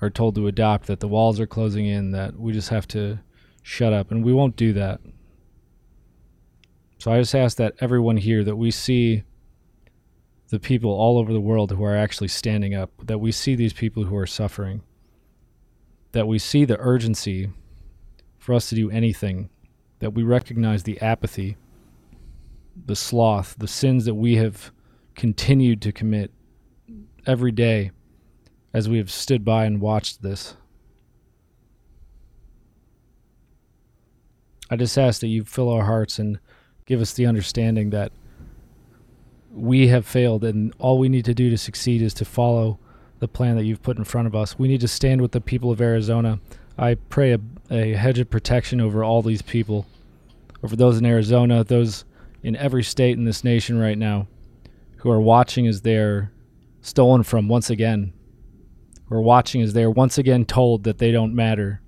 are 0.00 0.10
told 0.10 0.34
to 0.34 0.46
adopt 0.46 0.86
that 0.86 1.00
the 1.00 1.08
walls 1.08 1.38
are 1.38 1.46
closing 1.46 1.86
in, 1.86 2.10
that 2.12 2.38
we 2.38 2.52
just 2.52 2.70
have 2.70 2.88
to 2.88 3.18
shut 3.62 3.92
up. 3.92 4.10
And 4.10 4.24
we 4.24 4.32
won't 4.32 4.56
do 4.56 4.72
that. 4.72 5.00
So 6.98 7.12
I 7.12 7.20
just 7.20 7.34
ask 7.34 7.56
that 7.58 7.74
everyone 7.80 8.16
here 8.16 8.44
that 8.44 8.56
we 8.56 8.70
see 8.70 9.24
the 10.48 10.58
people 10.58 10.90
all 10.90 11.16
over 11.16 11.32
the 11.32 11.40
world 11.40 11.70
who 11.70 11.84
are 11.84 11.96
actually 11.96 12.28
standing 12.28 12.74
up, 12.74 12.90
that 13.04 13.18
we 13.18 13.32
see 13.32 13.54
these 13.54 13.72
people 13.72 14.04
who 14.04 14.16
are 14.16 14.26
suffering, 14.26 14.82
that 16.12 16.26
we 16.26 16.38
see 16.38 16.64
the 16.64 16.78
urgency 16.80 17.50
for 18.38 18.54
us 18.54 18.68
to 18.68 18.74
do 18.74 18.90
anything, 18.90 19.48
that 20.00 20.12
we 20.12 20.22
recognize 20.22 20.82
the 20.82 21.00
apathy, 21.00 21.56
the 22.86 22.96
sloth, 22.96 23.56
the 23.58 23.68
sins 23.68 24.04
that 24.04 24.14
we 24.14 24.36
have 24.36 24.72
continued 25.14 25.82
to 25.82 25.92
commit 25.92 26.30
every 27.26 27.52
day 27.52 27.90
as 28.72 28.88
we 28.88 28.98
have 28.98 29.10
stood 29.10 29.44
by 29.44 29.64
and 29.64 29.80
watched 29.80 30.22
this. 30.22 30.56
I 34.70 34.76
just 34.76 34.96
ask 34.96 35.20
that 35.20 35.26
you 35.26 35.44
fill 35.44 35.68
our 35.68 35.84
hearts 35.84 36.18
and 36.18 36.38
give 36.86 37.00
us 37.00 37.12
the 37.12 37.26
understanding 37.26 37.90
that 37.90 38.12
we 39.52 39.88
have 39.88 40.06
failed 40.06 40.44
and 40.44 40.72
all 40.78 40.98
we 40.98 41.08
need 41.08 41.24
to 41.24 41.34
do 41.34 41.50
to 41.50 41.58
succeed 41.58 42.00
is 42.00 42.14
to 42.14 42.24
follow 42.24 42.78
the 43.18 43.28
plan 43.28 43.56
that 43.56 43.64
you've 43.64 43.82
put 43.82 43.98
in 43.98 44.04
front 44.04 44.28
of 44.28 44.34
us. 44.34 44.58
We 44.58 44.68
need 44.68 44.80
to 44.80 44.88
stand 44.88 45.20
with 45.20 45.32
the 45.32 45.40
people 45.40 45.70
of 45.70 45.80
Arizona. 45.80 46.40
I 46.78 46.94
pray 46.94 47.32
a, 47.32 47.40
a 47.70 47.92
hedge 47.92 48.20
of 48.20 48.30
protection 48.30 48.80
over 48.80 49.02
all 49.02 49.22
these 49.22 49.42
people, 49.42 49.86
over 50.62 50.76
those 50.76 50.98
in 50.98 51.04
Arizona, 51.04 51.64
those 51.64 52.04
in 52.42 52.56
every 52.56 52.82
state 52.82 53.16
in 53.16 53.24
this 53.24 53.44
nation 53.44 53.78
right 53.78 53.98
now 53.98 54.26
who 54.98 55.10
are 55.10 55.20
watching 55.20 55.66
as 55.66 55.82
they're 55.82 56.32
stolen 56.80 57.22
from 57.22 57.48
once 57.48 57.70
again, 57.70 58.12
who 59.08 59.14
are 59.14 59.22
watching 59.22 59.62
as 59.62 59.72
they're 59.72 59.90
once 59.90 60.18
again 60.18 60.44
told 60.44 60.84
that 60.84 60.98
they 60.98 61.10
don't 61.10 61.34
matter. 61.34 61.80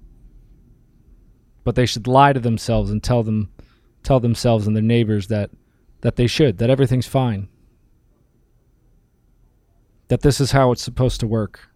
But 1.64 1.74
they 1.74 1.86
should 1.86 2.06
lie 2.06 2.32
to 2.32 2.40
themselves 2.40 2.90
and 2.90 3.02
tell 3.02 3.22
them 3.22 3.50
tell 4.02 4.18
themselves 4.18 4.66
and 4.66 4.74
their 4.74 4.82
neighbors 4.82 5.28
that 5.28 5.50
that 6.00 6.16
they 6.16 6.26
should, 6.26 6.58
that 6.58 6.70
everything's 6.70 7.06
fine. 7.06 7.48
That 10.08 10.22
this 10.22 10.40
is 10.40 10.50
how 10.50 10.72
it's 10.72 10.82
supposed 10.82 11.20
to 11.20 11.26
work. 11.26 11.68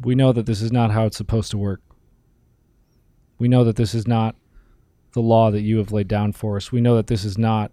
We 0.00 0.14
know 0.14 0.32
that 0.32 0.46
this 0.46 0.60
is 0.60 0.72
not 0.72 0.90
how 0.90 1.06
it's 1.06 1.16
supposed 1.16 1.50
to 1.52 1.58
work. 1.58 1.80
We 3.38 3.48
know 3.48 3.64
that 3.64 3.76
this 3.76 3.94
is 3.94 4.06
not 4.06 4.34
the 5.16 5.22
law 5.22 5.50
that 5.50 5.62
you 5.62 5.78
have 5.78 5.92
laid 5.92 6.06
down 6.06 6.30
for 6.30 6.56
us. 6.56 6.70
We 6.70 6.82
know 6.82 6.94
that 6.96 7.06
this 7.06 7.24
is 7.24 7.38
not 7.38 7.72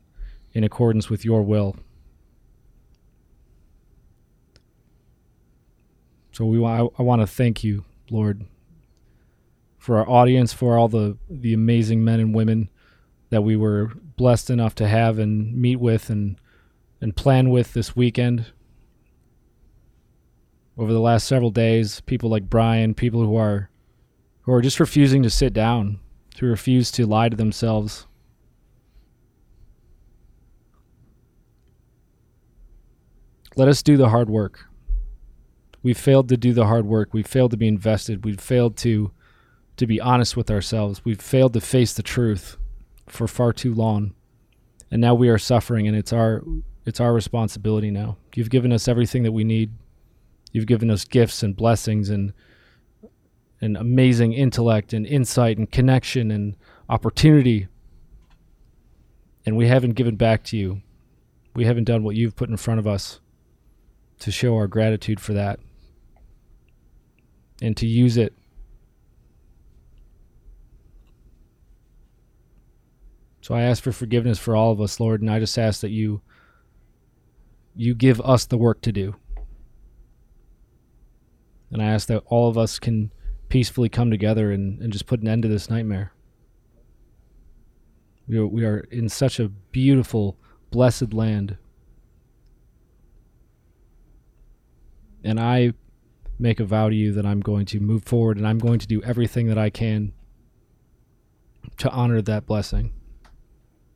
in 0.54 0.64
accordance 0.64 1.10
with 1.10 1.26
your 1.26 1.42
will. 1.44 1.76
So 6.32 6.46
we 6.46 6.64
I, 6.64 6.88
I 6.98 7.02
want 7.02 7.22
to 7.22 7.28
thank 7.28 7.62
you, 7.62 7.84
Lord, 8.10 8.46
for 9.78 9.98
our 9.98 10.10
audience, 10.10 10.54
for 10.54 10.78
all 10.78 10.88
the, 10.88 11.18
the 11.30 11.54
amazing 11.54 12.06
men 12.06 12.22
and 12.22 12.34
women 12.34 12.70
that 13.30 13.42
we 13.42 13.58
were 13.58 13.92
blessed 14.16 14.50
enough 14.50 14.74
to 14.76 14.88
have 14.88 15.20
and 15.20 15.54
meet 15.54 15.82
with 15.82 16.10
and 16.10 16.38
and 17.02 17.14
plan 17.14 17.50
with 17.50 17.74
this 17.74 17.94
weekend. 17.94 18.54
Over 20.78 20.94
the 20.94 21.02
last 21.02 21.28
several 21.28 21.52
days, 21.52 22.00
people 22.00 22.30
like 22.30 22.50
Brian, 22.50 22.94
people 22.94 23.26
who 23.26 23.36
are 23.36 23.70
who 24.44 24.54
are 24.54 24.62
just 24.62 24.80
refusing 24.80 25.24
to 25.24 25.30
sit 25.30 25.52
down, 25.52 26.00
who 26.40 26.48
refuse 26.48 26.92
to 26.92 27.06
lie 27.06 27.30
to 27.30 27.38
themselves. 27.38 28.08
Let 33.56 33.68
us 33.68 33.84
do 33.84 33.98
the 33.98 34.10
hard 34.10 34.30
work. 34.30 34.66
We 35.84 35.94
failed 35.94 36.30
to 36.30 36.38
do 36.38 36.54
the 36.54 36.66
hard 36.66 36.86
work. 36.86 37.14
We 37.14 37.24
failed 37.24 37.52
to 37.52 37.58
be 37.58 37.68
invested. 37.68 38.26
We 38.26 38.34
failed 38.34 38.78
to 38.78 39.12
to 39.76 39.88
be 39.88 40.00
honest 40.00 40.38
with 40.38 40.52
ourselves. 40.52 41.04
We've 41.04 41.22
failed 41.22 41.54
to 41.54 41.62
face 41.62 41.94
the 41.94 42.04
truth 42.04 42.58
for 43.08 43.28
far 43.28 43.52
too 43.52 43.74
long. 43.74 44.14
And 44.92 45.02
now 45.02 45.16
we 45.16 45.30
are 45.30 45.40
suffering 45.40 45.88
and 45.88 45.98
it's 45.98 46.14
our 46.14 46.44
it's 46.86 47.00
our 47.00 47.14
responsibility 47.14 47.92
now. 47.92 48.18
You've 48.36 48.50
given 48.50 48.72
us 48.72 48.88
everything 48.88 49.24
that 49.24 49.32
we 49.32 49.44
need. 49.44 49.72
You've 50.52 50.68
given 50.68 50.90
us 50.90 51.06
gifts 51.06 51.44
and 51.44 51.56
blessings 51.56 52.10
and 52.10 52.34
and 53.64 53.78
amazing 53.78 54.34
intellect 54.34 54.94
and 54.94 55.06
insight 55.06 55.58
and 55.58 55.72
connection 55.72 56.32
and 56.32 56.56
opportunity. 56.90 57.68
And 59.46 59.56
we 59.56 59.68
haven't 59.68 59.94
given 59.94 60.16
back 60.16 60.44
to 60.46 60.58
you. 60.58 60.82
We 61.56 61.66
haven't 61.66 61.86
done 61.86 62.04
what 62.04 62.16
you've 62.16 62.36
put 62.36 62.50
in 62.50 62.58
front 62.58 62.80
of 62.80 62.88
us 62.88 63.20
to 64.20 64.32
show 64.32 64.56
our 64.56 64.68
gratitude 64.68 65.20
for 65.20 65.34
that 65.34 65.60
and 67.62 67.78
to 67.78 67.88
use 67.88 68.18
it 68.18 68.34
So 73.44 73.54
I 73.54 73.64
ask 73.64 73.84
for 73.84 73.92
forgiveness 73.92 74.40
for 74.40 74.56
all 74.56 74.72
of 74.72 74.80
us, 74.80 75.02
Lord, 75.02 75.20
and 75.20 75.30
I 75.30 75.38
just 75.38 75.60
ask 75.60 75.82
that 75.82 75.90
you 75.90 76.22
you 77.76 77.94
give 77.94 78.22
us 78.22 78.46
the 78.46 78.58
work 78.58 78.82
to 78.84 78.92
do. 78.94 79.16
And 81.70 81.82
I 81.82 81.88
ask 81.88 82.08
that 82.08 82.24
all 82.28 82.48
of 82.48 82.58
us 82.58 82.80
can 82.80 83.12
peacefully 83.54 83.88
come 83.88 84.10
together 84.10 84.52
and, 84.52 84.82
and 84.82 84.92
just 84.92 85.06
put 85.06 85.22
an 85.22 85.28
end 85.28 85.44
to 85.44 85.48
this 85.48 85.70
nightmare. 85.70 86.12
We 88.28 88.40
are, 88.40 88.48
we 88.48 88.66
are 88.66 88.80
in 88.90 89.10
such 89.10 89.40
a 89.40 89.48
beautiful, 89.48 90.40
blessed 90.72 91.14
land. 91.14 91.58
And 95.24 95.40
I 95.40 95.74
make 96.40 96.60
a 96.60 96.66
vow 96.66 96.90
to 96.90 96.96
you 96.96 97.12
that 97.12 97.28
I'm 97.28 97.42
going 97.42 97.68
to 97.68 97.80
move 97.80 98.04
forward 98.06 98.38
and 98.38 98.48
I'm 98.48 98.58
going 98.58 98.80
to 98.80 98.88
do 98.88 99.04
everything 99.04 99.46
that 99.50 99.58
I 99.60 99.70
can 99.70 100.14
to 101.78 101.92
honor 101.92 102.24
that 102.24 102.48
blessing 102.48 102.92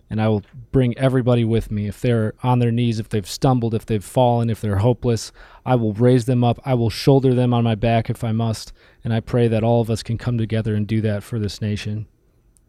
and 0.09 0.21
I 0.21 0.27
will 0.29 0.43
bring 0.71 0.97
everybody 0.97 1.43
with 1.43 1.69
me. 1.69 1.88
If 1.88 1.99
they're 1.99 2.34
on 2.43 2.59
their 2.59 2.71
knees, 2.71 2.99
if 2.99 3.09
they've 3.09 3.27
stumbled, 3.27 3.73
if 3.73 3.85
they've 3.85 4.03
fallen, 4.03 4.49
if 4.49 4.61
they're 4.61 4.77
hopeless, 4.77 5.31
I 5.65 5.75
will 5.75 5.93
raise 5.93 6.25
them 6.25 6.43
up. 6.43 6.59
I 6.65 6.75
will 6.75 6.89
shoulder 6.89 7.34
them 7.34 7.53
on 7.53 7.63
my 7.63 7.75
back 7.75 8.09
if 8.09 8.23
I 8.23 8.31
must. 8.31 8.71
And 9.03 9.13
I 9.13 9.19
pray 9.19 9.47
that 9.49 9.63
all 9.63 9.81
of 9.81 9.89
us 9.89 10.03
can 10.03 10.17
come 10.17 10.38
together 10.38 10.75
and 10.75 10.88
do 10.88 11.01
that 11.01 11.23
for 11.23 11.39
this 11.39 11.61
nation. 11.61 12.07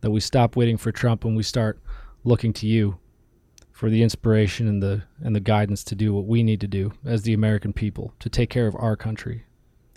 That 0.01 0.11
we 0.11 0.21
stop 0.21 0.57
waiting 0.57 0.77
for 0.77 0.93
Trump 0.93 1.25
and 1.25 1.37
we 1.37 1.43
start 1.43 1.81
looking 2.25 2.53
to 2.55 2.67
you 2.67 2.99
for 3.71 3.89
the 3.89 4.03
inspiration 4.03 4.67
and 4.67 4.83
the 4.83 5.03
and 5.21 5.37
the 5.37 5.41
guidance 5.41 5.85
to 5.85 5.95
do 5.95 6.13
what 6.13 6.27
we 6.27 6.43
need 6.43 6.61
to 6.61 6.67
do 6.67 6.93
as 7.05 7.23
the 7.23 7.33
American 7.33 7.73
people 7.73 8.13
to 8.19 8.29
take 8.29 8.51
care 8.51 8.67
of 8.67 8.75
our 8.77 8.97
country 8.97 9.45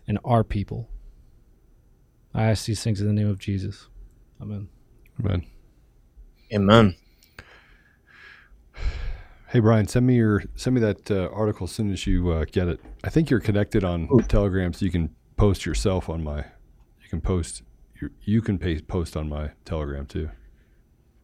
and 0.07 0.19
our 0.23 0.43
people. 0.43 0.88
I 2.34 2.43
ask 2.43 2.65
these 2.65 2.84
things 2.84 3.01
in 3.01 3.07
the 3.07 3.13
name 3.13 3.27
of 3.27 3.39
Jesus. 3.39 3.88
Amen. 4.39 4.69
Amen. 5.19 5.45
Amen. 6.53 6.95
Hey 9.52 9.60
Brian, 9.60 9.86
send 9.86 10.07
me 10.07 10.15
your 10.15 10.44
send 10.56 10.76
me 10.76 10.80
that 10.80 11.11
uh, 11.11 11.28
article 11.34 11.65
as 11.65 11.72
soon 11.72 11.91
as 11.91 12.07
you 12.07 12.32
uh, 12.32 12.45
get 12.49 12.69
it. 12.69 12.80
I 13.03 13.10
think 13.10 13.30
you're 13.30 13.41
connected 13.41 13.84
on 13.84 14.07
Ooh. 14.10 14.22
Telegram, 14.22 14.72
so 14.72 14.86
you 14.86 14.91
can 14.91 15.14
post 15.36 15.65
yourself 15.65 16.07
on 16.07 16.23
my. 16.23 16.38
You 16.38 17.10
can 17.10 17.19
post. 17.19 17.61
You, 17.99 18.11
you 18.22 18.41
can 18.41 18.57
pay, 18.57 18.80
post 18.80 19.18
on 19.18 19.28
my 19.28 19.52
Telegram 19.65 20.06
too. 20.06 20.30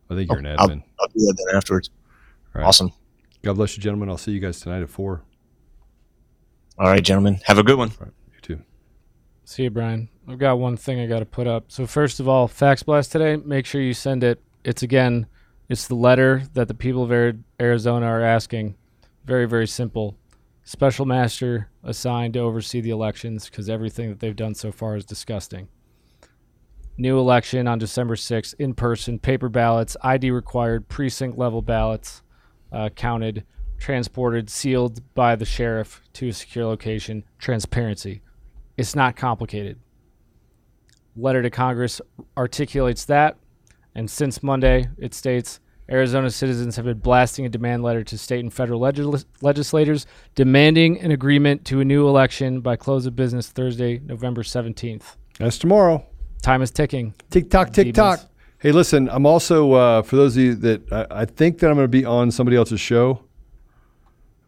I 0.10 0.16
think 0.16 0.30
you're 0.30 0.40
oh, 0.40 0.52
an 0.52 0.58
admin. 0.58 0.84
I'll, 0.99 1.06
I'll, 1.06 1.08
do 1.08 1.20
that 1.20 1.45
then 1.45 1.56
afterwards. 1.56 1.90
Right. 2.54 2.66
Awesome. 2.66 2.91
God 3.44 3.54
bless 3.54 3.78
you, 3.78 3.82
gentlemen. 3.82 4.10
I'll 4.10 4.18
see 4.18 4.34
you 4.34 4.41
guys 4.41 4.60
tonight 4.60 4.82
at 4.82 4.90
four. 4.90 5.24
All 6.78 6.88
right, 6.88 7.02
gentlemen. 7.02 7.40
Have 7.45 7.60
a 7.60 7.64
good 7.64 7.78
one. 7.78 7.94
Right. 7.98 8.12
You 8.34 8.41
too. 8.41 8.62
See 9.45 9.64
you, 9.64 9.70
Brian. 9.70 10.10
I've 10.28 10.38
got 10.38 10.60
one 10.60 10.76
thing 10.76 10.99
I 10.99 11.06
got 11.06 11.20
to 11.20 11.26
put 11.26 11.48
up. 11.48 11.72
So 11.72 11.88
first 11.88 12.20
of 12.20 12.28
all, 12.28 12.49
fax 12.49 12.84
blast 12.84 13.14
today. 13.14 13.38
Make 13.38 13.66
sure 13.66 13.80
you 13.80 13.94
send 13.94 14.26
it. 14.26 14.41
It's 14.66 14.84
again 14.84 15.28
it's 15.69 15.88
the 15.88 15.95
letter 15.95 16.44
that 16.53 16.68
the 16.68 16.73
people 16.73 17.03
of 17.03 17.35
Arizona 17.60 18.06
are 18.06 18.22
asking. 18.22 18.76
Very, 19.26 19.45
very 19.45 19.68
simple. 19.68 20.18
Special 20.64 21.06
master 21.06 21.69
assigned 21.84 22.34
to 22.34 22.39
oversee 22.39 22.81
the 22.81 22.89
elections 22.89 23.49
because 23.49 23.69
everything 23.69 24.10
that 24.10 24.19
they've 24.19 24.35
done 24.35 24.56
so 24.56 24.72
far 24.72 24.95
is 24.95 25.06
disgusting. 25.06 25.68
New 26.98 27.19
election 27.19 27.68
on 27.68 27.77
December 27.77 28.15
6th, 28.15 28.56
in 28.57 28.73
person, 28.73 29.19
paper 29.19 29.49
ballots, 29.49 29.95
ID 30.02 30.31
required, 30.31 30.88
precinct 30.88 31.38
level 31.38 31.61
ballots 31.61 32.22
uh, 32.72 32.89
counted, 32.89 33.44
transported, 33.77 34.49
sealed 34.49 35.02
by 35.14 35.35
the 35.35 35.45
sheriff 35.45 36.02
to 36.14 36.30
a 36.30 36.34
secure 36.34 36.65
location. 36.65 37.23
Transparency. 37.38 38.22
It's 38.77 38.95
not 38.95 39.15
complicated. 39.15 39.80
Letter 41.15 41.41
to 41.41 41.49
Congress 41.49 42.02
articulates 42.35 43.06
that 43.06 43.38
and 43.98 44.11
since 44.11 44.44
Monday, 44.44 44.88
it 44.99 45.15
states 45.15 45.60
Arizona 45.90 46.30
citizens 46.30 46.76
have 46.76 46.86
been 46.86 46.99
blasting 46.99 47.48
a 47.48 47.49
demand 47.49 47.82
letter 47.82 48.03
to 48.03 48.15
state 48.15 48.41
and 48.41 48.53
federal 48.53 48.80
legis- 48.80 49.26
legislators 49.41 50.06
demanding 50.36 50.99
an 51.02 51.10
agreement 51.10 51.65
to 51.65 51.80
a 51.80 51.86
new 51.86 52.07
election 52.07 52.61
by 52.61 52.76
close 52.76 53.07
of 53.07 53.15
business 53.15 53.49
Thursday, 53.49 53.98
November 54.06 54.44
17th. 54.44 55.15
That's 55.40 55.57
tomorrow. 55.57 56.06
Time 56.44 56.61
is 56.61 56.69
ticking. 56.69 57.15
Tick 57.32 57.49
tock, 57.49 57.74
tick 57.74 57.95
tock. 57.95 58.19
Hey, 58.60 58.72
listen, 58.72 59.10
I'm 59.10 59.26
also, 59.26 59.74
uh, 59.74 60.03
for 60.03 60.15
those 60.15 60.38
of 60.38 60.44
you 60.44 60.56
that 60.56 60.94
I, 60.94 61.22
I 61.22 61.26
think 61.26 61.57
that 61.60 61.69
I'm 61.72 61.76
going 61.76 61.86
to 61.86 61.88
be 61.88 62.06
on 62.06 62.30
somebody 62.30 62.56
else's 62.56 62.80
show. 62.80 63.24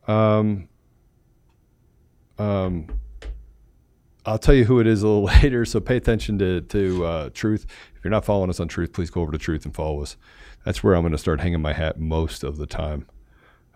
Um, 0.07 0.69
um, 2.37 2.87
I'll 4.29 4.37
tell 4.37 4.53
you 4.53 4.65
who 4.65 4.79
it 4.79 4.85
is 4.85 5.01
a 5.01 5.07
little 5.07 5.23
later, 5.41 5.65
so 5.65 5.79
pay 5.79 5.97
attention 5.97 6.37
to, 6.37 6.61
to 6.61 7.05
uh, 7.05 7.29
Truth. 7.33 7.65
If 7.95 8.03
you're 8.03 8.11
not 8.11 8.25
following 8.25 8.49
us 8.51 8.59
on 8.59 8.67
Truth, 8.67 8.93
please 8.93 9.09
go 9.09 9.21
over 9.21 9.31
to 9.31 9.39
Truth 9.39 9.65
and 9.65 9.73
follow 9.73 10.01
us. 10.03 10.17
That's 10.63 10.83
where 10.83 10.93
I'm 10.93 11.01
going 11.01 11.13
to 11.13 11.17
start 11.17 11.41
hanging 11.41 11.61
my 11.61 11.73
hat 11.73 11.99
most 11.99 12.43
of 12.43 12.57
the 12.57 12.67
time. 12.67 13.07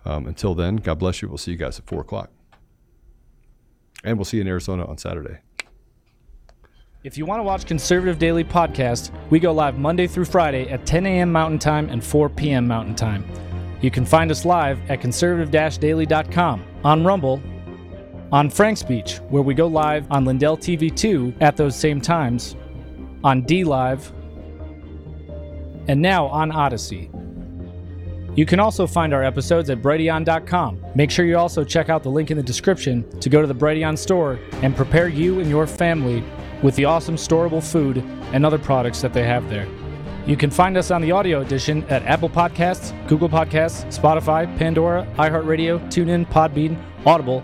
Um, 0.06 0.28
until 0.28 0.54
then, 0.54 0.76
God 0.76 1.00
bless 1.00 1.22
you. 1.22 1.28
We'll 1.28 1.40
see 1.40 1.52
you 1.52 1.58
guys 1.58 1.80
at 1.80 1.88
4 1.88 2.02
o'clock. 2.02 2.30
And 4.04 4.18
we'll 4.18 4.26
see 4.26 4.38
you 4.38 4.42
in 4.42 4.48
Arizona 4.48 4.86
on 4.86 4.98
Saturday. 4.98 5.40
If 7.04 7.18
you 7.18 7.26
want 7.26 7.40
to 7.40 7.44
watch 7.44 7.66
Conservative 7.66 8.20
Daily 8.20 8.44
Podcast, 8.44 9.12
we 9.30 9.40
go 9.40 9.52
live 9.52 9.80
Monday 9.80 10.08
through 10.08 10.26
Friday 10.26 10.70
at 10.70 10.86
10 10.86 11.06
a.m. 11.06 11.32
Mountain 11.32 11.60
Time 11.60 11.90
and 11.90 12.04
4 12.04 12.30
p.m. 12.30 12.68
Mountain 12.68 12.96
Time. 12.96 13.26
You 13.82 13.90
can 13.90 14.06
find 14.06 14.30
us 14.30 14.46
live 14.46 14.80
at 14.90 15.02
conservative-daily.com, 15.02 16.64
on 16.84 17.04
Rumble, 17.04 17.42
on 18.34 18.50
FrankSpeech, 18.50 19.20
where 19.30 19.44
we 19.44 19.54
go 19.54 19.68
live 19.68 20.12
on 20.12 20.26
Lindell 20.26 20.58
TV 20.58 20.94
2 20.94 21.36
at 21.40 21.56
those 21.56 21.76
same 21.76 22.02
times, 22.02 22.56
on 23.24 23.44
DLive, 23.44 24.12
and 25.88 26.02
now 26.02 26.26
on 26.26 26.52
Odysee. 26.52 27.12
You 28.36 28.48
can 28.48 28.60
also 28.60 28.88
find 28.88 29.14
our 29.14 29.24
episodes 29.24 29.70
at 29.70 29.84
Brighteon.com. 29.84 30.84
Make 30.96 31.12
sure 31.12 31.26
you 31.26 31.38
also 31.38 31.64
check 31.64 31.90
out 31.90 32.02
the 32.02 32.10
link 32.10 32.32
in 32.32 32.38
the 32.38 32.42
description 32.42 33.08
to 33.20 33.30
go 33.30 33.40
to 33.40 33.46
the 33.46 33.54
Brighteon 33.54 33.96
store 33.96 34.40
and 34.64 34.76
prepare 34.76 35.08
you 35.08 35.40
and 35.40 35.48
your 35.48 35.68
family 35.68 36.24
with 36.64 36.76
the 36.76 36.86
awesome 36.86 37.16
storable 37.16 37.64
food 37.64 37.98
and 38.34 38.44
other 38.44 38.58
products 38.58 39.00
that 39.02 39.14
they 39.14 39.24
have 39.24 39.48
there. 39.48 39.68
You 40.26 40.38
can 40.38 40.50
find 40.50 40.76
us 40.76 40.90
on 40.90 41.04
the 41.04 41.12
audio 41.12 41.42
edition 41.42 41.84
at 41.84 42.02
Apple 42.04 42.30
Podcasts, 42.30 42.94
Google 43.08 43.30
Podcasts, 43.30 43.86
Spotify, 43.96 44.58
Pandora, 44.58 45.06
iHeartRadio, 45.20 45.80
TuneIn, 45.92 46.26
Podbean, 46.32 46.82
Audible, 47.06 47.44